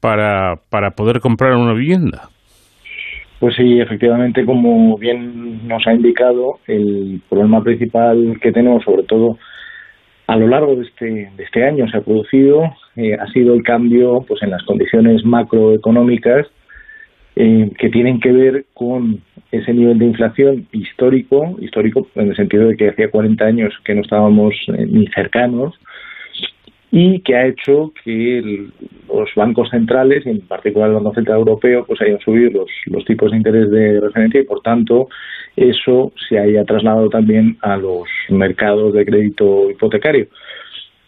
para, 0.00 0.56
para 0.70 0.90
poder 0.90 1.20
comprar 1.20 1.54
una 1.54 1.72
vivienda? 1.72 2.28
Pues 3.38 3.54
sí, 3.56 3.78
efectivamente, 3.80 4.44
como 4.44 4.96
bien 4.98 5.68
nos 5.68 5.86
ha 5.86 5.92
indicado, 5.92 6.58
el 6.66 7.20
problema 7.28 7.62
principal 7.62 8.38
que 8.40 8.52
tenemos, 8.52 8.82
sobre 8.84 9.04
todo 9.04 9.38
a 10.26 10.36
lo 10.36 10.48
largo 10.48 10.74
de 10.74 10.82
este, 10.82 11.04
de 11.04 11.44
este 11.44 11.64
año, 11.64 11.86
se 11.88 11.98
ha 11.98 12.00
producido, 12.00 12.62
eh, 12.96 13.14
ha 13.14 13.26
sido 13.32 13.54
el 13.54 13.62
cambio 13.62 14.24
pues, 14.26 14.42
en 14.42 14.50
las 14.50 14.62
condiciones 14.64 15.24
macroeconómicas 15.24 16.46
eh, 17.36 17.70
que 17.78 17.90
tienen 17.90 18.20
que 18.20 18.30
ver 18.30 18.66
con 18.74 19.20
ese 19.50 19.72
nivel 19.72 19.98
de 19.98 20.06
inflación 20.06 20.66
histórico, 20.72 21.56
histórico 21.60 22.06
en 22.14 22.28
el 22.28 22.36
sentido 22.36 22.68
de 22.68 22.76
que 22.76 22.90
hacía 22.90 23.10
40 23.10 23.44
años 23.44 23.74
que 23.84 23.94
no 23.94 24.02
estábamos 24.02 24.54
eh, 24.68 24.86
ni 24.88 25.06
cercanos, 25.08 25.74
y 26.96 27.20
que 27.22 27.34
ha 27.34 27.46
hecho 27.48 27.92
que 28.04 28.68
los 29.08 29.28
bancos 29.34 29.68
centrales, 29.70 30.24
en 30.26 30.42
particular 30.42 30.90
el 30.90 30.94
Banco 30.94 31.14
Central 31.14 31.38
Europeo, 31.38 31.84
pues 31.84 32.00
hayan 32.00 32.20
subido 32.20 32.64
los, 32.86 33.04
tipos 33.04 33.32
de 33.32 33.36
interés 33.36 33.68
de 33.68 34.00
referencia 34.00 34.40
y 34.40 34.44
por 34.44 34.60
tanto 34.60 35.08
eso 35.56 36.12
se 36.28 36.38
haya 36.38 36.64
trasladado 36.64 37.08
también 37.08 37.58
a 37.62 37.76
los 37.76 38.04
mercados 38.28 38.94
de 38.94 39.04
crédito 39.04 39.72
hipotecario. 39.72 40.28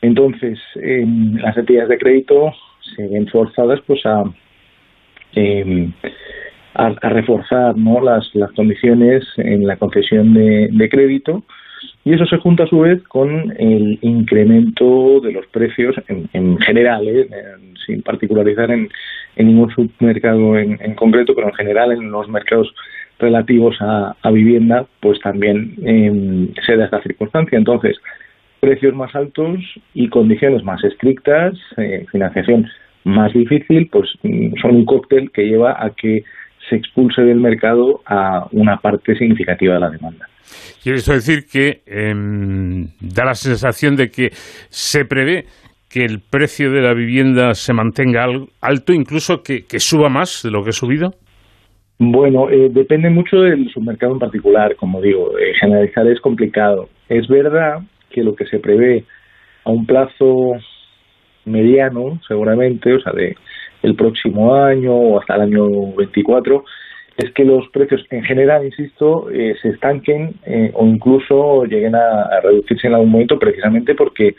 Entonces, 0.02 0.58
las 0.74 1.56
entidades 1.56 1.88
de 1.88 1.98
crédito 1.98 2.52
se 2.96 3.06
ven 3.06 3.28
forzadas 3.28 3.80
pues 3.86 4.04
a, 4.06 4.24
em, 5.36 5.92
a, 6.74 6.90
reforzar 7.08 7.76
¿no? 7.76 8.00
las, 8.00 8.28
las 8.34 8.52
condiciones 8.52 9.24
en 9.36 9.66
la 9.66 9.76
concesión 9.76 10.34
de, 10.34 10.88
crédito 10.90 11.42
y 12.04 12.14
eso 12.14 12.26
se 12.26 12.38
junta 12.38 12.64
a 12.64 12.68
su 12.68 12.80
vez 12.80 13.02
con 13.04 13.54
el 13.58 13.98
incremento 14.02 15.20
de 15.20 15.32
los 15.32 15.46
precios 15.46 15.94
en, 16.08 16.58
general, 16.58 17.08
¿eh? 17.08 17.28
sin 17.84 18.02
particularizar 18.02 18.70
en, 18.70 18.88
ningún 19.36 19.70
submercado 19.70 20.58
en, 20.58 20.94
concreto, 20.94 21.34
pero 21.34 21.48
en 21.48 21.54
general 21.54 21.92
en 21.92 22.10
los 22.10 22.28
mercados 22.28 22.72
relativos 23.18 23.76
a, 23.80 24.14
vivienda, 24.30 24.86
pues 25.00 25.18
también 25.20 25.74
eh, 25.84 26.52
se 26.64 26.76
da 26.76 26.84
esta 26.84 27.02
circunstancia. 27.02 27.58
Entonces, 27.58 27.96
precios 28.60 28.94
más 28.94 29.14
altos 29.14 29.58
y 29.94 30.08
condiciones 30.08 30.62
más 30.64 30.82
estrictas, 30.84 31.54
eh, 31.76 32.06
financiación 32.10 32.68
más 33.06 33.32
difícil, 33.32 33.88
pues 33.90 34.10
mm, 34.22 34.54
son 34.60 34.76
un 34.76 34.84
cóctel 34.84 35.30
que 35.32 35.44
lleva 35.44 35.76
a 35.78 35.90
que 35.90 36.22
se 36.68 36.76
expulse 36.76 37.22
del 37.22 37.40
mercado 37.40 38.00
a 38.04 38.46
una 38.50 38.78
parte 38.78 39.14
significativa 39.14 39.74
de 39.74 39.80
la 39.80 39.90
demanda. 39.90 40.26
Quiere 40.82 40.98
eso 40.98 41.12
decir 41.12 41.46
que 41.50 41.82
em, 41.86 42.86
da 43.00 43.24
la 43.24 43.34
sensación 43.34 43.94
de 43.96 44.08
que 44.08 44.30
se 44.32 45.04
prevé 45.04 45.44
que 45.88 46.04
el 46.04 46.20
precio 46.20 46.72
de 46.72 46.82
la 46.82 46.94
vivienda 46.94 47.54
se 47.54 47.72
mantenga 47.72 48.26
alto, 48.60 48.92
incluso 48.92 49.42
que, 49.42 49.64
suba 49.78 50.08
más 50.08 50.42
de 50.42 50.50
lo 50.50 50.62
que 50.62 50.70
ha 50.70 50.72
subido? 50.72 51.10
Bueno, 51.98 52.50
eh, 52.50 52.68
depende 52.70 53.08
mucho 53.08 53.38
del 53.38 53.70
submercado 53.70 54.12
en 54.12 54.18
particular, 54.18 54.74
como 54.76 55.00
digo, 55.00 55.38
eh, 55.38 55.54
generalizar 55.60 56.06
es 56.08 56.20
complicado. 56.20 56.88
Es 57.08 57.26
verdad 57.28 57.78
que 58.10 58.22
lo 58.22 58.34
que 58.34 58.46
se 58.46 58.58
prevé 58.58 59.04
a 59.64 59.70
un 59.70 59.86
plazo 59.86 60.56
mediano, 61.47 62.20
seguramente, 62.27 62.93
o 62.94 63.01
sea, 63.01 63.12
de 63.12 63.36
el 63.82 63.94
próximo 63.94 64.55
año 64.55 64.93
o 64.94 65.20
hasta 65.20 65.36
el 65.36 65.43
año 65.43 65.93
24, 65.97 66.64
es 67.16 67.31
que 67.32 67.44
los 67.44 67.68
precios 67.68 68.05
en 68.10 68.24
general, 68.24 68.64
insisto, 68.64 69.31
eh, 69.31 69.55
se 69.62 69.70
estanquen 69.70 70.35
eh, 70.44 70.70
o 70.74 70.86
incluso 70.86 71.64
lleguen 71.64 71.94
a, 71.94 72.40
reducirse 72.43 72.89
en 72.89 72.94
algún 72.94 73.10
momento 73.10 73.39
precisamente 73.39 73.94
porque 73.94 74.35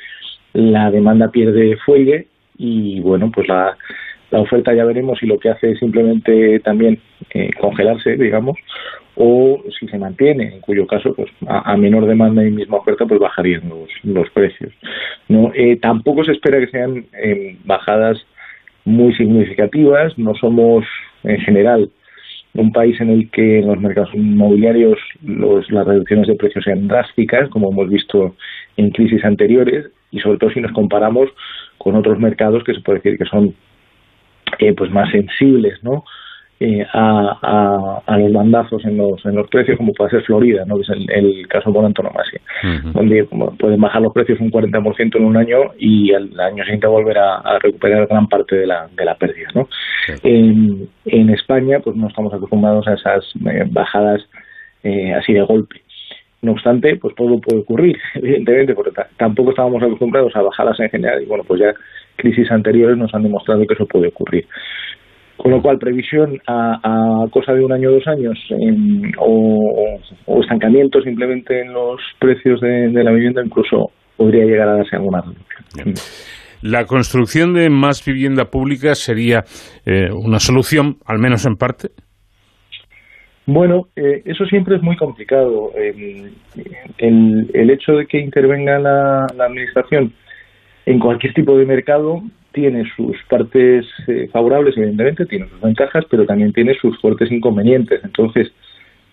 la 0.54 0.92
demanda 0.92 1.30
pierde 1.30 1.78
fuelle 1.86 2.28
y 2.58 3.00
bueno, 3.00 3.32
pues 3.34 3.48
la, 3.48 3.78
la 4.32 4.40
oferta 4.42 4.74
ya 4.74 4.86
veremos 4.86 5.18
si 5.20 5.26
lo 5.26 5.40
que 5.40 5.50
hace 5.50 5.72
es 5.72 5.80
simplemente 5.80 6.60
también 6.60 7.00
eh, 7.34 7.50
congelarse, 7.60 8.16
digamos, 8.16 8.58
o 9.18 9.64
si 9.80 9.88
se 9.88 9.98
mantiene, 9.98 10.56
en 10.56 10.61
cuyo 10.61 10.85
caso, 10.85 11.14
pues 11.15 11.30
a, 11.48 11.76
menor 11.76 12.06
demanda 12.06 12.45
y 12.45 12.52
misma 12.52 12.77
oferta, 12.77 13.06
pues 13.06 13.19
bajarían 13.19 13.68
los, 13.68 13.89
los 14.03 14.30
precios. 14.30 14.72
No, 15.27 15.52
tampoco 15.81 16.23
se 16.23 16.34
espera 16.34 16.60
que 16.60 16.68
sean 16.68 17.06
bajadas 17.65 18.18
muy 18.85 19.14
significativas. 19.15 20.18
No 20.18 20.35
somos 20.35 20.85
en 21.23 21.39
general 21.39 21.89
un 22.53 22.72
país 22.72 22.99
en 22.99 23.10
el 23.10 23.30
que 23.30 23.60
en 23.60 23.68
los 23.68 23.80
mercados 23.80 24.10
inmobiliarios 24.14 24.98
las 25.23 25.85
reducciones 25.85 26.27
de 26.27 26.35
precios 26.35 26.64
sean 26.64 26.88
drásticas, 26.88 27.49
como 27.49 27.72
hemos 27.72 27.89
visto 27.89 28.35
en 28.77 28.89
crisis 28.91 29.23
anteriores, 29.23 29.85
y 30.11 30.19
sobre 30.19 30.39
todo 30.39 30.49
si 30.52 30.61
nos 30.61 30.72
comparamos 30.72 31.30
con 31.77 31.95
otros 31.95 32.19
mercados 32.19 32.64
que 32.64 32.73
se 32.73 32.81
puede 32.81 32.99
decir 32.99 33.18
que 33.18 33.26
son 33.26 33.53
eh, 34.60 34.73
pues 34.73 34.89
más 34.91 35.11
sensibles, 35.11 35.84
¿no? 35.84 36.03
Eh, 36.60 36.84
a, 36.92 38.02
a, 38.08 38.18
los 38.18 38.34
bandazos 38.34 38.84
en 38.84 38.98
los, 38.98 39.24
en 39.26 39.36
los 39.36 39.48
precios, 39.48 39.78
como 39.78 39.94
puede 39.94 40.10
ser 40.10 40.24
Florida, 40.24 40.66
¿no? 40.66 40.78
que 40.78 40.82
es 40.82 40.90
el, 40.90 41.48
caso 41.48 41.72
por 41.72 41.86
antonomasia, 41.86 42.42
donde 42.94 43.26
pueden 43.60 43.80
bajar 43.80 44.02
los 44.02 44.12
precios 44.12 44.40
un 44.40 44.50
40% 44.50 45.18
en 45.18 45.24
un 45.24 45.38
año 45.38 45.58
y 45.78 46.14
al 46.14 46.40
año 46.40 46.64
siguiente 46.64 46.88
volver 46.88 47.20
a, 47.20 47.60
recuperar 47.60 48.08
gran 48.08 48.28
parte 48.28 48.56
de 48.56 48.66
la, 48.66 48.88
de 48.96 49.06
la 49.06 49.14
pérdida. 49.14 49.50
¿no? 49.54 49.70
En, 50.24 50.90
en, 51.06 51.30
España, 51.30 51.80
pues 51.80 51.96
no 51.96 52.08
estamos 52.08 52.34
acostumbrados 52.34 52.88
a 52.88 52.94
esas 52.96 53.24
eh, 53.46 53.64
bajadas 53.70 54.22
eh, 54.84 55.14
así 55.14 55.34
de 55.34 55.42
golpe. 55.42 55.82
No 56.42 56.54
obstante, 56.54 56.96
pues 56.96 57.14
todo 57.16 57.40
puede 57.40 57.62
ocurrir, 57.62 57.98
evidentemente, 58.16 58.74
porque 58.74 59.00
tampoco 59.18 59.52
estábamos 59.52 59.84
acostumbrados 59.84 60.36
a 60.36 60.42
bajadas 60.42 60.80
en 60.80 60.90
general 60.90 61.22
y 61.22 61.28
bueno, 61.28 61.44
pues 61.48 61.60
ya 61.60 61.74
crisis 62.16 62.50
anteriores 62.50 62.98
nos 62.98 63.14
han 63.14 63.22
demostrado 63.22 63.66
que 63.68 63.76
eso 63.76 63.86
puede 63.86 64.08
ocurrir. 64.08 64.48
Con 65.38 65.51
lo 65.51 65.61
cual, 65.61 65.77
previsión 65.77 66.39
a, 66.47 67.26
cosa 67.31 67.53
de 67.53 67.64
un 67.64 67.72
año 67.72 67.89
o 67.89 67.93
dos 67.93 68.07
años 68.07 68.38
o, 69.19 70.41
estancamiento 70.41 71.01
simplemente 71.01 71.61
en 71.61 71.73
los 71.73 72.01
precios 72.19 72.59
de, 72.61 73.03
la 73.03 73.11
vivienda, 73.11 73.43
incluso 73.43 73.91
podría 74.15 74.45
llegar 74.45 74.69
a 74.69 74.77
darse 74.77 74.95
alguna 74.95 75.22
reducción. 75.22 75.93
La 76.64 76.85
construcción 76.85 77.53
de 77.53 77.69
más 77.69 78.03
vivienda 78.03 78.45
pública 78.45 78.95
sería 78.95 79.43
eh, 79.85 80.09
una 80.11 80.39
solución, 80.39 80.97
al 81.05 81.19
menos 81.19 81.45
en 81.45 81.55
parte. 81.55 81.89
Bueno, 83.45 83.84
eh, 83.95 84.23
eso 84.26 84.45
siempre 84.45 84.76
es 84.76 84.81
muy 84.81 84.97
complicado. 84.97 85.72
el, 85.76 86.34
el, 86.97 87.69
hecho 87.69 87.93
de 87.93 88.05
que 88.05 88.19
intervenga 88.19 88.80
la, 88.80 89.27
la 89.35 89.45
administración 89.45 90.14
en 90.88 90.99
cualquier 90.99 91.34
tipo 91.34 91.57
de 91.57 91.65
mercado 91.65 92.22
tiene 92.53 92.89
sus 92.95 93.18
partes 93.30 93.85
eh, 94.07 94.30
favorables, 94.31 94.76
evidentemente, 94.77 95.26
tiene 95.26 95.49
sus 95.49 95.59
ventajas, 95.59 96.05
pero 96.09 96.26
también 96.26 96.53
tiene 96.53 96.76
sus 96.76 96.97
fuertes 97.01 97.30
inconvenientes. 97.30 98.01
Entonces, 98.05 98.53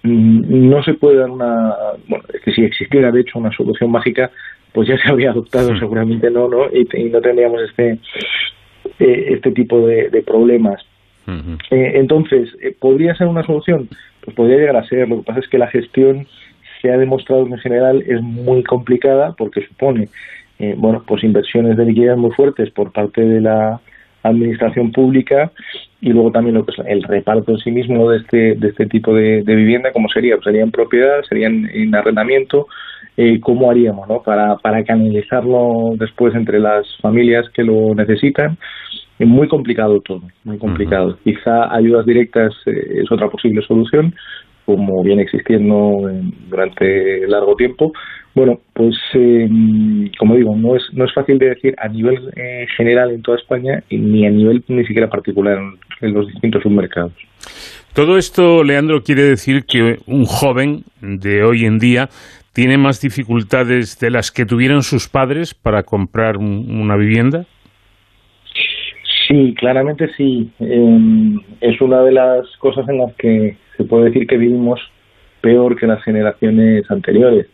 mm, 0.04 0.68
no 0.70 0.84
se 0.84 0.94
puede 0.94 1.18
dar 1.18 1.30
una. 1.30 1.74
Bueno, 2.06 2.24
es 2.32 2.40
que 2.42 2.52
si 2.52 2.62
existiera, 2.62 3.10
de 3.10 3.22
hecho, 3.22 3.40
una 3.40 3.50
solución 3.50 3.90
mágica, 3.90 4.30
pues 4.72 4.86
ya 4.86 4.96
se 4.98 5.08
habría 5.08 5.32
adoptado, 5.32 5.76
seguramente 5.76 6.30
no, 6.30 6.48
¿no? 6.48 6.66
Y, 6.72 6.84
no 7.10 7.20
tendríamos 7.20 7.60
este, 7.62 7.98
eh, 9.00 9.24
este 9.30 9.50
tipo 9.50 9.84
de, 9.84 10.22
problemas. 10.24 10.80
Eh, 11.70 11.92
entonces, 11.96 12.50
¿podría 12.78 13.16
ser 13.16 13.26
una 13.26 13.44
solución? 13.44 13.88
Pues 14.20 14.36
podría 14.36 14.58
llegar 14.58 14.76
a 14.76 14.86
ser. 14.86 15.08
Lo 15.08 15.16
que 15.16 15.24
pasa 15.24 15.40
es 15.40 15.48
que 15.48 15.58
la 15.58 15.66
gestión 15.66 16.28
se 16.80 16.92
ha 16.92 16.98
demostrado 16.98 17.46
que 17.46 17.54
en 17.54 17.58
general 17.58 18.04
es 18.06 18.22
muy 18.22 18.62
complicada 18.62 19.34
porque 19.36 19.66
supone 19.66 20.08
eh, 20.58 20.74
bueno, 20.76 21.02
pues 21.06 21.24
inversiones 21.24 21.76
de 21.76 21.84
liquidez 21.84 22.16
muy 22.16 22.30
fuertes 22.32 22.70
por 22.70 22.92
parte 22.92 23.20
de 23.20 23.40
la 23.40 23.80
administración 24.22 24.90
pública 24.92 25.52
y 26.00 26.10
luego 26.10 26.32
también 26.32 26.54
lo 26.54 26.64
que 26.64 26.72
es 26.72 26.86
el 26.86 27.02
reparto 27.02 27.52
en 27.52 27.58
sí 27.58 27.70
mismo 27.70 28.10
de 28.10 28.18
este, 28.18 28.54
de 28.54 28.68
este 28.68 28.86
tipo 28.86 29.14
de, 29.14 29.42
vivienda, 29.42 29.92
¿cómo 29.92 30.08
sería? 30.08 30.36
Pues 30.36 30.44
sería 30.44 30.62
en 30.62 30.70
propiedad, 30.70 31.22
sería 31.28 31.48
en, 31.48 31.94
arrendamiento, 31.94 32.66
eh, 33.16 33.38
¿cómo 33.40 33.70
haríamos 33.70 34.08
no? 34.08 34.22
para, 34.22 34.56
para 34.56 34.84
canalizarlo 34.84 35.94
después 35.98 36.34
entre 36.34 36.58
las 36.58 36.86
familias 37.00 37.48
que 37.50 37.62
lo 37.62 37.94
necesitan? 37.94 38.56
Es 39.18 39.28
muy 39.28 39.46
complicado 39.46 40.00
todo, 40.00 40.22
muy 40.42 40.58
complicado. 40.58 41.16
Quizá 41.22 41.72
ayudas 41.74 42.04
directas 42.04 42.52
eh, 42.66 43.02
es 43.02 43.12
otra 43.12 43.28
posible 43.28 43.62
solución, 43.62 44.14
como 44.64 45.02
viene 45.02 45.22
existiendo 45.22 46.10
durante 46.48 47.26
largo 47.26 47.54
tiempo, 47.56 47.92
bueno, 48.34 48.58
pues 48.72 48.96
eh, 49.14 49.48
como 50.18 50.34
digo, 50.34 50.56
no 50.56 50.74
es, 50.74 50.82
no 50.92 51.04
es 51.04 51.14
fácil 51.14 51.38
de 51.38 51.50
decir 51.50 51.74
a 51.78 51.88
nivel 51.88 52.18
eh, 52.36 52.66
general 52.76 53.12
en 53.12 53.22
toda 53.22 53.38
España 53.38 53.82
ni 53.90 54.26
a 54.26 54.30
nivel 54.30 54.64
ni 54.66 54.84
siquiera 54.84 55.08
particular 55.08 55.58
en, 56.00 56.14
los 56.14 56.26
distintos 56.26 56.62
submercados. 56.62 57.12
Todo 57.94 58.18
esto, 58.18 58.64
Leandro, 58.64 59.02
quiere 59.02 59.22
decir 59.22 59.64
que 59.66 59.98
un 60.06 60.24
joven 60.24 60.82
de 61.00 61.44
hoy 61.44 61.64
en 61.64 61.78
día 61.78 62.08
tiene 62.52 62.76
más 62.76 63.00
dificultades 63.00 64.00
de 64.00 64.10
las 64.10 64.32
que 64.32 64.46
tuvieron 64.46 64.82
sus 64.82 65.08
padres 65.08 65.54
para 65.54 65.84
comprar 65.84 66.36
una 66.36 66.96
vivienda. 66.96 67.46
Sí, 69.28 69.54
claramente 69.56 70.08
sí. 70.16 70.50
Em, 70.58 71.40
es 71.60 71.80
una 71.80 72.02
de 72.02 72.12
las 72.12 72.46
cosas 72.58 72.88
en 72.88 72.98
las 72.98 73.14
que 73.14 73.56
se 73.76 73.84
puede 73.84 74.06
decir 74.06 74.26
que 74.26 74.36
vivimos 74.36 74.80
peor 75.40 75.76
que 75.76 75.86
las 75.86 76.02
generaciones 76.02 76.90
anteriores 76.90 77.46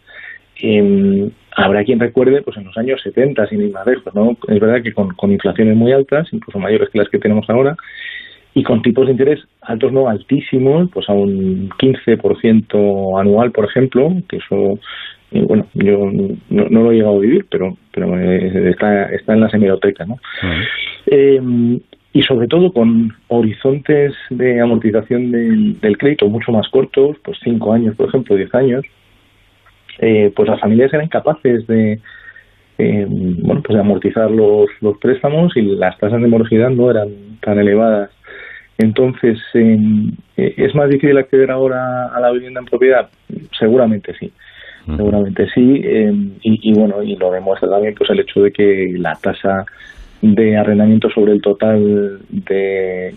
eh, 0.62 1.30
habrá 1.56 1.84
quien 1.84 2.00
recuerde 2.00 2.42
pues 2.42 2.56
en 2.56 2.64
los 2.64 2.76
años 2.76 3.00
70, 3.02 3.46
sin 3.46 3.62
ir 3.62 3.72
más 3.72 3.86
lejos, 3.86 4.14
¿no? 4.14 4.36
Es 4.48 4.60
verdad 4.60 4.82
que 4.82 4.92
con, 4.92 5.14
con 5.14 5.32
inflaciones 5.32 5.76
muy 5.76 5.92
altas, 5.92 6.28
incluso 6.32 6.58
mayores 6.58 6.88
que 6.90 6.98
las 6.98 7.08
que 7.08 7.18
tenemos 7.18 7.48
ahora, 7.48 7.76
y 8.54 8.62
con 8.62 8.82
tipos 8.82 9.06
de 9.06 9.12
interés 9.12 9.40
altos, 9.62 9.92
no 9.92 10.08
altísimos, 10.08 10.90
pues 10.92 11.08
a 11.08 11.12
un 11.12 11.70
15% 11.70 13.20
anual, 13.20 13.52
por 13.52 13.64
ejemplo, 13.64 14.12
que 14.28 14.38
eso, 14.38 14.78
eh, 15.30 15.42
bueno, 15.46 15.66
yo 15.74 16.10
no, 16.50 16.68
lo 16.68 16.90
he 16.90 16.96
llegado 16.96 17.16
a 17.16 17.20
vivir, 17.20 17.46
pero, 17.50 17.76
pero 17.92 18.18
eh, 18.18 18.70
está, 18.70 19.04
está 19.06 19.34
en 19.34 19.40
la 19.40 19.50
semidoteca, 19.50 20.04
¿no? 20.04 20.18
Eh, 21.06 21.40
y 22.12 22.22
sobre 22.22 22.48
todo 22.48 22.72
con 22.72 23.14
horizontes 23.28 24.14
de 24.30 24.60
amortización 24.60 25.30
del, 25.30 25.80
del 25.80 25.98
crédito 25.98 26.28
mucho 26.28 26.50
más 26.50 26.68
cortos, 26.68 27.16
pues 27.22 27.38
5 27.44 27.72
años, 27.72 27.96
por 27.96 28.08
ejemplo, 28.08 28.36
10 28.36 28.54
años, 28.54 28.84
eh, 29.98 30.32
pues 30.34 30.48
las 30.48 30.60
familias 30.60 30.92
eran 30.92 31.08
capaces 31.08 31.66
de, 31.66 32.00
eh, 32.78 33.06
bueno, 33.08 33.62
pues 33.62 33.74
de 33.74 33.80
amortizar 33.80 34.30
los, 34.30 34.68
los 34.80 34.98
préstamos 34.98 35.56
y 35.56 35.62
las 35.62 35.98
tasas 35.98 36.20
de 36.20 36.28
morosidad 36.28 36.70
no 36.70 36.90
eran 36.90 37.08
tan 37.40 37.58
elevadas. 37.58 38.10
Entonces, 38.78 39.38
eh, 39.54 39.76
¿es 40.36 40.74
más 40.74 40.88
difícil 40.88 41.18
acceder 41.18 41.50
ahora 41.50 42.06
a 42.06 42.18
la 42.18 42.30
vivienda 42.30 42.60
en 42.60 42.66
propiedad? 42.66 43.10
Seguramente 43.58 44.14
sí. 44.18 44.32
Seguramente 44.96 45.46
sí. 45.54 45.82
Eh, 45.84 46.12
y, 46.42 46.70
y, 46.70 46.72
bueno, 46.72 47.02
y 47.02 47.14
lo 47.16 47.30
demuestra 47.30 47.68
también 47.68 47.94
pues 47.94 48.08
el 48.08 48.20
hecho 48.20 48.40
de 48.40 48.50
que 48.50 48.94
la 48.96 49.14
tasa 49.22 49.66
de 50.22 50.56
arrendamiento 50.56 51.10
sobre 51.10 51.32
el 51.32 51.40
total 51.40 52.20
de, 52.28 53.14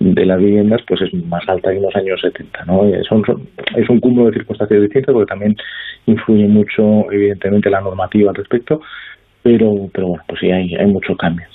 de 0.00 0.26
las 0.26 0.38
viviendas 0.38 0.82
pues 0.86 1.02
es 1.02 1.14
más 1.26 1.48
alta 1.48 1.70
que 1.70 1.76
en 1.76 1.82
los 1.82 1.96
años 1.96 2.20
70 2.20 2.64
¿no? 2.64 2.84
es 2.84 3.10
un 3.10 4.00
cúmulo 4.00 4.26
de 4.26 4.38
circunstancias 4.38 4.82
distintas 4.82 5.12
porque 5.12 5.28
también 5.28 5.56
influye 6.06 6.46
mucho 6.48 7.10
evidentemente 7.12 7.70
la 7.70 7.80
normativa 7.80 8.30
al 8.30 8.36
respecto 8.36 8.80
pero 9.42 9.88
pero 9.92 10.08
bueno 10.08 10.24
pues 10.26 10.40
sí 10.40 10.50
hay, 10.50 10.74
hay 10.74 10.86
mucho 10.86 11.14
cambio 11.16 11.46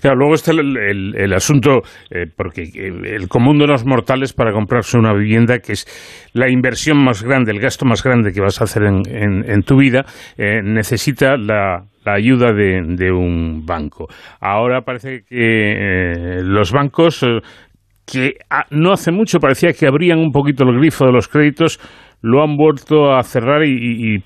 Claro, 0.00 0.16
luego 0.16 0.34
está 0.34 0.52
el, 0.52 1.14
el, 1.16 1.32
asunto, 1.32 1.80
eh, 2.10 2.26
porque 2.34 2.62
el, 2.62 3.26
común 3.28 3.58
de 3.58 3.66
los 3.66 3.84
mortales 3.86 4.32
para 4.32 4.52
comprarse 4.52 4.98
una 4.98 5.14
vivienda, 5.14 5.58
que 5.60 5.72
es 5.72 6.28
la 6.34 6.50
inversión 6.50 7.02
más 7.02 7.22
grande, 7.22 7.52
el 7.52 7.60
gasto 7.60 7.86
más 7.86 8.02
grande 8.02 8.32
que 8.32 8.40
vas 8.40 8.60
a 8.60 8.64
hacer 8.64 8.82
en, 8.84 9.02
en, 9.08 9.62
tu 9.62 9.78
vida, 9.78 10.04
eh, 10.36 10.60
necesita 10.62 11.36
la, 11.36 11.84
la 12.04 12.14
ayuda 12.14 12.52
de, 12.52 12.82
de, 12.96 13.10
un 13.10 13.64
banco. 13.64 14.08
Ahora 14.40 14.82
parece 14.82 15.22
que 15.26 16.38
eh, 16.38 16.42
los 16.42 16.72
bancos, 16.72 17.24
que 18.10 18.34
no 18.70 18.92
hace 18.92 19.12
mucho 19.12 19.38
parecía 19.38 19.72
que 19.72 19.86
abrían 19.86 20.18
un 20.18 20.32
poquito 20.32 20.64
el 20.64 20.78
grifo 20.78 21.04
de 21.04 21.12
los 21.12 21.28
créditos, 21.28 21.78
lo 22.22 22.42
han 22.42 22.56
vuelto 22.56 23.12
a 23.12 23.22
cerrar 23.22 23.62
y, 23.64 24.18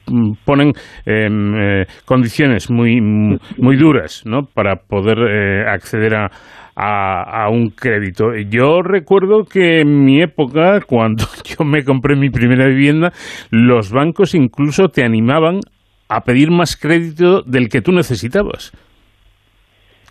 ponen 0.45 0.73
em, 1.05 1.55
eh, 1.55 1.87
condiciones 2.05 2.71
muy, 2.71 3.01
muy 3.01 3.77
duras 3.77 4.23
¿no? 4.25 4.43
para 4.45 4.77
poder 4.77 5.19
eh, 5.19 5.65
acceder 5.69 6.15
a, 6.15 6.31
a, 6.75 7.51
un 7.51 7.71
crédito. 7.71 8.35
Yo 8.49 8.81
recuerdo 8.83 9.45
que 9.45 9.81
en 9.81 10.05
mi 10.05 10.23
época, 10.23 10.81
cuando 10.87 11.25
yo 11.45 11.65
me 11.65 11.85
compré 11.85 12.17
mi 12.17 12.31
primera 12.31 12.67
vivienda, 12.67 13.13
los 13.51 13.91
bancos 13.91 14.35
incluso 14.35 14.89
te 14.89 15.05
animaban 15.05 15.61
a 16.09 16.21
pedir 16.21 16.51
más 16.51 16.77
crédito 16.77 17.43
del 17.43 17.69
que 17.69 17.83
tú 17.83 17.93
necesitabas. 17.93 18.73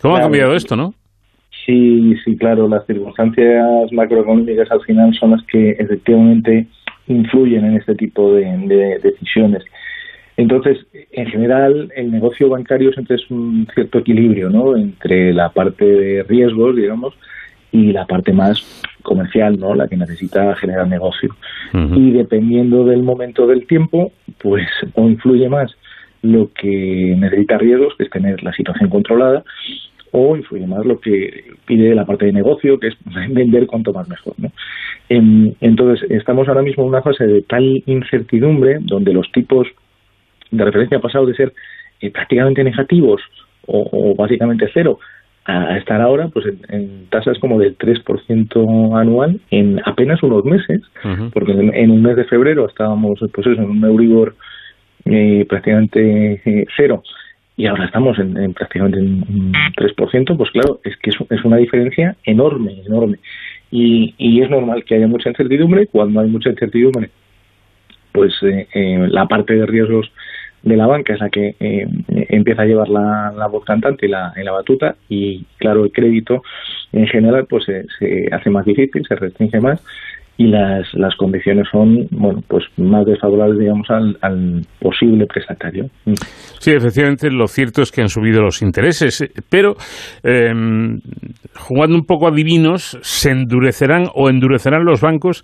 ¿Cómo 0.00 0.16
ha 0.16 0.20
cambiado 0.20 0.54
esto, 0.54 0.74
no? 0.76 0.94
Sí, 1.66 2.14
sí, 2.24 2.36
claro. 2.36 2.68
Las 2.68 2.86
circunstancias 2.86 3.92
macroeconómicas 3.92 4.70
al 4.70 4.82
final 4.82 5.14
son 5.14 5.32
las 5.32 5.42
que 5.44 5.70
efectivamente 5.70 6.66
influyen 7.06 7.64
en 7.64 7.76
este 7.76 7.94
tipo 7.94 8.34
de, 8.34 8.98
decisiones. 9.02 9.64
Entonces, 10.36 10.78
en 11.12 11.26
general, 11.26 11.92
el 11.94 12.10
negocio 12.10 12.48
bancario 12.48 12.92
siempre 12.92 13.16
es 13.16 13.30
un 13.30 13.66
cierto 13.74 13.98
equilibrio, 13.98 14.48
¿no? 14.48 14.76
Entre 14.76 15.32
la 15.32 15.50
parte 15.50 15.84
de 15.84 16.22
riesgos, 16.22 16.74
digamos, 16.74 17.14
y 17.70 17.92
la 17.92 18.06
parte 18.06 18.32
más 18.32 18.82
comercial, 19.02 19.58
¿no? 19.58 19.74
La 19.74 19.88
que 19.88 19.96
necesita 19.96 20.54
generar 20.56 20.88
negocio. 20.88 21.34
Y 21.74 22.10
dependiendo 22.12 22.84
del 22.84 23.02
momento 23.02 23.46
del 23.46 23.66
tiempo, 23.66 24.12
pues 24.38 24.66
o 24.94 25.08
influye 25.08 25.48
más 25.48 25.70
lo 26.22 26.50
que 26.52 27.14
necesita 27.18 27.58
riesgos, 27.58 27.94
que 27.96 28.04
es 28.04 28.10
tener 28.10 28.42
la 28.42 28.52
situación 28.52 28.88
controlada, 28.88 29.44
o 30.12 30.36
influye 30.36 30.66
más 30.66 30.84
lo 30.84 31.00
que 31.00 31.44
pide 31.66 31.94
la 31.94 32.04
parte 32.04 32.26
de 32.26 32.32
negocio, 32.32 32.78
que 32.78 32.88
es 32.88 32.94
vender 33.30 33.66
cuanto 33.66 33.92
más 33.92 34.08
mejor. 34.08 34.34
¿no? 34.38 34.50
entonces, 35.08 36.10
estamos 36.10 36.48
ahora 36.48 36.62
mismo 36.62 36.84
en 36.84 36.90
una 36.90 37.02
fase 37.02 37.26
de 37.26 37.42
tal 37.42 37.82
incertidumbre 37.86 38.78
donde 38.80 39.12
los 39.12 39.30
tipos 39.32 39.66
de 40.50 40.64
referencia 40.64 40.96
han 40.96 41.02
pasado 41.02 41.26
de 41.26 41.34
ser 41.34 41.52
eh, 42.00 42.10
prácticamente 42.10 42.64
negativos 42.64 43.20
o, 43.66 44.14
básicamente 44.16 44.68
cero 44.72 44.98
a 45.44 45.76
estar 45.76 46.00
ahora 46.00 46.28
pues 46.28 46.46
en, 46.68 47.06
tasas 47.10 47.38
como 47.38 47.58
del 47.58 47.76
3% 47.76 49.00
anual 49.00 49.40
en 49.50 49.80
apenas 49.84 50.22
unos 50.22 50.44
meses, 50.44 50.82
porque 51.32 51.52
en, 51.52 51.90
un 51.90 52.00
mes 52.00 52.16
de 52.16 52.24
febrero 52.24 52.66
estábamos 52.66 53.18
pues 53.18 53.46
eso, 53.46 53.60
en 53.60 53.70
un 53.70 53.84
Euribor 53.84 54.36
eh, 55.04 55.44
prácticamente 55.48 56.40
eh, 56.44 56.64
cero 56.76 57.02
y 57.56 57.66
ahora 57.66 57.84
estamos 57.84 58.18
en, 58.18 58.54
prácticamente 58.54 58.98
un 58.98 59.52
3%, 59.76 60.36
pues 60.36 60.50
claro, 60.50 60.80
es 60.84 60.96
que 60.96 61.10
es, 61.10 61.44
una 61.44 61.58
diferencia 61.58 62.16
enorme, 62.24 62.82
enorme. 62.86 63.18
Y, 63.70 64.14
y, 64.18 64.42
es 64.42 64.50
normal 64.50 64.84
que 64.84 64.96
haya 64.96 65.06
mucha 65.06 65.30
incertidumbre. 65.30 65.86
Cuando 65.86 66.20
hay 66.20 66.28
mucha 66.28 66.50
incertidumbre, 66.50 67.10
pues 68.12 68.34
eh, 68.42 68.68
eh, 68.74 69.06
la 69.08 69.26
parte 69.26 69.54
de 69.54 69.66
riesgos 69.66 70.10
de 70.62 70.76
la 70.76 70.86
banca 70.86 71.14
es 71.14 71.20
la 71.20 71.30
que 71.30 71.56
eh, 71.58 71.86
empieza 72.08 72.62
a 72.62 72.66
llevar 72.66 72.88
la, 72.88 73.48
voz 73.50 73.64
cantante 73.64 74.06
y 74.06 74.08
la, 74.08 74.32
la 74.36 74.52
batuta 74.52 74.96
y 75.08 75.44
claro, 75.56 75.84
el 75.84 75.90
crédito 75.90 76.42
en 76.92 77.06
general 77.08 77.46
pues 77.46 77.64
se 77.64 78.28
hace 78.30 78.50
más 78.50 78.64
difícil, 78.64 79.04
se 79.04 79.16
restringe 79.16 79.60
más 79.60 79.82
y 80.42 80.48
las, 80.48 80.92
las 80.94 81.14
condiciones 81.16 81.66
son 81.70 82.08
bueno 82.10 82.40
pues 82.48 82.64
más 82.76 83.06
desfavorables 83.06 83.58
digamos 83.58 83.88
al, 83.90 84.16
al 84.20 84.62
posible 84.80 85.26
prestatario. 85.26 85.86
Sí 86.58 86.72
efectivamente 86.72 87.30
lo 87.30 87.46
cierto 87.46 87.82
es 87.82 87.92
que 87.92 88.02
han 88.02 88.08
subido 88.08 88.42
los 88.42 88.62
intereses 88.62 89.24
pero 89.48 89.74
em, 90.24 90.98
jugando 91.56 91.96
un 91.96 92.04
poco 92.04 92.26
a 92.26 92.32
divinos 92.32 92.98
se 93.02 93.30
endurecerán 93.30 94.06
o 94.14 94.28
endurecerán 94.28 94.84
los 94.84 95.00
bancos 95.00 95.42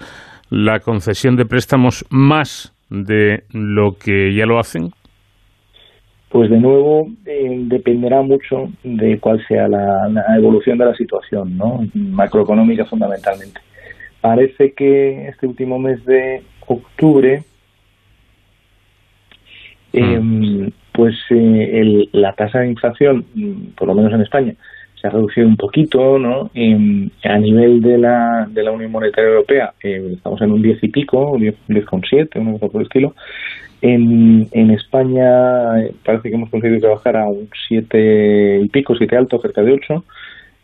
la 0.51 0.81
concesión 0.81 1.37
de 1.37 1.45
préstamos 1.45 2.05
más 2.11 2.75
de 2.91 3.45
lo 3.53 3.93
que 3.93 4.35
ya 4.35 4.47
lo 4.47 4.59
hacen 4.59 4.91
pues 6.31 6.51
de 6.51 6.59
nuevo 6.59 7.07
eh, 7.25 7.57
dependerá 7.69 8.23
mucho 8.23 8.67
de 8.83 9.19
cuál 9.21 9.39
sea 9.47 9.69
la, 9.69 10.09
la 10.09 10.37
evolución 10.37 10.77
de 10.77 10.87
la 10.87 10.95
situación 10.95 11.57
no 11.57 11.81
macroeconómica 11.95 12.85
fundamentalmente 12.87 13.61
parece 14.21 14.73
que 14.73 15.29
este 15.29 15.47
último 15.47 15.79
mes 15.79 16.05
de 16.05 16.43
octubre, 16.67 17.43
em, 19.93 20.71
pues 20.93 21.15
eh, 21.31 22.09
la 22.13 22.33
tasa 22.35 22.61
de 22.61 22.69
inflación, 22.69 23.25
mm, 23.35 23.75
por 23.77 23.89
lo 23.89 23.95
menos 23.95 24.13
en 24.13 24.23
España, 24.23 24.55
se 25.01 25.07
ha 25.07 25.11
reducido 25.11 25.47
un 25.47 25.57
poquito, 25.57 26.19
¿no? 26.19 26.51
Em, 26.55 27.09
a 27.25 27.39
nivel 27.39 27.81
de 27.81 27.99
la, 27.99 28.49
de 28.51 28.63
la 28.63 28.73
Unión 28.73 28.91
Monetaria 28.91 29.31
Europea, 29.31 29.73
eh, 29.83 30.15
estamos 30.15 30.41
en 30.43 30.53
un 30.53 30.63
10 30.63 30.83
y 30.83 30.89
pico, 30.89 31.37
10,7, 31.39 32.39
un 32.41 32.55
poco 32.55 32.73
por 32.73 32.81
el 32.81 32.87
estilo. 32.87 33.15
En, 33.81 34.49
en 34.51 34.71
España 34.73 35.81
eh, 35.81 35.95
parece 36.05 36.29
que 36.29 36.35
hemos 36.35 36.51
conseguido 36.51 36.81
trabajar 36.81 37.17
a 37.17 37.29
un 37.29 37.49
7 37.69 38.61
y 38.65 38.69
pico, 38.69 38.97
7 38.97 39.17
alto, 39.17 39.41
cerca 39.41 39.63
de 39.63 39.73
8. 39.73 40.05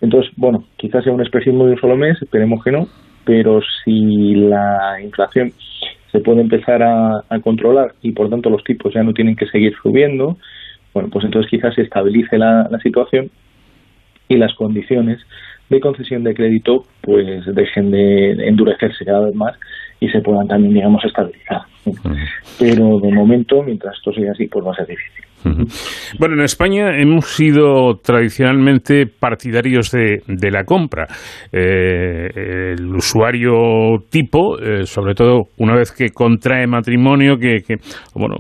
Entonces, 0.01 0.33
bueno, 0.37 0.65
quizás 0.77 1.05
sea 1.05 1.13
un 1.13 1.21
expresivo 1.21 1.65
de 1.65 1.73
un 1.73 1.81
solo 1.81 1.97
mes, 1.97 2.21
esperemos 2.21 2.63
que 2.65 2.73
no, 2.73 2.89
pero 3.25 3.61
si 3.85 4.35
la 4.35 5.01
inflación 5.03 5.53
se 6.13 6.21
puede 6.21 6.41
empezar 6.41 6.83
a, 6.83 7.25
controlar 7.43 7.95
y 8.03 8.13
por 8.13 8.31
tanto 8.31 8.51
los 8.51 8.63
tipos 8.63 8.95
ya 8.95 9.03
no 9.03 9.13
tienen 9.13 9.37
que 9.37 9.47
seguir 9.47 9.75
subiendo, 9.83 10.39
bueno, 10.93 11.09
pues 11.11 11.25
entonces 11.25 11.51
quizás 11.51 11.75
se 11.75 11.83
estabilice 11.83 12.39
la, 12.39 12.69
la 12.71 12.79
situación 12.79 13.31
y 14.29 14.37
las 14.37 14.55
condiciones 14.55 15.21
de 15.69 15.81
concesión 15.81 16.23
de 16.23 16.35
crédito 16.35 16.85
pues 17.01 17.45
dejen 17.55 17.91
de 17.91 18.49
endurecerse 18.49 19.05
cada 19.05 19.27
vez 19.27 19.35
más 19.35 19.59
y 20.01 20.09
se 20.09 20.21
puedan 20.21 20.47
también, 20.47 20.75
digamos, 20.75 21.05
estabilizar. 21.05 21.63
Pero 22.59 22.99
de 23.01 23.13
momento, 23.13 23.63
mientras 23.63 23.97
esto 23.97 24.13
siga 24.13 24.33
así, 24.33 24.47
pues 24.49 24.65
va 24.65 24.73
a 24.73 24.77
ser 24.77 24.87
difícil. 24.87 25.25
Bueno, 26.19 26.37
en 26.37 26.43
España 26.43 26.99
hemos 26.99 27.27
sido 27.27 27.97
tradicionalmente 28.03 29.07
partidarios 29.07 29.91
de, 29.91 30.23
de 30.27 30.51
la 30.51 30.65
compra. 30.65 31.07
Eh, 31.53 32.73
el 32.73 32.95
usuario 32.95 33.53
tipo, 34.11 34.59
eh, 34.59 34.87
sobre 34.87 35.15
todo 35.15 35.49
una 35.59 35.77
vez 35.77 35.93
que 35.93 36.11
contrae 36.11 36.67
matrimonio, 36.67 37.37
que, 37.37 37.59
que 37.61 37.77
bueno, 38.15 38.37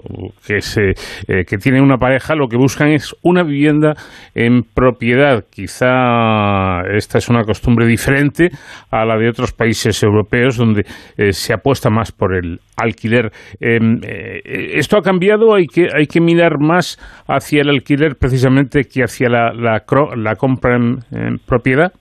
que, 0.46 0.60
se, 0.60 0.90
eh, 1.28 1.44
que 1.46 1.58
tiene 1.58 1.82
una 1.82 1.98
pareja, 1.98 2.34
lo 2.34 2.48
que 2.48 2.56
buscan 2.56 2.88
es 2.88 3.14
una 3.22 3.42
vivienda 3.42 3.94
en 4.34 4.62
propiedad. 4.62 5.44
Quizá 5.50 6.80
esta 6.96 7.18
es 7.18 7.28
una 7.28 7.44
costumbre 7.44 7.86
diferente 7.86 8.48
a 8.90 9.04
la 9.04 9.18
de 9.18 9.28
otros 9.28 9.52
países 9.52 10.02
europeos 10.02 10.56
donde 10.56 10.84
se 11.32 11.52
apuesta 11.52 11.90
más 11.90 12.12
por 12.12 12.34
el 12.34 12.60
alquiler. 12.76 13.30
Em, 13.60 14.00
esto 14.04 14.96
ha 14.96 15.02
cambiado, 15.02 15.54
hay 15.54 15.66
que, 15.66 15.88
hay 15.94 16.06
que 16.06 16.20
mirar 16.20 16.58
más 16.58 16.98
hacia 17.26 17.62
el 17.62 17.70
alquiler 17.70 18.16
precisamente 18.18 18.84
que 18.84 19.02
hacia 19.02 19.28
la, 19.28 19.52
la, 19.52 20.34
compra 20.36 20.76
en, 20.76 21.38
propiedad? 21.46 21.92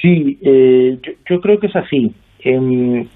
Sí, 0.00 0.38
eh, 0.42 0.98
yo, 1.28 1.40
creo 1.40 1.58
que 1.58 1.66
es 1.66 1.76
así. 1.76 2.12
Em, 2.40 3.06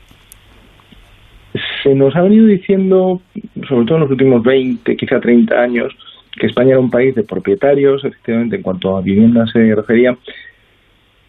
se 1.82 1.94
nos 1.94 2.14
ha 2.16 2.22
venido 2.22 2.46
diciendo, 2.46 3.20
sobre 3.68 3.86
todo 3.86 3.96
en 3.96 4.02
los 4.02 4.10
últimos 4.10 4.42
20, 4.42 4.96
quizá 4.96 5.20
30 5.20 5.54
años, 5.54 5.92
que 6.38 6.46
España 6.46 6.70
era 6.70 6.80
un 6.80 6.90
país 6.90 7.14
de 7.14 7.24
propietarios, 7.24 8.04
efectivamente, 8.04 8.56
en 8.56 8.62
cuanto 8.62 8.96
a 8.96 9.02
viviendas 9.02 9.50
se 9.52 9.74
refería. 9.74 10.16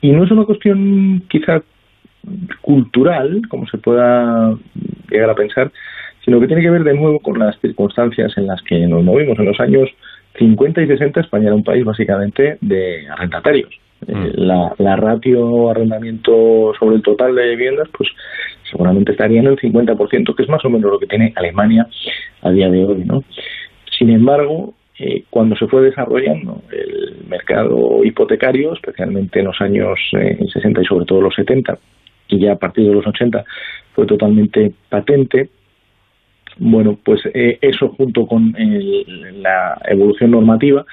Y 0.01 0.11
no 0.11 0.23
es 0.23 0.31
una 0.31 0.45
cuestión 0.45 1.23
quizá 1.29 1.61
cultural, 2.61 3.41
como 3.49 3.67
se 3.67 3.77
pueda 3.77 4.55
llegar 5.18 5.30
a 5.30 5.35
pensar, 5.35 5.72
sino 6.23 6.40
que 6.40 6.48
tiene 6.48 6.61
que 6.61 6.69
ver 6.69 6.84
de 6.84 6.94
nuevo 6.94 7.19
con 7.19 7.40
las 7.40 7.60
circunstancias 7.60 8.31
en 8.38 8.48
las 8.48 8.61
que 8.64 8.80
nos 8.88 9.03
movimos. 9.03 9.38
En 9.40 9.45
los 9.45 9.60
años 9.60 9.90
50 10.38 10.81
y 10.81 10.88
60 10.88 11.22
España 11.22 11.48
era 11.48 11.56
un 11.56 11.64
país 11.64 11.84
básicamente 11.84 12.57
de 12.61 13.07
arrendatarios. 13.10 13.69
Eh, 14.07 14.14
Mm. 14.14 14.31
la, 14.35 14.73
la 14.80 14.95
ratio 14.95 15.69
arrendamiento 15.69 16.73
sobre 16.77 16.98
el 16.98 17.02
total 17.02 17.35
de 17.35 17.49
viviendas, 17.49 17.88
pues 17.98 18.10
seguramente 18.69 19.11
estaría 19.11 19.40
en 19.40 19.48
el 19.48 19.57
50%, 19.57 20.35
que 20.35 20.44
es 20.44 20.49
más 20.49 20.64
o 20.65 20.69
menos 20.69 20.91
lo 20.91 20.99
que 20.99 21.07
tiene 21.07 21.34
Alemania 21.35 21.88
a 22.41 22.52
día 22.52 22.69
de 22.69 22.84
hoy, 22.84 23.03
¿no? 23.06 23.23
Sin 23.98 24.10
embargo, 24.10 24.73
eh, 24.99 25.23
cuando 25.30 25.56
se 25.56 25.68
fue 25.68 25.84
desarrollando 25.84 26.61
el 26.72 27.26
mercado 27.27 28.03
hipotecario, 28.03 28.73
especialmente 28.73 29.40
en 29.40 29.45
los 29.45 29.61
años 29.61 29.99
eh, 30.14 30.38
60 30.52 30.81
y 30.81 30.85
sobre 30.85 31.06
todo 31.06 31.22
los 31.22 31.35
70, 31.35 31.77
y 32.30 32.40
ya 32.40 32.53
a 32.53 32.57
partir 32.57 32.88
de 32.88 32.94
los 32.94 33.06
80 33.06 33.44
fue 33.94 34.06
totalmente 34.06 34.74
patente, 34.90 35.49
bueno, 36.57 36.98
pues 37.03 37.22
eh, 37.34 37.57
eso 37.61 37.90
junto 37.90 38.28
con 38.28 38.56
el- 38.57 39.41
la 39.41 39.80
evolución 39.86 40.32
normativa 40.32 40.86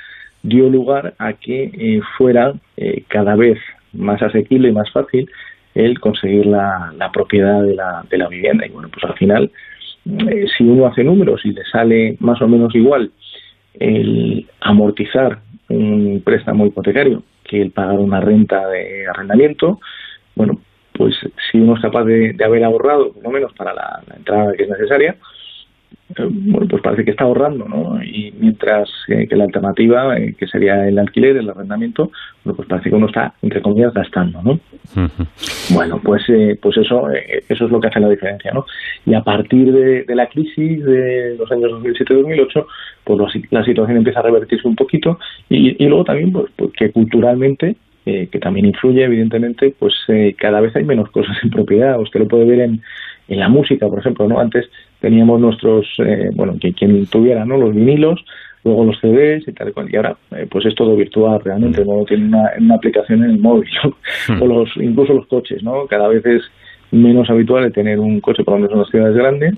dio 0.43 0.69
lugar 0.71 1.15
a 1.19 1.35
que 1.35 1.65
eh, 1.65 2.01
fuera 2.17 2.55
eh, 2.77 3.05
cada 3.09 3.37
vez 3.37 3.59
más 3.93 4.23
asequible 4.23 4.69
y 4.69 4.73
más 4.73 4.91
fácil 4.91 5.29
el 5.75 6.01
conseguir 6.01 6.47
la, 6.47 6.93
la 6.97 7.13
propiedad 7.13 7.63
de 7.63 7.75
la, 7.75 8.05
de 8.09 8.19
la 8.19 8.29
vivienda. 8.29 8.67
Y 8.67 8.71
bueno, 8.71 8.89
pues 8.93 9.05
al 9.05 9.15
final, 9.17 9.51
eh, 10.07 10.47
si 10.57 10.65
uno 10.65 10.87
hace 10.87 11.05
números 11.05 11.45
y 11.45 11.53
le 11.53 11.63
sale 11.65 12.17
más 12.21 12.41
o 12.41 12.49
menos 12.49 12.75
igual 12.75 13.13
el 13.75 14.47
amortizar 14.61 15.41
un 15.69 16.23
préstamo 16.25 16.67
hipotecario 16.67 17.23
que 17.45 17.61
el 17.61 17.71
pagar 17.71 17.99
una 17.99 18.21
renta 18.21 18.67
de 18.69 19.07
arrendamiento, 19.09 19.79
bueno, 20.35 20.61
pues 21.01 21.15
si 21.51 21.59
uno 21.59 21.75
es 21.77 21.81
capaz 21.81 22.05
de, 22.05 22.35
de 22.35 22.45
haber 22.45 22.63
ahorrado, 22.63 23.11
por 23.13 23.23
lo 23.23 23.31
menos 23.31 23.53
para 23.55 23.73
la, 23.73 24.03
la 24.07 24.17
entrada 24.17 24.53
que 24.53 24.65
es 24.65 24.69
necesaria, 24.69 25.17
eh, 26.19 26.27
bueno, 26.29 26.67
pues 26.69 26.83
parece 26.83 27.05
que 27.05 27.13
está 27.13 27.25
ahorrando, 27.25 27.65
¿no? 27.67 28.03
Y 28.03 28.35
mientras 28.39 28.91
eh, 29.09 29.27
que 29.27 29.35
la 29.37 29.45
alternativa, 29.45 30.19
eh, 30.19 30.35
que 30.39 30.47
sería 30.47 30.87
el 30.87 30.99
alquiler, 30.99 31.37
el 31.39 31.49
arrendamiento, 31.49 32.11
bueno, 32.45 32.57
pues 32.57 32.69
parece 32.69 32.91
que 32.91 32.97
uno 32.97 33.07
está, 33.07 33.33
entre 33.41 33.63
comillas, 33.63 33.95
gastando, 33.95 34.43
¿no? 34.43 34.61
Bueno, 35.73 36.01
pues 36.05 36.23
eh, 36.29 36.59
pues 36.61 36.77
eso 36.77 37.09
eso 37.49 37.65
es 37.65 37.71
lo 37.71 37.81
que 37.81 37.87
hace 37.89 38.01
la 38.01 38.09
diferencia, 38.11 38.51
¿no? 38.53 38.67
Y 39.07 39.15
a 39.15 39.23
partir 39.23 39.73
de, 39.73 40.03
de 40.03 40.15
la 40.15 40.27
crisis 40.27 40.85
de 40.85 41.37
los 41.39 41.51
años 41.51 41.71
2007-2008, 41.73 42.67
pues 43.05 43.19
la, 43.21 43.31
si- 43.31 43.45
la 43.51 43.65
situación 43.65 43.97
empieza 43.97 44.21
a 44.21 44.25
revertirse 44.25 44.69
un 44.69 44.77
poquito 44.77 45.19
y, 45.49 45.83
y 45.83 45.89
luego 45.89 46.05
también 46.05 46.31
pues, 46.33 46.47
pues 46.57 46.73
que 46.77 46.91
culturalmente 46.91 47.77
eh, 48.07 48.29
que 48.31 48.39
también 48.39 48.67
influye 48.67 49.05
evidentemente, 49.05 49.75
pues 49.79 49.95
eh, 50.09 50.35
cada 50.39 50.61
vez 50.61 50.75
hay 50.77 50.85
menos 50.85 51.11
cosas 51.11 51.37
en 51.43 51.51
propiedad. 51.51 52.01
Usted 52.01 52.21
lo 52.21 52.29
puede 52.29 52.45
ver 52.45 52.61
en, 52.61 52.83
en 53.29 53.39
la 53.39 53.49
música, 53.49 53.89
por 53.89 54.01
ejemplo, 54.01 54.29
¿no? 54.29 54.41
Antes 54.41 54.67
teníamos 55.01 55.41
nuestros, 55.41 55.87
eh, 55.99 56.31
bueno, 56.35 56.57
que 56.61 56.73
quien 56.73 57.07
tuviera, 57.07 57.45
¿no? 57.45 57.57
Los 57.57 57.75
vinilos, 57.75 58.25
luego 58.65 58.85
los 58.85 58.99
CDs 59.01 59.47
y 59.47 59.53
tal 59.53 59.69
y 59.69 59.73
cual. 59.73 59.89
Y 59.91 59.97
ahora, 59.97 60.17
eh, 60.33 60.47
pues 60.51 60.67
es 60.67 60.75
todo 60.75 60.97
virtual 60.97 61.41
realmente, 61.43 61.85
¿no? 61.85 62.05
Tiene 62.05 62.27
una, 62.27 62.51
una 62.59 62.75
aplicación 62.75 63.25
en 63.25 63.31
el 63.31 63.39
móvil, 63.39 63.71
¿no? 63.85 63.97
o 64.41 64.47
los, 64.47 64.69
incluso 64.77 65.15
los 65.15 65.27
coches, 65.27 65.63
¿no? 65.63 65.87
Cada 65.87 66.09
vez 66.09 66.25
es 66.27 66.43
menos 66.91 67.31
habitual 67.31 67.65
el 67.65 67.73
tener 67.73 68.01
un 68.01 68.21
coche, 68.21 68.43
por 68.43 68.55
lo 68.55 68.61
menos 68.61 68.73
en 68.73 68.79
las 68.81 68.91
ciudades 68.91 69.17
grandes, 69.17 69.55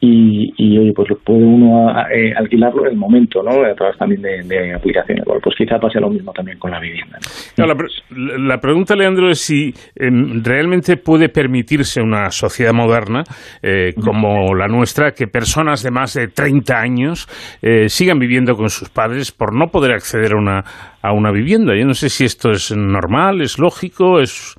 y, 0.00 0.78
oye, 0.78 0.92
pues 0.94 1.08
puede 1.24 1.42
uno 1.44 1.90
eh, 2.14 2.32
alquilarlo 2.36 2.86
en 2.86 2.92
el 2.92 2.96
momento, 2.96 3.42
¿no? 3.42 3.50
A 3.64 3.74
través 3.74 3.98
también 3.98 4.22
de, 4.22 4.72
aplicaciones. 4.74 5.24
Pues 5.26 5.56
quizá 5.56 5.78
pase 5.78 5.98
lo 5.98 6.08
mismo 6.08 6.32
también 6.32 6.56
con 6.58 6.70
la 6.70 6.78
vivienda. 6.78 7.18
la, 7.56 7.74
pre- 7.74 8.38
la 8.38 8.58
pregunta, 8.58 8.94
Leandro, 8.94 9.28
es 9.28 9.40
si 9.40 9.72
em, 9.96 10.42
realmente 10.44 10.98
puede 10.98 11.28
permitirse 11.28 12.00
una 12.00 12.30
sociedad 12.30 12.72
moderna 12.72 13.24
eh, 13.60 13.92
como 14.00 14.54
la 14.54 14.68
nuestra 14.68 15.10
que 15.10 15.26
personas 15.26 15.82
de 15.82 15.90
más 15.90 16.14
de 16.14 16.28
30 16.28 16.78
años 16.80 17.26
eh, 17.60 17.88
sigan 17.88 18.18
viviendo 18.20 18.54
con 18.54 18.68
sus 18.70 18.90
padres 18.90 19.32
por 19.32 19.52
no 19.52 19.66
poder 19.66 19.92
acceder 19.92 20.32
a 20.34 20.36
una, 20.38 20.62
a 21.02 21.12
una 21.12 21.32
vivienda. 21.32 21.74
Yo 21.76 21.84
no 21.86 21.94
sé 21.94 22.08
si 22.08 22.24
esto 22.24 22.50
es 22.52 22.72
normal, 22.76 23.40
es 23.40 23.58
lógico, 23.58 24.20
es 24.20 24.54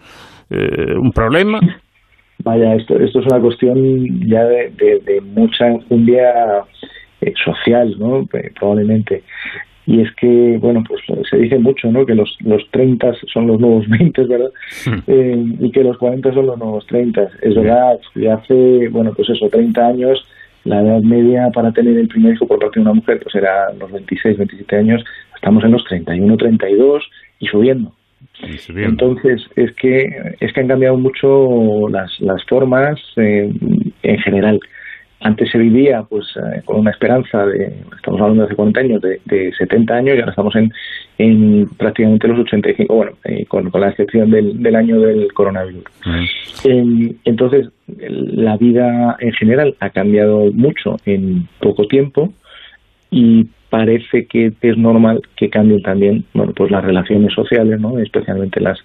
eh, 0.50 0.96
un 1.02 1.12
problema. 1.12 1.60
Vaya, 2.44 2.76
esto, 2.76 2.98
esto 3.00 3.20
es 3.20 3.26
una 3.26 3.42
cuestión 3.42 3.78
ya 4.28 4.44
de, 4.46 4.70
de- 4.78 5.00
de 5.06 5.22
mucha 5.22 5.68
enjundia 5.68 6.64
eh, 7.22 7.34
social, 7.44 7.96
¿no? 8.00 8.22
Eh, 8.34 8.52
probablemente. 8.58 9.24
Y 9.86 10.02
es 10.02 10.10
que, 10.16 10.58
bueno, 10.62 10.84
pues 10.88 11.02
se 11.30 11.38
dice 11.38 11.58
mucho, 11.58 11.92
¿no? 11.92 12.06
Que 12.06 12.14
los, 12.16 12.38
los 12.42 12.62
30 12.72 13.12
son 13.34 13.48
los 13.48 13.60
nuevos 13.60 13.88
20, 14.00 14.24
¿verdad? 14.26 14.52
Eh, 15.08 15.44
y 15.60 15.72
que 15.72 15.84
los 15.84 15.98
40 15.98 16.32
son 16.34 16.46
los 16.46 16.58
nuevos 16.60 16.86
30. 16.88 17.24
Es 17.42 17.56
verdad, 17.56 18.00
y 18.16 18.28
hace, 18.28 18.88
bueno, 18.90 19.12
pues 19.16 19.30
eso, 19.30 19.50
30 19.50 19.88
años, 19.88 20.24
la 20.64 20.82
edad 20.82 21.02
media 21.02 21.50
para 21.54 21.72
tener 21.72 21.98
el 21.98 22.08
primer 22.08 22.34
hijo 22.36 22.46
por 22.48 22.60
parte 22.60 22.80
de 22.80 22.84
una 22.84 22.94
mujer, 22.94 23.20
pues 23.24 23.34
era 23.36 23.74
los 23.80 23.92
26, 23.92 24.38
27 24.38 24.76
años. 24.78 25.04
Estamos 25.36 25.64
en 25.64 25.72
los 25.72 25.84
31, 25.86 26.38
32 26.38 27.04
y 27.40 27.48
subiendo. 27.48 27.92
Entonces, 28.86 29.42
es 29.56 29.72
que, 29.76 30.10
es 30.40 30.54
que 30.54 30.62
han 30.62 30.68
cambiado 30.68 30.98
mucho 30.98 31.88
las, 31.90 32.20
las 32.22 32.44
formas 32.46 33.00
eh, 33.18 33.52
en 34.04 34.18
general. 34.20 34.60
Antes 35.22 35.50
se 35.52 35.58
vivía 35.58 36.04
pues 36.04 36.26
eh, 36.38 36.62
con 36.64 36.80
una 36.80 36.92
esperanza 36.92 37.46
de, 37.46 37.74
estamos 37.98 38.22
hablando 38.22 38.44
de 38.44 38.48
hace 38.48 38.56
40 38.56 38.80
años, 38.80 39.02
de, 39.02 39.20
de 39.26 39.52
70 39.58 39.94
años 39.94 40.16
y 40.16 40.20
ahora 40.20 40.30
estamos 40.32 40.56
en, 40.56 40.72
en 41.18 41.68
prácticamente 41.78 42.28
los 42.30 42.40
85, 42.40 42.96
bueno, 42.96 43.12
eh, 43.26 43.46
con, 43.46 43.70
con 43.70 43.82
la 43.82 43.90
excepción 43.90 44.32
del, 44.32 44.64
del 44.64 44.76
año 44.78 44.98
del 45.02 45.34
coronavirus. 45.34 45.84
Eh, 46.64 47.16
entonces, 47.26 47.68
el- 48.00 48.46
la 48.46 48.56
vida 48.56 49.18
en 49.20 49.34
general 49.34 49.76
ha 49.82 49.90
cambiado 49.90 50.54
mucho 50.54 50.96
en 51.06 51.50
poco 51.60 51.86
tiempo 51.88 52.32
y 53.12 53.48
parece 53.70 54.26
que 54.26 54.52
es 54.62 54.78
normal 54.78 55.22
que 55.36 55.50
cambien 55.50 55.82
también 55.82 56.26
bueno 56.34 56.54
pues 56.56 56.72
las 56.72 56.84
relaciones 56.84 57.34
sociales 57.34 57.80
no 57.80 58.00
especialmente 58.00 58.60
las 58.60 58.80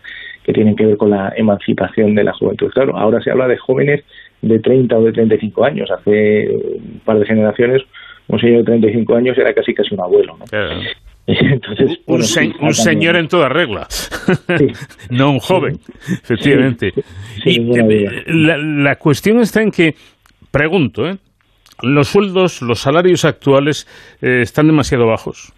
que 0.45 0.53
tienen 0.53 0.77
que 0.77 0.85
ver 0.87 0.97
con 0.99 1.11
la 1.11 1.33
emancipación 1.37 2.15
de 2.15 2.25
la 2.25 2.33
juventud. 2.35 2.71
Claro 2.71 2.97
ahora 2.97 3.21
se 3.23 3.31
habla 3.31 3.49
de 3.49 3.57
jóvenes 3.57 4.05
de 4.43 4.59
30 4.59 4.97
o 4.99 5.03
de 5.05 5.13
35 5.13 5.65
años. 5.65 5.91
Hace 5.91 6.49
un 6.51 7.01
par 7.05 7.19
de 7.19 7.27
generaciones 7.27 7.83
un 8.29 8.39
señor 8.41 8.59
de 8.59 8.65
35 8.65 9.15
años 9.17 9.37
era 9.39 9.53
casi 9.55 9.75
casi 9.75 9.95
un 9.95 10.01
abuelo 10.01 10.37
¿no? 10.39 10.45
entonces 11.27 11.91
un, 11.91 11.97
bueno, 12.07 12.25
se- 12.25 12.41
sí, 12.43 12.53
un 12.61 12.75
señor 12.75 13.17
en 13.17 13.29
toda 13.29 13.49
regla, 13.49 13.87
no 15.11 15.31
un 15.31 15.39
joven, 15.41 15.79
efectivamente. 16.23 16.93
Sí, 17.43 17.61
y 17.61 17.79
eh, 17.79 18.23
la, 18.27 18.57
la 18.59 18.97
cuestión 18.97 19.41
está 19.41 19.63
en 19.63 19.71
que, 19.71 19.95
pregunto, 20.51 21.09
¿eh? 21.09 21.17
Los 21.83 22.09
sueldos, 22.09 22.63
los 22.63 22.81
salarios 22.81 23.25
actuales 23.25 23.87
eh, 24.23 24.41
están 24.43 24.67
demasiado 24.67 25.07
bajos. 25.07 25.53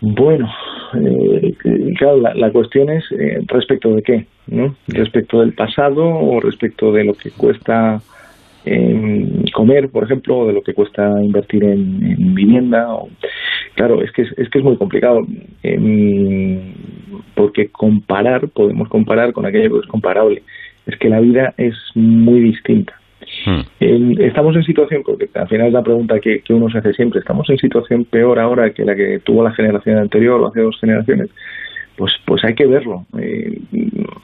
Bueno, 0.00 0.50
eh, 0.94 1.54
claro, 1.98 2.20
la, 2.34 2.50
cuestión 2.50 2.90
es 2.90 3.04
eh, 3.12 3.38
respecto 3.46 3.94
de 3.94 4.02
qué, 4.02 4.26
¿no? 4.48 4.76
Respecto 4.88 5.40
del 5.40 5.54
pasado 5.54 6.04
o 6.04 6.40
respecto 6.40 6.92
de 6.92 7.04
lo 7.04 7.14
que 7.14 7.30
cuesta 7.30 8.00
eh, 8.66 9.44
comer, 9.54 9.88
por 9.90 10.04
ejemplo, 10.04 10.38
o 10.38 10.46
de 10.46 10.52
lo 10.52 10.62
que 10.62 10.74
cuesta 10.74 11.10
invertir 11.22 11.64
en, 11.64 12.04
en 12.04 12.34
vivienda. 12.34 12.92
o- 12.94 13.08
claro, 13.74 14.02
es 14.02 14.12
que 14.12 14.22
es, 14.22 14.28
es 14.36 14.48
que 14.50 14.58
es 14.58 14.64
muy 14.64 14.76
complicado, 14.76 15.20
em, 15.62 16.74
porque 17.34 17.68
comparar, 17.68 18.48
podemos 18.48 18.88
comparar 18.88 19.32
con 19.32 19.46
aquello 19.46 19.70
que 19.74 19.80
es 19.80 19.86
comparable. 19.86 20.42
Es 20.86 20.98
que 20.98 21.08
la 21.08 21.20
vida 21.20 21.54
es 21.56 21.74
muy 21.94 22.40
distinta. 22.40 22.94
El- 23.80 24.20
estamos 24.20 24.54
en 24.56 24.62
situación, 24.64 25.02
porque 25.04 25.28
al 25.34 25.48
final 25.48 25.68
es 25.68 25.72
la 25.72 25.82
pregunta 25.82 26.20
que, 26.20 26.40
que 26.40 26.52
uno 26.54 26.68
se 26.70 26.78
hace 26.78 26.92
siempre, 26.94 27.20
¿estamos 27.20 27.48
en 27.50 27.58
situación 27.58 28.04
peor 28.04 28.38
ahora 28.38 28.70
que 28.72 28.84
la 28.84 28.94
que 28.94 29.20
tuvo 29.20 29.42
la 29.44 29.52
generación 29.52 29.98
anterior 29.98 30.40
o 30.40 30.48
hace 30.48 30.60
dos 30.60 30.78
generaciones? 30.80 31.30
Pues 31.96 32.12
pues 32.26 32.42
hay 32.44 32.54
que 32.54 32.66
verlo, 32.66 33.06
eh, 33.18 33.58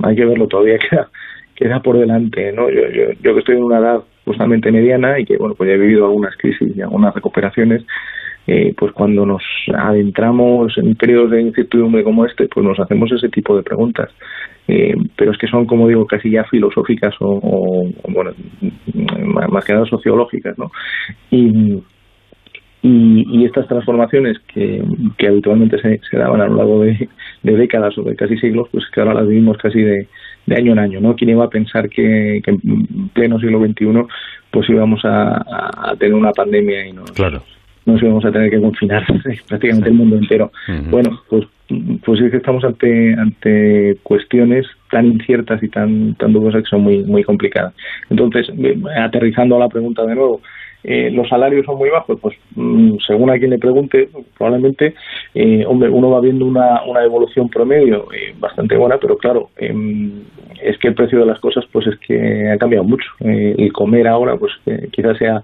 hay 0.02 0.16
que 0.16 0.24
verlo, 0.24 0.48
todavía 0.48 0.78
queda, 0.90 1.08
queda 1.54 1.80
por 1.82 1.98
delante, 1.98 2.52
¿no? 2.52 2.68
Yo, 2.70 2.82
yo, 2.90 3.12
yo 3.22 3.34
que 3.34 3.38
estoy 3.40 3.56
en 3.56 3.62
una 3.64 3.78
edad 3.78 4.00
justamente 4.24 4.72
mediana 4.72 5.18
y 5.18 5.24
que, 5.24 5.36
bueno, 5.36 5.54
pues 5.54 5.68
ya 5.68 5.74
he 5.74 5.78
vivido 5.78 6.06
algunas 6.06 6.36
crisis 6.36 6.76
y 6.76 6.80
algunas 6.82 7.14
recuperaciones, 7.14 7.84
eh, 8.52 8.74
pues 8.76 8.90
cuando 8.90 9.24
nos 9.24 9.44
adentramos 9.72 10.76
en 10.76 10.96
periodos 10.96 11.30
de 11.30 11.40
incertidumbre 11.40 12.02
como 12.02 12.26
este, 12.26 12.48
pues 12.48 12.66
nos 12.66 12.80
hacemos 12.80 13.12
ese 13.12 13.28
tipo 13.28 13.56
de 13.56 13.62
preguntas. 13.62 14.10
Eh, 14.66 14.92
pero 15.16 15.30
es 15.30 15.38
que 15.38 15.46
son, 15.46 15.66
como 15.66 15.86
digo, 15.86 16.04
casi 16.04 16.30
ya 16.30 16.42
filosóficas 16.42 17.14
o, 17.20 17.88
bueno, 18.08 18.32
más 19.48 19.64
que 19.64 19.72
nada 19.72 19.86
sociológicas, 19.86 20.58
¿no? 20.58 20.72
Y, 21.30 21.80
y, 22.82 23.44
estas 23.44 23.68
transformaciones 23.68 24.38
que, 24.52 24.82
habitualmente 25.28 25.78
se, 25.80 26.16
daban 26.16 26.40
a 26.40 26.48
lo 26.48 26.56
largo 26.56 26.80
de, 26.82 27.08
décadas 27.44 27.96
o 27.98 28.02
de 28.02 28.16
casi 28.16 28.36
siglos, 28.38 28.68
pues 28.72 28.84
que 28.92 29.00
ahora 29.00 29.14
las 29.14 29.28
vivimos 29.28 29.58
casi 29.58 29.80
de, 29.80 30.08
año 30.56 30.72
en 30.72 30.80
año, 30.80 31.00
¿no? 31.00 31.14
¿Quién 31.14 31.30
iba 31.30 31.44
a 31.44 31.50
pensar 31.50 31.88
que, 31.88 32.42
en 32.44 33.10
pleno 33.12 33.38
siglo 33.38 33.64
XXI 33.64 33.86
pues 34.50 34.68
íbamos 34.68 35.04
a, 35.04 35.36
a- 35.90 35.94
tener 35.96 36.14
una 36.14 36.32
pandemia 36.32 36.84
y 36.88 36.92
nos, 36.92 37.12
Claro. 37.12 37.42
Nos 37.86 38.02
íbamos 38.02 38.24
a 38.24 38.32
tener 38.32 38.50
que 38.50 38.60
confinar 38.60 39.04
prácticamente 39.48 39.88
el 39.88 39.94
mundo 39.94 40.16
entero. 40.16 40.50
Bueno, 40.90 41.20
pues 41.28 41.46
pues 42.04 42.20
es 42.20 42.32
que 42.32 42.38
estamos 42.38 42.64
ante 42.64 43.14
ante 43.14 43.96
cuestiones 44.02 44.66
tan 44.90 45.06
inciertas 45.06 45.62
y 45.62 45.68
tan 45.68 46.14
tan 46.16 46.32
dudosas 46.32 46.64
que 46.64 46.68
son 46.68 46.82
muy 46.82 47.04
muy 47.04 47.22
complicadas. 47.22 47.74
Entonces, 48.10 48.48
eh, 48.58 48.76
aterrizando 48.98 49.56
a 49.56 49.60
la 49.60 49.68
pregunta 49.68 50.04
de 50.04 50.14
nuevo, 50.14 50.40
eh, 50.82 51.10
los 51.10 51.28
salarios 51.28 51.66
son 51.66 51.76
muy 51.76 51.90
bajos, 51.90 52.18
pues 52.20 52.36
mm, 52.54 52.96
según 53.06 53.30
a 53.30 53.38
quien 53.38 53.50
le 53.50 53.58
pregunte, 53.58 54.08
probablemente, 54.36 54.94
eh, 55.34 55.64
hombre, 55.66 55.90
uno 55.90 56.10
va 56.10 56.20
viendo 56.20 56.46
una, 56.46 56.82
una 56.84 57.04
evolución 57.04 57.48
promedio 57.50 58.08
eh, 58.12 58.34
bastante 58.38 58.76
buena, 58.76 58.96
pero 58.98 59.18
claro, 59.18 59.50
em, 59.58 60.22
es 60.62 60.78
que 60.78 60.88
el 60.88 60.94
precio 60.94 61.20
de 61.20 61.26
las 61.26 61.38
cosas, 61.40 61.64
pues 61.70 61.86
es 61.86 61.98
que 61.98 62.50
ha 62.50 62.56
cambiado 62.56 62.84
mucho. 62.84 63.06
el 63.20 63.72
comer 63.72 64.06
ahora, 64.08 64.36
pues 64.36 64.52
quizás 64.92 65.16
sea 65.18 65.42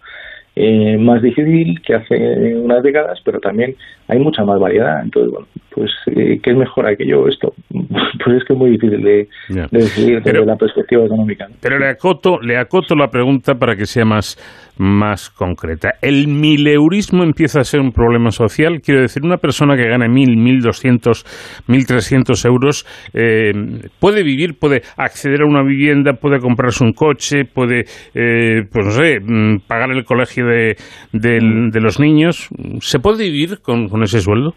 eh, 0.59 0.97
más 0.97 1.21
difícil 1.21 1.83
que 1.83 1.95
hace 1.95 2.57
unas 2.57 2.83
décadas, 2.83 3.21
pero 3.23 3.39
también 3.41 3.77
hay 4.09 4.19
mucha 4.19 4.43
más 4.43 4.59
variedad. 4.59 5.03
Entonces, 5.03 5.31
bueno, 5.31 5.47
pues, 5.71 5.91
eh, 6.07 6.41
¿qué 6.43 6.51
es 6.53 6.57
mejor 6.57 6.87
aquello 6.87 7.23
o 7.23 7.29
esto? 7.29 7.53
Pues 8.25 8.39
es 8.39 8.45
que 8.45 8.55
es 8.55 8.59
muy 8.59 8.71
difícil 8.71 9.03
de, 9.03 9.29
decidir 9.71 10.21
desde 10.23 10.45
la 10.45 10.57
perspectiva 10.57 11.05
económica. 11.05 11.49
Pero 11.61 11.79
le 11.79 11.87
acoto, 11.87 12.41
le 12.41 12.57
acoto 12.57 12.97
la 12.97 13.09
pregunta 13.09 13.55
para 13.55 13.77
que 13.77 13.87
sea 13.87 14.05
más, 14.05 14.37
más 14.79 15.31
concreta. 15.31 15.95
¿El 16.03 16.29
mileurismo 16.29 17.23
empieza 17.23 17.61
a 17.61 17.65
ser 17.65 17.81
un 17.81 17.93
problema 17.93 18.31
social? 18.31 18.81
Quiero 18.83 19.03
decir, 19.03 19.23
una 19.25 19.39
persona 19.39 19.77
que 19.77 19.89
gana 19.89 20.09
mil, 20.09 20.37
mil 20.37 20.61
doscientos, 20.61 21.25
mil 21.69 21.87
trescientos 21.87 22.45
euros 22.45 22.85
eh, 23.15 23.53
puede 24.01 24.23
vivir, 24.23 24.59
puede 24.59 24.83
acceder 24.97 25.43
a 25.43 25.47
una 25.47 25.63
vivienda, 25.63 26.15
puede 26.15 26.39
comprarse 26.39 26.85
un 26.85 26.93
coche, 26.93 27.45
puede, 27.45 27.85
eh, 28.15 28.63
pues 28.73 28.87
no 28.87 28.91
sé, 28.91 29.21
mm, 29.21 29.67
pagar 29.67 29.91
el 29.91 30.05
colegio 30.05 30.47
de, 30.47 30.77
de, 31.13 31.81
los 31.81 32.01
niños. 32.01 32.49
¿Se 32.81 32.99
puede 32.99 33.25
vivir 33.25 33.61
con, 33.63 33.89
con 33.89 34.03
ese 34.03 34.21
sueldo? 34.21 34.55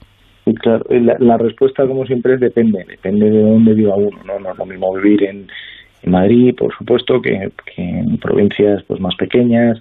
claro, 0.55 0.85
eh, 0.89 1.01
la, 1.01 1.37
respuesta, 1.37 1.85
como 1.85 2.05
siempre, 2.05 2.35
es 2.35 2.39
depende, 2.39 2.83
depende 2.87 3.29
de 3.29 3.41
dónde 3.41 3.73
viva 3.73 3.95
uno, 3.95 4.19
¿no? 4.25 4.39
No 4.39 4.51
es 4.51 4.57
lo 4.57 4.65
mismo 4.65 4.93
vivir 4.95 5.23
en, 5.23 5.47
Madrid, 6.05 6.55
por 6.57 6.73
supuesto, 6.77 7.21
que, 7.21 7.51
en 7.75 8.17
provincias 8.19 8.81
pues 8.87 9.01
más 9.01 9.13
pequeñas, 9.17 9.77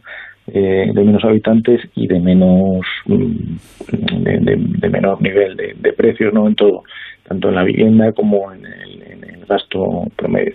eh, 0.53 0.91
de 0.93 1.05
menos 1.05 1.25
habitantes 1.25 1.81
y 1.95 2.07
de 2.07 2.21
menos 2.21 2.81
mm, 3.07 4.23
de, 4.23 4.89
menor 4.89 5.21
nivel 5.21 5.57
de, 5.57 5.93
precios, 5.93 6.33
¿no? 6.33 6.47
En 6.47 6.55
todo, 6.55 6.85
tanto 7.27 7.49
en 7.49 7.55
la 7.55 7.65
vivienda 7.65 8.13
como 8.13 8.53
en 8.53 8.65
el, 8.65 9.45
gasto 9.49 10.05
promedio. 10.15 10.55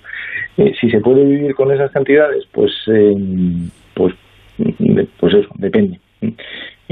Eh, 0.57 0.71
si 0.79 0.87
se 0.91 0.99
puede 0.99 1.25
vivir 1.25 1.55
con 1.55 1.71
esas 1.71 1.89
cantidades, 1.89 2.45
pues, 2.51 2.71
pues, 3.95 4.13
pues 5.19 5.33
eso, 5.33 5.49
depende. 5.55 5.99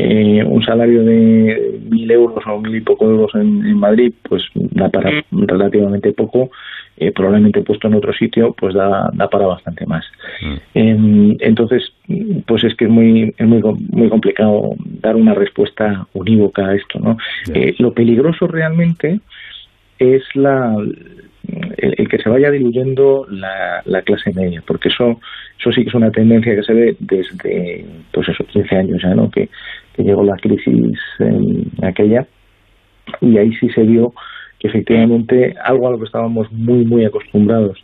Eh, 0.04 0.44
un 0.44 0.64
salario 0.64 1.04
de 1.04 1.80
mil 1.88 2.10
euros 2.10 2.44
o 2.48 2.60
mil 2.60 2.76
y 2.76 2.82
poco 2.82 3.06
euros 3.06 3.30
en, 3.36 3.78
Madrid, 3.78 4.12
pues 4.28 4.42
da 4.56 4.90
para 4.90 5.24
relativamente 5.32 6.12
poco, 6.12 6.50
eh, 6.98 7.12
probablemente 7.12 7.62
puesto 7.62 7.88
en 7.88 7.94
otro 7.94 8.12
sitio, 8.12 8.56
pues 8.58 8.74
da, 8.74 9.12
da 9.14 9.30
para 9.30 9.46
bastante 9.46 9.86
más. 9.86 10.04
Mm. 10.74 11.34
Entonces, 11.40 11.94
pues 12.48 12.64
es 12.64 12.74
que 12.76 12.86
es 12.86 12.92
muy, 12.92 13.32
es 13.38 13.48
muy, 13.48 13.62
muy 13.92 14.10
complicado 14.10 14.72
dar 15.02 15.16
una 15.16 15.36
respuesta 15.36 16.08
unívoca 16.14 16.70
a 16.70 16.76
esto, 16.76 17.00
¿no? 17.00 17.18
Eh, 17.54 17.76
lo 17.78 17.94
peligroso 17.94 18.48
realmente 18.48 19.20
es 20.00 20.24
la, 20.34 20.76
el, 21.78 22.10
que 22.10 22.18
se 22.18 22.30
vaya 22.30 22.50
diluyendo 22.50 23.28
la, 23.30 23.84
la, 23.86 24.02
clase 24.02 24.34
media, 24.34 24.64
porque 24.66 24.90
eso 24.90 25.20
eso 25.60 25.72
sí 25.72 25.84
que 25.84 25.90
es 25.90 25.96
una 25.96 26.12
tendencia 26.12 26.56
que 26.56 26.64
se 26.64 26.74
ve 26.74 26.96
desde 27.00 27.86
pues 28.12 28.28
esos 28.30 28.48
15 28.48 28.76
años 28.76 29.02
ya, 29.02 29.14
¿no? 29.14 29.30
Que, 29.30 29.48
que 29.96 30.04
llegó 30.04 30.24
la 30.24 30.38
crisis 30.38 30.98
en 31.20 31.72
aquella 31.84 32.28
y 33.20 33.38
ahí 33.38 33.54
sí 33.56 33.70
se 33.70 33.84
vio 33.84 34.14
que 34.60 34.68
efectivamente 34.68 35.56
algo 35.64 35.88
a 35.88 35.92
lo 35.92 36.00
que 36.00 36.06
estábamos 36.06 36.52
muy 36.52 36.86
muy 36.86 37.06
acostumbrados 37.06 37.78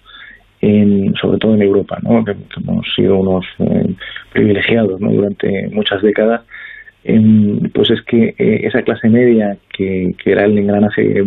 en, 0.61 1.13
sobre 1.15 1.37
todo 1.37 1.53
en 1.53 1.61
Europa, 1.61 1.99
¿no? 2.01 2.23
que, 2.25 2.35
hemos 2.57 2.85
sido 2.95 3.17
unos 3.19 3.45
eh, 3.59 3.93
privilegiados 4.33 4.99
durante 4.99 5.69
muchas 5.69 6.01
décadas, 6.01 6.41
pues 7.73 7.91
es 7.91 8.01
que 8.01 8.35
eh, 8.37 8.61
esa 8.63 8.81
clase 8.81 9.07
media 9.07 9.57
que, 9.75 10.15
era 10.25 10.45
el 10.45 10.57
engranaje 10.57 11.23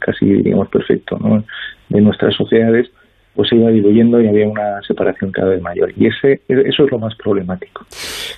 casi 0.00 0.26
digamos 0.26 0.68
perfecto 0.68 1.18
¿no? 1.18 1.44
de 1.88 2.00
nuestras 2.00 2.34
sociedades, 2.34 2.90
pues 3.38 3.50
se 3.50 3.54
iba 3.54 3.70
diluyendo 3.70 4.20
y 4.20 4.26
había 4.26 4.48
una 4.48 4.82
separación 4.82 5.30
cada 5.30 5.50
vez 5.50 5.62
mayor. 5.62 5.92
Y 5.96 6.08
ese, 6.08 6.40
eso 6.48 6.84
es 6.84 6.90
lo 6.90 6.98
más 6.98 7.14
problemático. 7.14 7.86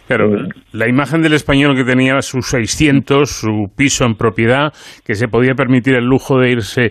Pero 0.06 0.36
eh, 0.36 0.48
la 0.74 0.90
imagen 0.90 1.22
del 1.22 1.32
español 1.32 1.74
que 1.74 1.84
tenía 1.84 2.20
sus 2.20 2.50
600, 2.50 3.30
su 3.30 3.72
piso 3.74 4.04
en 4.04 4.14
propiedad, 4.14 4.74
que 5.02 5.14
se 5.14 5.26
podía 5.26 5.54
permitir 5.54 5.94
el 5.94 6.04
lujo 6.04 6.38
de 6.38 6.50
irse 6.50 6.90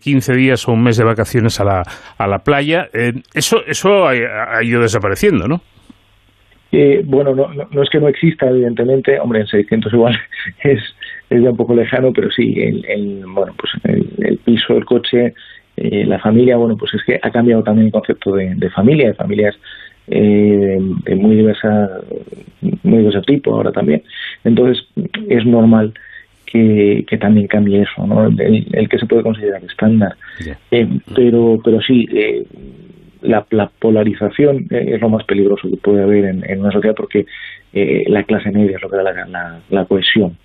15 0.00 0.32
eh, 0.32 0.34
días 0.34 0.66
o 0.66 0.72
un 0.72 0.82
mes 0.82 0.96
de 0.96 1.04
vacaciones 1.04 1.60
a 1.60 1.64
la, 1.64 1.82
a 2.16 2.26
la 2.26 2.38
playa, 2.38 2.86
eh, 2.94 3.12
eso, 3.34 3.58
eso 3.66 4.06
ha, 4.08 4.64
ido 4.64 4.80
desapareciendo, 4.80 5.46
¿no? 5.46 5.60
bueno, 7.04 7.34
no, 7.34 7.48
no, 7.52 7.82
es 7.82 7.90
que 7.90 8.00
no 8.00 8.08
exista, 8.08 8.48
evidentemente. 8.48 9.20
Hombre, 9.20 9.40
en 9.40 9.46
600 9.46 9.92
igual 9.92 10.18
es, 10.64 10.80
es 11.28 11.42
ya 11.42 11.50
un 11.50 11.56
poco 11.58 11.74
lejano, 11.74 12.14
pero 12.14 12.30
sí, 12.30 12.54
el, 12.56 12.82
el 12.88 13.24
bueno, 13.26 13.52
pues 13.58 13.72
el 13.84 14.38
piso, 14.38 14.78
el 14.78 14.86
coche, 14.86 15.34
eh, 15.84 16.04
la 16.04 16.20
familia, 16.20 16.56
bueno, 16.56 16.76
pues 16.76 16.94
es 16.94 17.02
que 17.02 17.18
ha 17.20 17.30
cambiado 17.32 17.64
también 17.64 17.86
el 17.86 17.92
concepto 17.92 18.36
de, 18.36 18.70
familia, 18.70 19.08
de 19.08 19.14
familias 19.14 19.56
eh, 20.06 20.78
de 20.78 21.14
muy 21.16 21.34
diversa, 21.34 21.90
muy 22.84 22.98
diverso 22.98 23.20
tipo 23.22 23.52
ahora 23.52 23.72
también. 23.72 24.04
Entonces 24.44 24.86
es 25.28 25.44
normal 25.44 25.92
que, 26.46 27.04
también 27.20 27.48
cambie 27.48 27.82
eso, 27.82 28.06
¿no? 28.06 28.28
El, 28.28 28.88
que 28.88 28.98
se 28.98 29.06
puede 29.06 29.24
considerar 29.24 29.60
estándar. 29.64 30.14
Eh, 30.70 30.86
pero, 31.16 31.58
pero 31.64 31.80
sí, 31.80 32.06
eh, 33.22 33.42
la, 33.50 33.70
polarización 33.78 34.66
es 34.70 35.00
lo 35.00 35.08
más 35.08 35.24
peligroso 35.24 35.68
que 35.68 35.76
puede 35.76 36.02
haber 36.02 36.24
en, 36.24 36.60
una 36.60 36.72
sociedad 36.72 36.94
porque 36.96 37.26
la 37.72 38.22
clase 38.24 38.50
media 38.50 38.76
es 38.76 38.82
lo 38.82 38.90
que 38.90 38.96
da 38.98 39.02
la, 39.02 39.60
la 39.70 39.84
cohesión 39.86 40.36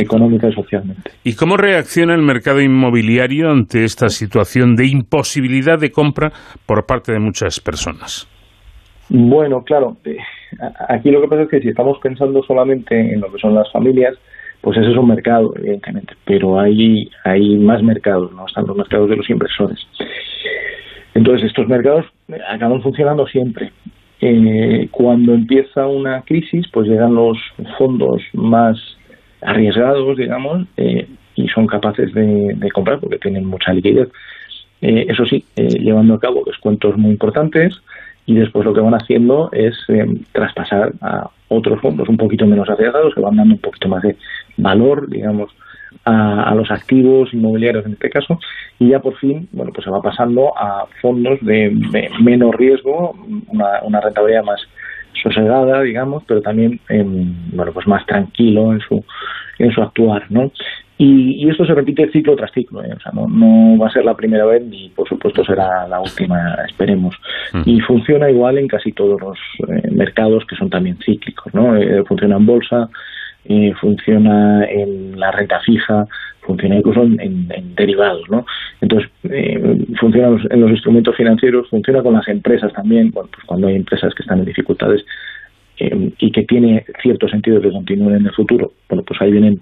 económica 0.00 0.48
y 0.48 0.52
socialmente. 0.52 1.10
¿Y 1.24 1.34
cómo 1.36 1.56
reacciona 1.56 2.14
el 2.14 2.22
mercado 2.22 2.60
inmobiliario 2.60 3.50
ante 3.50 3.84
esta 3.84 4.08
situación 4.08 4.74
de 4.74 4.86
imposibilidad 4.88 5.78
de 5.78 5.90
compra 5.90 6.32
por 6.66 6.84
parte 6.86 7.12
de 7.12 7.20
muchas 7.20 7.60
personas? 7.60 8.28
Bueno, 9.08 9.62
claro, 9.62 9.96
eh, 10.04 10.16
aquí 10.88 11.10
lo 11.10 11.20
que 11.20 11.28
pasa 11.28 11.42
es 11.42 11.48
que 11.48 11.60
si 11.60 11.68
estamos 11.68 11.98
pensando 12.02 12.42
solamente 12.42 12.98
en 12.98 13.20
lo 13.20 13.30
que 13.30 13.38
son 13.38 13.54
las 13.54 13.70
familias, 13.70 14.14
pues 14.60 14.78
ese 14.78 14.90
es 14.90 14.96
un 14.96 15.08
mercado, 15.08 15.52
evidentemente, 15.56 16.14
pero 16.24 16.58
hay, 16.58 17.10
hay 17.24 17.56
más 17.56 17.82
mercados, 17.82 18.32
¿no? 18.32 18.46
Están 18.46 18.66
los 18.66 18.76
mercados 18.76 19.10
de 19.10 19.16
los 19.16 19.28
inversores. 19.28 19.78
Entonces, 21.14 21.48
estos 21.48 21.68
mercados 21.68 22.06
acaban 22.48 22.82
funcionando 22.82 23.26
siempre. 23.26 23.72
Eh, 24.20 24.88
cuando 24.90 25.34
empieza 25.34 25.86
una 25.86 26.22
crisis, 26.22 26.66
pues 26.72 26.88
llegan 26.88 27.14
los 27.14 27.38
fondos 27.76 28.22
más 28.32 28.78
arriesgados, 29.40 30.16
digamos, 30.16 30.66
eh, 30.76 31.08
y 31.34 31.48
son 31.48 31.66
capaces 31.66 32.14
de, 32.14 32.70
comprar 32.72 33.00
porque 33.00 33.18
tienen 33.18 33.44
mucha 33.44 33.72
liquidez. 33.72 34.08
Eh, 34.80 35.06
eso 35.08 35.24
sí, 35.26 35.44
llevando 35.56 36.14
a 36.14 36.20
cabo 36.20 36.42
descuentos 36.46 36.96
muy 36.96 37.10
importantes 37.10 37.74
y 38.26 38.34
después 38.34 38.64
lo 38.64 38.72
que 38.72 38.80
van 38.80 38.94
haciendo 38.94 39.50
es 39.52 39.76
traspasar 40.30 40.92
a 41.00 41.28
otros 41.48 41.80
fondos 41.80 42.08
un 42.08 42.16
poquito 42.16 42.46
menos 42.46 42.68
arriesgados 42.68 43.14
que 43.14 43.20
van 43.20 43.36
dando 43.36 43.54
un 43.54 43.60
poquito 43.60 43.88
más 43.88 44.02
de 44.02 44.16
valor, 44.56 45.08
digamos, 45.08 45.50
a, 46.04 46.54
los 46.54 46.70
activos 46.70 47.32
inmobiliarios 47.32 47.86
en 47.86 47.92
este 47.92 48.10
caso 48.10 48.38
y 48.78 48.90
ya 48.90 49.00
por 49.00 49.16
fin 49.16 49.48
bueno 49.52 49.72
pues 49.72 49.84
se 49.84 49.90
va 49.90 50.02
pasando 50.02 50.56
a 50.56 50.86
fondos 51.00 51.38
de, 51.42 51.70
menos 52.22 52.54
riesgo 52.54 53.14
una, 53.48 53.82
una, 53.82 54.00
rentabilidad 54.00 54.44
más 54.44 54.60
sosegada 55.22 55.82
digamos 55.82 56.22
pero 56.26 56.40
también 56.40 56.80
em, 56.88 57.34
bueno 57.52 57.72
pues 57.72 57.86
más 57.86 58.04
tranquilo 58.06 58.72
en 58.72 58.80
su 58.80 59.04
en 59.58 59.70
su 59.72 59.82
actuar 59.82 60.24
no 60.30 60.50
y, 60.98 61.48
esto 61.50 61.64
se 61.66 61.74
repite 61.74 62.10
ciclo 62.10 62.36
tras 62.36 62.52
ciclo 62.52 62.82
¿eh? 62.84 62.92
o 62.96 63.00
sea 63.00 63.12
no, 63.12 63.26
no 63.28 63.78
va 63.78 63.88
a 63.88 63.92
ser 63.92 64.04
la 64.04 64.16
primera 64.16 64.44
vez 64.46 64.64
ni 64.64 64.88
por 64.90 65.08
supuesto 65.08 65.44
será 65.44 65.86
la 65.88 66.00
última 66.00 66.56
esperemos 66.68 67.14
mm. 67.52 67.62
y 67.64 67.80
funciona 67.80 68.30
igual 68.30 68.58
en 68.58 68.68
casi 68.68 68.92
todos 68.92 69.20
los 69.20 69.38
eh, 69.68 69.88
mercados 69.90 70.44
que 70.46 70.56
son 70.56 70.70
también 70.70 70.98
cíclicos 71.04 71.52
no 71.54 71.76
eh, 71.76 72.04
funciona 72.04 72.36
en 72.36 72.46
bolsa 72.46 72.88
eh, 73.44 73.72
funciona 73.80 74.64
en 74.66 75.18
la 75.18 75.30
renta 75.32 75.60
fija, 75.60 76.06
funciona 76.40 76.76
incluso 76.76 77.02
en, 77.02 77.74
derivados, 77.74 78.28
¿no? 78.30 78.46
Entonces, 78.80 79.10
eh, 79.24 79.84
funciona 79.98 80.40
en 80.50 80.60
los 80.60 80.70
instrumentos 80.70 81.16
financieros, 81.16 81.68
funciona 81.68 82.02
con 82.02 82.14
las 82.14 82.28
empresas 82.28 82.72
también, 82.72 83.10
bueno, 83.10 83.28
pues 83.32 83.44
cuando 83.44 83.66
hay 83.66 83.76
empresas 83.76 84.14
que 84.14 84.22
están 84.22 84.40
en 84.40 84.44
dificultades 84.44 85.04
eh, 85.78 86.12
y 86.18 86.30
que 86.30 86.42
tiene 86.44 86.84
cierto 87.02 87.28
sentido 87.28 87.60
que 87.60 87.70
continúen 87.70 88.16
en 88.16 88.26
el 88.26 88.32
futuro, 88.32 88.72
bueno, 88.88 89.02
pues 89.02 89.20
ahí 89.20 89.32
vienen 89.32 89.60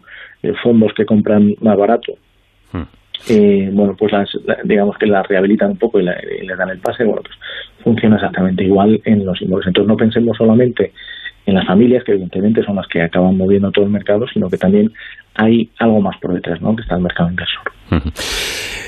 fondos 0.62 0.92
que 0.94 1.04
compran 1.04 1.54
más 1.60 1.76
barato 1.76 2.14
hmm. 2.72 2.99
Eh, 3.28 3.70
bueno, 3.72 3.94
pues 3.98 4.12
las, 4.12 4.28
digamos 4.64 4.96
que 4.98 5.06
las 5.06 5.26
rehabilitan 5.26 5.72
un 5.72 5.76
poco 5.76 6.00
y, 6.00 6.04
les 6.04 6.56
dan 6.56 6.70
el 6.70 6.78
pase, 6.78 7.04
bueno, 7.04 7.22
pues 7.22 7.36
funciona 7.82 8.16
exactamente 8.16 8.64
igual 8.64 9.00
en 9.04 9.24
los 9.24 9.40
inmuebles. 9.40 9.68
Entonces 9.68 9.88
no 9.88 9.96
pensemos 9.96 10.36
solamente 10.36 10.92
en 11.46 11.54
las 11.54 11.66
familias, 11.66 12.04
que 12.04 12.12
evidentemente 12.12 12.62
son 12.62 12.76
las 12.76 12.86
que 12.86 13.02
acaban 13.02 13.36
moviendo 13.36 13.70
todo 13.70 13.84
el 13.84 13.90
mercado, 13.90 14.26
sino 14.32 14.48
que 14.48 14.56
también 14.56 14.92
hay 15.34 15.70
algo 15.78 16.00
más 16.00 16.16
por 16.18 16.34
detrás, 16.34 16.60
¿no? 16.60 16.74
que 16.76 16.82
está 16.82 16.96
el 16.96 17.02
mercado 17.02 17.30
inversor. 17.30 17.72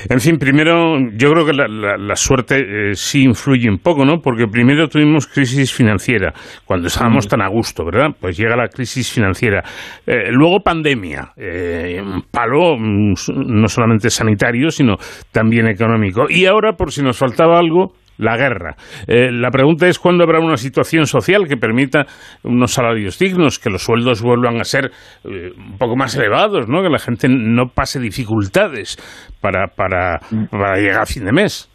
En 0.09 0.19
fin, 0.19 0.37
primero, 0.37 0.97
yo 1.15 1.31
creo 1.31 1.45
que 1.45 1.53
la, 1.53 2.15
suerte 2.15 2.91
eh, 2.91 2.95
sí 2.95 3.23
influye 3.23 3.69
un 3.69 3.79
poco, 3.79 4.05
¿no? 4.05 4.19
Porque 4.19 4.47
primero 4.47 4.87
tuvimos 4.87 5.27
crisis 5.27 5.73
financiera, 5.73 6.33
cuando 6.65 6.87
estábamos 6.87 7.27
tan 7.27 7.41
a 7.41 7.47
gusto, 7.47 7.85
¿verdad? 7.85 8.09
Pues 8.19 8.37
llega 8.37 8.55
la 8.55 8.67
crisis 8.67 9.11
financiera. 9.11 9.63
Eh, 10.05 10.31
luego 10.31 10.59
pandemia, 10.59 11.31
eh, 11.37 12.01
un 12.01 12.23
palo 12.29 12.77
mm, 12.77 13.13
no 13.45 13.67
solamente 13.67 14.09
sanitario, 14.09 14.71
sino 14.71 14.97
también 15.31 15.67
económico. 15.67 16.25
Y 16.29 16.45
ahora, 16.45 16.73
por 16.73 16.91
si 16.91 17.01
nos 17.01 17.17
faltaba 17.17 17.57
algo, 17.57 17.93
la 18.23 18.37
guerra. 18.37 18.75
Eh, 19.07 19.31
la 19.31 19.49
pregunta 19.51 19.87
es 19.87 19.99
cuándo 19.99 20.23
habrá 20.23 20.39
una 20.39 20.57
situación 20.57 21.05
social 21.05 21.47
que 21.47 21.57
permita 21.57 22.05
unos 22.43 22.71
salarios 22.71 23.19
dignos, 23.19 23.59
que 23.59 23.69
los 23.69 23.83
sueldos 23.83 24.21
vuelvan 24.21 24.59
a 24.59 24.63
ser 24.63 24.91
eh, 25.25 25.51
un 25.57 25.77
poco 25.77 25.95
más 25.95 26.17
elevados, 26.17 26.67
¿no? 26.67 26.81
que 26.81 26.89
la 26.89 26.99
gente 26.99 27.27
no 27.29 27.67
pase 27.73 27.99
dificultades 27.99 28.97
para, 29.41 29.67
para, 29.67 30.19
para 30.49 30.77
llegar 30.77 31.01
a 31.01 31.05
fin 31.05 31.25
de 31.25 31.31
mes. 31.31 31.69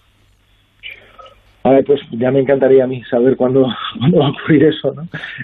A 1.64 1.70
ver, 1.70 1.84
pues 1.84 2.00
ya 2.12 2.30
me 2.30 2.40
encantaría 2.40 2.84
a 2.84 2.86
mí 2.86 3.02
saber 3.10 3.36
cuándo, 3.36 3.62
va 4.18 4.26
a 4.26 4.30
ocurrir 4.30 4.64
eso, 4.64 4.90
¿no? 4.94 5.02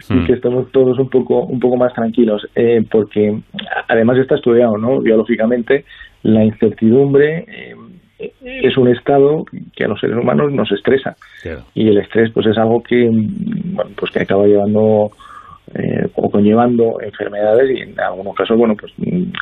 Y 0.08 0.20
hmm. 0.20 0.26
que 0.26 0.32
estemos 0.34 0.70
todos 0.72 0.98
un 0.98 1.10
poco, 1.10 1.44
un 1.44 1.60
poco 1.60 1.76
más 1.76 1.92
tranquilos, 1.92 2.46
eh, 2.54 2.80
porque 2.90 3.40
además 3.88 4.18
está 4.18 4.36
estudiado, 4.36 4.78
¿no? 4.78 5.00
Biológicamente, 5.00 5.84
la 6.22 6.42
incertidumbre 6.44 7.44
es 8.44 8.76
un 8.76 8.88
estado 8.88 9.44
que 9.74 9.84
a 9.84 9.88
los 9.88 10.00
seres 10.00 10.16
humanos 10.16 10.52
nos 10.52 10.70
estresa. 10.72 11.16
Y 11.74 11.88
el 11.88 11.98
estrés 11.98 12.30
pues 12.32 12.46
es 12.46 12.58
algo 12.58 12.82
que 12.82 13.08
bueno, 13.08 13.90
pues 13.96 14.10
que 14.12 14.20
acaba 14.22 14.46
llevando 14.46 15.10
eh, 15.74 16.08
o 16.14 16.30
conllevando 16.30 17.00
enfermedades 17.00 17.70
y 17.76 17.82
en 17.82 17.98
algunos 17.98 18.34
casos 18.34 18.56
bueno 18.56 18.76
pues 18.76 18.92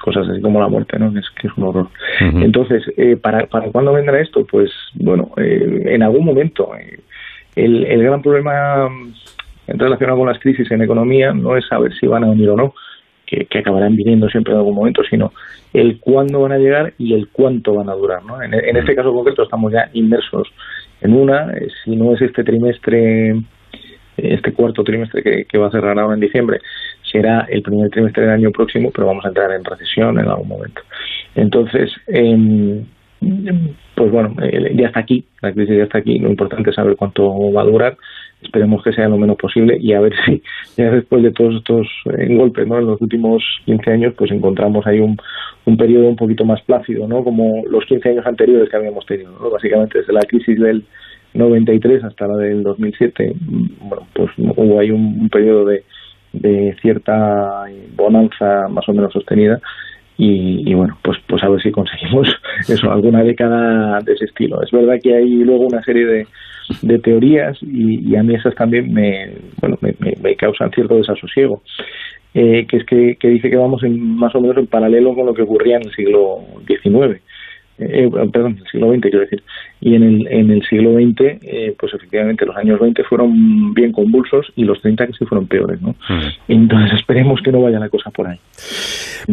cosas 0.03 0.29
así 0.29 0.41
como 0.41 0.61
la 0.61 0.69
muerte 0.69 0.99
no 0.99 1.09
es 1.19 1.29
que 1.41 1.49
es 1.49 1.57
un 1.57 1.65
horror. 1.65 1.89
Entonces 2.21 2.83
eh, 2.97 3.17
para 3.17 3.47
para 3.47 3.71
cuándo 3.71 3.93
vendrá 3.93 4.21
esto 4.21 4.45
pues 4.51 4.71
bueno 4.95 5.31
eh, 5.37 5.83
en 5.87 6.03
algún 6.03 6.25
momento. 6.25 6.71
El, 7.55 7.85
el 7.85 8.03
gran 8.03 8.23
problema 8.23 8.89
en 9.67 9.79
relación 9.79 10.17
con 10.17 10.27
las 10.27 10.39
crisis 10.39 10.71
en 10.71 10.83
economía 10.83 11.33
no 11.33 11.57
es 11.57 11.67
saber 11.67 11.93
si 11.99 12.07
van 12.07 12.25
a 12.25 12.31
venir 12.31 12.49
o 12.49 12.57
no 12.57 12.75
que, 13.49 13.59
acabarán 13.59 13.97
viniendo 13.97 14.29
siempre 14.29 14.53
en 14.53 14.59
algún 14.59 14.75
momento, 14.75 15.03
sino 15.09 15.33
el 15.73 15.99
cuándo 16.01 16.41
van 16.41 16.53
a 16.53 16.59
llegar 16.59 16.93
y 16.99 17.15
el 17.15 17.29
cuánto 17.29 17.75
van 17.75 17.89
a 17.89 17.95
durar. 17.95 18.23
¿no? 18.25 18.43
En, 18.43 18.55
este 18.55 18.95
caso 18.95 19.13
concreto 19.13 19.43
estamos 19.43 19.73
ya 19.73 19.89
inmersos 19.93 20.49
en 21.01 21.15
una, 21.15 21.51
eh, 21.53 21.69
si 21.85 21.97
no 21.97 22.15
es 22.15 22.23
este 22.23 22.45
trimestre, 22.45 23.41
este 24.17 24.53
cuarto 24.53 24.85
trimestre 24.85 25.47
que, 25.49 25.59
va 25.59 25.69
a 25.69 25.71
cerrar 25.71 25.99
ahora 25.99 26.15
en 26.15 26.21
diciembre, 26.21 26.61
será 27.11 27.47
el 27.49 27.63
primer 27.63 27.91
trimestre 27.91 28.23
del 28.23 28.33
año 28.33 28.51
próximo, 28.51 28.91
pero 28.91 29.07
vamos 29.07 29.25
a 29.25 29.29
entrar 29.29 29.51
en 29.53 29.65
recesión 29.65 30.19
en 30.19 30.29
algún 30.29 30.49
momento. 30.49 30.83
Entonces, 31.35 31.91
em, 32.07 32.85
pues 33.95 34.11
bueno, 34.11 34.35
eh, 34.43 34.75
ya 34.77 34.89
está 34.89 35.01
aquí, 35.01 35.25
la 35.41 35.53
crisis 35.53 35.77
ya 35.77 35.85
está 35.85 35.99
aquí, 35.99 36.19
lo 36.19 36.29
importante 36.29 36.71
es 36.71 36.77
saber 36.77 36.97
cuánto 36.97 37.53
va 37.53 37.63
a 37.63 37.67
durar 37.67 37.97
esperemos 38.43 38.83
que 38.83 38.93
sea 38.93 39.09
lo 39.09 39.19
menos 39.19 39.37
posible 39.37 39.77
y 39.81 39.93
a 39.93 40.01
ver 40.01 40.13
si 40.27 40.43
ya 40.77 40.91
después 40.91 41.23
de 41.23 41.33
todos 41.33 41.57
estos 41.57 41.87
eh, 42.19 42.35
golpes 42.35 42.67
¿no? 42.67 42.79
en 42.79 42.87
los 42.87 43.01
últimos 43.01 43.43
15 43.65 43.91
años 43.91 44.15
pues 44.17 44.31
encontramos 44.31 44.87
ahí 44.87 45.01
un, 45.01 45.17
un 45.65 45.77
periodo 45.77 46.09
un 46.09 46.17
poquito 46.17 46.45
más 46.45 46.61
plácido 46.63 47.07
¿no? 47.07 47.23
como 47.25 47.63
los 47.69 47.85
15 47.87 48.11
años 48.11 48.27
anteriores 48.27 48.69
que 48.69 48.77
habíamos 48.77 49.07
tenido 49.07 49.33
¿no? 49.41 49.51
básicamente 49.51 49.99
desde 50.01 50.13
la 50.13 50.23
crisis 50.23 50.59
del 50.59 50.85
93 51.35 52.05
hasta 52.05 52.27
la 52.27 52.37
del 52.37 52.63
2007 52.63 53.33
bueno 53.81 54.07
pues 54.13 54.31
hubo 54.39 54.81
ahí 54.81 54.91
un, 54.91 55.29
periodo 55.31 55.65
de, 55.65 55.85
de 56.33 56.77
cierta 56.83 57.65
bonanza 57.97 58.69
más 58.69 58.89
o 58.89 58.93
menos 58.93 59.13
sostenida 59.13 59.61
y, 60.19 60.71
y, 60.71 60.75
bueno, 60.75 60.97
pues, 61.03 61.19
pues 61.27 61.43
a 61.43 61.49
ver 61.49 61.61
si 61.63 61.73
conseguimos 61.73 62.29
eso, 62.69 62.93
alguna 62.93 63.25
década 63.25 63.99
de 64.05 64.13
ese 64.13 64.27
estilo. 64.27 64.63
Es 64.63 64.71
verdad 64.71 64.99
que 65.03 65.17
hay 65.17 65.29
luego 65.43 65.67
una 65.67 65.83
serie 65.83 66.07
de, 66.07 66.27
de 66.83 66.99
teorías 66.99 67.59
y, 67.63 68.15
a 68.17 68.23
mí 68.23 68.35
esas 68.35 68.55
también 68.55 68.93
me, 68.93 69.33
bueno, 69.61 69.79
me, 69.81 69.95
me, 70.23 70.37
causan 70.37 70.71
cierto 70.71 70.97
desasosiego. 70.97 71.63
Eh, 72.35 72.67
que 72.67 72.79
es 72.79 72.87
que, 72.87 73.17
que, 73.21 73.29
dice 73.29 73.51
que 73.51 73.57
vamos 73.57 73.83
en, 73.85 74.17
más 74.17 74.35
o 74.35 74.41
menos 74.41 74.57
en 74.57 74.67
paralelo 74.67 75.15
con 75.15 75.27
lo 75.27 75.35
que 75.35 75.43
ocurría 75.43 75.77
en 75.77 75.83
el 75.83 75.95
siglo 75.95 76.39
XIX. 76.67 77.21
Eh, 77.79 78.09
perdón, 78.33 78.59
el 78.59 78.71
siglo 78.71 78.93
XX 78.93 79.01
quiero 79.03 79.21
decir. 79.21 79.43
Y 79.81 79.97
en 79.97 80.03
el, 80.05 80.29
en 80.29 80.51
el 80.51 80.63
siglo 80.69 80.93
XX, 80.93 81.43
eh, 81.43 81.75
pues 81.79 81.93
efectivamente 81.95 82.47
los 82.47 82.57
años 82.57 82.79
20 82.79 83.03
fueron 83.05 83.75
bien 83.75 83.91
convulsos 83.91 84.47
y 84.55 84.65
los 84.65 84.81
30 84.81 85.07
que 85.07 85.13
sí 85.15 85.25
fueron 85.25 85.49
peores, 85.49 85.83
¿no? 85.83 85.97
Entonces 86.47 87.01
esperemos 87.01 87.41
que 87.43 87.51
no 87.51 87.63
vaya 87.63 87.81
la 87.81 87.89
cosa 87.89 88.11
por 88.11 88.29
ahí. 88.29 88.39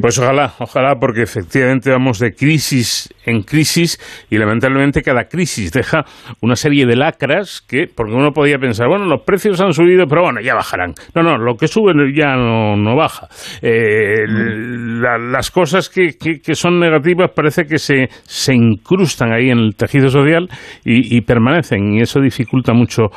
Pues 0.01 0.17
ojalá, 0.19 0.53
ojalá, 0.59 0.95
porque 0.99 1.21
efectivamente 1.21 1.91
vamos 1.91 2.19
de 2.19 2.33
crisis 2.33 3.13
en 3.25 3.41
crisis 3.43 3.99
y 4.29 4.37
lamentablemente 4.37 5.01
cada 5.01 5.25
crisis 5.25 5.71
deja 5.71 6.03
una 6.41 6.55
serie 6.55 6.85
de 6.85 6.95
lacras 6.95 7.61
que, 7.61 7.87
porque 7.87 8.13
uno 8.13 8.31
podía 8.31 8.57
pensar, 8.57 8.87
bueno, 8.87 9.05
los 9.05 9.21
precios 9.21 9.61
han 9.61 9.73
subido, 9.73 10.05
pero 10.07 10.23
bueno, 10.23 10.41
ya 10.41 10.55
bajarán. 10.55 10.93
No, 11.15 11.23
no, 11.23 11.37
lo 11.37 11.55
que 11.55 11.67
sube 11.67 11.93
ya 12.13 12.35
no, 12.35 12.75
no 12.75 12.95
baja. 12.95 13.27
Eh, 13.61 14.25
las 14.27 15.51
cosas 15.51 15.89
que, 15.89 16.17
que, 16.17 16.55
son 16.55 16.79
negativas 16.79 17.31
parece 17.31 17.65
que 17.65 17.77
se, 17.77 18.09
se 18.29 18.53
incrustan 18.53 19.33
ahí 19.33 19.49
en 19.49 19.57
el 19.57 19.75
tejido 19.75 20.07
social 20.07 20.47
y, 20.85 21.19
permanecen 21.21 21.95
y 21.95 22.01
eso 22.01 22.21
dificulta 22.21 22.73
mucho 22.73 23.07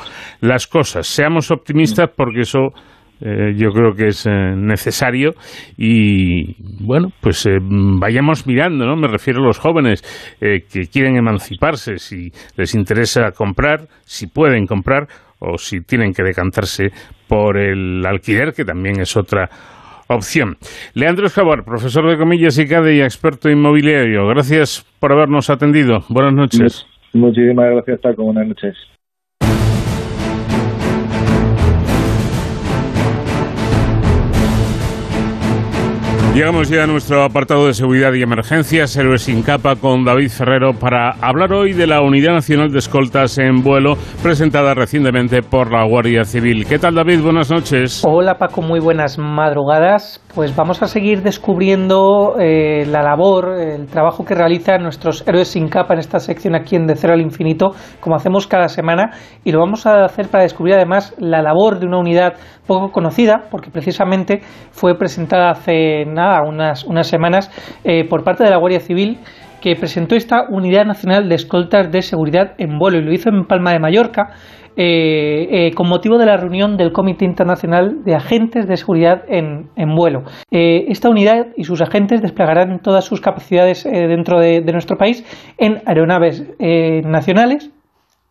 las 0.41 0.65
cosas. 0.65 1.05
Seamos 1.05 1.51
optimistas 1.51 2.09
porque 2.17 2.41
eso 2.41 2.69
eh, 3.21 3.53
yo 3.55 3.69
creo 3.69 3.93
que 3.93 4.07
es 4.07 4.25
eh, 4.25 4.31
necesario 4.57 5.35
y 5.77 6.55
bueno, 6.83 7.09
pues 7.21 7.45
eh, 7.45 7.59
vayamos 7.61 8.47
mirando, 8.47 8.87
¿no? 8.87 8.95
Me 8.95 9.07
refiero 9.07 9.43
a 9.43 9.45
los 9.45 9.59
jóvenes 9.59 10.01
que 10.39 10.87
quieren 10.91 11.15
emanciparse, 11.15 11.99
si 11.99 12.31
les 12.57 12.73
interesa 12.73 13.29
comprar, 13.37 13.81
si 14.05 14.25
pueden 14.25 14.65
comprar 14.65 15.07
o 15.37 15.59
si 15.59 15.81
tienen 15.81 16.11
que 16.13 16.23
decantarse 16.23 16.89
por 17.27 17.59
el 17.59 18.03
alquiler, 18.03 18.51
que 18.51 18.65
también 18.65 18.99
es 18.99 19.15
otra 19.15 19.47
opción. 20.13 20.57
Leandro 20.93 21.27
Escobar, 21.27 21.63
profesor 21.63 22.09
de 22.09 22.17
comillas 22.17 22.57
y 22.57 22.67
CADE 22.67 22.95
y 22.95 23.01
experto 23.01 23.49
inmobiliario, 23.49 24.27
gracias 24.27 24.85
por 24.99 25.11
habernos 25.11 25.49
atendido. 25.49 26.03
Buenas 26.09 26.33
noches. 26.33 26.85
Muchísimas 27.13 27.71
gracias, 27.71 27.99
Paco. 27.99 28.23
Buenas 28.23 28.47
noches. 28.47 28.75
Llegamos 36.33 36.67
ya 36.67 36.85
a 36.85 36.87
nuestro 36.87 37.23
apartado 37.23 37.67
de 37.67 37.75
seguridad 37.75 38.11
y 38.13 38.23
emergencias, 38.23 38.97
Héroes 38.97 39.21
sin 39.21 39.43
capa, 39.43 39.75
con 39.75 40.03
David 40.03 40.29
Ferrero 40.29 40.73
para 40.73 41.11
hablar 41.21 41.53
hoy 41.53 41.73
de 41.73 41.85
la 41.85 42.01
Unidad 42.01 42.33
Nacional 42.33 42.71
de 42.71 42.79
Escoltas 42.79 43.37
en 43.37 43.61
Vuelo, 43.61 43.97
presentada 44.23 44.73
recientemente 44.73 45.43
por 45.43 45.71
la 45.71 45.85
Guardia 45.85 46.23
Civil. 46.23 46.65
¿Qué 46.67 46.79
tal, 46.79 46.95
David? 46.95 47.21
Buenas 47.21 47.51
noches. 47.51 48.03
Hola, 48.03 48.39
Paco. 48.39 48.63
Muy 48.63 48.79
buenas 48.79 49.19
madrugadas. 49.19 50.23
Pues 50.33 50.55
vamos 50.55 50.81
a 50.81 50.87
seguir 50.87 51.21
descubriendo 51.21 52.33
eh, 52.39 52.87
la 52.87 53.03
labor, 53.03 53.53
el 53.59 53.85
trabajo 53.85 54.25
que 54.25 54.33
realizan 54.33 54.81
nuestros 54.81 55.23
Héroes 55.27 55.49
sin 55.49 55.69
capa 55.69 55.93
en 55.93 55.99
esta 55.99 56.17
sección 56.17 56.55
aquí 56.55 56.75
en 56.75 56.87
De 56.87 56.95
Cero 56.95 57.13
al 57.13 57.21
Infinito, 57.21 57.75
como 57.99 58.15
hacemos 58.15 58.47
cada 58.47 58.69
semana, 58.69 59.11
y 59.43 59.51
lo 59.51 59.59
vamos 59.59 59.85
a 59.85 60.03
hacer 60.03 60.29
para 60.29 60.41
descubrir 60.41 60.73
además 60.73 61.13
la 61.19 61.43
labor 61.43 61.77
de 61.77 61.85
una 61.85 61.99
unidad 61.99 62.33
poco 62.65 62.91
conocida, 62.91 63.43
porque 63.51 63.69
precisamente 63.69 64.39
fue 64.71 64.97
presentada 64.97 65.51
hace 65.51 66.05
nada 66.07 66.22
unas, 66.45 66.83
unas 66.83 67.07
semanas, 67.07 67.51
eh, 67.83 68.05
por 68.07 68.23
parte 68.23 68.43
de 68.43 68.49
la 68.49 68.57
Guardia 68.57 68.79
Civil 68.79 69.17
que 69.61 69.75
presentó 69.75 70.15
esta 70.15 70.43
Unidad 70.49 70.85
Nacional 70.85 71.29
de 71.29 71.35
Escoltas 71.35 71.89
de 71.91 72.01
Seguridad 72.01 72.53
en 72.57 72.77
Vuelo 72.77 72.97
y 72.97 73.03
lo 73.03 73.13
hizo 73.13 73.29
en 73.29 73.45
Palma 73.45 73.71
de 73.71 73.79
Mallorca 73.79 74.31
eh, 74.75 75.47
eh, 75.51 75.71
con 75.73 75.87
motivo 75.87 76.17
de 76.17 76.25
la 76.25 76.35
reunión 76.35 76.75
del 76.75 76.91
Comité 76.91 77.23
Internacional 77.23 78.03
de 78.03 78.15
Agentes 78.15 78.67
de 78.67 78.75
Seguridad 78.75 79.23
en, 79.29 79.69
en 79.75 79.95
Vuelo. 79.95 80.23
esta 80.51 81.09
unidad 81.09 81.47
y 81.55 81.63
sus 81.63 81.79
agentes 81.81 82.21
desplegarán 82.21 82.79
todas 82.79 83.05
sus 83.05 83.21
capacidades 83.21 83.83
dentro 83.83 84.39
de, 84.39 84.61
de, 84.61 84.71
nuestro 84.73 84.97
país 84.97 85.23
en 85.57 85.81
aeronaves 85.85 86.43
nacionales 86.59 87.71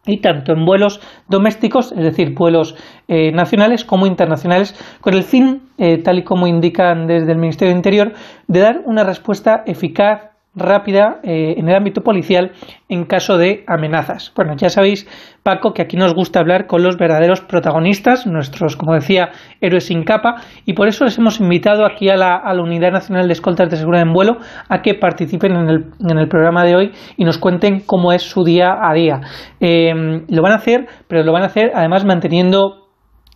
y 0.05 0.21
tanto 0.21 0.53
en 0.53 0.65
vuelos 0.65 1.01
domésticos, 1.29 1.93
es 1.93 2.03
decir, 2.03 2.35
vuelos 2.35 2.75
eh, 3.07 3.31
nacionales 3.31 3.85
como 3.85 4.07
internacionales, 4.07 4.75
con 5.01 5.15
el 5.15 5.23
fin, 5.23 5.71
eh, 5.79 5.99
tal 5.99 6.19
y 6.19 6.25
como 6.25 6.47
indican 6.47 7.07
desde 7.07 7.33
el 7.33 7.39
Ministerio 7.39 7.73
de 7.73 7.79
Interior, 7.79 8.13
de 8.49 8.61
dar 8.61 8.83
una 8.85 9.05
respuesta 9.05 9.63
eficaz 9.67 10.32
rápida 10.55 11.21
eh, 11.23 11.55
en 11.57 11.69
el 11.69 11.75
ámbito 11.75 12.03
policial 12.03 12.53
en 12.89 13.05
caso 13.05 13.39
de 13.39 13.65
amenazas. 13.67 14.33
Bueno, 14.37 14.55
ya 14.57 14.69
sabéis, 14.69 15.07
Paco, 15.43 15.73
que 15.73 15.83
aquí 15.83 15.97
nos 15.97 16.15
gusta 16.15 16.41
hablar 16.41 16.67
con 16.67 16.83
los 16.83 16.99
verdaderos 16.99 17.41
protagonistas, 17.41 18.27
nuestros, 18.27 18.77
como 18.77 18.95
decía, 18.95 19.31
héroes 19.61 19.87
sin 19.87 20.05
capa, 20.05 20.43
y 20.67 20.75
por 20.75 20.89
eso 20.89 21.05
les 21.05 21.17
hemos 21.19 21.41
invitado 21.41 21.87
aquí 21.87 22.11
a 22.11 22.17
la, 22.17 22.43
Unidad 22.63 22.93
Nacional 22.93 23.27
de 23.27 23.33
Escoltas 23.33 23.71
de 23.71 23.77
Seguridad 23.77 24.07
en 24.07 24.13
Vuelo 24.13 24.37
a 24.69 24.83
que 24.83 24.95
participen 24.95 25.53
en 25.53 25.69
el, 25.69 25.85
en 26.09 26.19
el 26.19 26.29
programa 26.29 26.65
de 26.65 26.77
hoy 26.77 26.93
y 27.17 27.25
nos 27.25 27.39
cuenten 27.39 27.81
cómo 27.81 28.13
es 28.13 28.23
su 28.23 28.45
día 28.45 28.77
a 28.81 28.93
día. 28.93 29.21
Eh, 29.59 30.23
lo 30.29 30.43
van 30.43 30.53
a 30.53 30.57
hacer, 30.57 30.87
pero 31.09 31.25
lo 31.25 31.33
van 31.33 31.43
a 31.43 31.47
hacer 31.47 31.73
además 31.75 32.05
manteniendo 32.05 32.83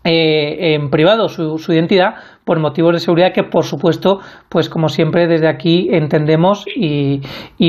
eh, 0.09 0.75
en 0.75 0.89
privado 0.91 1.29
su, 1.29 1.73
identidad 1.73 2.15
por 2.47 2.61
motivos 2.61 2.93
de 2.93 3.01
seguridad 3.01 3.33
que 3.35 3.43
por 3.43 3.65
supuesto 3.65 4.21
pues 4.49 4.69
como 4.69 4.89
siempre 4.89 5.27
desde 5.27 5.49
aquí 5.49 5.89
entendemos 5.91 6.65
y, 6.77 7.21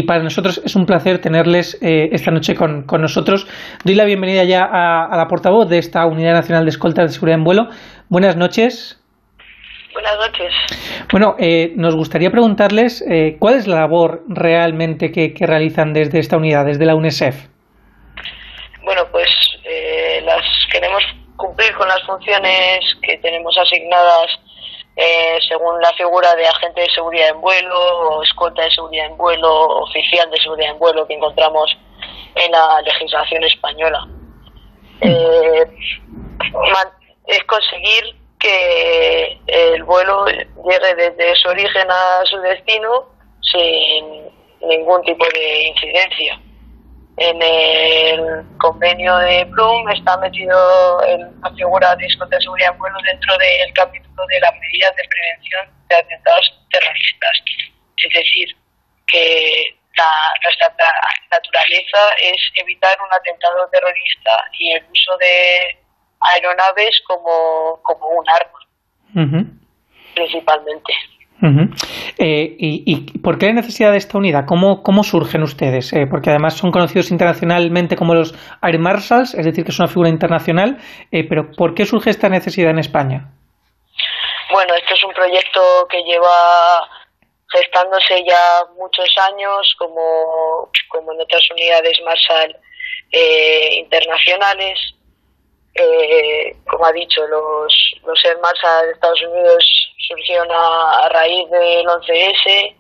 para 0.04 0.22
nosotros 0.22 0.62
es 0.64 0.76
un 0.76 0.86
placer 0.86 1.20
tenerles 1.20 1.80
eh, 1.82 2.10
esta 2.12 2.30
noche 2.30 2.54
con, 2.54 2.86
nosotros 3.02 3.48
doy 3.84 3.96
la 3.96 4.06
bienvenida 4.06 4.44
ya 4.44 4.64
a, 4.64 5.18
la 5.18 5.26
portavoz 5.28 5.68
de 5.68 5.80
esta 5.80 6.06
Unidad 6.06 6.34
Nacional 6.34 6.64
de 6.64 6.70
Escoltas 6.70 7.08
de 7.08 7.14
Seguridad 7.16 7.40
en 7.40 7.44
Vuelo 7.44 7.70
buenas 8.08 8.38
noches 8.38 9.04
Buenas 9.94 10.18
noches. 10.20 10.54
Bueno, 11.12 11.36
eh, 11.40 11.72
nos 11.76 11.96
gustaría 11.96 12.30
preguntarles 12.30 13.04
cuál 13.40 13.56
es 13.56 13.66
la 13.66 13.78
labor 13.78 14.22
realmente 14.28 15.12
que, 15.12 15.34
que, 15.34 15.48
realizan 15.48 15.92
desde 15.92 16.20
esta 16.20 16.38
unidad, 16.38 16.66
desde 16.66 16.86
la 16.86 16.94
UNESEF. 16.94 17.48
Bueno, 18.84 19.02
pues 19.12 19.28
las 20.24 20.46
queremos 20.72 21.02
cumplir 21.36 21.74
con 21.74 21.88
las 21.88 22.04
funciones 22.04 22.80
que 23.02 23.18
tenemos 23.24 23.58
asignadas 23.58 24.38
eh, 24.98 25.38
según 25.48 25.80
la 25.80 25.94
figura 25.94 26.34
de 26.36 26.48
agente 26.48 26.82
de 26.82 26.90
seguridad 26.90 27.30
en 27.30 27.40
vuelo 27.40 27.80
o 27.80 28.24
escolta 28.24 28.64
de 28.64 28.72
seguridad 28.72 29.06
en 29.06 29.18
vuelo, 29.18 29.54
oficial 29.84 30.30
de 30.32 30.42
seguridad 30.42 30.72
en 30.72 30.80
vuelo 30.80 31.06
que 31.06 31.14
encontramos 31.14 31.78
en 32.36 32.52
la 32.52 32.82
legislación 32.82 33.44
española. 33.44 34.08
Eh, 35.02 35.66
es 37.28 37.44
conseguir 37.44 38.16
que 38.40 39.40
el 39.46 39.84
vuelo 39.84 40.26
llegue 40.26 40.96
desde 40.96 41.36
su 41.36 41.50
origen 41.50 41.88
a 41.90 42.26
su 42.26 42.38
destino 42.40 43.06
sin 43.42 44.26
ningún 44.68 45.04
tipo 45.04 45.26
de 45.34 45.68
incidencia 45.68 46.40
en 47.18 47.42
el 47.42 48.46
convenio 48.60 49.18
de 49.18 49.44
Bloom 49.46 49.90
está 49.90 50.18
metido 50.18 51.02
la 51.42 51.50
figura 51.56 51.96
de 51.96 52.06
de 52.06 52.42
seguridad 52.42 52.72
en 52.72 52.78
vuelo 52.78 52.98
dentro 53.04 53.36
del 53.38 53.74
capítulo 53.74 54.24
de 54.28 54.40
las 54.40 54.54
medidas 54.54 54.96
de 54.96 55.10
prevención 55.10 55.68
de 55.90 55.96
atentados 55.96 56.62
terroristas. 56.70 57.32
Es 57.98 58.14
decir, 58.14 58.56
que 59.08 59.78
la, 59.96 60.12
nuestra 60.44 60.76
naturaleza 61.32 62.00
es 62.22 62.38
evitar 62.56 62.96
un 63.02 63.10
atentado 63.12 63.68
terrorista 63.72 64.44
y 64.60 64.74
el 64.74 64.84
uso 64.84 65.18
de 65.18 65.80
aeronaves 66.20 67.02
como, 67.08 67.80
como 67.82 68.08
un 68.10 68.30
arma, 68.30 68.60
principalmente. 70.14 70.94
Eh, 71.42 72.56
y, 72.58 73.20
por 73.20 73.38
qué 73.38 73.48
la 73.48 73.54
necesidad 73.54 73.92
de 73.92 73.98
esta 73.98 74.18
unidad? 74.18 74.46
¿Cómo, 74.46 74.82
cómo 74.82 75.04
surgen 75.04 75.44
ustedes? 75.44 75.94
Eh, 75.94 76.08
porque 76.10 76.30
además 76.30 76.56
son 76.56 76.72
conocidos 76.72 77.12
internacionalmente 77.12 77.96
como 77.96 78.16
los 78.16 78.34
Air 78.64 78.80
Marshals, 78.80 79.34
es 79.36 79.46
decir, 79.46 79.64
que 79.64 79.72
es 79.72 79.80
una 79.80 79.88
figura 79.88 80.10
internacional, 80.10 80.78
eh, 81.12 81.24
pero 81.28 81.52
¿por 81.52 81.76
qué 81.76 81.86
surge 81.86 82.10
esta 82.10 82.30
necesidad 82.30 82.72
en 82.72 82.80
España? 82.80 83.30
Bueno, 84.52 84.74
esto 84.76 84.94
es 84.94 85.04
un 85.04 85.14
proyecto 85.14 85.88
que 85.90 86.02
lleva 86.04 86.90
gestándose 87.50 88.24
ya 88.28 88.64
muchos 88.78 89.10
años, 89.32 89.76
como, 89.78 90.70
como 90.90 91.14
en 91.14 91.22
otras 91.22 91.42
unidades 91.52 92.00
Marshall 92.04 92.56
internacionales. 93.78 94.80
como 96.70 96.86
ha 96.86 96.92
dicho, 96.92 97.26
los, 97.28 97.74
los 98.06 98.26
Air 98.26 98.40
Marshall 98.42 98.88
de 98.88 98.92
Estados 98.94 99.22
Unidos 99.22 99.87
surgieron 99.98 100.48
a, 100.52 101.10
raíz 101.10 101.50
del 101.50 101.86
11S 101.86 102.76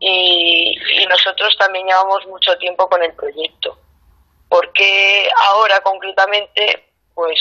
y, 0.00 0.76
nosotros 1.08 1.54
también 1.58 1.86
llevamos 1.86 2.26
mucho 2.26 2.56
tiempo 2.58 2.88
con 2.88 3.02
el 3.02 3.14
proyecto. 3.14 3.78
porque 4.48 5.28
ahora 5.48 5.80
concretamente? 5.80 6.90
Pues, 7.14 7.38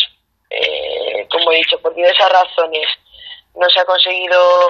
eh, 0.50 1.28
como 1.32 1.52
he 1.52 1.58
dicho, 1.58 1.82
por 1.82 1.96
diversas 1.96 2.30
razones 2.30 2.88
no 3.56 3.68
se 3.70 3.80
ha 3.80 3.86
conseguido 3.86 4.68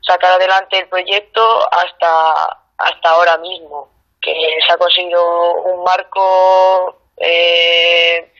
sacar 0.00 0.32
adelante 0.32 0.78
el 0.78 0.88
proyecto 0.88 1.68
hasta, 1.70 2.58
hasta 2.78 3.10
ahora 3.10 3.38
mismo, 3.38 3.90
que 4.20 4.58
se 4.66 4.72
ha 4.72 4.76
conseguido 4.76 5.52
un 5.62 5.84
marco 5.84 7.00
eh, 7.16 8.32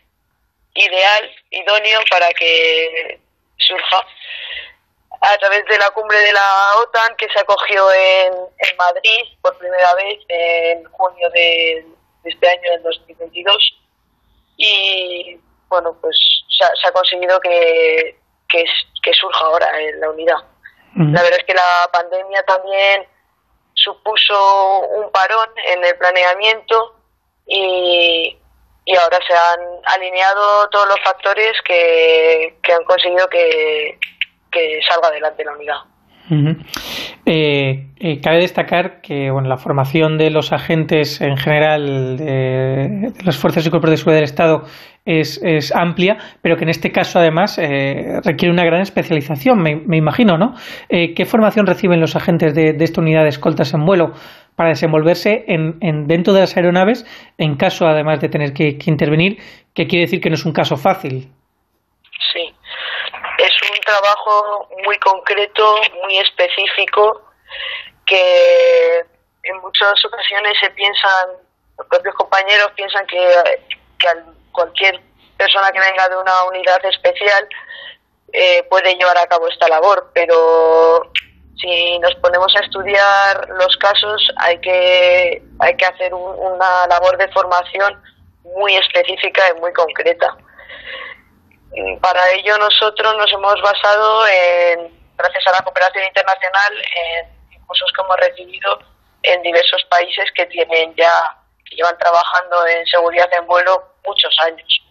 ideal, 0.74 1.30
idóneo 1.50 2.00
para 2.10 2.28
que 2.30 3.20
surja 3.56 4.06
a 5.20 5.36
través 5.39 5.65
de 5.66 5.78
la 5.78 5.90
cumbre 5.90 6.19
de 6.19 6.32
la 6.32 6.78
OTAN 6.81 7.16
que 7.16 7.28
se 7.28 7.40
acogió 7.40 7.90
en, 7.93 8.35
en 8.35 8.77
Madrid 8.77 9.24
por 9.43 9.57
primera 9.59 9.95
vez 9.95 10.19
en 10.28 10.85
junio 10.85 11.28
de, 11.31 11.86
este 12.24 12.49
año, 12.49 12.70
del 12.73 12.82
2022. 12.82 13.57
Y 14.57 15.40
bueno, 15.69 15.97
pues 16.01 16.16
se 16.57 16.89
ha, 16.89 16.93
conseguido 16.93 17.39
que, 17.40 18.16
que, 18.49 18.65
surja 19.12 19.45
ahora 19.45 19.69
en 19.81 20.01
la 20.01 20.11
unidad. 20.11 20.39
La 20.95 21.23
verdad 21.23 21.39
es 21.39 21.45
que 21.45 21.55
la 21.55 21.89
pandemia 21.93 22.43
también 22.45 23.07
supuso 23.74 24.81
un 24.81 25.11
parón 25.12 25.49
en 25.65 25.85
el 25.85 25.97
planeamiento 25.97 26.97
y, 27.47 28.36
y 28.85 28.97
ahora 28.97 29.19
se 29.24 29.32
han 29.32 29.61
alineado 29.85 30.69
todos 30.70 30.89
los 30.89 31.01
factores 31.05 31.53
que, 31.65 32.59
que 32.62 32.73
han 32.73 32.85
conseguido 32.85 33.28
que, 33.28 33.99
que 34.51 34.81
salga 34.89 35.09
adelante 35.09 35.45
la 35.45 35.53
unidad. 35.53 35.77
Eh, 37.25 37.87
eh, 37.99 38.20
cabe 38.20 38.39
destacar 38.39 39.01
que 39.01 39.31
bueno, 39.31 39.49
la 39.49 39.57
formación 39.57 40.19
de 40.19 40.31
los 40.31 40.53
agentes 40.53 41.20
en 41.20 41.37
general 41.37 42.16
de, 42.16 43.12
las 43.25 43.37
fuerzas 43.37 43.66
y 43.66 43.70
cuerpos 43.70 43.91
de 43.91 43.97
seguridad 43.97 44.19
del 44.19 44.25
Estado 44.25 44.65
es, 45.05 45.41
es, 45.43 45.75
amplia, 45.75 46.19
pero 46.43 46.57
que 46.57 46.65
en 46.65 46.69
este 46.69 46.93
caso 46.93 47.19
además 47.19 47.59
eh, 47.59 48.20
requiere 48.25 48.53
una 48.53 48.65
gran 48.65 48.83
especialización, 48.83 49.59
me, 49.59 49.97
imagino, 49.97 50.37
¿no? 50.37 50.55
¿Qué 50.89 51.25
formación 51.25 51.66
reciben 51.66 52.01
los 52.01 52.15
agentes 52.15 52.55
de, 52.55 52.77
esta 52.79 53.01
unidad 53.01 53.23
de 53.23 53.31
escoltas 53.31 53.73
en 53.73 53.87
vuelo 53.87 54.12
para 54.55 54.70
desenvolverse 54.70 55.45
en, 55.49 55.79
dentro 56.09 56.35
de 56.35 56.41
las 56.41 56.57
aeronaves 56.57 57.07
en 57.39 57.57
caso 57.57 57.87
además 57.87 58.20
de 58.20 58.29
tener 58.29 58.53
que, 58.53 58.77
que 58.77 58.91
intervenir, 58.91 59.39
que 59.73 59.87
quiere 59.87 60.05
decir 60.05 60.20
que 60.20 60.29
no 60.29 60.35
es 60.35 60.45
un 60.45 60.53
caso 60.53 60.77
fácil? 60.77 61.29
Sí, 62.33 62.48
trabajo 63.89 64.69
muy 64.85 64.98
concreto, 64.98 65.81
muy 66.02 66.19
específico, 66.19 67.23
que 68.05 68.98
en 69.44 69.60
muchas 69.60 70.05
ocasiones 70.05 70.52
se 70.60 70.70
piensan, 70.70 71.28
los 71.78 71.86
propios 71.89 72.15
compañeros 72.15 72.70
piensan 72.77 73.06
que, 73.06 73.19
cualquier 74.52 75.01
persona 75.36 75.70
que 75.70 75.81
venga 75.81 76.09
de 76.09 76.16
una 76.16 76.44
unidad 76.44 76.85
especial 76.85 77.48
eh, 78.32 78.62
puede 78.65 78.94
llevar 78.94 79.16
a 79.19 79.27
cabo 79.27 79.48
esta 79.48 79.69
labor, 79.69 80.10
pero 80.12 81.10
si 81.60 81.98
nos 82.01 82.15
ponemos 82.16 82.55
a 82.56 82.65
estudiar 82.65 83.48
los 83.48 83.77
casos 83.78 84.20
hay 84.36 84.60
que, 84.60 85.43
hay 85.60 85.77
que 85.77 85.86
hacer 85.86 86.12
una 86.15 86.86
labor 86.89 87.16
de 87.19 87.28
formación 87.32 88.02
muy 88.43 88.77
específica 88.77 89.43
y 89.51 89.60
muy 89.60 89.73
concreta. 89.73 90.36
Para 92.01 92.31
ello 92.32 92.57
nosotros 92.59 93.16
nos 93.16 93.32
hemos 93.32 93.61
basado 93.61 94.27
en, 94.27 94.90
gracias 95.16 95.47
a 95.47 95.53
la 95.53 95.59
cooperación 95.59 96.05
internacional, 96.05 96.73
en 96.74 97.65
cursos 97.66 97.93
que 97.95 98.03
hemos 98.03 98.16
recibido 98.16 98.78
en 99.23 99.43
diversos 99.43 99.85
países 99.90 100.24
que 100.35 100.47
tienen 100.47 100.95
ya, 100.97 101.36
que 101.69 101.77
llevan 101.77 101.99
trabajando 101.99 102.66
en 102.66 102.86
seguridad 102.86 103.28
en 103.39 103.47
vuelo 103.47 103.85
muchos 104.07 104.35
años. 104.45 104.82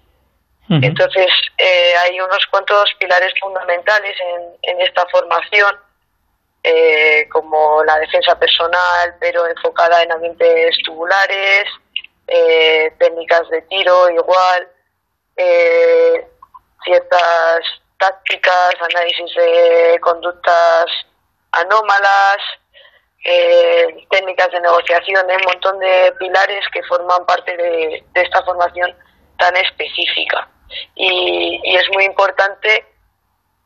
Entonces, 0.69 1.27
eh, 1.57 1.93
hay 2.03 2.19
unos 2.19 2.45
cuantos 2.51 2.93
pilares 2.99 3.33
fundamentales 3.39 4.17
en, 4.63 4.81
esta 4.81 5.05
formación, 5.07 5.79
eh, 6.61 7.25
como 7.31 7.85
la 7.85 7.97
defensa 7.99 8.37
personal, 8.37 9.15
pero 9.17 9.47
enfocada 9.47 10.03
en 10.03 10.11
ambientes 10.11 10.75
tubulares, 10.83 11.63
eh, 12.27 12.91
técnicas 12.99 13.47
de 13.49 13.61
tiro 13.63 14.09
igual, 14.09 14.67
eh, 15.37 16.27
ciertas 16.83 17.59
tácticas, 17.97 18.75
análisis 18.81 19.35
de 19.35 19.99
conductas 20.01 20.85
anómalas, 21.51 22.37
eh, 23.23 24.05
técnicas 24.09 24.51
de 24.51 24.61
negociación, 24.61 25.25
un 25.25 25.53
montón 25.53 25.79
de 25.79 26.13
pilares 26.19 26.63
que 26.71 26.83
forman 26.83 27.25
parte 27.25 27.55
de, 27.57 28.03
esta 28.13 28.43
formación 28.43 28.95
tan 29.37 29.55
específica. 29.57 30.47
Y, 30.95 31.61
es 31.77 31.89
muy 31.93 32.05
importante 32.05 32.85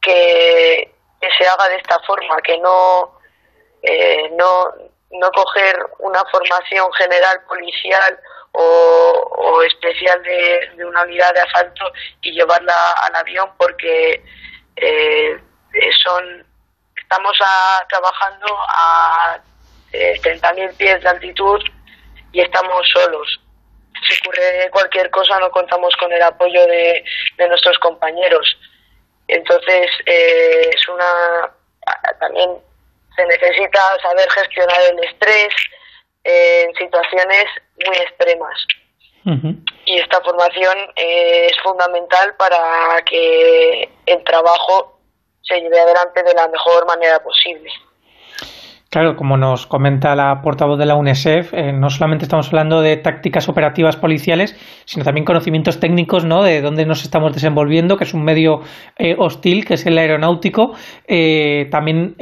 que, 0.02 0.94
se 1.38 1.48
haga 1.48 1.68
de 1.70 1.76
esta 1.76 2.00
forma, 2.00 2.42
que 2.42 2.58
no, 2.58 3.20
eh, 3.84 4.30
no, 4.32 4.74
no 5.12 5.32
coger 5.32 5.76
una 6.00 6.24
formación 6.32 6.92
general 6.94 7.44
policial 7.48 8.20
o, 8.54 9.62
especial 9.64 10.22
de, 10.24 10.86
una 10.86 11.04
unidad 11.04 11.34
de 11.34 11.42
asalto 11.42 11.92
y 12.22 12.32
llevarla 12.32 12.74
al 13.04 13.16
avión 13.16 13.50
porque 13.58 14.24
eh, 14.76 15.42
son 16.04 16.46
estamos 16.98 17.38
trabajando 17.90 18.58
a 18.70 19.40
eh, 19.92 20.20
30.000 20.22 20.78
pies 20.78 21.04
de 21.04 21.10
altitud 21.10 21.62
y 22.32 22.42
estamos 22.42 22.88
solos. 22.94 23.42
Si 24.08 24.18
ocurre 24.22 24.70
cualquier 24.72 25.10
cosa 25.12 25.38
no 25.40 25.52
contamos 25.52 25.94
con 25.98 26.12
el 26.12 26.22
apoyo 26.22 26.66
de, 26.68 27.04
de 27.38 27.48
nuestros 27.50 27.78
compañeros. 27.80 28.58
Entonces 29.28 29.90
eh, 30.06 30.70
es 30.74 30.88
una 30.88 31.52
también 32.20 32.50
se 33.16 33.26
necesita 33.26 33.82
saber 34.02 34.30
gestionar 34.32 34.78
el 34.92 35.04
estrés 35.04 35.54
en 36.24 36.74
situaciones 36.76 37.46
muy 37.88 37.98
extremas. 37.98 38.58
Y 39.86 39.98
esta 39.98 40.20
formación 40.22 40.74
es 40.96 41.52
fundamental 41.62 42.36
para 42.38 43.02
que 43.06 43.90
el 44.06 44.24
trabajo 44.24 45.00
se 45.42 45.60
lleve 45.60 45.80
adelante 45.80 46.24
de 46.24 46.34
la 46.34 46.48
mejor 46.48 46.88
manera 46.88 47.22
posible. 47.22 47.72
Claro, 48.94 49.16
como 49.16 49.38
nos 49.38 49.68
comenta 49.68 50.18
la 50.18 50.42
portavoz 50.42 50.78
de 50.78 50.86
la 50.86 50.96
UNESEF, 50.96 51.54
eh, 51.54 51.72
no 51.72 51.90
solamente 51.90 52.26
estamos 52.26 52.50
hablando 52.50 52.82
de 52.82 52.98
tácticas 52.98 53.48
operativas 53.48 53.96
policiales, 53.96 54.54
sino 54.84 55.06
también 55.06 55.24
conocimientos 55.24 55.80
técnicos, 55.80 56.26
¿no? 56.26 56.44
De 56.44 56.60
dónde 56.60 56.86
nos 56.86 57.04
estamos 57.04 57.32
desenvolviendo, 57.32 57.96
que 57.96 58.04
es 58.04 58.14
un 58.14 58.26
medio 58.26 58.60
eh, 59.00 59.16
hostil, 59.18 59.64
que 59.64 59.76
es 59.76 59.86
el 59.86 59.98
aeronáutico. 59.98 60.76
Eh, 61.08 61.70
también, 61.72 62.18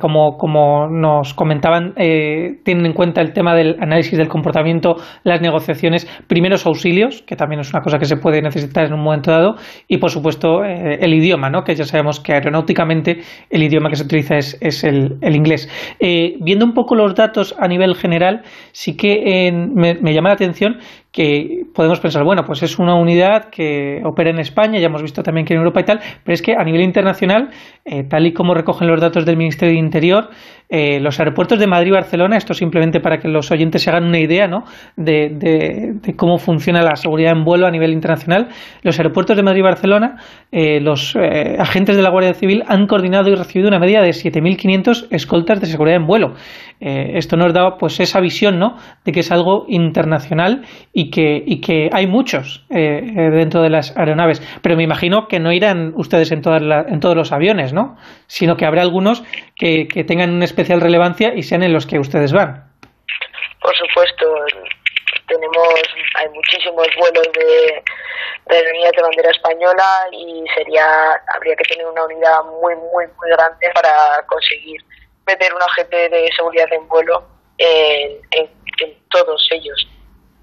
como, 0.00 0.36
como 0.36 0.88
nos 0.88 1.34
comentaban, 1.34 1.94
tienen 1.94 2.86
en 2.86 2.94
cuenta 2.94 3.20
el 3.20 3.32
tema 3.32 3.54
del 3.54 3.76
análisis 3.80 4.18
del 4.18 4.26
comportamiento, 4.26 4.96
las 5.22 5.40
negociaciones, 5.40 6.04
primeros 6.26 6.66
auxilios, 6.66 7.22
que 7.22 7.36
también 7.36 7.60
es 7.60 7.72
una 7.72 7.80
cosa 7.80 7.98
que 7.98 8.06
se 8.06 8.16
puede 8.16 8.42
necesitar 8.42 8.86
en 8.86 8.92
un 8.92 9.04
momento 9.04 9.30
dado, 9.30 9.54
y 9.86 9.98
por 9.98 10.10
supuesto 10.10 10.64
el 10.64 11.14
idioma, 11.14 11.48
¿no? 11.48 11.62
Que 11.62 11.76
ya 11.76 11.84
sabemos 11.84 12.18
que 12.18 12.32
aeronáuticamente 12.32 13.20
el 13.50 13.62
idioma 13.62 13.88
que 13.88 13.94
se 13.94 14.02
utiliza 14.02 14.36
es, 14.36 14.58
es 14.60 14.82
el, 14.82 15.18
el 15.20 15.36
inglés. 15.36 15.68
Eh, 16.10 16.38
viendo 16.40 16.64
un 16.64 16.72
poco 16.72 16.94
los 16.94 17.14
datos 17.14 17.54
a 17.58 17.68
nivel 17.68 17.94
general, 17.94 18.40
sí 18.72 18.96
que 18.96 19.52
me, 19.52 19.92
me, 19.92 20.14
llama 20.14 20.30
la 20.30 20.36
atención 20.36 20.78
que 21.12 21.66
podemos 21.74 22.00
pensar, 22.00 22.24
bueno, 22.24 22.46
pues 22.46 22.62
es 22.62 22.78
una 22.78 22.94
unidad 22.94 23.50
que 23.50 24.00
opera 24.06 24.30
en 24.30 24.38
España, 24.38 24.78
ya 24.78 24.86
hemos 24.86 25.02
visto 25.02 25.22
también 25.22 25.46
que 25.46 25.52
en 25.52 25.58
Europa 25.58 25.80
y 25.80 25.84
tal, 25.84 26.00
pero 26.24 26.32
es 26.32 26.40
que 26.40 26.54
a 26.54 26.64
nivel 26.64 26.80
internacional, 26.80 27.50
eh, 27.84 28.04
tal 28.04 28.26
y 28.26 28.32
como 28.32 28.54
recogen 28.54 28.88
los 28.88 29.02
datos 29.02 29.26
del 29.26 29.36
Ministerio 29.36 29.74
de 29.74 29.80
Interior, 29.80 30.30
eh, 30.68 31.00
los 31.00 31.18
aeropuertos 31.18 31.58
de 31.58 31.66
Madrid 31.66 31.88
y 31.88 31.92
Barcelona, 31.92 32.36
esto 32.36 32.54
simplemente 32.54 33.00
para 33.00 33.18
que 33.18 33.28
los 33.28 33.50
oyentes 33.50 33.82
se 33.82 33.90
hagan 33.90 34.04
una 34.04 34.18
idea 34.18 34.46
¿no? 34.46 34.64
de, 34.96 35.94
cómo 36.16 36.38
funciona 36.38 36.82
la 36.82 36.96
seguridad 36.96 37.32
en 37.32 37.44
vuelo 37.44 37.66
a 37.66 37.70
nivel 37.70 37.92
internacional, 37.92 38.48
los 38.82 38.98
aeropuertos 38.98 39.36
de 39.36 39.42
Madrid 39.42 39.60
y 39.60 39.62
Barcelona, 39.62 40.16
eh, 40.52 40.80
los 40.80 41.16
agentes 41.58 41.96
de 41.96 42.02
la 42.02 42.10
Guardia 42.10 42.34
Civil 42.34 42.62
han 42.66 42.86
coordinado 42.86 43.30
y 43.30 43.34
recibido 43.34 43.68
una 43.68 43.78
media 43.78 44.02
de 44.02 44.10
7.500 44.10 45.08
escoltas 45.10 45.60
de 45.60 45.66
seguridad 45.66 45.96
en 45.96 46.06
vuelo. 46.06 46.34
Esto 46.80 47.36
nos 47.36 47.52
da 47.52 47.76
pues 47.76 47.98
esa 48.00 48.20
visión 48.20 48.58
¿no? 48.58 48.76
de 49.04 49.12
que 49.12 49.20
es 49.20 49.32
algo 49.32 49.64
internacional 49.68 50.62
y 50.92 51.10
que, 51.10 51.42
y 51.44 51.60
que 51.60 51.90
hay 51.92 52.06
muchos 52.06 52.64
eh, 52.70 53.00
eh, 53.02 53.30
dentro 53.30 53.62
de 53.62 53.70
las 53.70 53.96
aeronaves. 53.96 54.40
Pero 54.62 54.76
me 54.76 54.84
imagino 54.84 55.26
que 55.28 55.40
no 55.40 55.52
irán 55.52 55.92
ustedes 55.96 56.30
en, 56.32 56.42
todas 56.42 56.62
en 56.88 57.00
todos 57.00 57.16
los 57.16 57.32
aviones, 57.32 57.72
¿no? 57.72 57.96
Sino 58.26 58.56
que 58.56 58.64
habrá 58.64 58.82
algunos 58.82 59.22
que, 59.56 59.88
que 59.88 60.04
tengan 60.04 60.30
una 60.30 60.44
especial 60.44 60.80
relevancia 60.80 61.34
y 61.34 61.42
sean 61.42 61.62
en 61.62 61.72
los 61.72 61.86
que 61.86 61.98
ustedes 61.98 62.32
van. 62.32 62.64
Por 63.60 63.74
supuesto, 63.74 64.26
tenemos 65.26 65.68
hay 66.18 66.28
muchísimos 66.30 66.86
vuelos 66.98 67.28
de, 67.34 67.82
de 68.54 68.62
la 68.62 68.90
de 68.90 69.02
bandera 69.02 69.30
española 69.30 70.08
y 70.12 70.44
sería 70.56 70.86
habría 71.34 71.54
que 71.56 71.64
tener 71.64 71.86
una 71.86 72.04
unidad 72.04 72.42
muy 72.60 72.74
muy 72.76 73.06
muy 73.06 73.30
grande 73.30 73.70
para 73.74 73.92
conseguir 74.26 74.80
meter 75.28 75.52
un 75.54 75.62
agente 75.62 76.08
de 76.08 76.30
seguridad 76.36 76.72
en 76.72 76.88
vuelo 76.88 77.22
en, 77.58 78.18
en 78.32 78.98
todos 79.10 79.48
ellos 79.52 79.88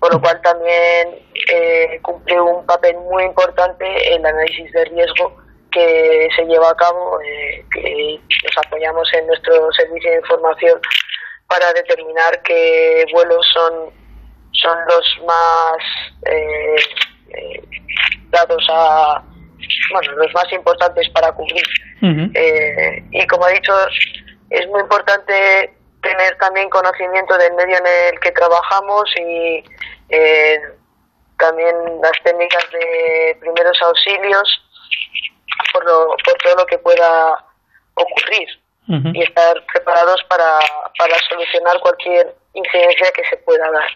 por 0.05 0.13
lo 0.13 0.21
cual 0.21 0.39
también 0.41 1.19
eh, 1.51 1.99
cumple 2.03 2.39
un 2.39 2.63
papel 2.67 2.95
muy 2.97 3.23
importante 3.23 4.13
el 4.13 4.23
análisis 4.23 4.71
de 4.71 4.85
riesgo 4.85 5.35
que 5.71 6.29
se 6.35 6.45
lleva 6.45 6.69
a 6.69 6.75
cabo, 6.75 7.19
eh, 7.21 7.65
que 7.73 8.19
nos 8.43 8.65
apoyamos 8.65 9.11
en 9.13 9.25
nuestro 9.25 9.71
servicio 9.73 10.11
de 10.11 10.17
información 10.17 10.79
para 11.47 11.73
determinar 11.73 12.39
qué 12.43 13.05
vuelos 13.11 13.45
son, 13.51 13.89
son 14.51 14.77
los 14.87 15.25
más 15.25 16.31
eh, 16.31 16.75
eh 17.35 17.61
dados 18.29 18.63
a, 18.69 19.23
bueno, 19.91 20.11
los 20.17 20.33
más 20.35 20.51
importantes 20.51 21.09
para 21.09 21.31
cubrir. 21.31 21.63
y 23.11 23.27
como 23.27 23.47
he 23.47 23.53
dicho, 23.53 23.73
es 24.49 24.67
muy 24.67 24.81
importante 24.81 25.73
tener 26.01 26.37
también 26.37 26.69
conocimiento 26.69 27.37
del 27.37 27.53
medio 27.53 27.77
en 27.77 27.87
el 27.87 28.19
que 28.19 28.31
trabajamos 28.31 29.11
y 29.17 29.63
eh, 30.09 30.61
también 31.37 31.75
las 32.01 32.23
técnicas 32.23 32.63
de 32.71 33.37
primeros 33.39 33.81
auxilios 33.81 34.61
por, 35.73 35.83
por 35.83 36.33
todo 36.43 36.55
lo 36.57 36.65
que 36.65 36.77
pueda 36.77 37.43
ocurrir 37.95 38.47
y 38.87 39.23
estar 39.23 39.65
preparados 39.73 40.23
para, 40.29 40.59
para 40.99 41.15
solucionar 41.27 41.79
cualquier 41.79 42.35
incidencia 42.53 43.11
que 43.15 43.23
se 43.25 43.37
pueda 43.37 43.71
dar. 43.71 43.89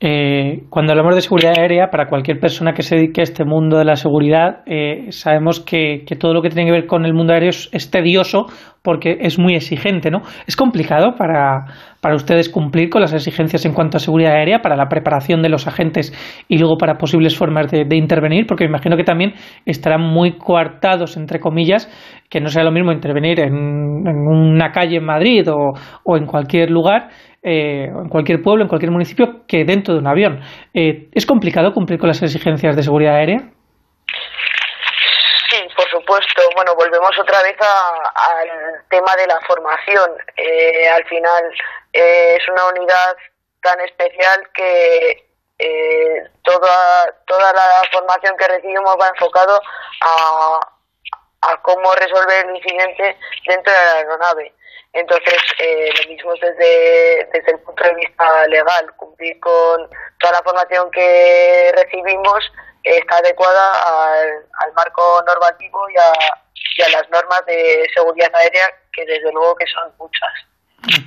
Eh, 0.00 0.62
cuando 0.70 0.92
hablamos 0.92 1.16
de 1.16 1.22
seguridad 1.22 1.58
aérea, 1.58 1.90
para 1.90 2.06
cualquier 2.06 2.38
persona 2.38 2.72
que 2.72 2.84
se 2.84 2.94
dedique 2.94 3.20
a 3.20 3.24
este 3.24 3.44
mundo 3.44 3.78
de 3.78 3.84
la 3.84 3.96
seguridad, 3.96 4.62
eh, 4.64 5.10
sabemos 5.10 5.58
que, 5.58 6.04
que, 6.06 6.14
todo 6.14 6.32
lo 6.32 6.40
que 6.40 6.50
tiene 6.50 6.66
que 6.66 6.72
ver 6.72 6.86
con 6.86 7.04
el 7.04 7.14
mundo 7.14 7.32
aéreo 7.32 7.50
es, 7.50 7.90
tedioso 7.90 8.46
porque 8.82 9.18
es 9.20 9.40
muy 9.40 9.56
exigente, 9.56 10.08
¿no? 10.08 10.22
Es 10.46 10.54
complicado 10.54 11.16
para, 11.18 11.64
para 12.00 12.14
ustedes 12.14 12.48
cumplir 12.48 12.90
con 12.90 13.00
las 13.00 13.12
exigencias 13.12 13.66
en 13.66 13.72
cuanto 13.72 13.96
a 13.96 14.00
seguridad 14.00 14.34
aérea, 14.34 14.60
para 14.60 14.76
la 14.76 14.88
preparación 14.88 15.42
de 15.42 15.48
los 15.48 15.66
agentes 15.66 16.12
y 16.46 16.58
luego 16.58 16.76
para 16.78 16.96
posibles 16.96 17.36
formas 17.36 17.68
de, 17.68 17.84
intervenir, 17.96 18.46
porque 18.46 18.64
me 18.64 18.70
imagino 18.70 18.96
que 18.96 19.02
también 19.02 19.34
estarán 19.66 20.02
muy 20.02 20.38
coartados, 20.38 21.16
entre 21.16 21.40
comillas, 21.40 21.90
que 22.30 22.40
no 22.40 22.50
sea 22.50 22.62
lo 22.62 22.70
mismo 22.70 22.92
intervenir 22.92 23.40
en, 23.40 23.52
una 23.52 24.70
calle 24.70 24.98
en 24.98 25.04
Madrid 25.04 25.50
o, 25.50 25.72
o 26.04 26.16
en 26.16 26.26
cualquier 26.26 26.70
lugar, 26.70 27.08
eh, 27.42 27.84
en 27.84 28.08
cualquier 28.08 28.42
pueblo, 28.42 28.62
en 28.62 28.68
cualquier 28.68 28.90
municipio, 28.90 29.46
que 29.46 29.64
dentro 29.64 29.94
de 29.94 30.00
un 30.00 30.06
avión. 30.06 30.42
Eh, 30.74 31.08
¿Es 31.12 31.26
complicado 31.26 31.72
cumplir 31.72 31.98
con 31.98 32.08
las 32.08 32.22
exigencias 32.22 32.76
de 32.76 32.82
seguridad 32.82 33.16
aérea? 33.16 33.50
Sí, 35.50 35.66
por 35.74 35.88
supuesto. 35.88 36.42
Bueno, 36.54 36.74
volvemos 36.74 37.18
otra 37.18 37.42
vez 37.42 37.56
al 37.60 38.84
tema 38.90 39.16
de 39.16 39.26
la 39.26 39.40
formación. 39.46 40.10
Eh, 40.36 40.88
al 40.90 41.04
final 41.06 41.44
eh, 41.92 42.36
es 42.36 42.48
una 42.48 42.66
unidad 42.68 43.16
tan 43.62 43.80
especial 43.80 44.46
que 44.52 45.26
eh, 45.58 46.22
toda, 46.42 47.12
toda 47.26 47.52
la 47.52 47.82
formación 47.90 48.36
que 48.36 48.46
recibimos 48.46 48.96
va 49.00 49.08
enfocado 49.08 49.60
a, 50.02 50.60
a 51.40 51.62
cómo 51.62 51.94
resolver 51.94 52.46
el 52.46 52.56
incidente 52.56 53.16
dentro 53.46 53.72
de 53.72 53.78
la 53.78 53.92
aeronave. 53.94 54.52
Entonces, 54.92 55.38
eh, 55.58 55.90
lo 56.02 56.10
mismo 56.10 56.32
desde, 56.34 57.28
desde 57.32 57.52
el 57.52 57.58
punto 57.60 57.84
de 57.84 57.94
vista 57.94 58.46
legal, 58.48 58.86
cumplir 58.96 59.38
con 59.40 59.88
toda 60.18 60.32
la 60.32 60.42
formación 60.42 60.90
que 60.90 61.72
recibimos 61.76 62.52
está 62.82 63.18
adecuada 63.18 63.72
al, 63.86 64.28
al 64.64 64.72
marco 64.74 65.22
normativo 65.26 65.78
y 65.90 65.96
a, 65.96 66.12
y 66.78 66.82
a 66.82 66.98
las 66.98 67.10
normas 67.10 67.44
de 67.46 67.86
seguridad 67.94 68.34
aérea, 68.34 68.64
que 68.92 69.04
desde 69.04 69.32
luego 69.32 69.54
que 69.56 69.66
son 69.66 69.92
muchas. 69.98 71.04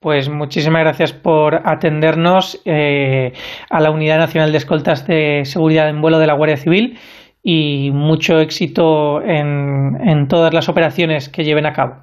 Pues 0.00 0.28
muchísimas 0.28 0.82
gracias 0.82 1.12
por 1.12 1.62
atendernos 1.64 2.60
eh, 2.64 3.32
a 3.70 3.80
la 3.80 3.90
Unidad 3.90 4.18
Nacional 4.18 4.52
de 4.52 4.58
Escoltas 4.58 5.06
de 5.06 5.42
Seguridad 5.46 5.88
en 5.88 6.02
Vuelo 6.02 6.18
de 6.18 6.26
la 6.26 6.34
Guardia 6.34 6.56
Civil 6.56 7.00
y 7.42 7.90
mucho 7.92 8.40
éxito 8.40 9.22
en, 9.22 9.98
en 10.06 10.28
todas 10.28 10.52
las 10.52 10.68
operaciones 10.68 11.28
que 11.28 11.44
lleven 11.44 11.64
a 11.64 11.72
cabo. 11.72 11.96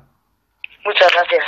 Muchas 0.86 1.08
gracias. 1.14 1.44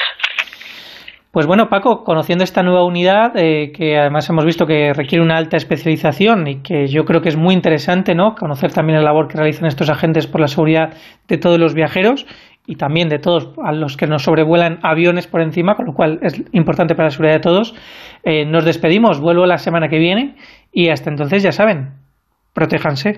Pues 1.34 1.48
bueno, 1.48 1.68
Paco, 1.68 2.04
conociendo 2.04 2.44
esta 2.44 2.62
nueva 2.62 2.86
unidad, 2.86 3.36
eh, 3.36 3.72
que 3.76 3.98
además 3.98 4.30
hemos 4.30 4.46
visto 4.46 4.68
que 4.68 4.94
requiere 4.94 5.24
una 5.24 5.36
alta 5.36 5.58
especialización 5.58 6.48
y 6.48 6.62
que 6.62 6.86
yo 6.86 7.06
creo 7.06 7.22
que 7.22 7.30
es 7.30 7.38
muy 7.38 7.56
interesante, 7.56 8.14
¿no? 8.14 8.36
Conocer 8.36 8.72
también 8.72 9.00
la 9.00 9.06
labor 9.06 9.28
que 9.28 9.40
realizan 9.40 9.66
estos 9.66 9.90
agentes 9.90 10.28
por 10.28 10.42
la 10.42 10.48
seguridad 10.48 10.94
de 11.28 11.38
todos 11.40 11.58
los 11.58 11.74
viajeros 11.74 12.28
y 12.68 12.76
también 12.76 13.10
de 13.10 13.18
todos 13.18 13.50
a 13.64 13.72
los 13.72 13.98
que 13.98 14.06
nos 14.06 14.22
sobrevuelan 14.22 14.78
aviones 14.84 15.26
por 15.26 15.42
encima, 15.42 15.74
con 15.74 15.88
lo 15.88 15.94
cual 15.94 16.20
es 16.22 16.40
importante 16.52 16.94
para 16.94 17.08
la 17.08 17.12
seguridad 17.12 17.34
de 17.34 17.42
todos. 17.42 17.74
Eh, 18.24 18.46
nos 18.46 18.64
despedimos, 18.64 19.20
vuelvo 19.20 19.48
la 19.48 19.58
semana 19.58 19.90
que 19.90 19.98
viene 19.98 20.36
y 20.72 20.90
hasta 20.90 21.10
entonces 21.10 21.42
ya 21.42 21.52
saben, 21.52 21.94
protéjanse. 22.54 23.18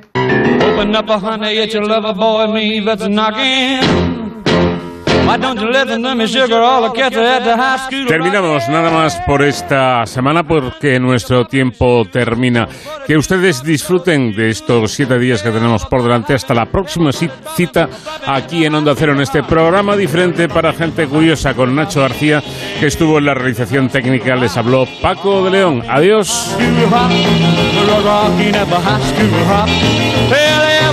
Terminamos 8.07 8.69
nada 8.69 8.91
más 8.91 9.15
por 9.25 9.41
esta 9.41 10.05
semana 10.05 10.43
porque 10.43 10.99
nuestro 10.99 11.45
tiempo 11.45 12.05
termina. 12.11 12.67
Que 13.07 13.17
ustedes 13.17 13.63
disfruten 13.63 14.35
de 14.35 14.49
estos 14.49 14.91
siete 14.91 15.17
días 15.17 15.41
que 15.41 15.51
tenemos 15.51 15.85
por 15.85 16.03
delante 16.03 16.33
hasta 16.33 16.53
la 16.53 16.65
próxima 16.65 17.11
cita 17.11 17.89
aquí 18.25 18.65
en 18.65 18.75
Onda 18.75 18.93
Cero 18.95 19.13
en 19.13 19.21
este 19.21 19.43
programa 19.43 19.95
diferente 19.95 20.47
para 20.47 20.73
gente 20.73 21.07
curiosa 21.07 21.53
con 21.53 21.75
Nacho 21.75 22.01
García 22.01 22.43
que 22.79 22.87
estuvo 22.87 23.17
en 23.17 23.25
la 23.25 23.33
realización 23.33 23.89
técnica. 23.89 24.35
Les 24.35 24.55
habló 24.57 24.87
Paco 25.01 25.43
de 25.45 25.51
León. 25.51 25.83
Adiós. 25.89 26.55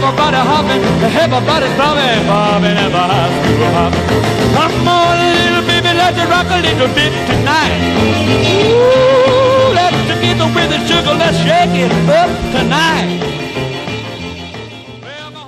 Everybody 0.02 0.36
hopping, 0.36 0.82
everybody 1.14 1.66
drumming, 1.78 2.26
bobbing 2.26 2.76
and 2.76 2.92
hop. 2.92 3.92
Come 4.54 4.88
on, 4.88 5.14
little 5.22 5.62
baby, 5.62 5.94
let's 5.94 6.18
rock 6.26 6.50
a 6.50 6.58
little 6.58 6.90
bit 6.90 7.12
tonight. 7.30 7.78
Ooh, 8.66 9.70
let's 9.78 9.94
get 10.18 10.42
with 10.42 10.70
the 10.70 10.78
sugar, 10.88 11.14
let's 11.14 11.38
shake 11.38 11.78
it 11.78 11.92
up 12.10 12.30
tonight. 12.50 13.41